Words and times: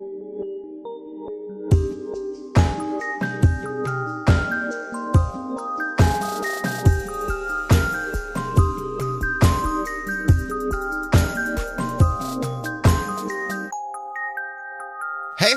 Hey 0.00 0.06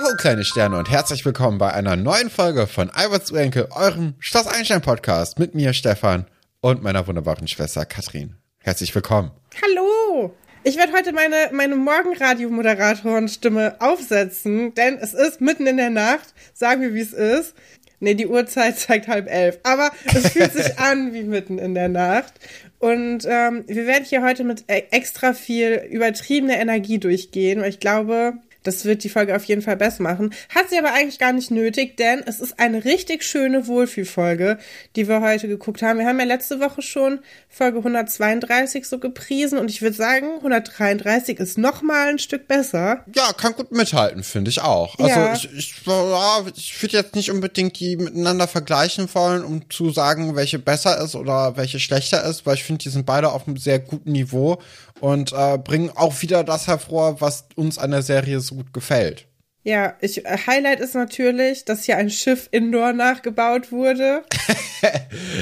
ho, 0.01 0.13
kleine 0.17 0.43
Sterne 0.43 0.77
und 0.77 0.89
herzlich 0.89 1.23
willkommen 1.23 1.57
bei 1.57 1.71
einer 1.71 1.95
neuen 1.95 2.29
Folge 2.29 2.67
von 2.67 2.89
Albert 2.89 3.25
zu 3.25 3.37
Enkel, 3.37 3.69
eurem 3.71 4.15
Schloss 4.19 4.47
Einstein 4.47 4.81
Podcast 4.81 5.39
mit 5.39 5.55
mir, 5.55 5.71
Stefan, 5.71 6.25
und 6.59 6.83
meiner 6.83 7.07
wunderbaren 7.07 7.47
Schwester 7.47 7.85
Katrin. 7.85 8.35
Herzlich 8.59 8.93
willkommen. 8.93 9.31
Hallo! 9.61 10.35
Ich 10.65 10.77
werde 10.77 10.93
heute 10.93 11.11
meine, 11.11 11.49
meine 11.51 11.75
Morgenradio-Moderatorenstimme 11.75 13.75
aufsetzen, 13.79 14.73
denn 14.75 14.97
es 14.97 15.13
ist 15.13 15.41
mitten 15.41 15.67
in 15.67 15.75
der 15.75 15.89
Nacht. 15.89 16.33
Sagen 16.53 16.81
wir, 16.81 16.93
wie 16.93 17.01
es 17.01 17.11
ist. 17.11 17.53
Nee, 17.99 18.15
die 18.15 18.27
Uhrzeit 18.27 18.79
zeigt 18.79 19.09
halb 19.09 19.29
elf. 19.29 19.59
Aber 19.63 19.91
es 20.05 20.29
fühlt 20.29 20.53
sich 20.53 20.79
an 20.79 21.13
wie 21.13 21.23
mitten 21.23 21.59
in 21.59 21.75
der 21.75 21.89
Nacht. 21.89 22.33
Und 22.79 23.25
ähm, 23.27 23.65
wir 23.67 23.87
werden 23.87 24.05
hier 24.05 24.23
heute 24.23 24.45
mit 24.45 24.63
e- 24.69 24.83
extra 24.91 25.33
viel 25.33 25.85
übertriebener 25.89 26.55
Energie 26.57 26.97
durchgehen, 26.97 27.59
weil 27.59 27.69
ich 27.69 27.81
glaube, 27.81 28.35
das 28.63 28.85
wird 28.85 29.03
die 29.03 29.09
Folge 29.09 29.35
auf 29.35 29.43
jeden 29.45 29.61
Fall 29.61 29.77
besser 29.77 30.03
machen. 30.03 30.33
Hat 30.53 30.69
sie 30.69 30.77
aber 30.77 30.93
eigentlich 30.93 31.19
gar 31.19 31.33
nicht 31.33 31.51
nötig, 31.51 31.97
denn 31.97 32.23
es 32.25 32.39
ist 32.39 32.59
eine 32.59 32.83
richtig 32.85 33.23
schöne 33.23 33.67
Wohlfühlfolge, 33.67 34.57
die 34.95 35.07
wir 35.07 35.21
heute 35.21 35.47
geguckt 35.47 35.81
haben. 35.81 35.99
Wir 35.99 36.07
haben 36.07 36.19
ja 36.19 36.25
letzte 36.25 36.59
Woche 36.59 36.81
schon 36.81 37.19
Folge 37.49 37.77
132 37.79 38.87
so 38.87 38.99
gepriesen 38.99 39.57
und 39.59 39.69
ich 39.69 39.81
würde 39.81 39.95
sagen, 39.95 40.27
133 40.37 41.39
ist 41.39 41.57
noch 41.57 41.81
mal 41.81 42.09
ein 42.09 42.19
Stück 42.19 42.47
besser. 42.47 43.03
Ja, 43.15 43.33
kann 43.33 43.53
gut 43.53 43.71
mithalten, 43.71 44.23
finde 44.23 44.49
ich 44.49 44.61
auch. 44.61 44.97
Also 44.99 45.09
Ja. 45.19 45.33
ich, 45.33 45.49
ich, 45.53 45.73
ja, 45.85 46.45
ich 46.55 46.81
würde 46.81 46.97
jetzt 46.97 47.15
nicht 47.15 47.31
unbedingt 47.31 47.79
die 47.79 47.97
miteinander 47.97 48.47
vergleichen 48.47 49.07
wollen, 49.13 49.43
um 49.43 49.69
zu 49.69 49.91
sagen, 49.91 50.35
welche 50.35 50.59
besser 50.59 50.99
ist 51.03 51.15
oder 51.15 51.57
welche 51.57 51.79
schlechter 51.79 52.23
ist, 52.23 52.45
weil 52.45 52.55
ich 52.55 52.63
finde, 52.63 52.83
die 52.83 52.89
sind 52.89 53.05
beide 53.05 53.31
auf 53.31 53.47
einem 53.47 53.57
sehr 53.57 53.79
guten 53.79 54.11
Niveau 54.11 54.59
und 54.99 55.33
äh, 55.33 55.57
bringen 55.57 55.91
auch 55.95 56.21
wieder 56.21 56.43
das 56.43 56.67
hervor, 56.67 57.21
was 57.21 57.45
uns 57.55 57.77
an 57.77 57.91
der 57.91 58.01
Serie 58.01 58.39
so 58.39 58.55
gut 58.55 58.73
gefällt. 58.73 59.27
Ja, 59.63 59.95
ich, 60.01 60.25
äh, 60.25 60.37
Highlight 60.45 60.81
ist 60.81 60.93
natürlich, 60.93 61.63
dass 61.63 61.85
hier 61.85 61.97
ein 61.97 62.09
Schiff 62.09 62.49
indoor 62.51 62.93
nachgebaut 62.93 63.71
wurde. 63.71 64.23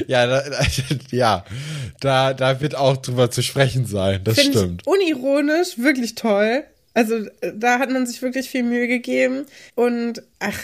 Ja, 0.07 0.27
da, 0.27 0.44
ja, 1.11 1.45
da, 1.99 2.33
da 2.35 2.61
wird 2.61 2.75
auch 2.75 2.97
drüber 2.97 3.31
zu 3.31 3.41
sprechen 3.41 3.88
sein. 3.88 4.22
Das 4.23 4.39
Finde 4.39 4.59
stimmt. 4.59 4.85
unironisch, 4.85 5.79
wirklich 5.79 6.13
toll. 6.13 6.63
Also 6.94 7.16
äh, 7.16 7.53
da 7.55 7.79
hat 7.79 7.89
man 7.89 8.05
sich 8.05 8.22
wirklich 8.22 8.49
viel 8.49 8.61
Mühe 8.61 8.88
gegeben. 8.88 9.45
Und 9.73 10.22
ach, 10.39 10.59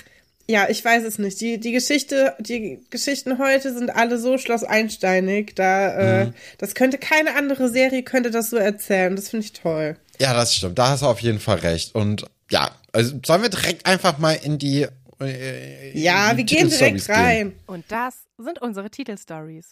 ja, 0.49 0.69
ich 0.69 0.83
weiß 0.83 1.03
es 1.03 1.17
nicht. 1.17 1.41
Die, 1.41 1.59
die 1.59 1.73
Geschichte, 1.73 2.33
die 2.39 2.79
Geschichten 2.89 3.37
heute 3.37 3.73
sind 3.73 3.89
alle 3.89 4.17
so 4.17 4.37
Schloss 4.37 4.63
Einsteinig. 4.63 5.55
Da, 5.55 6.21
äh, 6.21 6.31
das 6.57 6.73
könnte 6.73 6.97
keine 6.97 7.35
andere 7.35 7.69
Serie 7.69 8.01
könnte 8.03 8.31
das 8.31 8.49
so 8.49 8.55
erzählen. 8.55 9.15
Das 9.15 9.29
finde 9.29 9.45
ich 9.45 9.53
toll. 9.53 9.97
Ja, 10.19 10.33
das 10.33 10.55
stimmt. 10.55 10.79
Da 10.79 10.89
hast 10.89 11.01
du 11.01 11.07
auf 11.07 11.19
jeden 11.19 11.39
Fall 11.39 11.57
recht. 11.57 11.93
Und 11.95 12.25
ja, 12.49 12.71
also 12.93 13.19
sollen 13.25 13.41
wir 13.41 13.49
direkt 13.49 13.85
einfach 13.85 14.19
mal 14.19 14.39
in 14.41 14.57
die. 14.57 14.87
Äh, 15.19 15.91
in 15.91 16.01
Ja, 16.01 16.31
die 16.31 16.37
wir 16.37 16.43
gehen 16.45 16.69
direkt 16.69 17.09
rein. 17.09 17.53
Und 17.65 17.83
das 17.89 18.15
sind 18.37 18.61
unsere 18.61 18.89
Titelstories. 18.89 19.65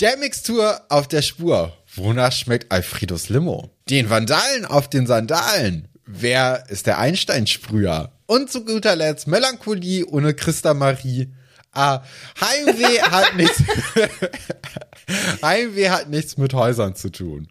Der 0.00 0.18
Mixtur 0.18 0.82
auf 0.88 1.08
der 1.08 1.22
Spur. 1.22 1.72
Wonach 1.96 2.32
schmeckt 2.32 2.72
Alfredos 2.72 3.30
Limo? 3.30 3.70
Den 3.88 4.10
Vandalen 4.10 4.66
auf 4.66 4.90
den 4.90 5.06
Sandalen. 5.06 5.88
Wer 6.04 6.64
ist 6.68 6.86
der 6.86 6.98
Einstein-Sprüher? 6.98 8.12
Und 8.26 8.50
zu 8.50 8.64
guter 8.64 8.94
Letzt 8.96 9.26
Melancholie 9.26 10.04
ohne 10.04 10.34
Christa 10.34 10.74
Marie. 10.74 11.32
Ah, 11.72 12.02
Heimweh 12.40 13.00
hat 13.02 13.36
nichts. 13.36 13.62
Heimweh 15.42 15.88
hat 15.88 16.10
nichts 16.10 16.36
mit 16.36 16.52
Häusern 16.52 16.94
zu 16.94 17.10
tun. 17.10 17.48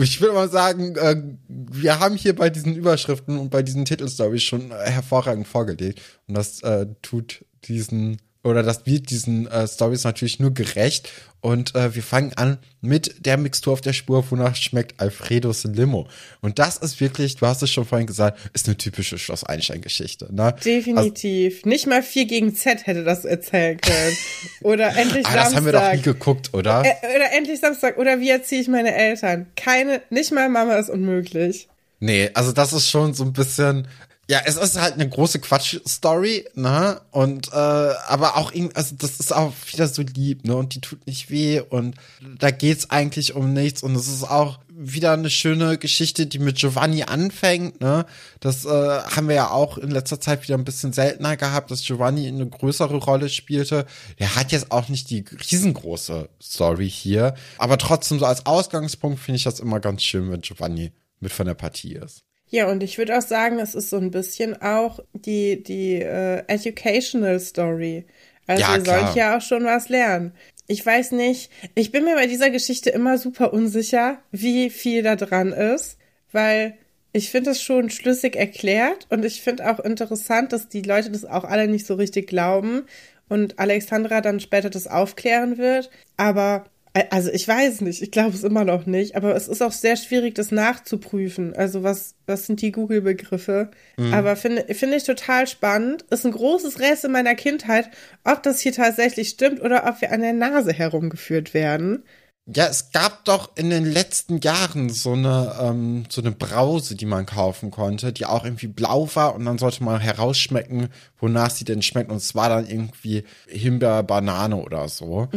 Ich 0.00 0.20
würde 0.20 0.34
mal 0.34 0.48
sagen, 0.48 0.96
äh, 0.96 1.16
wir 1.48 2.00
haben 2.00 2.16
hier 2.16 2.34
bei 2.34 2.50
diesen 2.50 2.74
Überschriften 2.74 3.38
und 3.38 3.50
bei 3.50 3.62
diesen 3.62 3.84
Titelstories 3.84 4.42
schon 4.42 4.70
hervorragend 4.70 5.46
vorgelegt. 5.46 6.00
Und 6.28 6.34
das 6.34 6.62
äh, 6.62 6.86
tut 7.02 7.44
diesen 7.64 8.18
oder 8.44 8.62
das 8.62 8.86
wird 8.86 9.10
diesen 9.10 9.46
äh, 9.46 9.66
Stories 9.68 10.04
natürlich 10.04 10.40
nur 10.40 10.52
gerecht. 10.52 11.08
Und 11.40 11.74
äh, 11.74 11.92
wir 11.96 12.04
fangen 12.04 12.32
an 12.36 12.58
mit 12.80 13.26
der 13.26 13.36
Mixtur 13.36 13.72
auf 13.72 13.80
der 13.80 13.92
Spur, 13.92 14.24
wonach 14.30 14.54
schmeckt 14.54 15.00
Alfredos 15.00 15.64
Limo. 15.64 16.06
Und 16.40 16.60
das 16.60 16.76
ist 16.76 17.00
wirklich, 17.00 17.34
du 17.34 17.46
hast 17.46 17.62
es 17.62 17.70
schon 17.70 17.84
vorhin 17.84 18.06
gesagt, 18.06 18.38
ist 18.52 18.68
eine 18.68 18.76
typische 18.76 19.18
Schloss 19.18 19.42
Einstein-Geschichte. 19.42 20.28
Ne? 20.32 20.54
Definitiv. 20.64 21.64
Nicht 21.64 21.88
mal 21.88 22.02
4 22.02 22.26
gegen 22.26 22.54
Z 22.54 22.86
hätte 22.86 23.02
das 23.02 23.24
erzählen 23.24 23.76
können. 23.80 24.16
Oder 24.62 24.94
endlich 24.96 25.26
Ah, 25.26 25.34
das 25.34 25.50
Samstag. 25.50 25.56
haben 25.56 25.66
wir 25.66 25.72
doch 25.72 25.92
nie 25.94 26.02
geguckt, 26.02 26.50
oder? 26.54 26.82
Ä- 26.82 27.16
oder 27.16 27.32
endlich 27.36 27.58
Samstag. 27.58 27.98
Oder 27.98 28.20
wie 28.20 28.30
erziehe 28.30 28.60
ich 28.60 28.68
meine 28.68 28.94
Eltern? 28.94 29.46
Keine, 29.56 30.00
nicht 30.10 30.30
mal 30.32 30.48
Mama 30.48 30.76
ist 30.76 30.90
unmöglich. 30.90 31.68
Nee, 31.98 32.30
also 32.34 32.52
das 32.52 32.72
ist 32.72 32.88
schon 32.88 33.14
so 33.14 33.24
ein 33.24 33.32
bisschen. 33.32 33.88
Ja, 34.30 34.40
es 34.44 34.56
ist 34.56 34.80
halt 34.80 34.94
eine 34.94 35.08
große 35.08 35.40
Quatsch-Story, 35.40 36.46
ne? 36.54 37.00
Und 37.10 37.48
äh, 37.48 37.56
aber 37.56 38.36
auch 38.36 38.52
irgendwie, 38.52 38.76
also 38.76 38.94
das 38.96 39.18
ist 39.18 39.32
auch 39.32 39.52
wieder 39.66 39.88
so 39.88 40.02
lieb, 40.02 40.44
ne? 40.44 40.54
Und 40.54 40.74
die 40.74 40.80
tut 40.80 41.06
nicht 41.08 41.28
weh 41.28 41.60
und 41.60 41.96
da 42.38 42.52
geht's 42.52 42.90
eigentlich 42.90 43.34
um 43.34 43.52
nichts 43.52 43.82
und 43.82 43.96
es 43.96 44.06
ist 44.06 44.22
auch 44.22 44.60
wieder 44.68 45.12
eine 45.12 45.28
schöne 45.28 45.76
Geschichte, 45.76 46.26
die 46.26 46.38
mit 46.38 46.56
Giovanni 46.56 47.02
anfängt, 47.02 47.80
ne? 47.80 48.06
Das 48.38 48.64
äh, 48.64 48.68
haben 48.68 49.26
wir 49.26 49.34
ja 49.34 49.50
auch 49.50 49.76
in 49.76 49.90
letzter 49.90 50.20
Zeit 50.20 50.44
wieder 50.44 50.56
ein 50.56 50.64
bisschen 50.64 50.92
seltener 50.92 51.36
gehabt, 51.36 51.72
dass 51.72 51.82
Giovanni 51.82 52.28
eine 52.28 52.46
größere 52.46 52.96
Rolle 52.96 53.28
spielte. 53.28 53.86
Er 54.18 54.36
hat 54.36 54.52
jetzt 54.52 54.70
auch 54.70 54.88
nicht 54.88 55.10
die 55.10 55.24
riesengroße 55.50 56.28
Story 56.40 56.88
hier, 56.88 57.34
aber 57.58 57.76
trotzdem 57.76 58.20
so 58.20 58.26
als 58.26 58.46
Ausgangspunkt 58.46 59.18
finde 59.18 59.36
ich 59.36 59.44
das 59.44 59.58
immer 59.58 59.80
ganz 59.80 60.02
schön, 60.04 60.30
wenn 60.30 60.42
Giovanni 60.42 60.92
mit 61.18 61.32
von 61.32 61.46
der 61.46 61.54
Partie 61.54 61.94
ist. 61.94 62.22
Ja, 62.52 62.70
und 62.70 62.82
ich 62.82 62.98
würde 62.98 63.16
auch 63.16 63.22
sagen, 63.22 63.58
es 63.58 63.74
ist 63.74 63.88
so 63.88 63.96
ein 63.96 64.10
bisschen 64.10 64.60
auch 64.60 65.00
die, 65.14 65.62
die 65.62 65.94
äh, 65.94 66.42
Educational 66.48 67.40
Story. 67.40 68.04
Also 68.46 68.62
Ja, 68.62 68.76
ihr 68.76 68.84
sollt 68.84 69.14
ja 69.14 69.38
auch 69.38 69.40
schon 69.40 69.64
was 69.64 69.88
lernen. 69.88 70.32
Ich 70.66 70.84
weiß 70.84 71.12
nicht, 71.12 71.50
ich 71.74 71.92
bin 71.92 72.04
mir 72.04 72.14
bei 72.14 72.26
dieser 72.26 72.50
Geschichte 72.50 72.90
immer 72.90 73.16
super 73.16 73.54
unsicher, 73.54 74.18
wie 74.32 74.68
viel 74.68 75.02
da 75.02 75.16
dran 75.16 75.52
ist, 75.52 75.96
weil 76.30 76.74
ich 77.14 77.30
finde 77.30 77.52
es 77.52 77.62
schon 77.62 77.88
schlüssig 77.88 78.36
erklärt 78.36 79.06
und 79.08 79.24
ich 79.24 79.40
finde 79.40 79.70
auch 79.70 79.80
interessant, 79.80 80.52
dass 80.52 80.68
die 80.68 80.82
Leute 80.82 81.10
das 81.10 81.24
auch 81.24 81.44
alle 81.44 81.68
nicht 81.68 81.86
so 81.86 81.94
richtig 81.94 82.26
glauben 82.26 82.82
und 83.30 83.58
Alexandra 83.58 84.20
dann 84.20 84.40
später 84.40 84.68
das 84.68 84.86
aufklären 84.86 85.56
wird. 85.56 85.88
Aber 86.18 86.66
also 87.10 87.30
ich 87.30 87.48
weiß 87.48 87.80
nicht, 87.80 88.02
ich 88.02 88.10
glaube 88.10 88.34
es 88.34 88.44
immer 88.44 88.64
noch 88.64 88.84
nicht, 88.84 89.16
aber 89.16 89.34
es 89.34 89.48
ist 89.48 89.62
auch 89.62 89.72
sehr 89.72 89.96
schwierig, 89.96 90.34
das 90.34 90.50
nachzuprüfen. 90.50 91.54
Also 91.54 91.82
was, 91.82 92.16
was 92.26 92.46
sind 92.46 92.60
die 92.60 92.70
Google-Begriffe? 92.70 93.70
Aber 94.12 94.36
finde 94.36 94.66
finde 94.74 94.96
ich 94.96 95.04
total 95.04 95.46
spannend. 95.46 96.04
Ist 96.10 96.26
ein 96.26 96.32
großes 96.32 96.80
Rätsel 96.80 97.08
meiner 97.08 97.34
Kindheit, 97.34 97.88
ob 98.24 98.42
das 98.42 98.60
hier 98.60 98.72
tatsächlich 98.72 99.30
stimmt 99.30 99.62
oder 99.62 99.86
ob 99.88 100.02
wir 100.02 100.12
an 100.12 100.20
der 100.20 100.34
Nase 100.34 100.72
herumgeführt 100.72 101.54
werden. 101.54 102.02
Ja, 102.46 102.66
es 102.66 102.90
gab 102.90 103.24
doch 103.24 103.50
in 103.54 103.70
den 103.70 103.84
letzten 103.84 104.40
Jahren 104.40 104.90
so 104.90 105.12
eine, 105.12 105.54
ähm, 105.60 106.06
so 106.08 106.20
eine 106.20 106.32
Brause, 106.32 106.96
die 106.96 107.06
man 107.06 107.24
kaufen 107.24 107.70
konnte, 107.70 108.12
die 108.12 108.26
auch 108.26 108.44
irgendwie 108.44 108.66
blau 108.66 109.08
war 109.14 109.36
und 109.36 109.44
dann 109.44 109.58
sollte 109.58 109.84
man 109.84 110.00
herausschmecken, 110.00 110.88
wonach 111.20 111.50
sie 111.50 111.64
denn 111.64 111.82
schmeckt. 111.82 112.10
Und 112.10 112.16
es 112.16 112.34
war 112.34 112.48
dann 112.48 112.66
irgendwie 112.66 113.22
Himbeer, 113.46 114.02
Banane 114.02 114.56
oder 114.56 114.88
so. 114.88 115.28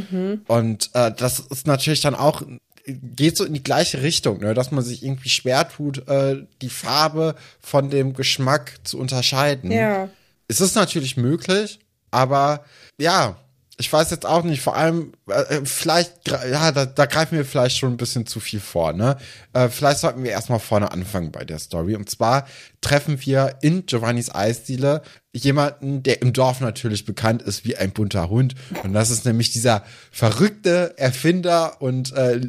Und 0.48 0.90
äh, 0.94 1.12
das 1.16 1.40
ist 1.40 1.68
natürlich 1.68 2.02
dann 2.02 2.16
auch, 2.16 2.42
geht 2.88 3.38
so 3.38 3.46
in 3.46 3.54
die 3.54 3.64
gleiche 3.64 4.02
Richtung, 4.02 4.40
ne? 4.40 4.56
dass 4.56 4.72
man 4.72 4.84
sich 4.84 5.04
irgendwie 5.04 5.30
schwer 5.30 5.70
tut, 5.70 6.08
äh, 6.08 6.44
die 6.64 6.70
Farbe 6.70 7.36
von 7.60 7.92
dem 7.92 8.14
Geschmack 8.14 8.80
zu 8.84 8.98
unterscheiden. 8.98 9.72
Ja. 9.72 10.10
Es 10.48 10.60
ist 10.60 10.76
natürlich 10.76 11.18
möglich, 11.18 11.80
aber 12.10 12.66
ja, 12.98 13.38
ich 13.78 13.92
weiß 13.92 14.10
jetzt 14.12 14.26
auch 14.26 14.44
nicht, 14.44 14.62
vor 14.62 14.76
allem, 14.78 15.12
äh, 15.28 15.62
vielleicht, 15.66 16.26
gre- 16.26 16.50
ja, 16.50 16.72
da, 16.72 16.86
da 16.86 17.06
greifen 17.06 17.38
wir 17.38 17.44
vielleicht 17.46 17.78
schon 17.78 17.94
ein 17.94 17.98
bisschen 17.98 18.26
zu 18.26 18.40
viel 18.40 18.60
vor, 18.62 18.94
ne? 18.94 19.18
Äh, 19.54 19.68
vielleicht 19.70 20.00
sollten 20.00 20.24
wir 20.24 20.32
erstmal 20.32 20.60
vorne 20.60 20.92
anfangen 20.92 21.32
bei 21.32 21.44
der 21.44 21.60
Story. 21.60 21.96
Und 21.96 22.10
zwar 22.10 22.48
treffen 22.80 23.20
wir 23.26 23.58
in 23.62 23.86
Giovannis 23.86 24.34
Eisdiele 24.34 25.02
jemanden, 25.34 26.04
der 26.04 26.22
im 26.22 26.32
Dorf 26.32 26.62
natürlich 26.62 27.04
bekannt 27.06 27.42
ist 27.42 27.66
wie 27.66 27.76
ein 27.76 27.92
bunter 27.92 28.30
Hund. 28.30 28.56
Und 28.84 28.94
das 28.94 29.10
ist 29.10 29.26
nämlich 29.26 29.52
dieser 29.52 29.84
verrückte 30.12 30.94
Erfinder 30.98 31.82
und 31.82 32.14
äh, 32.14 32.40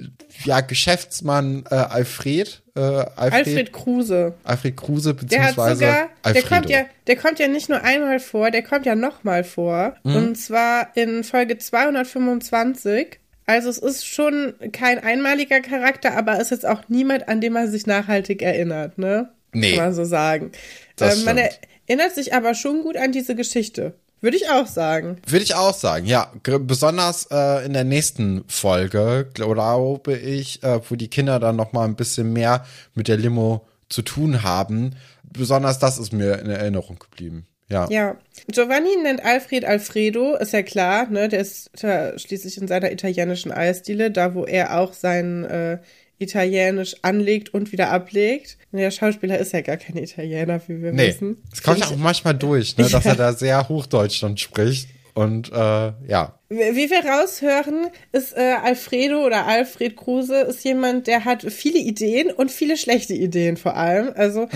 ja, 0.45 0.61
Geschäftsmann 0.61 1.65
äh, 1.71 1.75
Alfred, 1.75 2.63
Äh, 2.77 2.81
Alfred, 2.81 3.33
Alfred 3.47 3.73
Kruse. 3.73 4.35
Alfred 4.45 4.77
Kruse, 4.77 5.15
Der 5.15 5.41
hat 5.45 5.57
beziehungsweise 5.57 5.77
sogar, 5.77 6.09
der 6.35 6.43
kommt 6.43 6.69
ja, 6.71 6.85
der 7.07 7.17
kommt 7.17 7.39
ja 7.39 7.49
nicht 7.49 7.69
nur 7.71 7.83
einmal 7.83 8.21
vor, 8.21 8.51
der 8.51 8.63
kommt 8.63 8.85
ja 8.85 8.95
nochmal 8.95 9.45
vor. 9.45 9.97
Mhm. 10.05 10.17
Und 10.17 10.35
zwar 10.37 10.89
in 10.95 11.25
Folge 11.25 11.57
225. 11.59 13.19
Also 13.47 13.71
es 13.71 13.79
ist 13.79 14.05
schon 14.07 14.55
kein 14.73 14.99
einmaliger 14.99 15.61
Charakter, 15.61 16.17
aber 16.17 16.41
ist 16.41 16.51
jetzt 16.51 16.67
auch 16.67 16.83
niemand, 16.89 17.29
an 17.29 17.41
den 17.41 17.53
man 17.53 17.71
sich 17.71 17.87
nachhaltig 17.87 18.43
erinnert, 18.43 18.99
ne? 18.99 19.31
Nee. 19.53 19.77
Kann 19.77 19.85
man 19.87 19.95
so 19.95 20.05
sagen. 20.05 20.51
Das 20.97 21.19
Ähm, 21.21 21.25
man 21.25 21.39
stimmt. 21.39 21.61
erinnert 21.87 22.15
sich 22.15 22.35
aber 22.35 22.55
schon 22.55 22.83
gut 22.83 22.97
an 22.97 23.13
diese 23.13 23.35
Geschichte. 23.37 23.95
Würde 24.21 24.37
ich 24.37 24.49
auch 24.49 24.67
sagen. 24.67 25.19
Würde 25.27 25.45
ich 25.45 25.55
auch 25.55 25.75
sagen, 25.75 26.07
ja. 26.07 26.33
Besonders 26.43 27.29
äh, 27.31 27.65
in 27.67 27.75
der 27.75 27.85
nächsten 27.85 28.45
Folge, 28.49 29.29
glaube 29.35 30.15
ich, 30.15 30.63
äh, 30.63 30.81
wo 30.89 30.97
die 30.97 31.09
Kinder 31.09 31.39
dann 31.39 31.57
noch 31.57 31.73
mal 31.73 31.85
ein 31.85 31.97
bisschen 31.97 32.33
mehr 32.33 32.65
mit 32.95 33.09
der 33.09 33.19
Limo 33.19 33.67
zu 33.89 34.03
tun 34.03 34.43
haben. 34.43 34.97
Besonders 35.23 35.79
das 35.79 35.99
ist 35.99 36.13
mir 36.13 36.39
in 36.39 36.51
Erinnerung 36.51 36.99
geblieben. 36.99 37.47
Ja. 37.69 37.89
Ja. 37.91 38.17
Giovanni 38.49 38.97
nennt 39.03 39.25
Alfred 39.25 39.65
Alfredo, 39.65 40.37
ist 40.37 40.53
ja 40.53 40.63
klar, 40.63 41.09
ne? 41.09 41.29
Der 41.29 41.41
ist 41.41 41.71
schließlich 41.75 42.59
in 42.59 42.69
seiner 42.69 42.93
italienischen 42.93 43.51
Eisdiele, 43.51 44.11
da 44.11 44.35
wo 44.35 44.45
er 44.45 44.79
auch 44.79 44.93
sein 44.93 45.45
äh, 45.45 45.79
Italienisch 46.19 46.97
anlegt 47.03 47.53
und 47.55 47.73
wieder 47.73 47.91
ablegt. 47.91 48.59
Der 48.73 48.91
Schauspieler 48.91 49.39
ist 49.39 49.53
ja 49.53 49.61
gar 49.61 49.77
kein 49.77 49.97
Italiener, 49.97 50.61
wie 50.67 50.83
wir 50.83 50.93
Nee, 50.93 51.09
wissen. 51.09 51.43
es 51.53 51.63
kommt 51.63 51.79
ja 51.81 51.87
auch 51.87 51.97
manchmal 51.97 52.35
durch, 52.35 52.77
ne, 52.77 52.89
dass 52.89 53.05
Ja. 53.05 53.11
er 53.13 53.17
da 53.17 53.33
sehr 53.35 53.69
Hochdeutsch 53.69 54.23
dann 54.23 54.37
spricht. 54.37 54.89
Und 55.15 55.51
äh, 55.51 55.55
ja. 55.57 56.39
Wie 56.51 56.91
wir 56.91 57.03
raushören, 57.03 57.87
ist 58.13 58.37
äh, 58.37 58.55
Alfredo 58.63 59.25
oder 59.25 59.47
Alfred 59.47 59.97
Kruse 59.97 60.43
ist 60.43 60.63
jemand, 60.63 61.07
der 61.07 61.25
hat 61.25 61.43
viele 61.43 61.79
Ideen 61.79 62.31
und 62.31 62.51
viele 62.51 62.77
schlechte 62.77 63.15
Ideen 63.15 63.57
vor 63.57 63.77
allem. 63.77 64.13
Also 64.15 64.47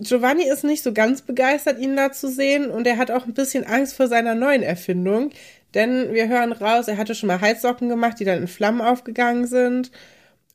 Giovanni 0.00 0.48
ist 0.48 0.64
nicht 0.64 0.82
so 0.82 0.94
ganz 0.94 1.20
begeistert, 1.20 1.78
ihn 1.78 1.94
da 1.94 2.10
zu 2.10 2.30
sehen 2.30 2.70
und 2.70 2.86
er 2.86 2.96
hat 2.96 3.10
auch 3.10 3.26
ein 3.26 3.34
bisschen 3.34 3.64
Angst 3.64 3.96
vor 3.96 4.08
seiner 4.08 4.34
neuen 4.34 4.62
Erfindung. 4.62 5.30
Denn 5.74 6.14
wir 6.14 6.28
hören 6.28 6.52
raus, 6.52 6.88
er 6.88 6.96
hatte 6.96 7.14
schon 7.14 7.26
mal 7.26 7.42
Heizsocken 7.42 7.90
gemacht, 7.90 8.18
die 8.18 8.24
dann 8.24 8.38
in 8.38 8.48
Flammen 8.48 8.80
aufgegangen 8.80 9.46
sind. 9.46 9.90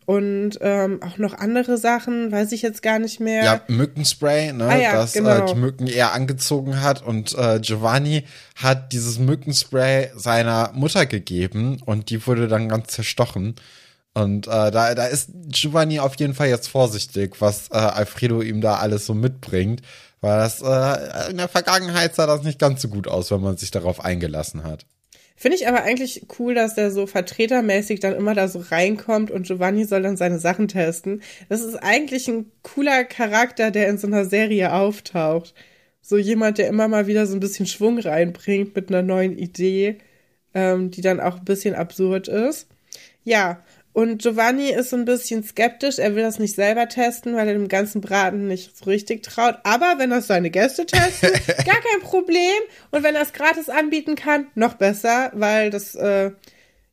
Und 0.06 0.58
ähm, 0.62 1.02
auch 1.02 1.18
noch 1.18 1.34
andere 1.34 1.78
Sachen, 1.78 2.32
weiß 2.32 2.52
ich 2.52 2.62
jetzt 2.62 2.82
gar 2.82 3.00
nicht 3.00 3.20
mehr. 3.20 3.44
Ja, 3.44 3.62
Mückenspray, 3.68 4.52
ne, 4.54 4.66
Ah 4.66 4.76
ja, 4.76 4.94
das 4.94 5.14
genau. 5.14 5.46
äh, 5.46 5.46
die 5.46 5.60
Mücken 5.60 5.88
eher 5.88 6.14
angezogen 6.14 6.82
hat. 6.82 7.02
Und 7.02 7.38
äh, 7.38 7.60
Giovanni 7.60 8.26
hat 8.56 8.92
dieses 8.92 9.20
Mückenspray 9.20 10.12
seiner 10.16 10.72
Mutter 10.74 11.06
gegeben 11.06 11.82
und 11.86 12.10
die 12.10 12.26
wurde 12.28 12.48
dann 12.48 12.70
ganz 12.70 12.88
zerstochen. 12.88 13.56
Und 14.14 14.48
äh, 14.48 14.72
da, 14.72 14.94
da 14.94 15.06
ist 15.06 15.30
Giovanni 15.48 16.00
auf 16.00 16.16
jeden 16.16 16.36
Fall 16.36 16.48
jetzt 16.48 16.68
vorsichtig, 16.68 17.38
was 17.40 17.70
äh, 17.72 17.78
Alfredo 17.78 18.42
ihm 18.42 18.62
da 18.62 18.76
alles 18.76 19.06
so 19.06 19.14
mitbringt. 19.14 19.82
Weil 20.22 20.38
das 20.38 20.62
äh, 20.62 21.32
in 21.32 21.38
der 21.38 21.50
Vergangenheit 21.50 22.16
sah 22.16 22.26
das 22.26 22.44
nicht 22.44 22.60
ganz 22.60 22.82
so 22.82 22.88
gut 22.88 23.08
aus, 23.08 23.32
wenn 23.32 23.42
man 23.42 23.58
sich 23.58 23.72
darauf 23.72 24.04
eingelassen 24.04 24.64
hat. 24.64 24.86
Finde 25.36 25.58
ich 25.58 25.68
aber 25.68 25.84
eigentlich 25.84 26.28
cool, 26.40 26.54
dass 26.54 26.76
der 26.76 26.92
so 26.92 27.08
vertretermäßig 27.08 28.00
dann 28.00 28.16
immer 28.16 28.34
da 28.36 28.48
so 28.48 28.60
reinkommt 28.60 29.32
und 29.32 29.48
Giovanni 29.48 29.86
soll 29.86 30.04
dann 30.04 30.16
seine 30.18 30.40
Sachen 30.40 30.68
testen. 30.68 31.22
Das 31.50 31.62
ist 31.62 31.76
eigentlich 31.76 32.28
ein 32.28 32.52
cooler 32.62 33.04
Charakter, 33.04 33.72
der 33.72 33.90
in 33.90 33.98
so 33.98 34.08
einer 34.08 34.26
Serie 34.26 34.74
auftaucht. 34.74 35.54
So 36.02 36.18
jemand, 36.18 36.58
der 36.60 36.68
immer 36.68 36.88
mal 36.88 37.08
wieder 37.08 37.26
so 37.26 37.36
ein 37.36 37.40
bisschen 37.40 37.66
Schwung 37.66 37.98
reinbringt 38.00 38.76
mit 38.76 38.90
einer 38.90 39.02
neuen 39.02 39.38
Idee, 39.38 39.98
ähm, 40.54 40.92
die 40.92 41.02
dann 41.02 41.20
auch 41.20 41.38
ein 41.38 41.46
bisschen 41.46 41.76
absurd 41.76 42.28
ist. 42.28 42.68
Ja, 43.24 43.64
und 43.94 44.24
Giovanni 44.24 44.72
ist 44.72 44.90
so 44.90 44.96
ein 44.96 45.06
bisschen 45.06 45.44
skeptisch. 45.44 46.00
Er 46.00 46.16
will 46.16 46.24
das 46.24 46.40
nicht 46.40 46.56
selber 46.56 46.90
testen, 46.90 47.36
weil 47.36 47.48
er 47.48 47.54
dem 47.54 47.68
ganzen 47.68 48.02
Braten 48.02 48.48
nicht 48.48 48.76
so 48.76 48.86
richtig 48.86 49.22
traut. 49.22 49.56
Aber 49.64 49.96
wenn 50.00 50.10
das 50.10 50.26
seine 50.26 50.50
Gäste 50.50 50.88
testen, 50.88 51.30
gar 51.48 51.80
kein 51.80 52.02
Problem. 52.02 52.60
Und 52.90 53.04
wenn 53.04 53.14
er 53.14 53.22
es 53.22 53.34
gratis 53.34 53.70
anbieten 53.70 54.16
kann, 54.16 54.48
noch 54.56 54.74
besser, 54.74 55.32
weil 55.36 55.70
das 55.70 55.94
äh, 55.94 56.32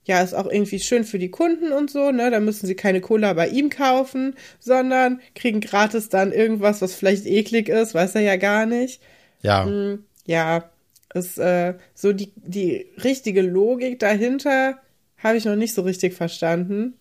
ja 0.05 0.21
ist 0.21 0.35
auch 0.35 0.47
irgendwie 0.47 0.79
schön 0.79 1.05
für 1.05 1.19
die 1.19 1.31
Kunden 1.31 1.73
und 1.73 1.91
so. 1.91 2.11
Ne, 2.11 2.31
da 2.31 2.39
müssen 2.39 2.67
sie 2.67 2.77
keine 2.77 3.01
Cola 3.01 3.33
bei 3.33 3.49
ihm 3.49 3.71
kaufen, 3.71 4.37
sondern 4.59 5.23
kriegen 5.35 5.61
gratis 5.61 6.11
dann 6.11 6.33
irgendwas, 6.33 6.83
was 6.83 6.95
vielleicht 6.95 7.25
eklig 7.25 7.71
ist, 7.71 7.95
weiß 7.95 8.15
er 8.17 8.23
ja 8.23 8.37
gar 8.37 8.67
nicht. 8.67 9.01
Ja. 9.41 9.65
Hm, 9.65 10.05
ja, 10.27 10.71
ist 11.15 11.39
äh, 11.39 11.75
so 11.95 12.13
die 12.13 12.31
die 12.37 12.91
richtige 13.03 13.41
Logik 13.41 13.99
dahinter 14.01 14.79
habe 15.23 15.37
ich 15.37 15.45
noch 15.45 15.57
nicht 15.57 15.75
so 15.75 15.83
richtig 15.83 16.15
verstanden. 16.15 16.95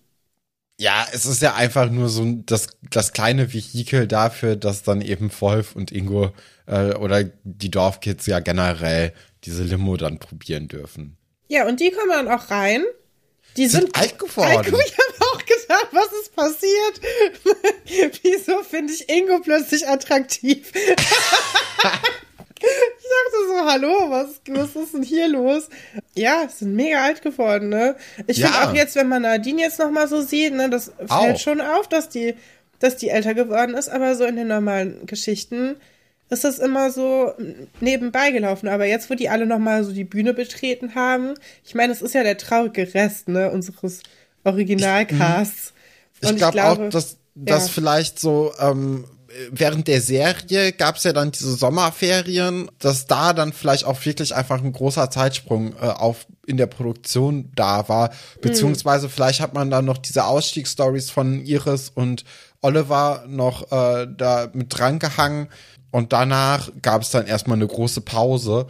Ja, 0.80 1.06
es 1.12 1.25
ist 1.25 1.42
ja 1.42 1.56
einfach 1.56 1.89
nur 1.89 2.07
so 2.07 2.25
das, 2.45 2.68
das 2.89 3.12
kleine 3.12 3.54
Vehikel 3.54 4.07
dafür, 4.07 4.56
dass 4.56 4.81
dann 4.81 5.01
eben 5.01 5.30
Wolf 5.42 5.75
und 5.75 5.92
Ingo 5.92 6.31
äh, 6.68 6.94
oder 6.94 7.25
die 7.44 7.69
Dorfkids 7.69 8.25
ja 8.27 8.39
generell 8.39 9.13
diese 9.44 9.63
Limo 9.63 9.98
dann 9.98 10.19
probieren 10.19 10.69
dürfen. 10.69 11.18
Ja, 11.50 11.68
und 11.68 11.81
die 11.81 11.92
kommen 11.92 12.12
dann 12.12 12.27
auch 12.30 12.50
rein. 12.50 12.83
Die 13.57 13.68
Sind 13.68 13.81
sind, 13.81 13.98
alt 13.98 14.18
geworden. 14.19 14.57
Alt, 14.57 14.68
ich 14.68 14.74
habe 14.74 15.33
auch 15.33 15.39
gedacht, 15.39 15.88
was 15.92 16.07
ist 16.21 16.36
passiert? 16.36 17.01
Wieso 18.24 18.63
finde 18.63 18.94
ich 18.94 19.10
Ingo 19.10 19.39
plötzlich 19.39 19.86
attraktiv? 19.86 20.71
ich 23.77 23.83
hallo, 23.83 24.10
was, 24.10 24.42
was 24.50 24.75
ist 24.75 24.94
denn 24.94 25.04
hier 25.04 25.27
los? 25.27 25.69
Ja, 26.16 26.48
sind 26.50 26.75
mega 26.75 27.04
alt 27.04 27.21
geworden, 27.21 27.69
ne? 27.69 27.95
Ich 28.27 28.38
Ja. 28.38 28.48
finde 28.48 28.69
auch 28.69 28.74
jetzt, 28.74 28.95
wenn 28.95 29.07
man 29.07 29.21
Nadine 29.21 29.62
jetzt 29.62 29.80
noch 29.80 29.92
mal 29.92 30.07
so 30.07 30.21
sieht, 30.21 30.54
ne, 30.54 30.69
das 30.69 30.92
fällt 30.98 31.10
Auch. 31.36 31.39
schon 31.39 31.62
auf, 31.62 31.88
dass 31.88 32.10
die, 32.10 32.36
dass 32.80 32.98
die 32.98 33.10
älter 33.10 33.33
geworden 33.33 33.75
ist, 33.75 33.89
aber 33.89 34.16
so 34.16 34.25
in 34.25 34.36
den 34.36 34.48
normalen 34.48 35.06
Geschichten 35.06 35.75
ist 36.30 36.44
das 36.44 36.60
immer 36.60 36.92
so 36.92 37.33
nebenbei 37.81 38.30
gelaufen. 38.31 38.68
Aber 38.69 38.86
jetzt, 38.86 39.10
wo 39.10 39.16
die 39.16 39.30
alle 39.30 39.45
noch 39.48 39.57
mal 39.57 39.83
so 39.83 39.92
die 39.92 40.04
Bühne 40.04 40.33
betreten 40.33 40.94
haben, 40.94 41.33
ich 41.66 41.74
meine, 41.74 41.92
es 41.92 42.01
ist 42.04 42.13
ja 42.13 42.24
der 42.24 42.38
traurige 42.38 42.94
Rest, 42.94 43.27
ne, 43.27 43.50
unseres 43.51 44.01
Originalcasts. 44.44 45.74
Ich, 46.21 46.30
Und 46.30 46.38
glaub 46.38 46.51
glaube 46.51 46.86
auch, 46.86 46.89
dass, 46.89 47.18
dass 47.36 47.68
ja. 47.68 47.74
vielleicht 47.74 48.19
so 48.19 48.54
ähm, 48.60 49.06
während 49.52 49.88
der 49.88 50.02
Serie 50.02 50.72
gab 50.72 50.96
es 50.98 51.04
ja 51.04 51.14
dann 51.14 51.31
diese 51.31 51.54
Sommerferien, 51.56 52.70
dass 52.80 53.06
da 53.08 53.34
dann 53.34 53.54
vielleicht 53.54 53.86
auch 53.86 54.04
wirklich 54.06 54.36
einfach 54.36 54.62
ein 54.62 54.72
großer 54.74 55.10
Zeitsprung 55.12 55.74
äh, 55.81 55.86
auf 55.86 56.26
in 56.46 56.58
der 56.58 56.68
Produktion 56.68 57.52
da 57.56 57.88
war, 57.90 58.10
beziehungsweise 58.42 59.08
vielleicht 59.10 59.40
hat 59.40 59.54
man 59.54 59.70
dann 59.70 59.86
noch 59.86 60.00
diese 60.00 60.26
Ausstiegsstories 60.26 61.12
von 61.12 61.46
Iris 61.46 61.90
und 61.94 62.26
Oliver 62.62 63.24
noch 63.28 63.72
äh, 63.72 64.08
da 64.18 64.50
mit 64.54 64.78
dran 64.78 65.00
gehangen 65.00 65.48
und 65.92 66.12
danach 66.14 66.70
gab 66.81 67.02
es 67.04 67.10
dann 67.12 67.28
erstmal 67.28 67.58
eine 67.58 67.68
große 67.68 68.02
Pause. 68.02 68.68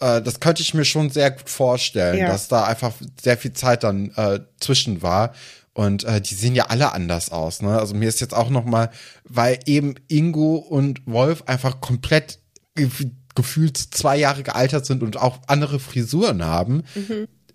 Äh, 0.00 0.22
das 0.22 0.40
könnte 0.40 0.62
ich 0.62 0.74
mir 0.74 0.84
schon 0.84 1.10
sehr 1.10 1.30
gut 1.30 1.48
vorstellen, 1.48 2.18
Ja. 2.18 2.28
dass 2.28 2.48
da 2.48 2.64
einfach 2.64 2.92
sehr 3.22 3.36
viel 3.38 3.52
Zeit 3.52 3.84
dann 3.84 4.10
äh, 4.16 4.40
zwischen 4.60 5.02
war. 5.02 5.32
Und 5.72 6.04
äh, 6.04 6.20
die 6.20 6.34
sehen 6.34 6.54
ja 6.54 6.66
alle 6.66 6.92
anders 6.92 7.30
aus, 7.30 7.62
ne? 7.62 7.78
Also 7.78 7.94
mir 7.94 8.08
ist 8.08 8.20
jetzt 8.20 8.34
auch 8.34 8.50
noch 8.50 8.64
mal, 8.64 8.90
weil 9.24 9.60
eben 9.66 9.94
Ingo 10.08 10.56
und 10.56 11.06
Wolf 11.06 11.44
einfach 11.46 11.80
komplett 11.80 12.40
gef 12.74 13.06
gefühlt 13.36 13.76
zwei 13.76 14.16
Jahre 14.16 14.42
gealtert 14.42 14.84
sind 14.84 15.04
und 15.04 15.16
auch 15.16 15.38
andere 15.46 15.78
Frisuren 15.78 16.44
haben, 16.44 16.82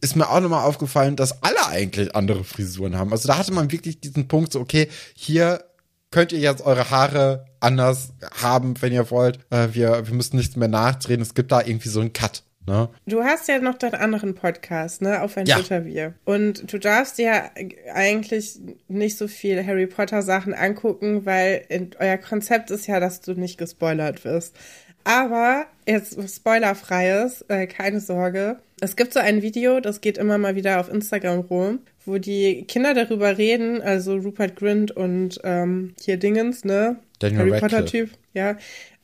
ist 0.01 0.15
mir 0.15 0.29
auch 0.29 0.39
noch 0.39 0.49
mal 0.49 0.63
aufgefallen, 0.63 1.17
dass 1.17 1.43
alle 1.43 1.67
eigentlich 1.67 2.15
andere 2.15 2.45
Frisuren 2.45 2.95
haben. 2.95 3.11
Also 3.11 3.27
da 3.27 3.37
hatte 3.37 3.51
man 3.51 3.71
wirklich 3.71 3.99
diesen 3.99 4.27
Punkt 4.27 4.53
so, 4.53 4.61
okay, 4.61 4.87
hier 5.15 5.65
könnt 6.11 6.31
ihr 6.31 6.39
jetzt 6.39 6.61
eure 6.61 6.89
Haare 6.91 7.45
anders 7.59 8.13
haben, 8.41 8.81
wenn 8.81 8.93
ihr 8.93 9.11
wollt. 9.11 9.39
Äh, 9.49 9.69
wir, 9.73 10.07
wir 10.07 10.13
müssen 10.13 10.37
nichts 10.37 10.55
mehr 10.55 10.69
nachdrehen. 10.69 11.21
Es 11.21 11.33
gibt 11.33 11.51
da 11.51 11.61
irgendwie 11.61 11.89
so 11.89 11.99
einen 11.99 12.13
Cut. 12.13 12.43
Ne? 12.67 12.89
Du 13.05 13.23
hast 13.23 13.47
ja 13.47 13.59
noch 13.59 13.75
deinen 13.75 13.95
anderen 13.95 14.33
Podcast, 14.33 15.01
ne, 15.01 15.21
auf 15.21 15.37
ein 15.37 15.45
Ja. 15.45 15.57
Butterbier. 15.57 16.13
Und 16.25 16.71
du 16.71 16.79
darfst 16.79 17.17
dir 17.17 17.51
eigentlich 17.93 18.57
nicht 18.87 19.17
so 19.17 19.27
viel 19.27 19.65
Harry 19.65 19.87
Potter 19.87 20.21
Sachen 20.21 20.53
angucken, 20.53 21.25
weil 21.25 21.63
in, 21.69 21.91
euer 21.99 22.17
Konzept 22.17 22.71
ist 22.71 22.87
ja, 22.87 22.99
dass 22.99 23.21
du 23.21 23.33
nicht 23.33 23.57
gespoilert 23.57 24.25
wirst. 24.25 24.55
Aber 25.03 25.67
jetzt 25.87 26.17
spoilerfreies, 26.35 27.45
äh, 27.47 27.67
keine 27.67 27.99
Sorge. 27.99 28.57
Es 28.81 28.95
gibt 28.95 29.13
so 29.13 29.19
ein 29.19 29.43
Video, 29.43 29.79
das 29.79 30.01
geht 30.01 30.17
immer 30.17 30.39
mal 30.39 30.55
wieder 30.55 30.79
auf 30.79 30.91
Instagram 30.91 31.41
rum, 31.41 31.79
wo 32.05 32.17
die 32.17 32.65
Kinder 32.67 32.95
darüber 32.95 33.37
reden, 33.37 33.81
also 33.83 34.15
Rupert 34.15 34.55
Grint 34.55 34.91
und 34.91 35.39
ähm, 35.43 35.93
hier 36.01 36.17
Dingens, 36.17 36.65
ne? 36.65 36.97
Daniel 37.19 37.39
Harry 37.39 37.51
Radcliffe. 37.51 37.75
Potter 37.75 37.85
Typ, 37.85 38.09
ja. 38.33 38.57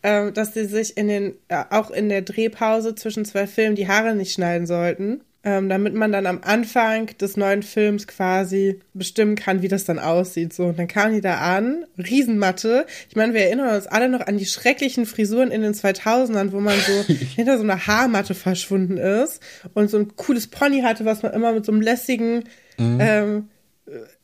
Ähm, 0.03 0.33
dass 0.33 0.53
sie 0.53 0.65
sich 0.65 0.97
in 0.97 1.07
den, 1.07 1.35
äh, 1.47 1.63
auch 1.69 1.91
in 1.91 2.09
der 2.09 2.21
Drehpause 2.21 2.95
zwischen 2.95 3.23
zwei 3.25 3.45
Filmen 3.45 3.75
die 3.75 3.87
Haare 3.87 4.15
nicht 4.15 4.33
schneiden 4.33 4.65
sollten. 4.65 5.21
Ähm, 5.43 5.69
damit 5.69 5.95
man 5.95 6.11
dann 6.11 6.27
am 6.27 6.41
Anfang 6.43 7.07
des 7.17 7.35
neuen 7.35 7.63
Films 7.63 8.05
quasi 8.05 8.79
bestimmen 8.93 9.35
kann, 9.35 9.63
wie 9.63 9.67
das 9.67 9.85
dann 9.85 9.97
aussieht. 9.97 10.53
So, 10.53 10.65
und 10.65 10.77
dann 10.77 10.87
kamen 10.87 11.15
die 11.15 11.21
da 11.21 11.39
an, 11.39 11.83
Riesenmatte. 11.97 12.85
Ich 13.09 13.15
meine, 13.15 13.33
wir 13.33 13.41
erinnern 13.41 13.75
uns 13.75 13.87
alle 13.87 14.07
noch 14.07 14.21
an 14.21 14.37
die 14.37 14.45
schrecklichen 14.45 15.07
Frisuren 15.07 15.49
in 15.49 15.63
den 15.63 15.73
2000ern, 15.73 16.51
wo 16.51 16.59
man 16.59 16.77
so 16.77 17.13
hinter 17.35 17.57
so 17.57 17.63
einer 17.63 17.87
Haarmatte 17.87 18.35
verschwunden 18.35 18.97
ist 18.97 19.41
und 19.73 19.89
so 19.89 19.97
ein 19.97 20.15
cooles 20.15 20.45
Pony 20.45 20.81
hatte, 20.81 21.05
was 21.05 21.23
man 21.23 21.33
immer 21.33 21.53
mit 21.53 21.65
so 21.65 21.71
einem 21.71 21.81
lässigen 21.81 22.43
ähm, 22.77 23.49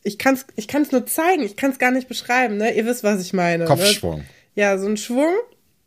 ich 0.02 0.18
kann's, 0.18 0.46
ich 0.56 0.68
kann's 0.68 0.92
nur 0.92 1.06
zeigen, 1.06 1.42
ich 1.42 1.56
kann's 1.56 1.78
gar 1.78 1.90
nicht 1.90 2.08
beschreiben, 2.08 2.56
ne? 2.56 2.74
Ihr 2.74 2.86
wisst, 2.86 3.04
was 3.04 3.20
ich 3.20 3.32
meine. 3.32 3.64
Kopfschwung. 3.64 4.18
Ne? 4.18 4.24
Ja, 4.54 4.78
so 4.78 4.86
ein 4.86 4.96
Schwung, 4.96 5.34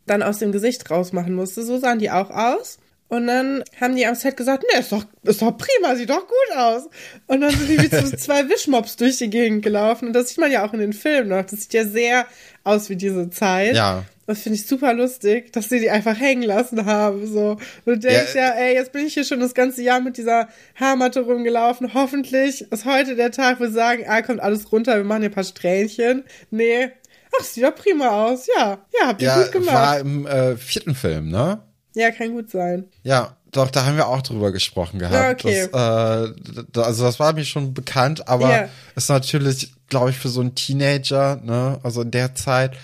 dann 0.06 0.22
aus 0.22 0.38
dem 0.38 0.52
Gesicht 0.52 0.90
rausmachen 0.90 1.34
musste. 1.34 1.62
So 1.62 1.78
sahen 1.78 1.98
die 1.98 2.10
auch 2.10 2.30
aus. 2.30 2.78
Und 3.12 3.26
dann 3.26 3.62
haben 3.78 3.94
die 3.94 4.06
am 4.06 4.14
Set 4.14 4.38
gesagt, 4.38 4.62
ne, 4.62 4.80
ist 4.80 4.90
doch, 4.90 5.04
ist 5.22 5.42
doch 5.42 5.54
prima, 5.54 5.94
sieht 5.96 6.08
doch 6.08 6.26
gut 6.26 6.56
aus. 6.56 6.88
Und 7.26 7.42
dann 7.42 7.50
sind 7.50 7.68
die 7.68 7.78
wie 7.78 7.94
so 7.94 8.16
zwei 8.16 8.48
Wischmops 8.48 8.96
durch 8.96 9.18
die 9.18 9.28
Gegend 9.28 9.62
gelaufen. 9.62 10.08
Und 10.08 10.12
das 10.14 10.30
sieht 10.30 10.38
man 10.38 10.50
ja 10.50 10.66
auch 10.66 10.72
in 10.72 10.80
den 10.80 10.94
Filmen 10.94 11.28
noch. 11.28 11.44
Das 11.44 11.60
sieht 11.60 11.74
ja 11.74 11.84
sehr 11.84 12.26
aus 12.64 12.88
wie 12.88 12.96
diese 12.96 13.28
Zeit. 13.28 13.76
Ja. 13.76 14.04
Das 14.26 14.40
finde 14.40 14.58
ich 14.58 14.66
super 14.66 14.94
lustig, 14.94 15.52
dass 15.52 15.68
sie 15.68 15.80
die 15.80 15.90
einfach 15.90 16.18
hängen 16.18 16.44
lassen 16.44 16.86
haben. 16.86 17.26
So. 17.26 17.58
Und 17.84 17.86
du 17.86 17.98
denkst 17.98 18.34
ja, 18.34 18.46
ja, 18.46 18.50
ey, 18.54 18.74
jetzt 18.76 18.92
bin 18.92 19.04
ich 19.04 19.12
hier 19.12 19.24
schon 19.24 19.40
das 19.40 19.52
ganze 19.52 19.82
Jahr 19.82 20.00
mit 20.00 20.16
dieser 20.16 20.48
Haarmatte 20.76 21.20
rumgelaufen. 21.20 21.92
Hoffentlich 21.92 22.62
ist 22.72 22.86
heute 22.86 23.14
der 23.14 23.30
Tag, 23.30 23.58
wo 23.58 23.64
wir 23.64 23.70
sagen, 23.70 24.04
ah, 24.08 24.22
kommt 24.22 24.40
alles 24.40 24.72
runter, 24.72 24.96
wir 24.96 25.04
machen 25.04 25.20
hier 25.20 25.30
ein 25.30 25.34
paar 25.34 25.44
Strähnchen. 25.44 26.24
Nee. 26.50 26.92
Ach, 27.40 27.44
sieht 27.44 27.64
doch 27.64 27.74
prima 27.74 28.08
aus. 28.26 28.46
Ja, 28.46 28.78
ja, 29.00 29.06
habt 29.08 29.22
ihr 29.22 29.28
Ja, 29.28 29.42
gut 29.42 29.52
gemacht. 29.52 29.74
war 29.74 29.98
im 30.00 30.26
äh, 30.26 30.56
vierten 30.56 30.94
Film, 30.94 31.28
ne? 31.28 31.62
Ja, 31.94 32.10
kann 32.10 32.32
gut 32.32 32.50
sein. 32.50 32.84
Ja, 33.02 33.36
doch, 33.50 33.70
da 33.70 33.84
haben 33.84 33.96
wir 33.96 34.08
auch 34.08 34.22
drüber 34.22 34.50
gesprochen 34.50 34.98
gehabt. 34.98 35.44
Ja, 35.44 35.50
okay. 35.50 35.68
Das, 35.72 36.74
äh, 36.76 36.80
also 36.80 37.04
das 37.04 37.20
war 37.20 37.32
mir 37.34 37.44
schon 37.44 37.74
bekannt, 37.74 38.28
aber 38.28 38.50
Ja. 38.50 38.68
ist 38.96 39.10
natürlich, 39.10 39.72
glaube 39.88 40.10
ich, 40.10 40.16
für 40.18 40.28
so 40.30 40.40
einen 40.40 40.54
Teenager, 40.54 41.36
ne, 41.42 41.78
also 41.82 42.00
in 42.02 42.10
der 42.10 42.34
Zeit 42.34 42.76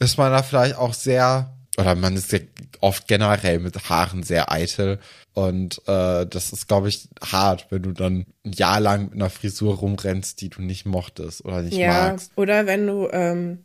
ist 0.00 0.18
man 0.18 0.32
da 0.32 0.42
vielleicht 0.42 0.76
auch 0.76 0.92
sehr, 0.94 1.54
oder 1.76 1.94
man 1.94 2.16
ist 2.16 2.32
ja 2.32 2.40
oft 2.80 3.06
generell 3.08 3.58
mit 3.60 3.88
Haaren 3.88 4.22
sehr 4.24 4.50
eitel. 4.50 4.98
Und 5.34 5.80
äh, 5.86 6.26
das 6.26 6.52
ist, 6.52 6.66
glaube 6.66 6.88
ich, 6.88 7.08
hart, 7.24 7.66
wenn 7.70 7.82
du 7.82 7.92
dann 7.92 8.26
ein 8.44 8.52
Jahr 8.52 8.80
lang 8.80 9.04
mit 9.04 9.14
einer 9.14 9.30
Frisur 9.30 9.76
rumrennst, 9.76 10.40
die 10.40 10.48
du 10.48 10.62
nicht 10.62 10.84
mochtest 10.84 11.44
oder 11.44 11.62
nicht 11.62 11.76
Ja, 11.76 12.08
magst. 12.08 12.32
oder 12.34 12.66
wenn 12.66 12.86
du, 12.88 13.08
ähm, 13.12 13.64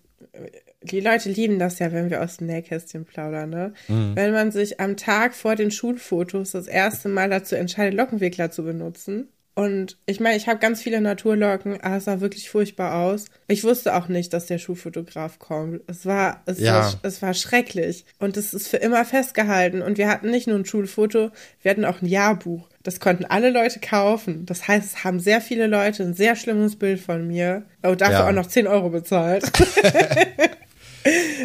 die 0.82 1.00
Leute 1.00 1.30
lieben 1.30 1.60
das 1.60 1.80
ja, 1.80 1.92
wenn 1.92 2.10
wir 2.10 2.22
aus 2.24 2.38
dem 2.38 2.48
Nähkästchen 2.48 3.06
plaudern, 3.06 3.50
ne? 3.50 3.74
Mhm. 3.88 4.16
Wenn 4.16 4.34
man 4.34 4.52
sich 4.52 4.80
am 4.80 4.98
Tag 4.98 5.34
vor 5.36 5.56
den 5.56 5.72
Schulfotos 5.72 6.52
das 6.52 6.68
erste 6.68 7.10
Mal 7.10 7.30
dazu 7.30 7.56
entscheidet, 7.56 7.94
Lockenwickler 7.94 8.52
zu 8.52 8.64
benutzen. 8.64 9.30
Und 9.56 9.98
ich 10.08 10.20
meine, 10.20 10.36
ich 10.36 10.48
habe 10.48 10.58
ganz 10.60 10.82
viele 10.82 11.00
Naturlocken, 11.00 11.80
aber 11.82 11.98
es 11.98 12.06
sah 12.06 12.22
wirklich 12.22 12.50
furchtbar 12.50 12.96
aus. 12.96 13.26
Ich 13.48 13.64
wusste 13.64 13.96
auch 13.96 14.08
nicht, 14.08 14.34
dass 14.34 14.48
der 14.48 14.58
Schulfotograf 14.58 15.38
kommt. 15.38 15.82
Es 15.86 16.08
war, 16.08 16.42
es, 16.48 16.60
Ja. 16.60 16.80
war, 16.80 17.00
es 17.04 17.22
war 17.22 17.36
schrecklich. 17.36 18.04
Und 18.18 18.36
es 18.36 18.56
ist 18.56 18.68
für 18.68 18.78
immer 18.78 19.06
festgehalten. 19.06 19.84
Und 19.84 20.00
wir 20.00 20.10
hatten 20.10 20.32
nicht 20.32 20.48
nur 20.48 20.58
ein 20.58 20.66
Schulfoto, 20.66 21.30
wir 21.62 21.70
hatten 21.72 21.86
auch 21.86 22.02
ein 22.02 22.08
Jahrbuch. 22.08 22.68
Das 22.84 23.00
konnten 23.00 23.24
alle 23.26 23.50
Leute 23.50 23.80
kaufen. 23.80 24.46
Das 24.46 24.68
heißt, 24.68 24.86
es 24.86 25.04
haben 25.06 25.20
sehr 25.22 25.40
viele 25.40 25.68
Leute 25.68 26.04
ein 26.04 26.14
sehr 26.14 26.36
schlimmes 26.36 26.76
Bild 26.78 27.00
von 27.00 27.26
mir. 27.28 27.64
Und 27.82 28.02
dafür 28.02 28.14
Ja. 28.20 28.28
auch 28.28 28.34
noch 28.34 28.48
10 28.48 28.68
Euro 28.68 28.90
bezahlt. 28.90 29.44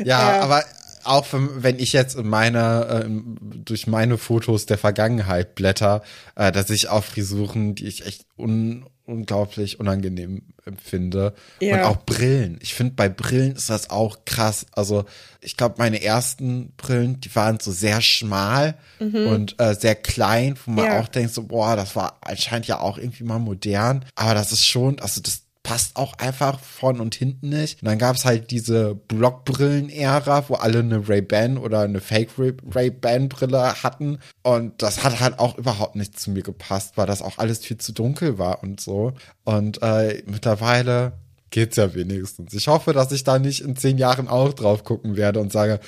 Ja, 0.05 0.37
Ja. 0.37 0.41
aber 0.41 0.63
auch 1.05 1.27
wenn, 1.33 1.79
ich 1.79 1.93
jetzt 1.93 2.17
in 2.17 2.29
meine, 2.29 3.05
äh, 3.07 3.11
durch 3.65 3.87
meine 3.87 4.19
Fotos 4.19 4.67
der 4.67 4.79
Vergangenheit 4.79 5.55
blätter, 5.55 6.03
äh, 6.37 6.53
dass 6.53 6.71
ich 6.71 6.89
auch 6.89 7.03
Frisuren, 7.03 7.75
die 7.75 7.87
ich 7.89 8.07
echt 8.07 8.27
un, 8.37 8.87
unglaublich 9.09 9.81
unangenehm 9.81 10.43
empfinde. 10.65 11.35
Ja. 11.61 11.77
Und 11.77 11.83
auch 11.85 11.97
Brillen. 12.05 12.59
Ich 12.63 12.75
finde, 12.75 12.95
bei 12.95 13.09
Brillen 13.09 13.57
ist 13.57 13.71
das 13.71 13.91
auch 13.91 14.19
krass. 14.25 14.67
Also, 14.73 15.05
ich 15.41 15.57
glaube, 15.57 15.77
meine 15.79 16.03
ersten 16.03 16.73
Brillen, 16.77 17.21
die 17.21 17.35
waren 17.35 17.59
so 17.59 17.73
sehr 17.73 18.01
schmal 18.01 18.77
und 19.01 19.55
äh, 19.59 19.75
sehr 19.75 19.95
klein, 19.95 20.57
wo 20.65 20.71
man 20.73 20.85
Mhm. 20.85 20.91
Ja. 20.93 21.01
auch 21.01 21.09
denkt, 21.09 21.33
so, 21.35 21.45
boah, 21.45 21.75
das 21.75 21.97
war 21.97 22.19
anscheinend 22.21 22.67
ja 22.67 22.79
auch 22.81 22.99
irgendwie 22.99 23.25
mal 23.25 23.39
modern. 23.39 24.05
Aber 24.15 24.35
das 24.35 24.53
ist 24.53 24.67
schon, 24.67 25.01
also 25.01 25.21
das 25.21 25.43
passt 25.69 25.97
auch 25.97 26.15
einfach 26.15 26.59
vorn 26.61 26.99
und 26.99 27.15
hinten 27.15 27.51
nicht. 27.51 27.83
Und 27.83 27.89
dann 27.89 27.99
gab 27.99 28.17
es 28.17 28.25
halt 28.25 28.51
diese 28.51 28.95
Blockbrillen-Ära, 28.95 30.49
wo 30.49 30.55
alle 30.55 30.79
eine 30.79 31.07
Ray-Ban 31.07 31.59
oder 31.59 31.81
eine 31.81 32.01
Fake-Ray-Ban-Brille 32.01 33.83
hatten. 33.83 34.19
Und 34.43 34.81
das 34.81 35.05
hat 35.05 35.21
halt 35.21 35.39
auch 35.39 35.59
überhaupt 35.59 35.95
nicht 35.95 36.19
zu 36.19 36.31
mir 36.31 36.43
gepasst, 36.43 36.97
weil 36.97 37.07
das 37.07 37.21
auch 37.21 37.37
alles 37.37 37.59
viel 37.59 37.77
zu 37.77 37.93
dunkel 37.93 38.39
war 38.39 38.63
und 38.63 38.81
so. 38.81 39.13
Und 39.45 39.83
äh, 39.83 40.23
mittlerweile 40.25 41.13
geht's 41.51 41.77
ja 41.77 41.93
wenigstens. 41.95 42.55
Ich 42.55 42.67
hoffe, 42.67 42.95
dass 42.95 43.13
ich 43.13 43.25
da 43.25 43.39
nicht 43.39 43.61
in 43.61 43.77
zehn 43.77 43.99
Jahren 43.99 44.27
auch 44.27 44.55
drauf 44.55 44.85
gucken 44.85 45.17
werde 45.19 45.39
und 45.39 45.53
sage, 45.53 45.81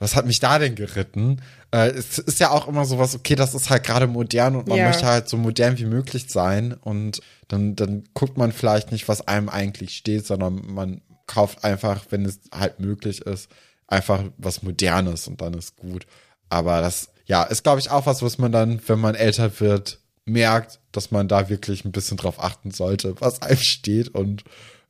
was 0.00 0.16
hat 0.16 0.26
mich 0.26 0.40
da 0.40 0.58
denn 0.58 0.74
geritten? 0.74 1.40
Äh, 1.70 1.90
es 1.90 2.18
ist 2.18 2.40
ja 2.40 2.50
auch 2.50 2.66
immer 2.66 2.84
sowas, 2.84 3.14
okay, 3.14 3.36
das 3.36 3.54
ist 3.54 3.70
halt 3.70 3.84
gerade 3.84 4.08
modern 4.08 4.56
und 4.56 4.66
man 4.66 4.78
Ja. 4.78 4.86
möchte 4.86 5.06
halt 5.06 5.28
so 5.28 5.36
modern 5.36 5.78
wie 5.78 5.84
möglich 5.84 6.26
sein 6.28 6.72
und 6.72 7.20
dann, 7.46 7.76
dann 7.76 8.04
guckt 8.14 8.36
man 8.36 8.50
vielleicht 8.50 8.90
nicht, 8.90 9.06
was 9.08 9.28
einem 9.28 9.48
eigentlich 9.48 9.96
steht, 9.96 10.26
sondern 10.26 10.62
man 10.66 11.02
kauft 11.26 11.62
einfach, 11.62 12.06
wenn 12.10 12.24
es 12.24 12.40
halt 12.52 12.80
möglich 12.80 13.20
ist, 13.22 13.48
einfach 13.86 14.24
was 14.38 14.62
Modernes 14.64 15.28
und 15.28 15.40
dann 15.40 15.54
ist 15.54 15.76
gut. 15.76 16.06
Aber 16.48 16.80
das, 16.80 17.10
ja, 17.26 17.44
ist 17.44 17.62
glaube 17.62 17.78
ich 17.80 17.90
auch 17.90 18.06
was, 18.06 18.22
was 18.22 18.38
man 18.38 18.50
dann, 18.50 18.80
wenn 18.88 18.98
man 18.98 19.14
älter 19.14 19.60
wird, 19.60 20.00
merkt, 20.24 20.80
dass 20.92 21.10
man 21.10 21.28
da 21.28 21.48
wirklich 21.48 21.84
ein 21.84 21.92
bisschen 21.92 22.16
drauf 22.16 22.42
achten 22.42 22.70
sollte, 22.70 23.20
was 23.20 23.42
einem 23.42 23.58
steht 23.58 24.08
und 24.08 24.44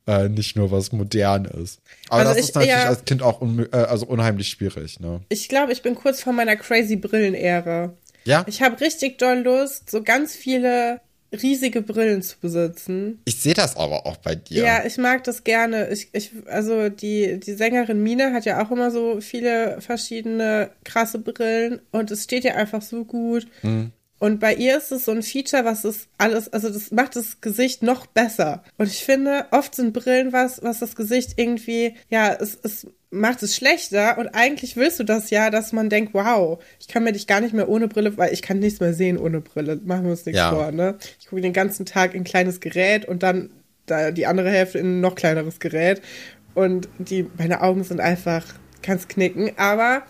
äh, 0.07 0.29
nicht 0.29 0.55
nur 0.55 0.71
was 0.71 0.91
modern 0.91 1.45
ist. 1.45 1.79
Aber 2.09 2.21
Also 2.21 2.31
das 2.33 2.37
ich- 2.37 2.49
ist 2.49 2.55
natürlich 2.55 2.75
ja. 2.75 2.87
als 2.89 3.05
Kind 3.05 3.21
auch 3.21 3.41
unmö- 3.41 3.71
äh, 3.73 3.83
also 3.85 4.05
unheimlich 4.07 4.47
schwierig, 4.49 4.99
ne? 4.99 5.21
Ich 5.29 5.47
glaube, 5.49 5.71
ich 5.71 5.81
bin 5.81 5.95
kurz 5.95 6.21
vor 6.23 6.33
meiner 6.33 6.55
crazy 6.55 6.95
Brillen-Ära. 6.95 7.93
Ja, 8.23 8.43
Ich 8.47 8.61
habe 8.61 8.79
richtig 8.81 9.17
doll 9.17 9.39
Lust, 9.39 9.89
so 9.89 10.03
ganz 10.03 10.35
viele 10.35 11.01
riesige 11.33 11.81
Brillen 11.81 12.21
zu 12.21 12.35
besitzen. 12.39 13.21
ich 13.25 13.37
sehe 13.37 13.53
das 13.53 13.77
aber 13.77 14.05
auch 14.05 14.17
bei 14.17 14.35
dir. 14.35 14.63
Ja, 14.65 14.85
ich 14.85 14.97
mag 14.97 15.23
das 15.23 15.43
gerne. 15.45 15.89
Ich, 15.89 16.09
ich, 16.11 16.31
also 16.45 16.89
die, 16.89 17.39
die 17.39 17.53
Sängerin 17.53 18.03
Mine 18.03 18.33
hat 18.33 18.43
ja 18.45 18.61
auch 18.63 18.69
immer 18.69 18.91
so 18.91 19.21
viele 19.21 19.79
verschiedene 19.79 20.71
krasse 20.83 21.19
Brillen 21.19 21.79
und 21.91 22.11
es 22.11 22.25
steht 22.25 22.43
ihr 22.43 22.57
einfach 22.57 22.81
so 22.81 23.05
gut. 23.05 23.47
Hm. 23.61 23.91
Und 24.21 24.39
bei 24.39 24.53
ihr 24.53 24.77
ist 24.77 24.91
es 24.91 25.05
so 25.05 25.11
ein 25.13 25.23
Feature, 25.23 25.65
was 25.65 25.83
es 25.83 26.07
alles, 26.19 26.53
also 26.53 26.69
das 26.69 26.91
macht 26.91 27.15
das 27.15 27.41
Gesicht 27.41 27.81
noch 27.81 28.05
besser. 28.05 28.63
Und 28.77 28.85
ich 28.85 29.03
finde, 29.03 29.47
oft 29.49 29.73
sind 29.73 29.93
Brillen 29.93 30.31
was, 30.31 30.61
was 30.61 30.77
das 30.77 30.95
Gesicht 30.95 31.31
irgendwie, 31.37 31.95
ja, 32.07 32.31
es, 32.39 32.55
es 32.61 32.85
macht 33.09 33.41
es 33.41 33.55
schlechter. 33.55 34.19
Und 34.19 34.27
eigentlich 34.35 34.75
willst 34.77 34.99
du 34.99 35.03
das 35.05 35.31
ja, 35.31 35.49
dass 35.49 35.73
man 35.73 35.89
denkt, 35.89 36.13
wow, 36.13 36.63
ich 36.79 36.87
kann 36.87 37.03
mir 37.03 37.13
dich 37.13 37.25
gar 37.25 37.41
nicht 37.41 37.55
mehr 37.55 37.67
ohne 37.67 37.87
Brille, 37.87 38.15
weil 38.15 38.31
ich 38.31 38.43
kann 38.43 38.59
nichts 38.59 38.79
mehr 38.79 38.93
sehen 38.93 39.17
ohne 39.17 39.41
Brille. 39.41 39.81
Machen 39.83 40.03
wir 40.03 40.11
uns 40.11 40.23
nichts 40.27 40.37
Ja. 40.37 40.51
vor, 40.53 40.71
ne? 40.71 40.99
Ich 41.19 41.25
gucke 41.27 41.41
den 41.41 41.51
ganzen 41.51 41.87
Tag 41.87 42.13
in 42.13 42.21
ein 42.21 42.23
kleines 42.23 42.59
Gerät 42.59 43.05
und 43.05 43.23
dann 43.23 43.49
da 43.87 44.11
die 44.11 44.27
andere 44.27 44.51
Hälfte 44.51 44.77
in 44.77 44.97
ein 44.99 45.01
noch 45.01 45.15
kleineres 45.15 45.59
Gerät. 45.59 45.99
Und 46.53 46.89
die, 46.99 47.25
meine 47.39 47.61
Augen 47.61 47.83
sind 47.83 47.99
einfach, 47.99 48.45
kannst 48.83 49.09
knicken. 49.09 49.49
Aber 49.57 50.03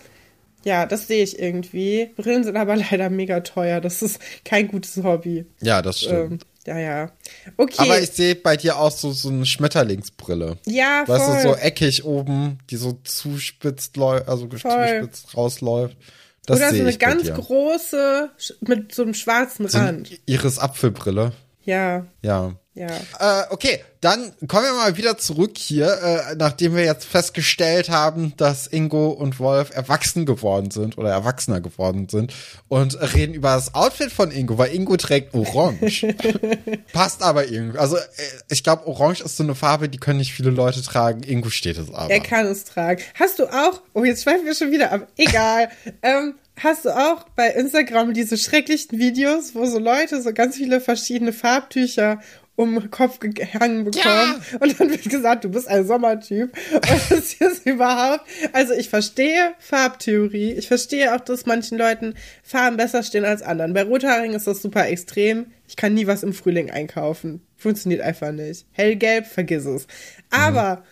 ja, 0.64 0.86
das 0.86 1.08
sehe 1.08 1.24
ich 1.24 1.40
irgendwie. 1.40 2.12
Brillen 2.16 2.44
sind 2.44 2.58
aber 2.58 2.76
leider 2.92 3.10
mega 3.10 3.40
teuer. 3.42 3.82
Das 3.82 4.02
ist 4.02 4.20
kein 4.46 4.68
gutes 4.68 4.98
Hobby. 5.04 5.46
Ja, 5.62 5.82
das 5.82 6.02
stimmt. 6.02 6.44
Ähm, 6.44 6.48
ja, 6.68 6.80
ja. 6.80 7.12
Okay. 7.58 7.76
Aber 7.80 8.00
ich 8.00 8.12
sehe 8.12 8.36
bei 8.36 8.56
dir 8.56 8.78
auch 8.78 8.92
so, 8.92 9.12
so 9.12 9.30
eine 9.30 9.46
Schmetterlingsbrille. 9.46 10.58
ja, 10.66 11.04
voll. 11.06 11.16
Weißt 11.20 11.46
du, 11.46 11.50
so 11.50 11.56
eckig 11.56 12.06
oben, 12.06 12.60
die 12.70 12.78
so 12.78 13.00
zuspitzt 13.04 13.98
läuft, 13.98 14.28
also 14.28 14.46
zuspitzt 14.48 15.36
rausläuft. 15.36 15.98
Das 16.46 16.58
Oder 16.58 16.72
so 16.74 16.82
eine 16.82 16.98
ganz 16.98 17.32
große 17.32 18.30
mit 18.62 18.94
so 18.94 19.04
einem 19.04 19.14
schwarzen 19.14 19.68
So 19.68 19.78
ein 19.78 19.86
Rand. 19.86 20.12
Iris 20.26 20.60
Apfelbrille. 20.60 21.34
Ja, 21.64 22.06
Ja. 22.22 22.54
ja. 22.74 22.88
Äh, 22.88 23.44
okay, 23.50 23.84
dann 24.00 24.34
kommen 24.48 24.66
wir 24.66 24.74
mal 24.74 24.98
wieder 24.98 25.18
zurück 25.18 25.58
hier, 25.58 25.86
äh, 26.02 26.36
nachdem 26.36 26.76
wir 26.76 26.84
jetzt 26.84 27.06
festgestellt 27.06 27.90
haben, 27.90 28.34
dass 28.38 28.66
Ingo 28.66 29.10
und 29.10 29.40
Wolf 29.40 29.70
erwachsen 29.76 30.26
geworden 30.26 30.72
sind 30.72 30.98
oder 30.98 31.12
erwachsener 31.12 31.62
geworden 31.62 32.08
sind 32.10 32.34
und 32.68 33.00
reden 33.14 33.36
über 33.36 33.54
das 33.54 33.76
Outfit 33.76 34.12
von 34.12 34.32
Ingo, 34.32 34.58
weil 34.58 34.74
Ingo 34.74 34.98
trägt 34.98 35.36
Orange. 35.36 36.16
Passt 36.94 37.22
aber 37.22 37.48
irgendwie. 37.48 37.78
Also 37.78 37.98
äh, 37.98 38.02
ich 38.50 38.64
glaube, 38.64 38.88
Orange 38.88 39.22
ist 39.24 39.38
so 39.38 39.44
eine 39.44 39.54
Farbe, 39.54 39.88
die 39.88 40.00
können 40.00 40.18
nicht 40.18 40.34
viele 40.34 40.50
Leute 40.50 40.82
tragen. 40.82 41.22
Ingo 41.24 41.50
steht 41.50 41.78
es 41.78 41.94
aber. 41.94 42.10
Er 42.10 42.22
kann 42.22 42.48
es 42.48 42.64
tragen. 42.64 43.02
Hast 43.14 43.38
du 43.38 43.46
auch, 43.46 43.82
oh, 43.94 44.04
jetzt 44.04 44.24
schweifen 44.24 44.46
wir 44.46 44.56
schon 44.56 44.72
wieder 44.72 44.92
ab. 44.92 45.08
Egal. 45.18 45.70
ähm, 46.02 46.34
hast 46.64 46.86
du 46.86 46.90
auch 46.90 47.26
bei 47.36 47.50
Instagram 47.50 48.14
diese 48.14 48.38
schrecklichen 48.38 49.00
Videos, 49.00 49.56
wo 49.56 49.66
so 49.66 49.80
Leute 49.80 50.22
so 50.22 50.34
ganz 50.34 50.58
viele 50.58 50.82
verschiedene 50.82 51.34
Farbtücher 51.34 52.22
um 52.56 52.80
den 52.80 52.92
Kopf 52.92 53.20
gehangen 53.20 53.86
bekommen? 53.86 54.44
Ja. 54.52 54.58
Und 54.60 54.80
dann 54.80 54.90
wird 54.90 55.04
gesagt, 55.04 55.44
du 55.44 55.50
bist 55.50 55.68
ein 55.68 55.86
Sommertyp. 55.86 56.56
Und 56.74 57.12
das 57.12 57.34
ist 57.40 57.66
überhaupt, 57.66 58.26
also 58.54 58.74
ich 58.74 58.90
verstehe 58.90 59.54
Farbtheorie. 59.60 60.54
Ich 60.54 60.68
verstehe 60.68 61.16
auch, 61.16 61.22
dass 61.22 61.46
manchen 61.46 61.78
Leuten 61.78 62.16
Farben 62.44 62.78
besser 62.78 63.04
stehen 63.04 63.26
als 63.26 63.42
anderen. 63.42 63.74
Bei 63.74 63.84
Rothaarigen 63.84 64.36
ist 64.36 64.48
das 64.48 64.62
super 64.62 64.88
extrem. 64.88 65.48
Ich 65.68 65.76
kann 65.76 65.94
nie 65.94 66.08
was 66.08 66.24
im 66.24 66.34
Frühling 66.34 66.70
einkaufen. 66.70 67.42
Funktioniert 67.58 68.02
einfach 68.02 68.32
nicht. 68.32 68.66
Hellgelb, 68.72 69.26
vergiss 69.26 69.66
es. 69.66 69.88
Aber 70.30 70.84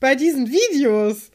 bei 0.00 0.14
diesen 0.14 0.50
Videos, 0.50 1.30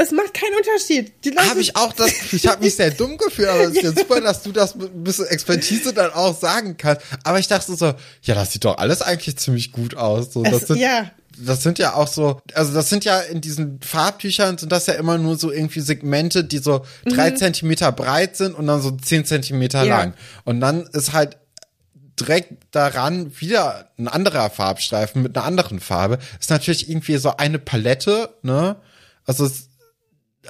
Es 0.00 0.12
macht 0.12 0.32
keinen 0.32 0.54
Unterschied. 0.54 1.12
Die 1.24 1.30
Leute 1.30 1.50
Habe 1.50 1.60
ich 1.60 1.74
auch 1.76 1.92
das, 1.92 2.10
ich 2.32 2.46
habe 2.46 2.62
mich 2.64 2.76
sehr 2.76 2.92
dumm 2.92 3.18
gefühlt, 3.18 3.48
aber 3.48 3.64
es 3.64 3.72
ist 3.72 3.82
ja 3.82 3.92
super, 3.92 4.20
dass 4.20 4.42
du 4.42 4.52
das 4.52 4.74
mit 4.76 4.94
ein 4.94 5.02
bisschen 5.02 5.26
Expertise 5.26 5.92
dann 5.92 6.12
auch 6.12 6.38
sagen 6.38 6.76
kannst. 6.76 7.02
Aber 7.24 7.38
ich 7.40 7.48
dachte 7.48 7.74
so, 7.74 7.94
ja, 8.22 8.34
das 8.36 8.52
sieht 8.52 8.64
doch 8.64 8.78
alles 8.78 9.02
eigentlich 9.02 9.36
ziemlich 9.38 9.72
gut 9.72 9.96
aus. 9.96 10.32
So, 10.32 10.44
das 10.44 10.62
Es- 10.62 10.68
sind, 10.68 10.78
ja. 10.78 11.10
das 11.36 11.64
sind 11.64 11.80
ja 11.80 11.94
auch 11.94 12.06
so, 12.06 12.40
also 12.54 12.72
das 12.72 12.88
sind 12.88 13.04
ja 13.04 13.18
in 13.20 13.40
diesen 13.40 13.80
Farbtüchern 13.82 14.56
sind 14.56 14.70
das 14.70 14.86
ja 14.86 14.94
immer 14.94 15.18
nur 15.18 15.36
so 15.36 15.50
irgendwie 15.50 15.80
Segmente, 15.80 16.44
die 16.44 16.58
so 16.58 16.84
drei 17.04 17.32
Zentimeter 17.32 17.90
breit 17.90 18.36
sind 18.36 18.54
und 18.54 18.68
dann 18.68 18.80
so 18.80 18.92
zehn 18.92 19.24
Zentimeter 19.24 19.82
Mhm. 19.82 19.88
Ja. 19.88 19.98
lang. 19.98 20.14
Und 20.44 20.60
dann 20.60 20.86
ist 20.92 21.12
halt 21.12 21.38
direkt 22.20 22.52
daran 22.72 23.32
wieder 23.40 23.90
ein 23.98 24.08
anderer 24.08 24.50
Farbstreifen 24.50 25.22
mit 25.22 25.36
einer 25.36 25.44
anderen 25.46 25.80
Farbe. 25.80 26.18
Ist 26.40 26.50
natürlich 26.50 26.88
irgendwie 26.88 27.16
so 27.16 27.36
eine 27.36 27.58
Palette, 27.58 28.30
ne? 28.42 28.76
Also 29.24 29.44
es, 29.44 29.67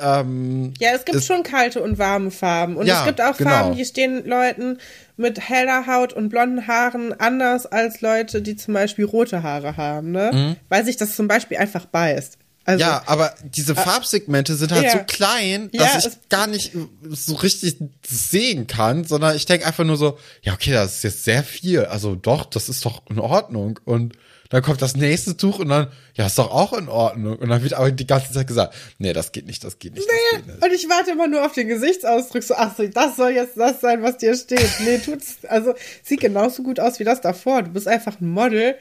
ähm, 0.02 0.74
Ja, 0.78 0.90
es 0.94 1.04
gibt 1.04 1.18
Es- 1.18 1.26
schon 1.26 1.42
kalte 1.42 1.82
und 1.82 1.98
warme 1.98 2.30
Farben. 2.30 2.76
Und 2.76 2.86
Ja, 2.86 3.00
es 3.00 3.06
gibt 3.06 3.20
auch 3.20 3.36
genau. 3.36 3.50
Farben, 3.50 3.76
die 3.76 3.84
stehen 3.84 4.24
Leuten 4.26 4.78
mit 5.16 5.48
heller 5.48 5.86
Haut 5.86 6.12
und 6.12 6.28
blonden 6.28 6.66
Haaren 6.66 7.12
anders 7.18 7.66
als 7.66 8.00
Leute, 8.00 8.40
die 8.42 8.56
zum 8.56 8.74
Beispiel 8.74 9.04
rote 9.04 9.42
Haare 9.42 9.76
haben, 9.76 10.12
ne? 10.12 10.56
Weil 10.68 10.84
sich 10.84 10.96
das 10.96 11.16
zum 11.16 11.26
Beispiel 11.28 11.56
einfach 11.58 11.86
beißt. 11.86 12.38
Also, 12.64 12.84
Mhm. 12.84 12.90
ja, 12.90 13.02
aber 13.06 13.34
diese 13.44 13.74
Farbsegmente 13.74 14.54
sind 14.54 14.72
halt 14.72 14.84
ja. 14.84 14.90
so 14.92 14.98
klein, 15.06 15.70
Ja, 15.72 15.84
dass 15.84 16.04
ich 16.04 16.12
es- 16.12 16.18
gar 16.28 16.46
nicht 16.46 16.72
so 17.08 17.34
richtig 17.36 17.78
sehen 18.06 18.66
kann, 18.66 19.04
sondern 19.04 19.34
ich 19.36 19.46
denke 19.46 19.66
einfach 19.66 19.84
nur 19.84 19.96
so, 19.96 20.18
ja, 20.42 20.52
okay, 20.52 20.72
das 20.72 20.96
ist 20.96 21.04
jetzt 21.04 21.24
sehr 21.24 21.42
viel. 21.42 21.86
Also 21.86 22.14
doch, 22.14 22.44
das 22.44 22.68
ist 22.68 22.84
doch 22.84 23.02
in 23.08 23.18
Ordnung. 23.20 23.80
Und 23.86 24.12
dann 24.50 24.62
kommt 24.62 24.80
das 24.80 24.96
nächste 24.96 25.36
Tuch 25.36 25.58
und 25.58 25.68
dann, 25.68 25.88
ja, 26.14 26.26
ist 26.26 26.38
doch 26.38 26.50
auch 26.50 26.72
in 26.72 26.88
Ordnung. 26.88 27.36
Und 27.36 27.48
dann 27.50 27.62
wird 27.62 27.74
aber 27.74 27.90
die 27.90 28.06
ganze 28.06 28.32
Zeit 28.32 28.46
gesagt, 28.46 28.74
nee, 28.98 29.12
das 29.12 29.32
geht 29.32 29.46
nicht, 29.46 29.62
das 29.62 29.78
geht 29.78 29.94
nicht, 29.94 30.06
das 30.06 30.40
geht 30.40 30.46
nicht. 30.46 30.64
Und 30.64 30.72
ich 30.72 30.88
warte 30.88 31.10
immer 31.10 31.28
nur 31.28 31.44
auf 31.44 31.52
den 31.52 31.68
Gesichtsausdruck, 31.68 32.42
so, 32.42 32.54
ach 32.56 32.74
so, 32.76 32.86
das 32.86 33.16
soll 33.16 33.32
jetzt 33.32 33.58
das 33.58 33.80
sein, 33.80 34.02
was 34.02 34.16
dir 34.16 34.34
steht. 34.34 34.70
Nee, 34.80 34.98
tut's, 34.98 35.38
also, 35.46 35.74
sieht 36.02 36.20
genauso 36.20 36.62
gut 36.62 36.80
aus 36.80 36.98
wie 36.98 37.04
das 37.04 37.20
davor. 37.20 37.62
Du 37.62 37.70
bist 37.70 37.86
einfach 37.86 38.20
ein 38.20 38.30
Model. 38.30 38.74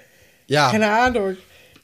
Ja, 0.47 0.71
Keine 0.71 0.89
Ahnung. 0.89 1.35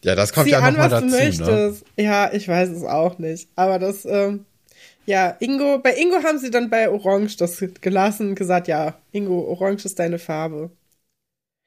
ja, 0.04 0.16
das 0.16 0.32
kommt 0.32 0.46
Zieh 0.46 0.54
ja 0.54 0.62
nochmal 0.62 0.88
dazu, 0.88 1.06
du 1.06 1.12
ne? 1.12 1.18
möchtest. 1.18 1.86
Ja, 1.98 2.32
ich 2.32 2.48
weiß 2.48 2.70
es 2.70 2.84
auch 2.84 3.18
nicht. 3.18 3.50
Aber 3.58 3.80
das, 3.80 4.06
ähm, 4.06 4.46
ja, 5.06 5.36
Ingo, 5.42 5.80
bei 5.80 5.94
Ingo 5.98 6.24
haben 6.24 6.40
sie 6.40 6.52
dann 6.52 6.70
bei 6.70 6.90
Orange 6.90 7.36
das 7.36 7.62
gelassen 7.82 8.30
und 8.30 8.36
gesagt, 8.36 8.70
ja, 8.70 8.98
Ingo, 9.12 9.42
Orange 9.42 9.84
ist 9.84 10.00
deine 10.00 10.20
Farbe. 10.20 10.72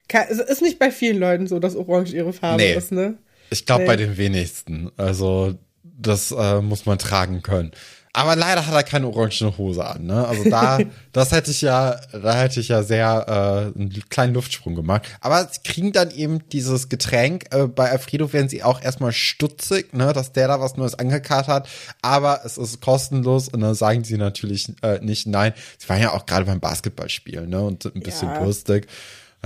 Es 0.09 0.39
ist 0.39 0.63
nicht 0.63 0.79
bei 0.79 0.91
vielen 0.91 1.19
Leuten 1.19 1.47
so, 1.47 1.59
dass 1.59 1.77
Orange 1.77 2.13
ihre 2.15 2.33
Farbe 2.33 2.63
Nee. 2.63 2.75
ist, 2.75 2.93
ne? 2.93 3.15
Ich 3.51 3.67
glaube 3.67 3.83
Nee. 3.83 3.89
bei 3.89 3.97
den 3.97 4.17
wenigsten. 4.17 4.91
Also 4.97 5.55
das 5.83 6.31
äh, 6.33 6.61
muss 6.61 6.87
man 6.87 6.99
tragen 6.99 7.43
können. 7.43 7.71
Aber 8.13 8.35
leider 8.35 8.67
hat 8.67 8.73
er 8.73 8.83
keine 8.83 9.09
orangene 9.09 9.59
Hose 9.59 9.85
an. 9.85 10.07
Ne? 10.07 10.27
Also 10.27 10.49
da, 10.49 10.79
das 11.13 11.33
hätte 11.33 11.51
ich 11.51 11.61
ja, 11.61 12.01
da 12.13 12.35
hätte 12.35 12.61
ich 12.61 12.69
ja 12.69 12.83
sehr 12.83 13.73
äh, 13.75 13.79
einen 13.79 13.93
kleinen 14.09 14.33
Luftsprung 14.33 14.75
gemacht. 14.75 15.03
Aber 15.21 15.47
sie 15.53 15.61
kriegen 15.63 15.93
dann 15.93 16.11
eben 16.11 16.41
dieses 16.49 16.89
Getränk. 16.89 17.45
Äh, 17.55 17.67
bei 17.67 17.91
Alfredo 17.91 18.33
werden 18.33 18.49
sie 18.49 18.63
auch 18.63 18.81
erstmal 18.81 19.13
stutzig, 19.13 19.93
ne, 19.93 20.15
dass 20.15 20.33
der 20.33 20.49
da 20.49 20.61
was 20.61 20.77
Neues 20.79 20.99
angekarrt 20.99 21.47
hat. 21.47 21.69
Aber 22.01 22.41
es 22.47 22.57
ist 22.57 22.81
kostenlos 22.81 23.49
und 23.49 23.61
dann 23.61 23.75
sagen 23.75 24.03
sie 24.03 24.17
natürlich 24.17 24.73
äh, 24.83 24.99
nicht 25.01 25.27
nein. 25.27 25.53
Sie 25.79 25.87
waren 25.91 26.01
ja 26.01 26.13
auch 26.13 26.25
gerade 26.25 26.47
beim 26.47 26.61
Basketballspielen, 26.61 27.51
ne, 27.51 27.61
und 27.61 27.83
sind 27.83 27.97
ein 27.97 28.03
bisschen 28.03 28.29
Ja. 28.29 28.43
durstig. 28.43 28.87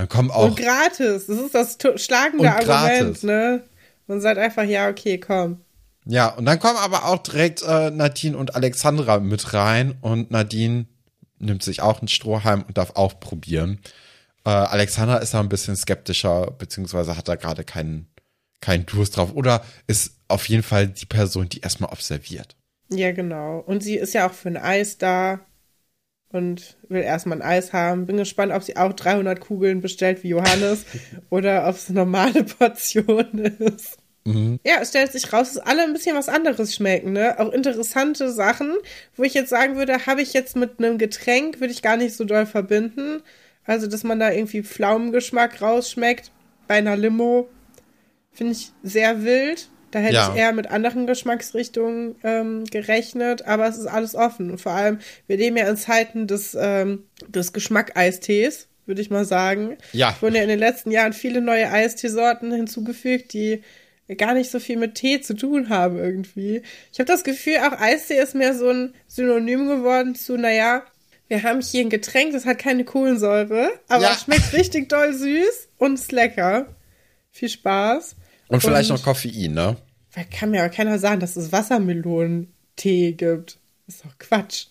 Dann 0.01 0.09
kommen 0.09 0.31
auch 0.31 0.45
Und 0.45 0.57
gratis. 0.57 1.27
Das 1.27 1.37
ist 1.37 1.53
das 1.53 1.77
schlagende 2.03 2.51
Argument, 2.51 3.21
ne? 3.21 3.61
Man 4.07 4.19
sagt 4.19 4.39
einfach, 4.39 4.63
ja, 4.63 4.89
okay, 4.89 5.19
komm. 5.19 5.61
Ja, 6.05 6.29
und 6.29 6.45
dann 6.45 6.57
kommen 6.57 6.77
aber 6.77 7.05
auch 7.05 7.19
direkt 7.19 7.61
äh, 7.61 7.91
Nadine 7.91 8.35
und 8.35 8.55
Alexandra 8.55 9.19
mit 9.19 9.53
rein 9.53 9.93
und 10.01 10.31
Nadine 10.31 10.87
nimmt 11.37 11.61
sich 11.61 11.83
auch 11.83 11.99
einen 11.99 12.07
Strohhalm 12.07 12.63
und 12.63 12.79
darf 12.79 12.95
auch 12.95 13.19
probieren. 13.19 13.79
Äh, 14.43 14.49
Alexandra 14.49 15.17
ist 15.17 15.35
da 15.35 15.39
ein 15.39 15.49
bisschen 15.49 15.75
skeptischer, 15.75 16.49
beziehungsweise 16.49 17.15
hat 17.15 17.27
da 17.27 17.35
gerade 17.35 17.63
keinen, 17.63 18.07
keinen 18.59 18.87
Durst 18.87 19.17
drauf 19.17 19.35
oder 19.35 19.63
ist 19.85 20.15
auf 20.27 20.49
jeden 20.49 20.63
Fall 20.63 20.87
die 20.87 21.05
Person, 21.05 21.47
die 21.47 21.59
erstmal 21.59 21.91
observiert. 21.91 22.55
Ja, 22.89 23.11
genau. 23.11 23.59
Und 23.59 23.83
sie 23.83 23.97
ist 23.97 24.15
ja 24.15 24.27
auch 24.27 24.33
für 24.33 24.49
ein 24.49 24.57
Eis 24.57 24.97
da 24.97 25.41
und 26.31 26.77
will 26.89 27.01
erstmal 27.01 27.39
ein 27.39 27.47
Eis 27.47 27.73
haben. 27.73 28.05
Bin 28.05 28.17
gespannt, 28.17 28.51
ob 28.53 28.63
sie 28.63 28.77
auch 28.77 28.93
300 28.93 29.39
Kugeln 29.39 29.81
bestellt 29.81 30.23
wie 30.23 30.29
Johannes 30.29 30.85
oder 31.29 31.67
ob 31.67 31.75
es 31.75 31.89
eine 31.89 31.99
normale 31.99 32.43
Portion 32.43 33.27
ist. 33.59 33.97
Ja, 34.63 34.75
es 34.81 34.89
stellt 34.89 35.11
sich 35.11 35.33
raus, 35.33 35.53
dass 35.53 35.65
alle 35.65 35.81
ein 35.81 35.93
bisschen 35.93 36.15
was 36.15 36.29
anderes 36.29 36.75
schmecken, 36.75 37.13
ne? 37.13 37.39
Auch 37.39 37.51
interessante 37.51 38.31
Sachen, 38.31 38.75
wo 39.15 39.23
ich 39.23 39.33
jetzt 39.33 39.49
sagen 39.49 39.77
würde, 39.77 40.05
habe 40.05 40.21
ich 40.21 40.33
jetzt 40.33 40.55
mit 40.55 40.77
einem 40.77 40.99
Getränk, 40.99 41.59
würde 41.59 41.73
ich 41.73 41.81
gar 41.81 41.97
nicht 41.97 42.15
so 42.15 42.23
doll 42.23 42.45
verbinden. 42.45 43.23
Also, 43.65 43.87
dass 43.87 44.03
man 44.03 44.19
da 44.19 44.31
irgendwie 44.31 44.61
Pflaumengeschmack 44.61 45.61
rausschmeckt 45.61 46.31
bei 46.67 46.75
einer 46.75 46.97
Limo, 46.97 47.49
finde 48.31 48.53
ich 48.53 48.71
sehr 48.83 49.23
wild. 49.23 49.70
Da 49.91 49.99
hätte 49.99 50.13
Ja. 50.15 50.31
ich 50.33 50.39
eher 50.39 50.53
mit 50.53 50.67
anderen 50.71 51.05
Geschmacksrichtungen 51.07 52.15
ähm, 52.23 52.63
gerechnet, 52.65 53.45
aber 53.45 53.67
es 53.67 53.77
ist 53.77 53.87
alles 53.87 54.15
offen. 54.15 54.49
Und 54.51 54.59
vor 54.61 54.71
allem, 54.71 54.99
wir 55.27 55.37
leben 55.37 55.57
ja 55.57 55.67
in 55.69 55.77
Zeiten 55.77 56.27
des, 56.27 56.57
ähm, 56.59 57.03
des 57.27 57.53
Geschmack-Eistees, 57.53 58.67
würde 58.85 59.01
ich 59.01 59.09
mal 59.09 59.25
sagen. 59.25 59.77
Ja. 59.93 60.13
Es 60.15 60.21
wurden 60.21 60.35
ja 60.35 60.43
in 60.43 60.49
den 60.49 60.59
letzten 60.59 60.91
Jahren 60.91 61.13
viele 61.13 61.41
neue 61.41 61.69
Eisteesorten 61.71 62.51
hinzugefügt, 62.51 63.33
die 63.33 63.61
gar 64.17 64.33
nicht 64.33 64.51
so 64.51 64.59
viel 64.59 64.77
mit 64.77 64.95
Tee 64.95 65.21
zu 65.21 65.33
tun 65.35 65.69
haben 65.69 65.97
irgendwie. 65.97 66.63
Ich 66.91 66.99
habe 66.99 67.07
das 67.07 67.23
Gefühl, 67.23 67.57
auch 67.59 67.79
Eistee 67.79 68.17
ist 68.19 68.35
mehr 68.35 68.53
so 68.53 68.69
ein 68.69 68.93
Synonym 69.07 69.67
geworden 69.67 70.15
zu, 70.15 70.35
naja, 70.37 70.83
wir 71.29 71.43
haben 71.43 71.61
hier 71.61 71.79
ein 71.81 71.89
Getränk, 71.89 72.33
das 72.33 72.45
hat 72.45 72.59
keine 72.59 72.83
Kohlensäure, 72.83 73.71
aber 73.87 74.03
Ja. 74.03 74.11
es 74.13 74.23
schmeckt 74.23 74.51
richtig 74.51 74.89
doll 74.89 75.13
süß 75.13 75.69
und 75.77 75.93
ist 75.93 76.11
lecker. 76.11 76.75
Viel 77.31 77.47
Spaß. 77.47 78.17
Und 78.55 78.61
vielleicht 78.61 78.89
Und- 78.91 78.97
noch 78.97 79.03
Koffein, 79.03 79.53
ne? 79.53 79.77
Weil 80.13 80.25
kann 80.25 80.51
mir 80.51 80.59
aber 80.61 80.69
keiner 80.69 80.99
sagen, 80.99 81.19
dass 81.21 81.35
es 81.37 81.51
Wassermelonentee 81.51 83.13
gibt. 83.13 83.57
ist 83.87 84.05
doch 84.05 84.17
Quatsch. 84.19 84.67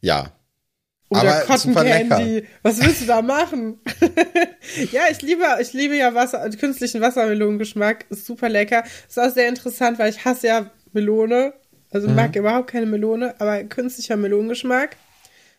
Ja. 0.00 0.32
Oder 1.08 1.20
Aber 1.20 1.58
super 1.58 1.80
Cotton 1.80 1.84
lecker. 1.88 2.16
Candy. 2.16 2.46
Was 2.62 2.80
willst 2.82 3.02
du 3.02 3.06
da 3.06 3.20
machen? 3.22 3.80
ja, 4.92 5.02
ich 5.10 5.20
liebe, 5.20 5.44
ich 5.60 5.72
liebe 5.74 5.96
ja 5.96 6.14
Wasser, 6.14 6.48
künstlichen 6.50 7.00
Wassermelonengeschmack. 7.02 8.06
Ist 8.08 8.24
super 8.26 8.48
lecker. 8.48 8.84
Ist 9.08 9.18
auch 9.18 9.30
sehr 9.30 9.48
interessant, 9.48 9.98
weil 9.98 10.10
ich 10.10 10.24
hasse 10.24 10.46
ja 10.46 10.70
Melone. 10.92 11.52
Also 11.90 12.08
Mhm. 12.08 12.14
mag 12.14 12.34
überhaupt 12.36 12.70
keine 12.70 12.86
Melone, 12.86 13.34
aber 13.40 13.62
künstlicher 13.64 14.16
Melonengeschmack. 14.16 14.96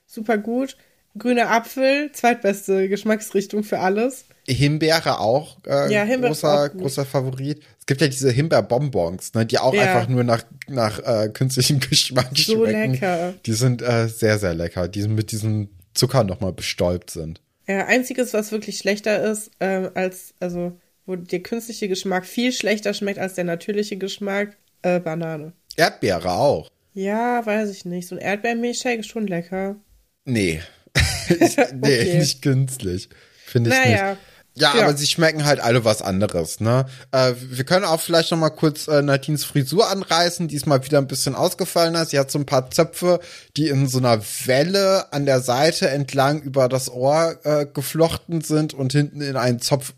Super 0.07 0.39
gut. 0.39 0.75
Grüner 1.17 1.51
Apfel, 1.51 2.12
zweitbeste 2.13 2.89
Geschmacksrichtung 2.89 3.63
für 3.63 3.77
alles. 3.79 4.25
Himbeere 4.47 5.19
auch, 5.19 5.58
äh, 5.65 5.91
Ja, 5.93 6.03
Himbeere 6.03 6.29
großer, 6.32 6.63
auch 6.65 6.77
großer 6.77 7.06
Favorit. 7.06 7.62
Es 7.79 7.86
gibt 7.86 8.01
ja 8.01 8.08
diese 8.08 8.29
Himbeerbonbons, 8.32 9.34
ne, 9.34 9.45
die 9.45 9.58
auch 9.60 9.73
Ja. 9.73 9.82
einfach 9.84 10.08
nur 10.10 10.23
nach, 10.23 10.43
nach 10.67 10.99
äh, 10.99 11.29
künstlichem 11.29 11.79
Geschmack 11.89 12.29
So 12.36 12.65
schmecken. 12.65 12.93
lecker. 12.93 13.34
Die 13.45 13.53
sind 13.53 13.82
äh, 13.82 14.08
sehr, 14.08 14.39
sehr 14.39 14.53
lecker, 14.53 14.88
die 14.88 15.08
mit 15.08 15.32
diesem 15.32 15.69
Zucker 15.93 16.23
nochmal 16.23 16.53
bestäubt 16.53 17.10
sind. 17.12 17.41
Ja, 17.67 17.86
einziges, 17.86 18.34
was 18.34 18.51
wirklich 18.51 18.77
schlechter 18.77 19.23
ist, 19.23 19.51
ähm, 19.62 19.89
als, 19.93 20.34
also, 20.41 20.73
wo 21.06 21.15
der 21.15 21.39
künstliche 21.41 21.88
Geschmack 21.88 22.25
viel 22.25 22.51
schlechter 22.51 22.93
schmeckt 22.93 23.19
als 23.19 23.36
der 23.36 23.43
natürliche 23.45 23.95
Geschmack, 23.97 24.58
äh, 24.82 24.99
Banane. 24.99 25.53
Erdbeere 25.77 26.32
auch. 26.32 26.69
Ja, 26.93 27.45
weiß 27.45 27.69
ich 27.71 27.86
nicht. 27.86 28.08
So 28.10 28.15
ein 28.15 28.21
Erdbeermilchshake 28.21 28.99
ist 28.99 29.08
schon 29.08 29.27
lecker. 29.27 29.77
Nee. 30.25 30.62
ich, 31.29 31.58
nee, 31.73 32.01
Okay. 32.01 32.17
nicht 32.19 32.41
künstlich. 32.41 33.10
Finde 33.45 33.69
ich 33.69 33.75
Naja. 33.75 34.10
nicht. 34.12 34.21
Ja, 34.55 34.75
Ja. 34.75 34.83
aber 34.83 34.95
sie 34.95 35.07
schmecken 35.07 35.45
halt 35.45 35.59
alle 35.59 35.83
was 35.83 36.01
anderes, 36.03 36.59
ne? 36.59 36.85
Äh, 37.11 37.33
wir 37.39 37.63
können 37.63 37.85
auch 37.85 37.99
vielleicht 37.99 38.29
noch 38.31 38.37
mal 38.37 38.51
kurz 38.51 38.87
äh, 38.87 39.01
Nadines 39.01 39.43
Frisur 39.45 39.89
anreißen, 39.89 40.47
die 40.47 40.55
ist 40.55 40.67
mal 40.67 40.85
wieder 40.85 40.99
ein 40.99 41.07
bisschen 41.07 41.33
ausgefallener. 41.33 42.05
Sie 42.05 42.19
hat 42.19 42.29
so 42.29 42.37
ein 42.37 42.45
paar 42.45 42.69
Zöpfe, 42.69 43.19
die 43.57 43.67
in 43.69 43.87
so 43.87 43.97
einer 43.97 44.21
Welle 44.45 45.11
an 45.11 45.25
der 45.25 45.41
Seite 45.41 45.89
entlang 45.89 46.41
über 46.43 46.69
das 46.69 46.89
Ohr 46.91 47.39
äh, 47.43 47.65
geflochten 47.65 48.41
sind 48.41 48.75
und 48.75 48.91
hinten 48.91 49.21
in 49.21 49.37
einen 49.37 49.59
Zopf 49.59 49.93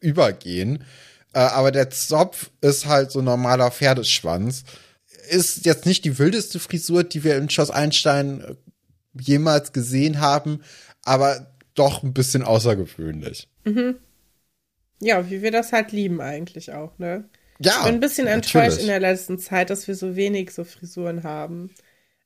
übergehen. 0.00 0.84
Äh, 1.32 1.38
aber 1.38 1.72
der 1.72 1.88
Zopf 1.88 2.50
ist 2.60 2.84
halt 2.86 3.10
so 3.10 3.20
ein 3.20 3.24
normaler 3.24 3.70
Pferdeschwanz. 3.70 4.64
Ist 5.30 5.64
jetzt 5.64 5.86
nicht 5.86 6.04
die 6.04 6.18
wildeste 6.18 6.60
Frisur, 6.60 7.04
die 7.04 7.24
wir 7.24 7.38
in 7.38 7.48
Schloss 7.48 7.70
Einstein 7.70 8.42
äh, 8.42 8.54
jemals 9.18 9.72
gesehen 9.72 10.20
haben, 10.20 10.60
aber 11.04 11.53
doch 11.74 12.02
ein 12.02 12.12
bisschen 12.12 12.42
außergewöhnlich. 12.42 13.48
Ja, 15.00 15.30
wie 15.30 15.42
wir 15.42 15.50
das 15.50 15.72
halt 15.72 15.92
lieben 15.92 16.20
eigentlich 16.20 16.72
auch, 16.72 16.98
ne? 16.98 17.28
Ja. 17.58 17.72
Ich 17.78 17.84
bin 17.84 17.94
ein 17.94 18.00
bisschen 18.00 18.26
enttäuscht 18.26 18.54
natürlich. 18.54 18.80
in 18.80 18.86
der 18.88 19.00
letzten 19.00 19.38
Zeit, 19.38 19.70
dass 19.70 19.86
wir 19.86 19.94
so 19.94 20.16
wenig 20.16 20.50
so 20.52 20.64
Frisuren 20.64 21.22
haben. 21.22 21.70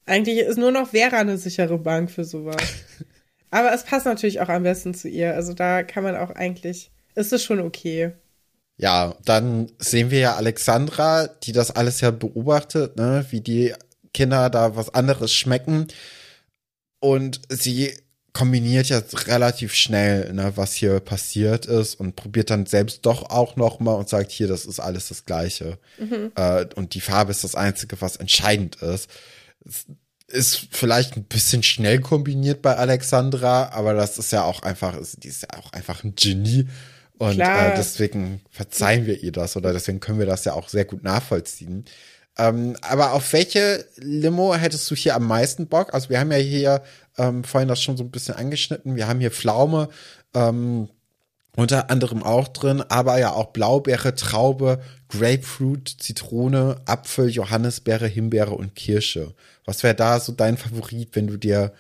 Eigentlich 0.06 0.38
ist 0.38 0.58
nur 0.58 0.72
noch 0.72 0.90
Vera 0.90 1.18
eine 1.18 1.36
sichere 1.36 1.78
Bank 1.78 2.10
für 2.10 2.24
sowas. 2.24 2.62
Aber 3.50 3.72
es 3.72 3.84
passt 3.84 4.06
natürlich 4.06 4.40
auch 4.40 4.48
am 4.48 4.62
besten 4.62 4.94
zu 4.94 5.08
ihr. 5.08 5.34
Also 5.34 5.54
da 5.54 5.82
kann 5.82 6.02
man 6.02 6.16
auch 6.16 6.30
eigentlich, 6.30 6.90
ist 7.14 7.32
es 7.32 7.44
schon 7.44 7.60
okay. 7.60 8.12
Ja, 8.76 9.16
dann 9.24 9.70
sehen 9.78 10.10
wir 10.10 10.20
ja 10.20 10.36
Alexandra, 10.36 11.26
die 11.26 11.52
das 11.52 11.70
alles 11.70 12.00
ja 12.00 12.10
beobachtet, 12.10 12.96
ne, 12.96 13.26
wie 13.30 13.40
die 13.40 13.74
Kinder 14.14 14.50
da 14.50 14.76
was 14.76 14.94
anderes 14.94 15.32
schmecken. 15.32 15.88
Und 17.00 17.40
sie 17.48 17.92
kombiniert 18.38 18.88
jetzt 18.88 19.26
relativ 19.26 19.74
schnell, 19.74 20.32
ne, 20.32 20.52
was 20.54 20.72
hier 20.72 21.00
passiert 21.00 21.66
ist 21.66 21.96
und 21.96 22.14
probiert 22.14 22.50
dann 22.50 22.66
selbst 22.66 23.04
doch 23.04 23.30
auch 23.30 23.56
noch 23.56 23.80
mal 23.80 23.94
und 23.94 24.08
sagt, 24.08 24.30
hier, 24.30 24.46
das 24.46 24.64
ist 24.64 24.78
alles 24.78 25.08
das 25.08 25.24
Gleiche. 25.24 25.76
Mhm. 25.98 26.30
Äh, 26.36 26.66
und 26.76 26.94
die 26.94 27.00
Farbe 27.00 27.32
ist 27.32 27.42
das 27.42 27.56
Einzige, 27.56 28.00
was 28.00 28.14
entscheidend 28.14 28.76
ist. 28.76 29.10
Es 29.64 29.86
ist 30.28 30.68
vielleicht 30.70 31.16
ein 31.16 31.24
bisschen 31.24 31.64
schnell 31.64 31.98
kombiniert 31.98 32.62
bei 32.62 32.76
Alexandra, 32.76 33.70
aber 33.70 33.94
das 33.94 34.18
ist 34.18 34.30
ja 34.30 34.44
auch 34.44 34.62
einfach, 34.62 34.96
die 35.16 35.28
ist 35.28 35.42
ja 35.42 35.58
auch 35.58 35.72
einfach 35.72 36.04
ein 36.04 36.14
Genie. 36.14 36.68
Und 37.18 37.40
äh, 37.40 37.74
deswegen 37.76 38.40
verzeihen 38.52 39.06
wir 39.06 39.20
ihr 39.20 39.32
das 39.32 39.56
oder 39.56 39.72
deswegen 39.72 39.98
können 39.98 40.20
wir 40.20 40.26
das 40.26 40.44
ja 40.44 40.52
auch 40.52 40.68
sehr 40.68 40.84
gut 40.84 41.02
nachvollziehen. 41.02 41.86
Ähm, 42.38 42.76
aber 42.82 43.12
auf 43.12 43.32
welche 43.32 43.84
Limo 43.96 44.54
hättest 44.54 44.88
du 44.90 44.94
hier 44.94 45.16
am 45.16 45.26
meisten 45.26 45.66
Bock? 45.66 45.92
Also 45.92 46.08
wir 46.08 46.20
haben 46.20 46.30
ja 46.30 46.38
hier 46.38 46.82
ähm, 47.18 47.42
vorhin 47.42 47.68
das 47.68 47.82
schon 47.82 47.96
so 47.96 48.04
ein 48.04 48.10
bisschen 48.10 48.36
angeschnitten. 48.36 48.94
Wir 48.94 49.08
haben 49.08 49.18
hier 49.18 49.32
Pflaume, 49.32 49.88
ähm, 50.34 50.88
unter 51.56 51.90
anderem 51.90 52.22
auch 52.22 52.46
drin, 52.46 52.84
aber 52.88 53.18
ja 53.18 53.32
auch 53.32 53.46
Blaubeere, 53.46 54.14
Traube, 54.14 54.80
Grapefruit, 55.08 55.96
Zitrone, 55.98 56.80
Apfel, 56.84 57.28
Johannisbeere, 57.28 58.06
Himbeere 58.06 58.54
und 58.54 58.76
Kirsche. 58.76 59.34
Was 59.64 59.82
wäre 59.82 59.96
da 59.96 60.20
so 60.20 60.32
dein 60.32 60.56
Favorit, 60.56 61.16
wenn 61.16 61.26
du 61.26 61.36
dir 61.36 61.72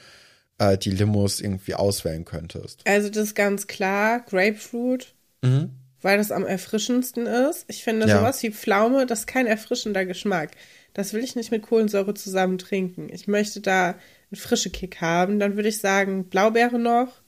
äh, 0.58 0.76
die 0.76 0.90
Limos 0.90 1.40
irgendwie 1.40 1.74
auswählen 1.74 2.24
könntest? 2.24 2.82
Also 2.84 3.08
das 3.08 3.28
ist 3.28 3.34
ganz 3.36 3.68
klar 3.68 4.20
Grapefruit. 4.28 5.14
Mhm 5.42 5.70
weil 6.02 6.18
das 6.18 6.30
am 6.30 6.46
erfrischendsten 6.46 7.26
ist. 7.26 7.64
Ich 7.68 7.82
finde 7.82 8.06
ja. 8.06 8.18
sowas 8.18 8.42
wie 8.42 8.50
Pflaume, 8.50 9.06
das 9.06 9.20
ist 9.20 9.26
kein 9.26 9.46
erfrischender 9.46 10.04
Geschmack. 10.06 10.50
Das 10.94 11.12
will 11.12 11.22
ich 11.22 11.36
nicht 11.36 11.50
mit 11.50 11.62
Kohlensäure 11.62 12.14
zusammen 12.14 12.58
trinken. 12.58 13.08
Ich 13.12 13.28
möchte 13.28 13.60
da 13.60 13.90
einen 14.30 14.40
frischen 14.40 14.72
Kick 14.72 15.00
haben. 15.00 15.38
Dann 15.38 15.56
würde 15.56 15.68
ich 15.68 15.78
sagen 15.78 16.24
Blaubeere 16.24 16.78
noch 16.78 17.22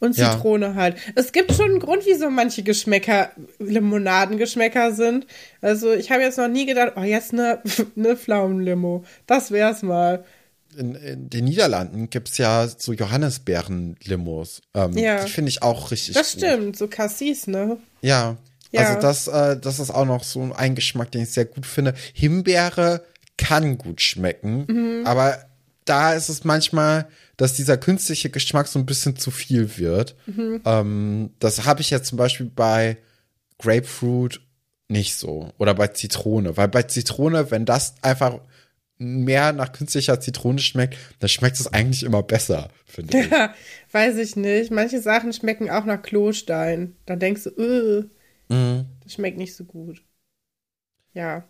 und 0.00 0.14
Zitrone 0.14 0.66
ja. 0.66 0.74
halt. 0.74 0.96
Es 1.14 1.32
gibt 1.32 1.52
schon 1.52 1.70
einen 1.70 1.80
Grund, 1.80 2.04
wieso 2.06 2.30
manche 2.30 2.62
Geschmäcker 2.62 3.30
Limonadengeschmäcker 3.58 4.92
sind. 4.92 5.26
Also 5.60 5.92
ich 5.92 6.10
habe 6.10 6.22
jetzt 6.22 6.38
noch 6.38 6.48
nie 6.48 6.66
gedacht, 6.66 6.94
oh 6.96 7.02
jetzt 7.02 7.32
eine, 7.32 7.62
eine 7.96 8.16
Pflaumenlimo. 8.16 9.04
Das 9.26 9.50
wär's 9.50 9.82
mal 9.82 10.24
in, 10.76 10.94
in 10.94 11.30
den 11.30 11.44
Niederlanden 11.44 12.10
gibt's 12.10 12.38
ja 12.38 12.68
so 12.68 12.92
Johannisbeeren-Limos. 12.92 14.62
Ähm, 14.74 14.96
ja. 14.96 15.24
Die 15.24 15.30
finde 15.30 15.48
ich 15.48 15.62
auch 15.62 15.90
richtig 15.90 16.14
Das 16.14 16.32
gut. 16.32 16.42
stimmt, 16.42 16.76
so 16.76 16.88
Cassis, 16.88 17.46
ne? 17.46 17.78
Ja. 18.02 18.36
ja. 18.70 18.80
Also 18.80 19.00
das, 19.00 19.28
äh, 19.28 19.58
das 19.58 19.78
ist 19.78 19.90
auch 19.90 20.06
noch 20.06 20.24
so 20.24 20.52
ein 20.54 20.74
Geschmack, 20.74 21.10
den 21.10 21.22
ich 21.22 21.30
sehr 21.30 21.44
gut 21.44 21.66
finde. 21.66 21.94
Himbeere 22.12 23.04
kann 23.36 23.78
gut 23.78 24.00
schmecken, 24.02 24.66
mhm. 24.68 25.06
aber 25.06 25.38
da 25.84 26.12
ist 26.12 26.28
es 26.28 26.44
manchmal, 26.44 27.08
dass 27.36 27.54
dieser 27.54 27.78
künstliche 27.78 28.30
Geschmack 28.30 28.68
so 28.68 28.78
ein 28.78 28.86
bisschen 28.86 29.16
zu 29.16 29.30
viel 29.30 29.78
wird. 29.78 30.14
Mhm. 30.26 30.60
Ähm, 30.64 31.30
das 31.38 31.64
habe 31.64 31.80
ich 31.80 31.90
jetzt 31.90 32.08
zum 32.08 32.18
Beispiel 32.18 32.50
bei 32.54 32.98
Grapefruit 33.58 34.40
nicht 34.88 35.16
so. 35.16 35.52
Oder 35.58 35.74
bei 35.74 35.88
Zitrone. 35.88 36.56
Weil 36.56 36.68
bei 36.68 36.82
Zitrone, 36.82 37.50
wenn 37.50 37.64
das 37.64 37.94
einfach 38.02 38.40
mehr 39.00 39.52
nach 39.52 39.72
künstlicher 39.72 40.20
Zitrone 40.20 40.58
schmeckt, 40.58 40.96
dann 41.20 41.28
schmeckt 41.28 41.58
es 41.58 41.72
eigentlich 41.72 42.02
immer 42.02 42.22
besser, 42.22 42.68
finde 42.84 43.18
ich. 43.18 43.30
Ja, 43.30 43.54
weiß 43.92 44.18
ich 44.18 44.36
nicht. 44.36 44.70
Manche 44.70 45.00
Sachen 45.00 45.32
schmecken 45.32 45.70
auch 45.70 45.86
nach 45.86 46.02
Klostein. 46.02 46.96
Dann 47.06 47.18
denkst 47.18 47.44
du, 47.44 47.50
äh, 47.50 48.54
mhm. 48.54 48.86
das 49.02 49.14
schmeckt 49.14 49.38
nicht 49.38 49.56
so 49.56 49.64
gut. 49.64 50.02
Ja. 51.14 51.44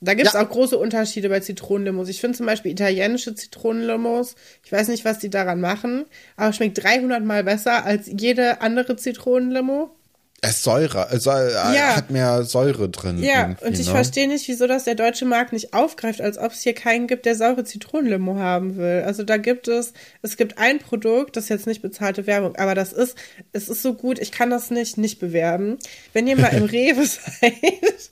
Da 0.00 0.14
gibt 0.14 0.26
es 0.26 0.34
ja. 0.34 0.44
auch 0.44 0.50
große 0.50 0.76
Unterschiede 0.76 1.28
bei 1.28 1.38
Zitronenlimos. 1.38 2.08
Ich 2.08 2.20
finde 2.20 2.36
zum 2.36 2.46
Beispiel 2.46 2.72
italienische 2.72 3.36
Zitronenlimos, 3.36 4.34
ich 4.64 4.72
weiß 4.72 4.88
nicht, 4.88 5.04
was 5.04 5.20
die 5.20 5.30
daran 5.30 5.60
machen, 5.60 6.06
aber 6.36 6.52
schmeckt 6.52 6.82
300 6.82 7.24
Mal 7.24 7.44
besser 7.44 7.84
als 7.84 8.10
jede 8.12 8.60
andere 8.60 8.96
Zitronenlimo. 8.96 9.94
Es 10.44 10.64
Säure, 10.64 11.08
äh, 11.10 11.20
Säure 11.20 11.52
ja. 11.52 11.94
hat 11.94 12.10
mehr 12.10 12.42
Säure 12.42 12.88
drin. 12.88 13.22
Ja, 13.22 13.54
und 13.60 13.78
ich 13.78 13.86
ne? 13.86 13.92
verstehe 13.92 14.26
nicht, 14.26 14.48
wieso 14.48 14.66
das 14.66 14.82
der 14.82 14.96
deutsche 14.96 15.24
Markt 15.24 15.52
nicht 15.52 15.72
aufgreift, 15.72 16.20
als 16.20 16.36
ob 16.36 16.50
es 16.50 16.62
hier 16.62 16.74
keinen 16.74 17.06
gibt, 17.06 17.26
der 17.26 17.36
saure 17.36 17.62
Zitronenlimo 17.62 18.34
haben 18.34 18.76
will. 18.76 19.04
Also 19.06 19.22
da 19.22 19.36
gibt 19.36 19.68
es, 19.68 19.92
es 20.20 20.36
gibt 20.36 20.58
ein 20.58 20.80
Produkt, 20.80 21.36
das 21.36 21.44
ist 21.44 21.50
jetzt 21.50 21.66
nicht 21.68 21.80
bezahlte 21.80 22.26
Werbung, 22.26 22.56
aber 22.56 22.74
das 22.74 22.92
ist, 22.92 23.16
es 23.52 23.68
ist 23.68 23.82
so 23.82 23.94
gut, 23.94 24.18
ich 24.18 24.32
kann 24.32 24.50
das 24.50 24.72
nicht 24.72 24.98
nicht 24.98 25.20
bewerben. 25.20 25.78
Wenn 26.12 26.26
ihr 26.26 26.36
mal 26.36 26.52
im 26.52 26.64
Rewe 26.72 27.06
seid, 27.06 28.10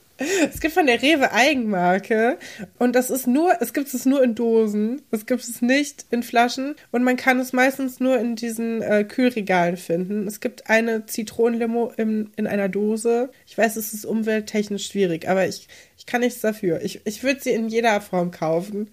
es 0.52 0.60
gibt 0.60 0.74
von 0.74 0.86
der 0.86 1.00
Rewe 1.00 1.32
Eigenmarke 1.32 2.38
und 2.78 2.94
das 2.94 3.10
ist 3.10 3.26
nur, 3.26 3.52
es 3.60 3.72
gibt 3.72 3.92
es 3.92 4.04
nur 4.04 4.22
in 4.22 4.34
Dosen, 4.34 5.02
es 5.10 5.24
gibt 5.24 5.42
es 5.42 5.62
nicht 5.62 6.04
in 6.10 6.22
Flaschen 6.22 6.74
und 6.90 7.04
man 7.04 7.16
kann 7.16 7.40
es 7.40 7.52
meistens 7.52 8.00
nur 8.00 8.18
in 8.18 8.36
diesen 8.36 8.82
äh, 8.82 9.04
Kühlregalen 9.04 9.76
finden. 9.76 10.26
Es 10.26 10.40
gibt 10.40 10.68
eine 10.68 11.06
Zitronenlimo 11.06 11.92
in, 11.96 12.30
in 12.36 12.46
einer 12.46 12.68
Dose. 12.68 13.30
Ich 13.46 13.56
weiß, 13.56 13.76
es 13.76 13.94
ist 13.94 14.04
umwelttechnisch 14.04 14.86
schwierig, 14.86 15.28
aber 15.28 15.46
ich, 15.46 15.68
ich 15.96 16.06
kann 16.06 16.20
nichts 16.20 16.40
dafür. 16.40 16.82
Ich, 16.82 17.00
ich 17.06 17.22
würde 17.22 17.40
sie 17.40 17.50
in 17.50 17.68
jeder 17.68 18.00
Form 18.00 18.30
kaufen. 18.30 18.90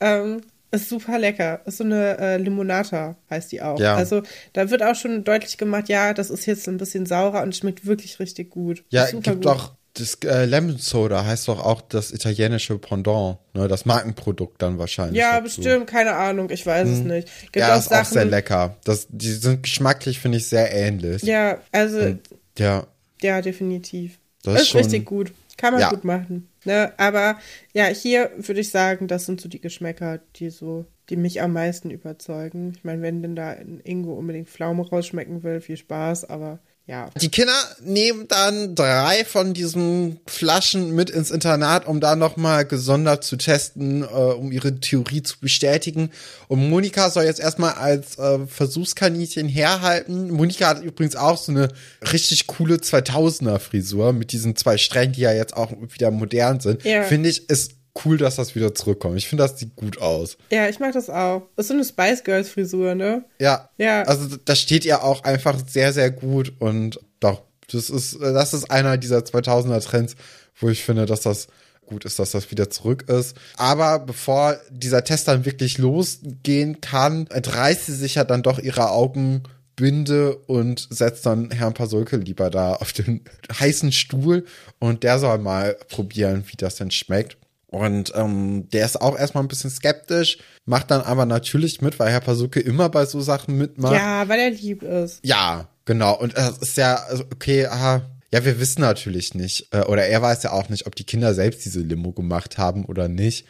Ähm, 0.00 0.42
ist 0.70 0.88
super 0.88 1.18
lecker. 1.18 1.62
Ist 1.64 1.78
so 1.78 1.84
eine 1.84 2.18
äh, 2.18 2.36
Limonata, 2.36 3.16
heißt 3.30 3.50
die 3.52 3.62
auch. 3.62 3.80
Ja. 3.80 3.96
Also 3.96 4.22
da 4.52 4.70
wird 4.70 4.82
auch 4.82 4.94
schon 4.94 5.24
deutlich 5.24 5.56
gemacht, 5.56 5.88
ja, 5.88 6.12
das 6.12 6.30
ist 6.30 6.46
jetzt 6.46 6.68
ein 6.68 6.76
bisschen 6.76 7.06
saurer 7.06 7.42
und 7.42 7.56
schmeckt 7.56 7.86
wirklich 7.86 8.20
richtig 8.20 8.50
gut. 8.50 8.84
Ja, 8.90 9.06
gibt 9.10 9.24
gut. 9.24 9.46
auch 9.46 9.77
das 9.98 10.14
äh, 10.24 10.44
Lemon 10.44 10.78
Soda 10.78 11.24
heißt 11.24 11.48
doch 11.48 11.64
auch 11.64 11.80
das 11.80 12.12
italienische 12.12 12.78
Pendant, 12.78 13.38
ne? 13.54 13.68
Das 13.68 13.84
Markenprodukt 13.84 14.62
dann 14.62 14.78
wahrscheinlich. 14.78 15.18
Ja, 15.18 15.40
dazu. 15.40 15.60
bestimmt, 15.60 15.86
keine 15.86 16.14
Ahnung, 16.14 16.50
ich 16.50 16.64
weiß 16.64 16.86
hm. 16.86 16.94
es 16.94 17.00
nicht. 17.00 17.28
Gibt 17.52 17.56
ja, 17.56 17.74
auch 17.74 17.78
ist 17.78 17.88
Sachen, 17.88 18.06
auch 18.06 18.10
sehr 18.12 18.24
lecker. 18.24 18.76
Das, 18.84 19.06
die 19.10 19.32
sind 19.32 19.62
geschmacklich, 19.62 20.20
finde 20.20 20.38
ich, 20.38 20.46
sehr 20.46 20.72
ähnlich. 20.72 21.22
Ja, 21.22 21.58
also. 21.72 21.98
Und, 21.98 22.20
ja. 22.58 22.86
Ja, 23.22 23.42
definitiv. 23.42 24.18
Das 24.42 24.54
ist, 24.54 24.60
ist 24.62 24.68
schon, 24.68 24.80
richtig 24.80 25.04
gut. 25.04 25.32
Kann 25.56 25.72
man 25.72 25.80
ja. 25.80 25.90
gut 25.90 26.04
machen. 26.04 26.48
Ne? 26.64 26.92
Aber 26.98 27.38
ja, 27.72 27.86
hier 27.86 28.30
würde 28.36 28.60
ich 28.60 28.70
sagen, 28.70 29.08
das 29.08 29.26
sind 29.26 29.40
so 29.40 29.48
die 29.48 29.60
Geschmäcker, 29.60 30.20
die 30.36 30.50
so, 30.50 30.86
die 31.10 31.16
mich 31.16 31.42
am 31.42 31.52
meisten 31.52 31.90
überzeugen. 31.90 32.74
Ich 32.76 32.84
meine, 32.84 33.02
wenn 33.02 33.22
denn 33.22 33.34
da 33.34 33.52
in 33.52 33.80
Ingo 33.80 34.14
unbedingt 34.14 34.48
Pflaume 34.48 34.88
rausschmecken 34.88 35.42
will, 35.42 35.60
viel 35.60 35.76
Spaß, 35.76 36.30
aber 36.30 36.60
ja. 36.88 37.10
Die 37.20 37.28
Kinder 37.28 37.52
nehmen 37.84 38.28
dann 38.28 38.74
drei 38.74 39.26
von 39.26 39.52
diesen 39.52 40.20
Flaschen 40.26 40.94
mit 40.94 41.10
ins 41.10 41.30
Internat, 41.30 41.86
um 41.86 42.00
da 42.00 42.16
nochmal 42.16 42.64
gesondert 42.64 43.24
zu 43.24 43.36
testen, 43.36 44.02
äh, 44.02 44.06
um 44.06 44.50
ihre 44.50 44.80
Theorie 44.80 45.22
zu 45.22 45.38
bestätigen. 45.38 46.10
Und 46.48 46.70
Monika 46.70 47.10
soll 47.10 47.24
jetzt 47.24 47.40
erstmal 47.40 47.74
als 47.74 48.18
äh, 48.18 48.46
Versuchskaninchen 48.46 49.48
herhalten. 49.48 50.30
Monika 50.30 50.68
hat 50.68 50.82
übrigens 50.82 51.14
auch 51.14 51.36
so 51.36 51.52
eine 51.52 51.68
richtig 52.10 52.46
coole 52.46 52.76
2000er 52.76 53.58
Frisur 53.58 54.14
mit 54.14 54.32
diesen 54.32 54.56
zwei 54.56 54.78
Strängen, 54.78 55.12
die 55.12 55.20
ja 55.20 55.32
jetzt 55.34 55.54
auch 55.54 55.70
wieder 55.90 56.10
modern 56.10 56.60
sind. 56.60 56.84
Ja. 56.84 57.02
Finde 57.02 57.28
ich, 57.28 57.50
ist 57.50 57.77
cool, 58.04 58.16
dass 58.16 58.36
das 58.36 58.54
wieder 58.54 58.74
zurückkommt. 58.74 59.16
Ich 59.16 59.28
finde, 59.28 59.44
das 59.44 59.58
sieht 59.58 59.76
gut 59.76 60.00
aus. 60.00 60.36
Ja, 60.50 60.68
ich 60.68 60.80
mag 60.80 60.92
das 60.92 61.10
auch. 61.10 61.42
Das 61.56 61.64
ist 61.64 61.68
so 61.68 61.74
eine 61.74 61.84
Spice 61.84 62.24
Girls 62.24 62.48
Frisur, 62.48 62.94
ne? 62.94 63.24
Ja. 63.38 63.68
Ja. 63.78 64.02
Also 64.02 64.36
das 64.44 64.60
steht 64.60 64.84
ihr 64.84 65.02
auch 65.02 65.24
einfach 65.24 65.58
sehr, 65.66 65.92
sehr 65.92 66.10
gut 66.10 66.52
und 66.58 67.00
doch, 67.20 67.42
das 67.70 67.90
ist, 67.90 68.20
das 68.20 68.54
ist 68.54 68.70
einer 68.70 68.96
dieser 68.96 69.18
2000er 69.18 69.84
Trends, 69.84 70.16
wo 70.56 70.68
ich 70.68 70.84
finde, 70.84 71.06
dass 71.06 71.20
das 71.20 71.48
gut 71.88 72.04
ist, 72.04 72.18
dass 72.18 72.30
das 72.30 72.50
wieder 72.50 72.70
zurück 72.70 73.08
ist. 73.08 73.36
Aber 73.56 73.98
bevor 73.98 74.58
dieser 74.70 75.04
Test 75.04 75.28
dann 75.28 75.44
wirklich 75.44 75.78
losgehen 75.78 76.80
kann, 76.80 77.26
entreißt 77.28 77.86
sie 77.86 77.94
sich 77.94 78.16
ja 78.16 78.24
dann 78.24 78.42
doch 78.42 78.58
ihre 78.58 78.90
Augenbinde 78.90 80.36
und 80.46 80.86
setzt 80.90 81.26
dann 81.26 81.50
Herrn 81.50 81.74
Pasulke 81.74 82.16
lieber 82.16 82.50
da 82.50 82.74
auf 82.74 82.92
den 82.92 83.22
heißen 83.58 83.92
Stuhl 83.92 84.44
und 84.78 85.02
der 85.02 85.18
soll 85.18 85.38
mal 85.38 85.76
probieren, 85.88 86.44
wie 86.48 86.56
das 86.56 86.76
denn 86.76 86.90
schmeckt. 86.90 87.36
Und 87.70 88.12
ähm, 88.16 88.68
der 88.70 88.86
ist 88.86 89.00
auch 89.00 89.18
erstmal 89.18 89.44
ein 89.44 89.48
bisschen 89.48 89.70
skeptisch, 89.70 90.38
macht 90.64 90.90
dann 90.90 91.02
aber 91.02 91.26
natürlich 91.26 91.82
mit, 91.82 91.98
weil 91.98 92.10
Herr 92.10 92.20
Pasuke 92.20 92.60
immer 92.60 92.88
bei 92.88 93.04
so 93.04 93.20
Sachen 93.20 93.58
mitmacht. 93.58 93.92
Ja, 93.92 94.26
weil 94.28 94.40
er 94.40 94.50
lieb 94.50 94.82
ist. 94.82 95.20
Ja, 95.22 95.68
genau. 95.84 96.18
Und 96.18 96.34
es 96.34 96.58
ist 96.58 96.76
ja, 96.78 96.94
also, 96.94 97.24
okay, 97.24 97.66
aha, 97.66 98.02
ja, 98.32 98.44
wir 98.44 98.58
wissen 98.58 98.80
natürlich 98.80 99.34
nicht, 99.34 99.68
äh, 99.72 99.82
oder 99.82 100.06
er 100.06 100.22
weiß 100.22 100.42
ja 100.44 100.52
auch 100.52 100.70
nicht, 100.70 100.86
ob 100.86 100.96
die 100.96 101.04
Kinder 101.04 101.34
selbst 101.34 101.64
diese 101.64 101.80
Limo 101.80 102.12
gemacht 102.12 102.56
haben 102.56 102.86
oder 102.86 103.06
nicht. 103.08 103.46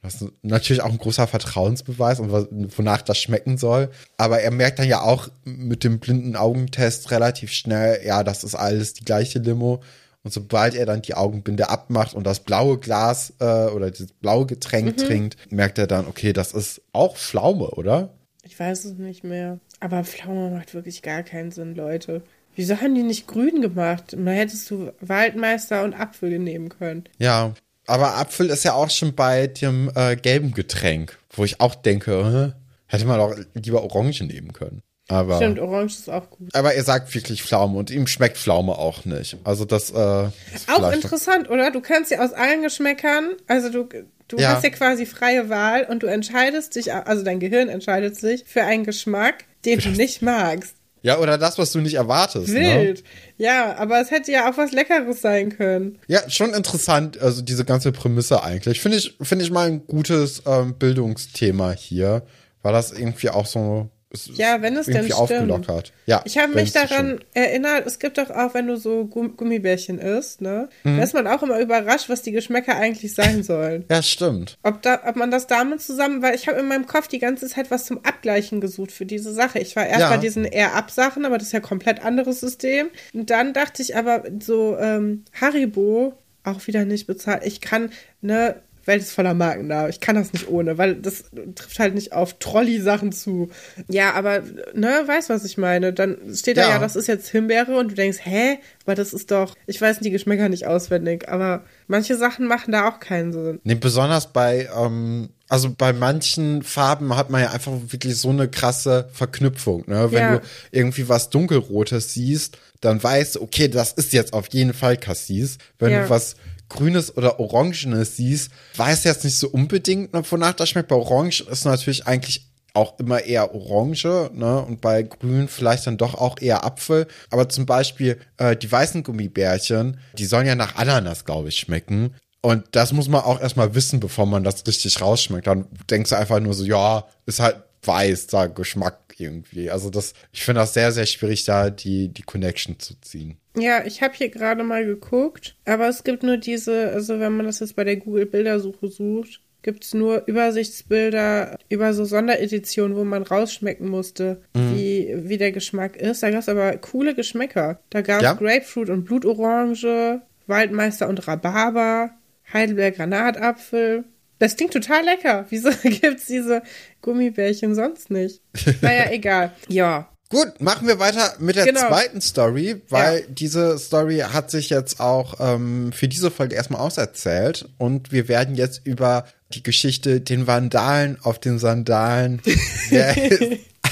Das 0.00 0.22
ist 0.22 0.32
natürlich 0.42 0.82
auch 0.82 0.90
ein 0.90 0.98
großer 0.98 1.26
Vertrauensbeweis 1.26 2.20
und 2.20 2.30
wonach 2.78 3.02
das 3.02 3.18
schmecken 3.18 3.58
soll. 3.58 3.90
Aber 4.16 4.40
er 4.40 4.52
merkt 4.52 4.78
dann 4.78 4.88
ja 4.88 5.00
auch 5.02 5.28
mit 5.44 5.82
dem 5.82 5.98
blinden 5.98 6.36
Augentest 6.36 7.10
relativ 7.10 7.52
schnell, 7.52 8.00
ja, 8.06 8.22
das 8.22 8.44
ist 8.44 8.54
alles 8.54 8.94
die 8.94 9.04
gleiche 9.04 9.40
Limo. 9.40 9.82
Und 10.28 10.32
sobald 10.32 10.74
er 10.74 10.84
dann 10.84 11.00
die 11.00 11.14
Augenbinde 11.14 11.70
abmacht 11.70 12.12
und 12.12 12.26
das 12.26 12.40
blaue 12.40 12.76
Glas 12.76 13.32
äh, 13.40 13.44
oder 13.44 13.90
das 13.90 14.12
blaue 14.12 14.44
Getränk 14.44 14.98
mhm. 14.98 15.02
trinkt, 15.02 15.36
merkt 15.50 15.78
er 15.78 15.86
dann, 15.86 16.06
okay, 16.06 16.34
das 16.34 16.52
ist 16.52 16.82
auch 16.92 17.16
Pflaume, 17.16 17.70
oder? 17.70 18.10
Ich 18.42 18.60
weiß 18.60 18.84
es 18.84 18.98
nicht 18.98 19.24
mehr. 19.24 19.58
Aber 19.80 20.04
Pflaume 20.04 20.50
macht 20.50 20.74
wirklich 20.74 21.00
gar 21.00 21.22
keinen 21.22 21.50
Sinn, 21.50 21.74
Leute. 21.74 22.20
Wieso 22.54 22.78
haben 22.78 22.94
die 22.94 23.04
nicht 23.04 23.26
grün 23.26 23.62
gemacht? 23.62 24.18
Man 24.18 24.34
hättest 24.34 24.70
du 24.70 24.92
Waldmeister 25.00 25.82
und 25.82 25.94
Apfel 25.94 26.38
nehmen 26.38 26.68
können. 26.68 27.04
Ja, 27.16 27.54
Aber 27.86 28.18
Apfel 28.18 28.50
ist 28.50 28.64
ja 28.64 28.74
auch 28.74 28.90
schon 28.90 29.14
bei 29.14 29.46
dem 29.46 29.90
äh, 29.94 30.14
gelben 30.14 30.52
Getränk, 30.52 31.18
wo 31.30 31.46
ich 31.46 31.58
auch 31.62 31.74
denke, 31.74 32.54
hätte 32.84 33.06
man 33.06 33.18
auch 33.18 33.34
lieber 33.54 33.82
Orange 33.82 34.24
nehmen 34.24 34.52
können. 34.52 34.82
Aber, 35.10 35.36
Stimmt, 35.36 35.58
Orange 35.58 35.94
ist 35.94 36.10
auch 36.10 36.28
gut. 36.28 36.54
aber 36.54 36.74
er 36.74 36.84
sagt 36.84 37.14
wirklich 37.14 37.42
Pflaume 37.42 37.78
und 37.78 37.90
ihm 37.90 38.06
schmeckt 38.06 38.36
Pflaume 38.36 38.76
auch 38.76 39.06
nicht. 39.06 39.38
Also 39.42 39.64
das 39.64 39.90
äh, 39.90 39.94
Auch 39.94 40.92
interessant, 40.92 41.48
oder? 41.48 41.70
Du 41.70 41.80
kannst 41.80 42.10
ja 42.10 42.22
aus 42.22 42.34
allen 42.34 42.60
Geschmäckern, 42.62 43.30
also 43.46 43.70
du, 43.70 43.88
du 44.28 44.36
Ja. 44.36 44.50
hast 44.54 44.64
ja 44.64 44.70
quasi 44.70 45.06
freie 45.06 45.48
Wahl 45.48 45.84
und 45.88 46.02
du 46.02 46.06
entscheidest 46.08 46.74
dich, 46.76 46.92
also 46.92 47.24
dein 47.24 47.40
Gehirn 47.40 47.70
entscheidet 47.70 48.16
sich 48.16 48.44
für 48.46 48.62
einen 48.64 48.84
Geschmack, 48.84 49.44
den 49.64 49.78
du 49.78 49.88
nicht 49.88 50.20
magst. 50.20 50.74
Ja, 51.00 51.18
oder 51.20 51.38
das, 51.38 51.56
was 51.58 51.72
du 51.72 51.78
nicht 51.80 51.94
erwartest. 51.94 52.48
Ne? 52.48 52.60
Wild. 52.60 53.04
Ja, 53.38 53.76
aber 53.76 54.00
es 54.02 54.10
hätte 54.10 54.30
ja 54.32 54.50
auch 54.50 54.58
was 54.58 54.72
Leckeres 54.72 55.22
sein 55.22 55.56
können. 55.56 55.98
Ja, 56.08 56.28
schon 56.28 56.52
interessant, 56.52 57.18
also 57.18 57.40
diese 57.40 57.64
ganze 57.64 57.92
Prämisse 57.92 58.42
eigentlich. 58.42 58.80
Finde 58.80 58.98
ich, 58.98 59.16
finde 59.22 59.44
ich 59.44 59.50
mal 59.50 59.68
ein 59.68 59.86
gutes 59.86 60.42
ähm, 60.44 60.74
Bildungsthema 60.74 61.70
hier, 61.70 62.22
weil 62.62 62.72
das 62.74 62.92
irgendwie 62.92 63.30
auch 63.30 63.46
so 63.46 63.88
es 64.10 64.30
Ja, 64.36 64.62
wenn 64.62 64.76
es 64.76 64.86
denn 64.86 65.04
stimmt. 65.04 65.14
aufgelockert. 65.14 65.92
Ja, 66.06 66.22
Ich 66.24 66.38
habe 66.38 66.54
mich 66.54 66.72
daran 66.72 67.20
erinnert, 67.34 67.86
es 67.86 67.98
gibt 67.98 68.16
doch 68.18 68.30
auch, 68.30 68.54
wenn 68.54 68.66
du 68.66 68.76
so 68.76 69.02
Gumm- 69.04 69.36
Gummibärchen 69.36 69.98
isst, 69.98 70.40
ne? 70.40 70.68
Mhm. 70.84 70.96
Da 70.96 71.02
ist 71.04 71.12
man 71.14 71.26
auch 71.26 71.42
immer 71.42 71.58
überrascht, 71.60 72.08
was 72.08 72.22
die 72.22 72.32
Geschmäcker 72.32 72.76
eigentlich 72.76 73.14
sein 73.14 73.42
sollen. 73.42 73.84
Ja, 73.90 74.02
stimmt. 74.02 74.56
Ob, 74.62 74.80
da, 74.82 75.02
ob 75.06 75.16
man 75.16 75.30
das 75.30 75.46
damit 75.46 75.82
zusammen, 75.82 76.22
weil 76.22 76.34
ich 76.34 76.48
habe 76.48 76.58
in 76.58 76.68
meinem 76.68 76.86
Kopf 76.86 77.08
die 77.08 77.18
ganze 77.18 77.48
Zeit 77.48 77.70
was 77.70 77.84
zum 77.84 78.04
Abgleichen 78.04 78.60
gesucht 78.60 78.92
für 78.92 79.04
diese 79.06 79.32
Sache. 79.32 79.58
Ich 79.58 79.76
war 79.76 79.86
erst 79.86 80.00
Ja. 80.00 80.10
bei 80.10 80.16
diesen 80.16 80.44
Air-Up-Sachen, 80.44 81.24
aber 81.26 81.36
das 81.36 81.48
ist 81.48 81.52
ja 81.52 81.60
komplett 81.60 82.04
anderes 82.04 82.40
System. 82.40 82.88
Und 83.12 83.30
dann 83.30 83.52
dachte 83.52 83.82
ich 83.82 83.94
aber 83.96 84.24
so, 84.40 84.76
ähm, 84.78 85.24
Haribo, 85.38 86.14
auch 86.44 86.66
wieder 86.66 86.84
nicht 86.86 87.06
bezahlt. 87.06 87.42
Ich 87.44 87.60
kann, 87.60 87.90
ne, 88.22 88.56
Welt 88.88 89.00
ist 89.02 89.12
voller 89.12 89.34
Markennamen. 89.34 89.88
Ich 89.90 90.00
kann 90.00 90.16
das 90.16 90.32
nicht 90.32 90.48
ohne, 90.48 90.76
weil 90.78 90.96
das 90.96 91.24
trifft 91.54 91.78
halt 91.78 91.94
nicht 91.94 92.12
auf 92.12 92.38
Trolley-Sachen 92.40 93.12
zu. 93.12 93.50
Ja, 93.88 94.14
aber, 94.14 94.42
ne, 94.74 95.02
weißt 95.06 95.28
was 95.28 95.44
ich 95.44 95.56
meine? 95.58 95.92
Dann 95.92 96.16
steht 96.34 96.56
da 96.56 96.62
Ja. 96.62 96.68
ja, 96.70 96.78
das 96.80 96.96
ist 96.96 97.06
jetzt 97.06 97.28
Himbeere 97.28 97.78
und 97.78 97.92
du 97.92 97.94
denkst, 97.94 98.18
hä? 98.22 98.58
Aber 98.84 98.96
das 98.96 99.12
ist 99.12 99.30
doch, 99.30 99.54
ich 99.66 99.80
weiß 99.80 100.00
die 100.00 100.10
Geschmäcker 100.10 100.48
nicht 100.48 100.66
auswendig, 100.66 101.28
aber 101.28 101.62
manche 101.86 102.16
Sachen 102.16 102.46
machen 102.48 102.72
da 102.72 102.88
auch 102.88 102.98
keinen 102.98 103.32
Sinn. 103.32 103.60
Nee, 103.62 103.74
besonders 103.76 104.32
bei, 104.32 104.68
ähm, 104.76 105.28
also 105.48 105.70
bei 105.76 105.92
manchen 105.92 106.62
Farben 106.62 107.14
hat 107.16 107.30
man 107.30 107.42
ja 107.42 107.50
einfach 107.50 107.72
wirklich 107.88 108.16
so 108.16 108.30
eine 108.30 108.48
krasse 108.48 109.08
Verknüpfung, 109.12 109.84
ne? 109.86 110.10
Wenn 110.10 110.18
Ja. 110.22 110.36
du 110.38 110.40
irgendwie 110.72 111.08
was 111.08 111.30
Dunkelrotes 111.30 112.14
siehst, 112.14 112.58
dann 112.80 113.02
weißt 113.02 113.36
du, 113.36 113.42
okay, 113.42 113.68
das 113.68 113.92
ist 113.92 114.12
jetzt 114.12 114.32
auf 114.32 114.46
jeden 114.52 114.72
Fall 114.72 114.96
Cassis. 114.96 115.58
Wenn 115.78 115.90
Ja. 115.92 116.04
du 116.04 116.10
was 116.10 116.36
Grünes 116.68 117.16
oder 117.16 117.40
Orangenes 117.40 118.16
siehst, 118.16 118.50
weißt 118.76 119.04
du 119.04 119.08
jetzt 119.08 119.24
nicht 119.24 119.38
so 119.38 119.48
unbedingt, 119.48 120.12
ne, 120.12 120.22
wonach 120.28 120.52
das 120.52 120.68
schmeckt. 120.68 120.88
Bei 120.88 120.96
Orange 120.96 121.42
ist 121.50 121.64
natürlich 121.64 122.06
eigentlich 122.06 122.48
auch 122.74 122.98
immer 122.98 123.24
eher 123.24 123.54
Orange, 123.54 124.30
ne? 124.34 124.62
Und 124.62 124.80
bei 124.80 125.02
Grün 125.02 125.48
vielleicht 125.48 125.86
dann 125.86 125.96
doch 125.96 126.14
auch 126.14 126.40
eher 126.40 126.64
Apfel. 126.64 127.06
Aber 127.30 127.48
zum 127.48 127.66
Beispiel 127.66 128.18
äh, 128.36 128.56
die 128.56 128.70
weißen 128.70 129.02
Gummibärchen, 129.02 129.98
die 130.14 130.26
sollen 130.26 130.46
ja 130.46 130.54
nach 130.54 130.76
Ananas, 130.76 131.24
glaube 131.24 131.48
ich, 131.48 131.56
schmecken. 131.56 132.14
Und 132.40 132.64
das 132.72 132.92
muss 132.92 133.08
man 133.08 133.22
auch 133.22 133.40
erstmal 133.40 133.74
wissen, 133.74 133.98
bevor 133.98 134.26
man 134.26 134.44
das 134.44 134.64
richtig 134.66 135.00
rausschmeckt. 135.00 135.46
Dann 135.46 135.66
denkst 135.90 136.10
du 136.10 136.16
einfach 136.16 136.38
nur 136.38 136.54
so, 136.54 136.64
ja, 136.64 137.06
ist 137.26 137.40
halt 137.40 137.56
weiß, 137.82 138.28
da 138.28 138.46
Geschmack 138.46 139.14
irgendwie. 139.18 139.70
Also 139.70 139.90
das, 139.90 140.12
ich 140.32 140.44
finde 140.44 140.60
das 140.60 140.74
sehr, 140.74 140.92
sehr 140.92 141.06
schwierig, 141.06 141.44
da 141.44 141.70
die, 141.70 142.08
die 142.08 142.22
Connection 142.22 142.78
zu 142.78 143.00
ziehen. 143.00 143.38
Ja, 143.60 143.84
ich 143.84 144.02
habe 144.02 144.14
hier 144.14 144.28
gerade 144.28 144.62
mal 144.64 144.84
geguckt, 144.84 145.56
aber 145.64 145.88
es 145.88 146.04
gibt 146.04 146.22
nur 146.22 146.36
diese, 146.36 146.90
also 146.90 147.18
wenn 147.20 147.36
man 147.36 147.46
das 147.46 147.60
jetzt 147.60 147.76
bei 147.76 147.84
der 147.84 147.96
Google-Bildersuche 147.96 148.88
sucht, 148.88 149.40
gibt 149.62 149.84
es 149.84 149.94
nur 149.94 150.22
Übersichtsbilder 150.26 151.58
über 151.68 151.92
so 151.92 152.04
Sondereditionen, 152.04 152.96
wo 152.96 153.04
man 153.04 153.22
rausschmecken 153.22 153.88
musste, 153.88 154.40
wie, 154.54 155.12
wie 155.14 155.36
der 155.36 155.52
Geschmack 155.52 155.96
ist. 155.96 156.22
Da 156.22 156.30
gab 156.30 156.40
es 156.40 156.48
aber 156.48 156.76
coole 156.76 157.14
Geschmäcker. 157.14 157.80
Da 157.90 158.02
gab 158.02 158.18
es 158.18 158.22
Ja? 158.22 158.34
Grapefruit 158.34 158.88
und 158.88 159.04
Blutorange, 159.04 160.22
Waldmeister 160.46 161.08
und 161.08 161.26
Rhabarber, 161.26 162.10
Heidelberg 162.52 162.96
Granatapfel. 162.96 164.04
Das 164.38 164.56
klingt 164.56 164.72
total 164.72 165.04
lecker. 165.04 165.46
Wieso 165.50 165.70
gibt's 165.82 166.26
diese 166.26 166.62
Gummibärchen 167.02 167.74
sonst 167.74 168.10
nicht? 168.10 168.40
Naja, 168.80 169.06
egal. 169.10 169.52
Ja, 169.68 170.08
Gut, 170.30 170.60
machen 170.60 170.86
wir 170.86 170.98
weiter 170.98 171.34
mit 171.38 171.56
der 171.56 171.64
Genau. 171.64 171.88
zweiten 171.88 172.20
Story, 172.20 172.82
weil 172.90 173.20
Ja. 173.20 173.24
diese 173.30 173.78
Story 173.78 174.18
hat 174.18 174.50
sich 174.50 174.68
jetzt 174.68 175.00
auch 175.00 175.36
ähm, 175.40 175.90
für 175.92 176.06
diese 176.06 176.30
Folge 176.30 176.54
erstmal 176.54 176.82
auserzählt 176.82 177.66
und 177.78 178.12
wir 178.12 178.28
werden 178.28 178.54
jetzt 178.54 178.82
über 178.84 179.24
die 179.54 179.62
Geschichte 179.62 180.20
den 180.20 180.46
Vandalen 180.46 181.16
auf 181.22 181.38
den 181.38 181.58
Sandalen 181.58 182.42
der, 182.90 183.16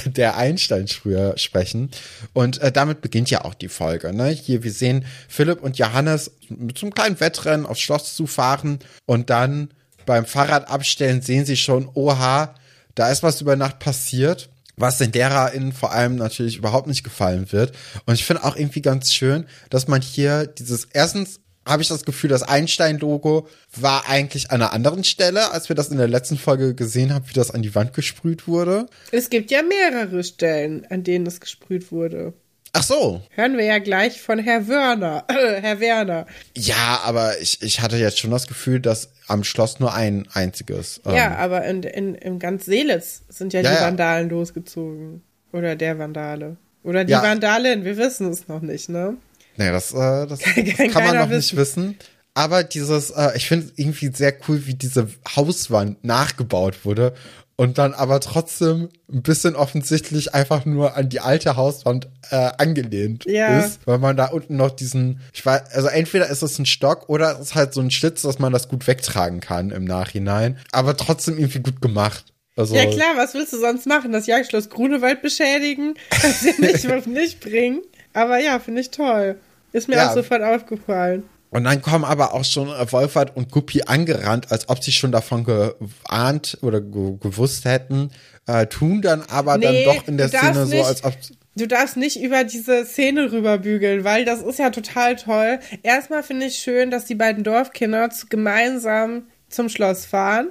der 0.04 0.36
Einstein 0.36 0.88
früher 0.88 1.38
sprechen. 1.38 1.90
Und 2.34 2.60
äh, 2.60 2.70
damit 2.70 3.00
beginnt 3.00 3.30
ja 3.30 3.46
auch 3.46 3.54
die 3.54 3.68
Folge. 3.68 4.12
Ne? 4.12 4.28
Hier, 4.28 4.62
wir 4.62 4.72
sehen 4.72 5.06
Philipp 5.28 5.62
und 5.62 5.78
Johannes 5.78 6.32
mit 6.50 6.76
so 6.76 6.84
einem 6.84 6.92
kleinen 6.94 7.18
Wettrennen 7.18 7.64
aufs 7.64 7.80
Schloss 7.80 8.14
zu 8.14 8.26
fahren 8.26 8.80
und 9.06 9.30
dann 9.30 9.70
beim 10.04 10.26
Fahrrad 10.26 10.68
abstellen 10.68 11.22
sehen 11.22 11.46
sie 11.46 11.56
schon, 11.56 11.88
oha, 11.94 12.54
da 12.94 13.10
ist 13.10 13.22
was 13.22 13.40
über 13.40 13.56
Nacht 13.56 13.78
passiert 13.78 14.50
was 14.76 14.98
den 14.98 15.12
LehrerInnen 15.12 15.72
vor 15.72 15.92
allem 15.92 16.16
natürlich 16.16 16.56
überhaupt 16.56 16.86
nicht 16.86 17.04
gefallen 17.04 17.50
wird. 17.52 17.72
Und 18.04 18.14
ich 18.14 18.24
finde 18.24 18.44
auch 18.44 18.56
irgendwie 18.56 18.82
ganz 18.82 19.12
schön, 19.12 19.46
dass 19.70 19.88
man 19.88 20.02
hier 20.02 20.46
dieses, 20.46 20.86
erstens 20.92 21.40
habe 21.66 21.82
ich 21.82 21.88
das 21.88 22.04
Gefühl, 22.04 22.30
das 22.30 22.44
Einstein-Logo 22.44 23.48
war 23.74 24.08
eigentlich 24.08 24.50
an 24.50 24.62
einer 24.62 24.72
anderen 24.72 25.02
Stelle, 25.02 25.50
als 25.50 25.68
wir 25.68 25.74
das 25.74 25.88
in 25.88 25.98
der 25.98 26.08
letzten 26.08 26.38
Folge 26.38 26.74
gesehen 26.74 27.12
haben, 27.12 27.28
wie 27.28 27.34
das 27.34 27.50
an 27.50 27.62
die 27.62 27.74
Wand 27.74 27.92
gesprüht 27.92 28.46
wurde. 28.46 28.86
Es 29.10 29.30
gibt 29.30 29.50
ja 29.50 29.62
mehrere 29.62 30.22
Stellen, 30.22 30.86
an 30.88 31.02
denen 31.02 31.26
es 31.26 31.40
gesprüht 31.40 31.90
wurde. 31.90 32.34
Ach 32.78 32.82
so. 32.82 33.22
Hören 33.30 33.56
wir 33.56 33.64
ja 33.64 33.78
gleich 33.78 34.20
von 34.20 34.38
Herr 34.38 34.68
Wörner. 34.68 35.24
Äh, 35.28 35.60
Herr 35.62 35.80
Werner. 35.80 36.26
Ja, 36.54 37.00
aber 37.04 37.40
ich, 37.40 37.62
ich 37.62 37.80
hatte 37.80 37.96
jetzt 37.96 38.18
schon 38.18 38.30
das 38.30 38.46
Gefühl, 38.46 38.80
dass 38.80 39.08
am 39.28 39.44
Schloss 39.44 39.80
nur 39.80 39.94
ein 39.94 40.28
einziges. 40.34 41.00
ähm, 41.06 41.14
ja, 41.14 41.36
aber 41.36 41.64
in, 41.64 41.82
in, 41.82 42.14
in 42.14 42.38
ganz 42.38 42.66
Seelitz 42.66 43.22
sind 43.30 43.54
ja, 43.54 43.62
Ja, 43.62 43.70
die 43.70 43.76
ja. 43.76 43.82
Vandalen 43.82 44.28
losgezogen. 44.28 45.22
Oder 45.52 45.74
der 45.74 45.98
Vandale. 45.98 46.56
Oder 46.82 47.04
die 47.04 47.12
Ja. 47.12 47.22
Vandalin, 47.22 47.84
wir 47.84 47.96
wissen 47.96 48.30
es 48.30 48.46
noch 48.46 48.60
nicht, 48.60 48.90
ne? 48.90 49.16
Nee, 49.56 49.70
das, 49.70 49.92
äh, 49.94 50.26
das, 50.26 50.40
das 50.40 50.42
Kann 50.76 50.90
kann 50.90 51.04
man 51.04 51.16
noch 51.16 51.28
nicht 51.28 51.56
wissen. 51.56 51.96
Aber 52.34 52.62
dieses, 52.62 53.08
äh, 53.10 53.30
ich 53.36 53.48
finde 53.48 53.72
irgendwie 53.76 54.10
sehr 54.12 54.34
cool, 54.46 54.66
wie 54.66 54.74
diese 54.74 55.08
Hauswand 55.34 56.04
nachgebaut 56.04 56.84
wurde 56.84 57.14
und 57.56 57.78
dann 57.78 57.94
aber 57.94 58.20
trotzdem 58.20 58.88
ein 59.10 59.22
bisschen 59.22 59.56
offensichtlich 59.56 60.34
einfach 60.34 60.64
nur 60.66 60.96
an 60.96 61.08
die 61.08 61.20
alte 61.20 61.56
Hauswand 61.56 62.08
äh, 62.30 62.50
angelehnt 62.58 63.24
Ja. 63.26 63.58
ist, 63.58 63.80
weil 63.86 63.98
man 63.98 64.16
da 64.16 64.26
unten 64.26 64.56
noch 64.56 64.70
diesen, 64.70 65.20
ich 65.32 65.44
weiß, 65.44 65.72
also 65.72 65.88
entweder 65.88 66.28
ist 66.28 66.42
es 66.42 66.58
ein 66.58 66.66
Stock 66.66 67.08
oder 67.08 67.32
es 67.32 67.40
ist 67.48 67.54
halt 67.54 67.72
so 67.72 67.80
ein 67.80 67.90
Schlitz, 67.90 68.22
dass 68.22 68.38
man 68.38 68.52
das 68.52 68.68
gut 68.68 68.86
wegtragen 68.86 69.40
kann 69.40 69.70
im 69.70 69.84
Nachhinein, 69.84 70.58
aber 70.72 70.96
trotzdem 70.96 71.38
irgendwie 71.38 71.60
gut 71.60 71.80
gemacht. 71.80 72.26
Also, 72.58 72.74
Ja 72.74 72.86
klar, 72.86 73.16
was 73.16 73.34
willst 73.34 73.52
du 73.52 73.58
sonst 73.58 73.86
machen? 73.86 74.12
Das 74.12 74.26
Jagdschloss 74.26 74.70
Grunewald 74.70 75.20
beschädigen? 75.20 75.94
Kannst 76.10 76.42
du 76.42 76.60
nicht, 76.62 77.06
nicht 77.06 77.40
bringen. 77.40 77.82
Aber 78.14 78.38
ja, 78.38 78.58
finde 78.60 78.80
ich 78.80 78.90
toll. 78.90 79.38
Ist 79.72 79.88
mir 79.88 79.96
Ja. 79.96 80.08
auch 80.10 80.14
sofort 80.14 80.42
aufgefallen. 80.42 81.24
Und 81.56 81.64
dann 81.64 81.80
kommen 81.80 82.04
aber 82.04 82.34
auch 82.34 82.44
schon 82.44 82.68
Wolfert 82.68 83.34
und 83.34 83.50
Guppi 83.50 83.80
angerannt, 83.86 84.52
als 84.52 84.68
ob 84.68 84.84
sie 84.84 84.92
schon 84.92 85.10
davon 85.10 85.42
geahnt 85.42 86.58
oder 86.60 86.82
ge 86.82 87.16
gewusst 87.18 87.64
hätten, 87.64 88.10
äh, 88.46 88.66
tun 88.66 89.00
dann 89.00 89.22
aber 89.22 89.56
Nee, 89.56 89.86
dann 89.86 89.96
doch 89.96 90.06
in 90.06 90.18
der 90.18 90.28
Szene 90.28 90.66
so, 90.66 90.82
als 90.82 91.02
ob. 91.02 91.14
Du 91.56 91.66
darfst 91.66 91.96
nicht 91.96 92.20
über 92.20 92.44
diese 92.44 92.84
Szene 92.84 93.32
rüberbügeln, 93.32 94.04
weil 94.04 94.26
das 94.26 94.42
ist 94.42 94.58
ja 94.58 94.68
total 94.68 95.16
toll. 95.16 95.58
Erstmal 95.82 96.22
finde 96.22 96.44
ich 96.44 96.56
schön, 96.58 96.90
dass 96.90 97.06
die 97.06 97.14
beiden 97.14 97.42
Dorfkinder 97.42 98.10
gemeinsam 98.28 99.22
zum 99.48 99.70
Schloss 99.70 100.04
fahren. 100.04 100.50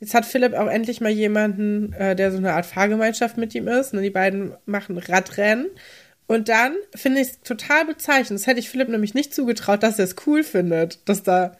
Jetzt 0.00 0.14
hat 0.14 0.24
Philipp 0.24 0.54
auch 0.54 0.68
endlich 0.68 1.02
mal 1.02 1.10
jemanden, 1.10 1.92
äh, 1.92 2.16
der 2.16 2.32
so 2.32 2.38
eine 2.38 2.54
Art 2.54 2.64
Fahrgemeinschaft 2.64 3.36
mit 3.36 3.54
ihm 3.54 3.68
ist. 3.68 3.92
Und 3.92 4.00
die 4.00 4.08
beiden 4.08 4.54
machen 4.64 4.96
Radrennen. 4.96 5.66
Und 6.28 6.48
dann 6.48 6.76
finde 6.94 7.22
ich 7.22 7.28
es 7.28 7.40
total 7.40 7.86
bezeichnend. 7.86 8.38
Das 8.38 8.46
hätte 8.46 8.60
ich 8.60 8.68
Philipp 8.68 8.90
nämlich 8.90 9.14
nicht 9.14 9.34
zugetraut, 9.34 9.82
dass 9.82 9.98
er 9.98 10.04
es 10.04 10.14
cool 10.26 10.44
findet, 10.44 11.00
dass 11.08 11.22
da 11.22 11.56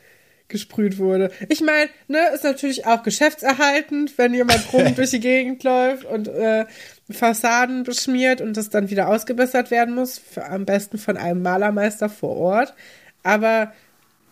gesprüht 0.49 0.99
wurde. 0.99 1.31
Ich 1.49 1.61
meine, 1.61 1.91
ne, 2.07 2.19
ist 2.35 2.45
natürlich 2.45 2.87
auch 2.87 3.03
geschäftserhaltend, 3.03 4.17
wenn 4.19 4.35
jemand 4.35 4.73
rum 4.73 4.95
durch 4.97 5.11
die 5.11 5.21
Gegend 5.21 5.65
läuft 5.65 6.05
und 6.05 6.29
äh, 6.29 6.67
Fassaden 7.11 7.83
beschmiert 7.83 8.41
und 8.41 8.57
das 8.57 8.69
dann 8.71 8.91
wieder 8.91 9.09
ausgebessert 9.09 9.71
werden 9.71 9.95
muss, 9.95 10.19
für, 10.19 10.45
am 10.45 10.67
besten 10.67 10.99
von 10.99 11.17
einem 11.17 11.43
Malermeister 11.43 12.11
vor 12.11 12.37
Ort. 12.37 12.75
Aber 13.23 13.73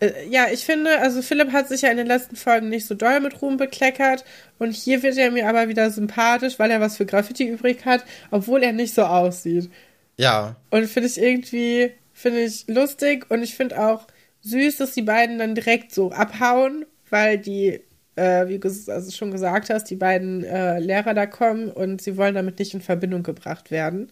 äh, 0.01 0.11
ja, 0.29 0.47
ich 0.53 0.65
finde, 0.67 0.99
also 1.01 1.23
Philipp 1.23 1.53
hat 1.53 1.69
sich 1.69 1.83
ja 1.83 1.91
in 1.91 1.97
den 1.97 2.07
letzten 2.07 2.37
Folgen 2.37 2.69
nicht 2.69 2.87
so 2.87 2.95
doll 2.95 3.21
mit 3.21 3.41
Ruhm 3.41 3.57
bekleckert 3.57 4.25
und 4.59 4.75
hier 4.75 5.03
wird 5.03 5.17
er 5.17 5.31
mir 5.31 5.49
aber 5.49 5.69
wieder 5.69 5.91
sympathisch, 5.91 6.59
weil 6.59 6.71
er 6.71 6.81
was 6.81 6.99
für 6.99 7.07
Graffiti 7.07 7.45
übrig 7.49 7.87
hat, 7.87 8.05
obwohl 8.31 8.63
er 8.63 8.73
nicht 8.73 8.95
so 8.95 9.05
aussieht. 9.05 9.71
Ja, 10.19 10.57
Und 10.71 10.87
finde 10.87 11.09
ich 11.09 11.21
irgendwie, 11.21 11.93
finde 12.13 12.41
ich 12.41 12.67
lustig 12.69 13.27
und 13.31 13.43
ich 13.43 13.55
finde 13.55 13.79
auch 13.79 14.07
süß, 14.41 14.79
dass 14.79 14.93
die 14.93 15.03
beiden 15.03 15.39
dann 15.39 15.55
direkt 15.55 15.93
so 15.93 16.11
abhauen, 16.11 16.87
weil 17.11 17.39
die, 17.39 17.81
äh, 18.17 18.49
wie 18.49 18.59
du 18.59 18.69
also 18.69 19.11
schon 19.11 19.31
gesagt 19.31 19.71
hast, 19.71 19.85
die 19.85 19.97
beiden 19.97 20.45
äh, 20.45 20.79
Lehrer 20.79 21.15
da 21.15 21.27
kommen 21.27 21.71
und 21.71 22.01
sie 22.01 22.17
wollen 22.17 22.35
damit 22.35 22.59
nicht 22.59 22.73
in 22.73 22.81
Verbindung 22.81 23.23
gebracht 23.23 23.71
werden, 23.71 24.11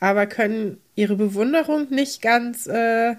aber 0.00 0.26
können 0.26 0.80
ihre 0.94 1.16
Bewunderung 1.16 1.88
nicht 1.90 2.22
ganz 2.22 2.66
äh, 2.66 3.14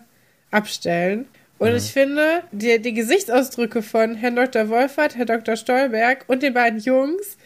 abstellen. 0.52 1.28
Und 1.60 1.76
ich 1.76 1.92
finde, 1.92 2.44
die, 2.52 2.80
die 2.80 2.94
Gesichtsausdrücke 2.94 3.82
von 3.82 4.13
Herrn 4.13 4.36
Dr. 4.36 4.70
Wolfert, 4.70 5.16
Herr 5.16 5.26
Dr. 5.26 5.56
Stolberg 5.56 6.26
und 6.28 6.44
den 6.44 6.54
beiden 6.54 6.80
Jungs 6.80 7.38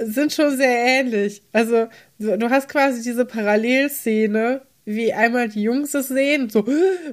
sind 0.00 0.32
schon 0.32 0.56
sehr 0.56 0.76
ähnlich. 1.00 1.42
Also, 1.52 1.88
so, 2.18 2.36
du 2.36 2.50
hast 2.50 2.68
quasi 2.68 3.02
diese 3.02 3.24
Parallelszene, 3.24 4.62
wie 4.84 5.12
einmal 5.12 5.48
die 5.48 5.62
Jungs 5.62 5.94
es 5.94 6.08
sehen, 6.08 6.48
so, 6.50 6.66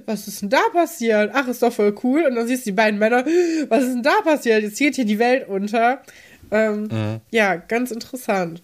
was 0.05 0.27
ist 0.27 0.41
denn 0.41 0.49
da 0.49 0.61
passiert? 0.73 1.31
Ach, 1.33 1.47
ist 1.47 1.61
doch 1.61 1.73
voll 1.73 1.93
cool. 2.03 2.25
Und 2.27 2.35
dann 2.35 2.47
siehst 2.47 2.65
du 2.65 2.71
die 2.71 2.75
beiden 2.75 2.99
Männer, 2.99 3.25
was 3.69 3.83
ist 3.83 3.93
denn 3.93 4.03
da 4.03 4.21
passiert? 4.23 4.63
Jetzt 4.63 4.79
geht 4.79 4.95
hier 4.95 5.05
die 5.05 5.19
Welt 5.19 5.47
unter. 5.47 6.01
Ähm, 6.51 6.83
Mhm. 6.89 7.19
Ja, 7.31 7.55
ganz 7.55 7.91
interessant. 7.91 8.61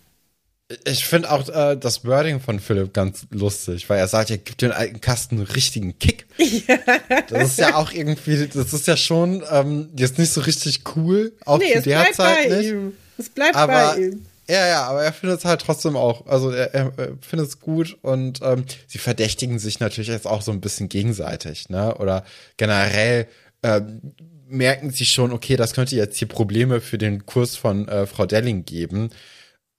Ich 0.86 1.06
finde 1.06 1.30
auch 1.30 1.48
äh, 1.50 1.76
das 1.76 2.06
Wording 2.06 2.40
von 2.40 2.60
Philipp 2.60 2.94
ganz 2.94 3.28
lustig, 3.30 3.88
weil 3.90 4.00
er 4.00 4.08
sagt, 4.08 4.32
er 4.32 4.38
gibt 4.38 4.62
den 4.62 4.72
alten 4.72 5.02
Kasten 5.02 5.36
einen 5.36 5.46
richtigen 5.48 6.00
Kick. 6.00 6.26
Das 7.30 7.50
ist 7.50 7.60
ja 7.60 7.76
auch 7.76 7.92
irgendwie, 7.92 8.48
das 8.48 8.74
ist 8.74 8.88
ja 8.88 8.96
schon 8.98 9.44
ähm, 9.52 9.90
jetzt 9.98 10.18
nicht 10.18 10.32
so 10.32 10.42
richtig 10.42 10.82
cool, 10.96 11.34
auch 11.46 11.60
Nee, 11.60 11.74
zu 11.74 11.78
es 11.80 11.84
der 11.84 12.12
Zeit 12.14 12.50
nicht. 12.50 12.70
ihm. 12.70 12.94
Es 13.18 13.30
bleibt 13.30 13.56
Aber 13.56 13.94
bei 13.96 13.98
ihm. 14.00 14.26
ja, 14.48 14.68
ja, 14.68 14.84
aber 14.86 15.04
er 15.04 15.14
findet 15.14 15.40
es 15.40 15.46
halt 15.46 15.62
trotzdem 15.62 15.96
auch. 15.96 16.26
Also 16.28 16.52
er, 16.52 16.74
er, 16.74 16.94
er 16.98 17.18
findet 17.22 17.48
es 17.48 17.60
gut 17.60 17.98
und 18.02 18.40
ähm, 18.42 18.66
sie 18.88 18.98
verdächtigen 18.98 19.60
sich 19.60 19.80
natürlich 19.80 20.10
jetzt 20.10 20.28
auch 20.28 20.42
so 20.42 20.52
ein 20.52 20.62
bisschen 20.62 20.90
gegenseitig, 20.90 21.70
ne? 21.70 21.96
Oder 21.98 22.26
generell 22.58 23.28
ähm, 23.64 24.14
merken 24.48 24.92
sie 24.92 25.06
schon, 25.06 25.32
okay, 25.32 25.56
das 25.56 25.74
könnte 25.74 25.96
jetzt 25.96 26.18
hier 26.18 26.28
Probleme 26.28 26.82
für 26.82 26.98
den 26.98 27.26
Kurs 27.26 27.56
von 27.56 27.88
äh, 27.88 28.06
Frau 28.06 28.26
Delling 28.26 28.66
geben. 28.66 29.10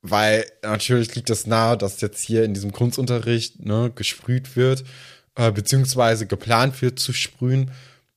Weil 0.02 0.44
natürlich 0.62 1.14
liegt 1.14 1.30
es 1.30 1.46
nahe, 1.46 1.78
dass 1.78 2.00
jetzt 2.02 2.20
hier 2.22 2.44
in 2.44 2.52
diesem 2.52 2.72
Kunstunterricht 2.72 3.64
ne, 3.64 3.90
gesprüht 3.94 4.54
wird, 4.54 4.84
äh, 5.34 5.50
beziehungsweise 5.50 6.26
geplant 6.26 6.82
wird 6.82 6.98
zu 6.98 7.14
sprühen 7.14 7.70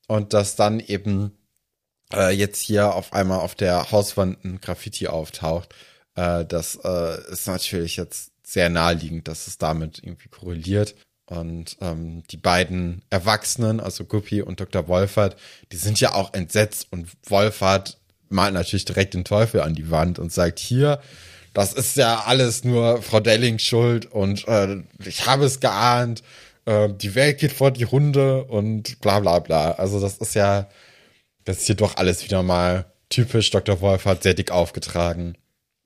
und 0.08 0.34
dass 0.34 0.58
dann 0.58 0.82
eben 0.82 1.37
äh, 2.14 2.32
jetzt 2.32 2.62
hier 2.62 2.94
auf 2.94 3.14
einmal 3.14 3.40
auf 3.40 3.56
der 3.56 3.92
Hauswand 3.92 4.44
ein 4.44 4.62
Graffiti 4.62 5.08
auftaucht. 5.08 5.74
Äh, 6.16 6.46
das 6.46 6.80
äh, 6.84 7.32
ist 7.32 7.48
natürlich 7.48 7.98
jetzt 7.98 8.32
sehr 8.44 8.70
naheliegend, 8.70 9.28
dass 9.28 9.48
es 9.48 9.58
damit 9.58 10.00
irgendwie 10.04 10.30
korreliert. 10.30 10.96
Und 11.26 11.78
ähm, 11.82 12.24
die 12.32 12.38
beiden 12.38 13.02
Erwachsenen, 13.10 13.82
also 13.82 14.06
Guppy 14.06 14.42
und 14.42 14.62
Dr. 14.62 14.88
Wolfert, 14.88 15.36
die 15.74 15.78
sind 15.78 16.00
ja 16.00 16.14
auch 16.14 16.34
entsetzt 16.34 16.88
und 16.92 17.10
Wolfert 17.26 17.98
malt 18.30 18.54
natürlich 18.54 18.86
direkt 18.86 19.14
den 19.14 19.26
Teufel 19.26 19.62
an 19.62 19.76
die 19.76 19.92
Wand 19.92 20.20
und 20.20 20.32
sagt, 20.32 20.60
hier, 20.60 21.02
das 21.54 21.74
ist 21.74 21.98
ja 21.98 22.24
alles 22.26 22.64
nur 22.64 23.02
Frau 23.02 23.20
Delling 23.20 23.60
schuld 23.60 24.06
und 24.06 24.48
äh, 24.48 24.84
ich 25.04 25.26
habe 25.26 25.46
es 25.46 25.60
geahnt, 25.60 26.24
äh, 26.66 26.90
die 26.90 27.16
Welt 27.16 27.40
geht 27.40 27.52
vor 27.52 27.72
die 27.72 27.86
Hunde 27.86 28.44
und 28.44 29.02
bla 29.02 29.20
bla 29.20 29.40
bla. 29.40 29.72
Also 29.72 30.00
das 30.00 30.18
ist 30.20 30.36
ja, 30.36 30.70
das 31.48 31.58
ist 31.60 31.66
hier 31.68 31.76
doch 31.76 31.98
alles 31.98 32.24
wieder 32.24 32.44
mal 32.44 32.86
typisch 33.10 33.50
Dr. 33.52 33.80
Wolfert, 33.82 34.24
sehr 34.24 34.34
dick 34.34 34.52
aufgetragen. 34.52 35.36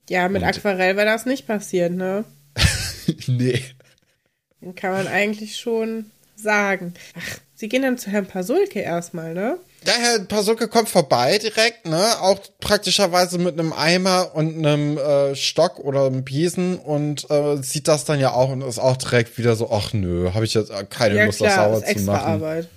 Ja, 0.09 0.27
mit 0.27 0.41
Und- 0.41 0.47
Aquarell 0.47 0.97
wäre 0.97 1.05
das 1.05 1.25
nicht 1.25 1.47
passiert, 1.47 1.91
ne? 1.93 2.25
nee. 3.27 3.61
Dann 4.59 4.75
kann 4.75 4.91
man 4.91 5.07
eigentlich 5.07 5.57
schon 5.57 6.11
sagen. 6.35 6.93
Ach, 7.17 7.37
sie 7.55 7.69
gehen 7.69 7.83
dann 7.83 7.97
zu 7.97 8.09
Herrn 8.11 8.25
Pasulke 8.25 8.79
erstmal, 8.79 9.33
ne? 9.33 9.57
Der 9.85 9.93
Herr 9.95 10.19
Pasuke 10.25 10.67
kommt 10.67 10.89
vorbei 10.89 11.39
direkt, 11.39 11.87
ne? 11.87 12.03
Auch 12.21 12.39
praktischerweise 12.59 13.37
mit 13.39 13.57
einem 13.59 13.73
Eimer 13.73 14.31
und 14.35 14.57
einem 14.57 14.97
äh, 14.97 15.35
Stock 15.35 15.79
oder 15.79 16.05
einem 16.05 16.23
Besen 16.23 16.77
und 16.77 17.29
äh, 17.31 17.57
sieht 17.63 17.87
das 17.87 18.05
dann 18.05 18.19
ja 18.19 18.33
auch 18.33 18.49
und 18.49 18.61
ist 18.61 18.77
auch 18.79 18.97
direkt 18.97 19.37
wieder 19.39 19.55
so, 19.55 19.71
ach 19.71 19.93
nö, 19.93 20.31
habe 20.33 20.45
ich 20.45 20.53
jetzt 20.53 20.71
keine 20.91 21.15
Ja, 21.15 21.25
Lust, 21.25 21.41
das 21.41 21.53
klar, 21.53 21.65
sauber 21.65 21.77
ist 21.77 21.85
zu 21.85 21.91
extra 21.91 22.11
machen. 22.13 22.33
Arbeit. 22.33 22.67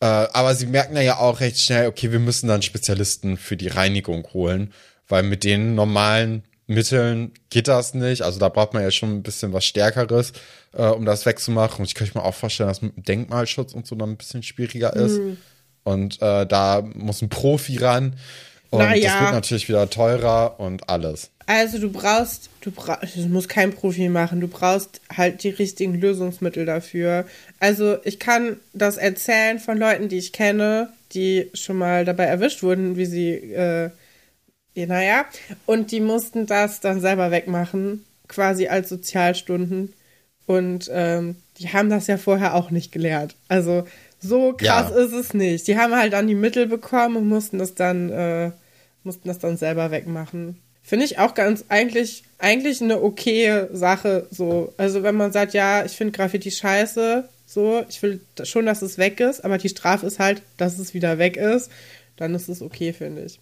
Äh, 0.00 0.06
aber 0.06 0.54
sie 0.54 0.66
merken 0.66 0.96
ja 0.96 1.18
auch 1.18 1.40
recht 1.40 1.58
schnell, 1.58 1.86
okay, 1.86 2.10
wir 2.10 2.18
müssen 2.18 2.48
dann 2.48 2.62
Spezialisten 2.62 3.36
für 3.36 3.56
die 3.56 3.68
Reinigung 3.68 4.26
holen, 4.32 4.72
weil 5.08 5.22
mit 5.22 5.44
den 5.44 5.74
normalen 5.74 6.44
Mitteln 6.66 7.32
geht 7.50 7.68
das 7.68 7.94
nicht. 7.94 8.22
Also 8.22 8.38
da 8.38 8.48
braucht 8.48 8.74
man 8.74 8.82
ja 8.82 8.90
schon 8.90 9.10
ein 9.10 9.22
bisschen 9.22 9.52
was 9.52 9.64
Stärkeres, 9.64 10.32
äh, 10.72 10.84
um 10.84 11.04
das 11.04 11.26
wegzumachen. 11.26 11.80
Und 11.80 11.86
ich 11.86 11.94
könnte 11.94 12.16
mir 12.16 12.24
auch 12.24 12.34
vorstellen, 12.34 12.68
dass 12.68 12.80
mit 12.80 12.96
dem 12.96 13.02
Denkmalschutz 13.02 13.74
und 13.74 13.86
so 13.86 13.96
dann 13.96 14.10
ein 14.10 14.16
bisschen 14.16 14.42
schwieriger 14.42 14.94
ist. 14.94 15.18
Mhm. 15.18 15.36
Und 15.82 16.22
äh, 16.22 16.46
da 16.46 16.82
muss 16.94 17.22
ein 17.22 17.28
Profi 17.28 17.78
ran. 17.78 18.16
Und 18.70 18.78
Na 18.78 18.94
das 18.94 19.20
wird 19.20 19.32
natürlich 19.32 19.68
wieder 19.68 19.90
teurer 19.90 20.60
und 20.60 20.88
alles. 20.88 21.30
Also 21.52 21.80
du 21.80 21.90
brauchst, 21.90 22.48
du 22.60 22.70
brauchst, 22.70 23.16
du 23.16 23.26
musst 23.26 23.48
kein 23.48 23.72
Profi 23.72 24.08
machen, 24.08 24.40
du 24.40 24.46
brauchst 24.46 25.00
halt 25.12 25.42
die 25.42 25.48
richtigen 25.48 26.00
Lösungsmittel 26.00 26.64
dafür. 26.64 27.24
Also 27.58 27.96
ich 28.04 28.20
kann 28.20 28.60
das 28.72 28.96
erzählen 28.98 29.58
von 29.58 29.76
Leuten, 29.76 30.08
die 30.08 30.18
ich 30.18 30.32
kenne, 30.32 30.92
die 31.12 31.50
schon 31.54 31.76
mal 31.76 32.04
dabei 32.04 32.26
erwischt 32.26 32.62
wurden, 32.62 32.96
wie 32.96 33.04
sie, 33.04 33.30
äh, 33.32 33.90
ja, 34.74 34.86
naja, 34.86 35.24
und 35.66 35.90
die 35.90 35.98
mussten 35.98 36.46
das 36.46 36.78
dann 36.78 37.00
selber 37.00 37.32
wegmachen, 37.32 38.04
quasi 38.28 38.68
als 38.68 38.88
Sozialstunden. 38.88 39.92
Und 40.46 40.88
ähm, 40.92 41.34
die 41.58 41.70
haben 41.72 41.90
das 41.90 42.06
ja 42.06 42.16
vorher 42.16 42.54
auch 42.54 42.70
nicht 42.70 42.92
gelernt. 42.92 43.34
Also 43.48 43.88
so 44.20 44.52
krass 44.52 44.90
Ja. 44.90 44.96
ist 45.04 45.12
es 45.12 45.34
nicht. 45.34 45.66
Die 45.66 45.76
haben 45.76 45.96
halt 45.96 46.12
dann 46.12 46.28
die 46.28 46.36
Mittel 46.36 46.68
bekommen 46.68 47.16
und 47.16 47.28
mussten 47.28 47.58
das 47.58 47.74
dann, 47.74 48.08
äh, 48.10 48.52
mussten 49.02 49.26
das 49.26 49.40
dann 49.40 49.56
selber 49.56 49.90
wegmachen. 49.90 50.56
Finde 50.82 51.04
ich 51.04 51.18
auch 51.18 51.34
ganz 51.34 51.64
eigentlich, 51.68 52.24
eigentlich 52.38 52.80
eine 52.80 53.02
okaye 53.02 53.68
Sache. 53.72 54.26
So, 54.30 54.72
also 54.76 55.02
wenn 55.02 55.14
man 55.14 55.32
sagt, 55.32 55.54
ja, 55.54 55.84
ich 55.84 55.92
finde 55.92 56.12
Graffiti 56.12 56.50
scheiße, 56.50 57.28
so, 57.46 57.84
ich 57.88 58.00
will 58.02 58.20
schon, 58.44 58.66
dass 58.66 58.80
es 58.82 58.96
weg 58.96 59.20
ist, 59.20 59.44
aber 59.44 59.58
die 59.58 59.68
Strafe 59.68 60.06
ist 60.06 60.18
halt, 60.18 60.42
dass 60.56 60.78
es 60.78 60.94
wieder 60.94 61.18
weg 61.18 61.36
ist, 61.36 61.70
dann 62.16 62.34
ist 62.34 62.48
es 62.48 62.62
okay, 62.62 62.92
finde 62.92 63.24
ich. 63.24 63.40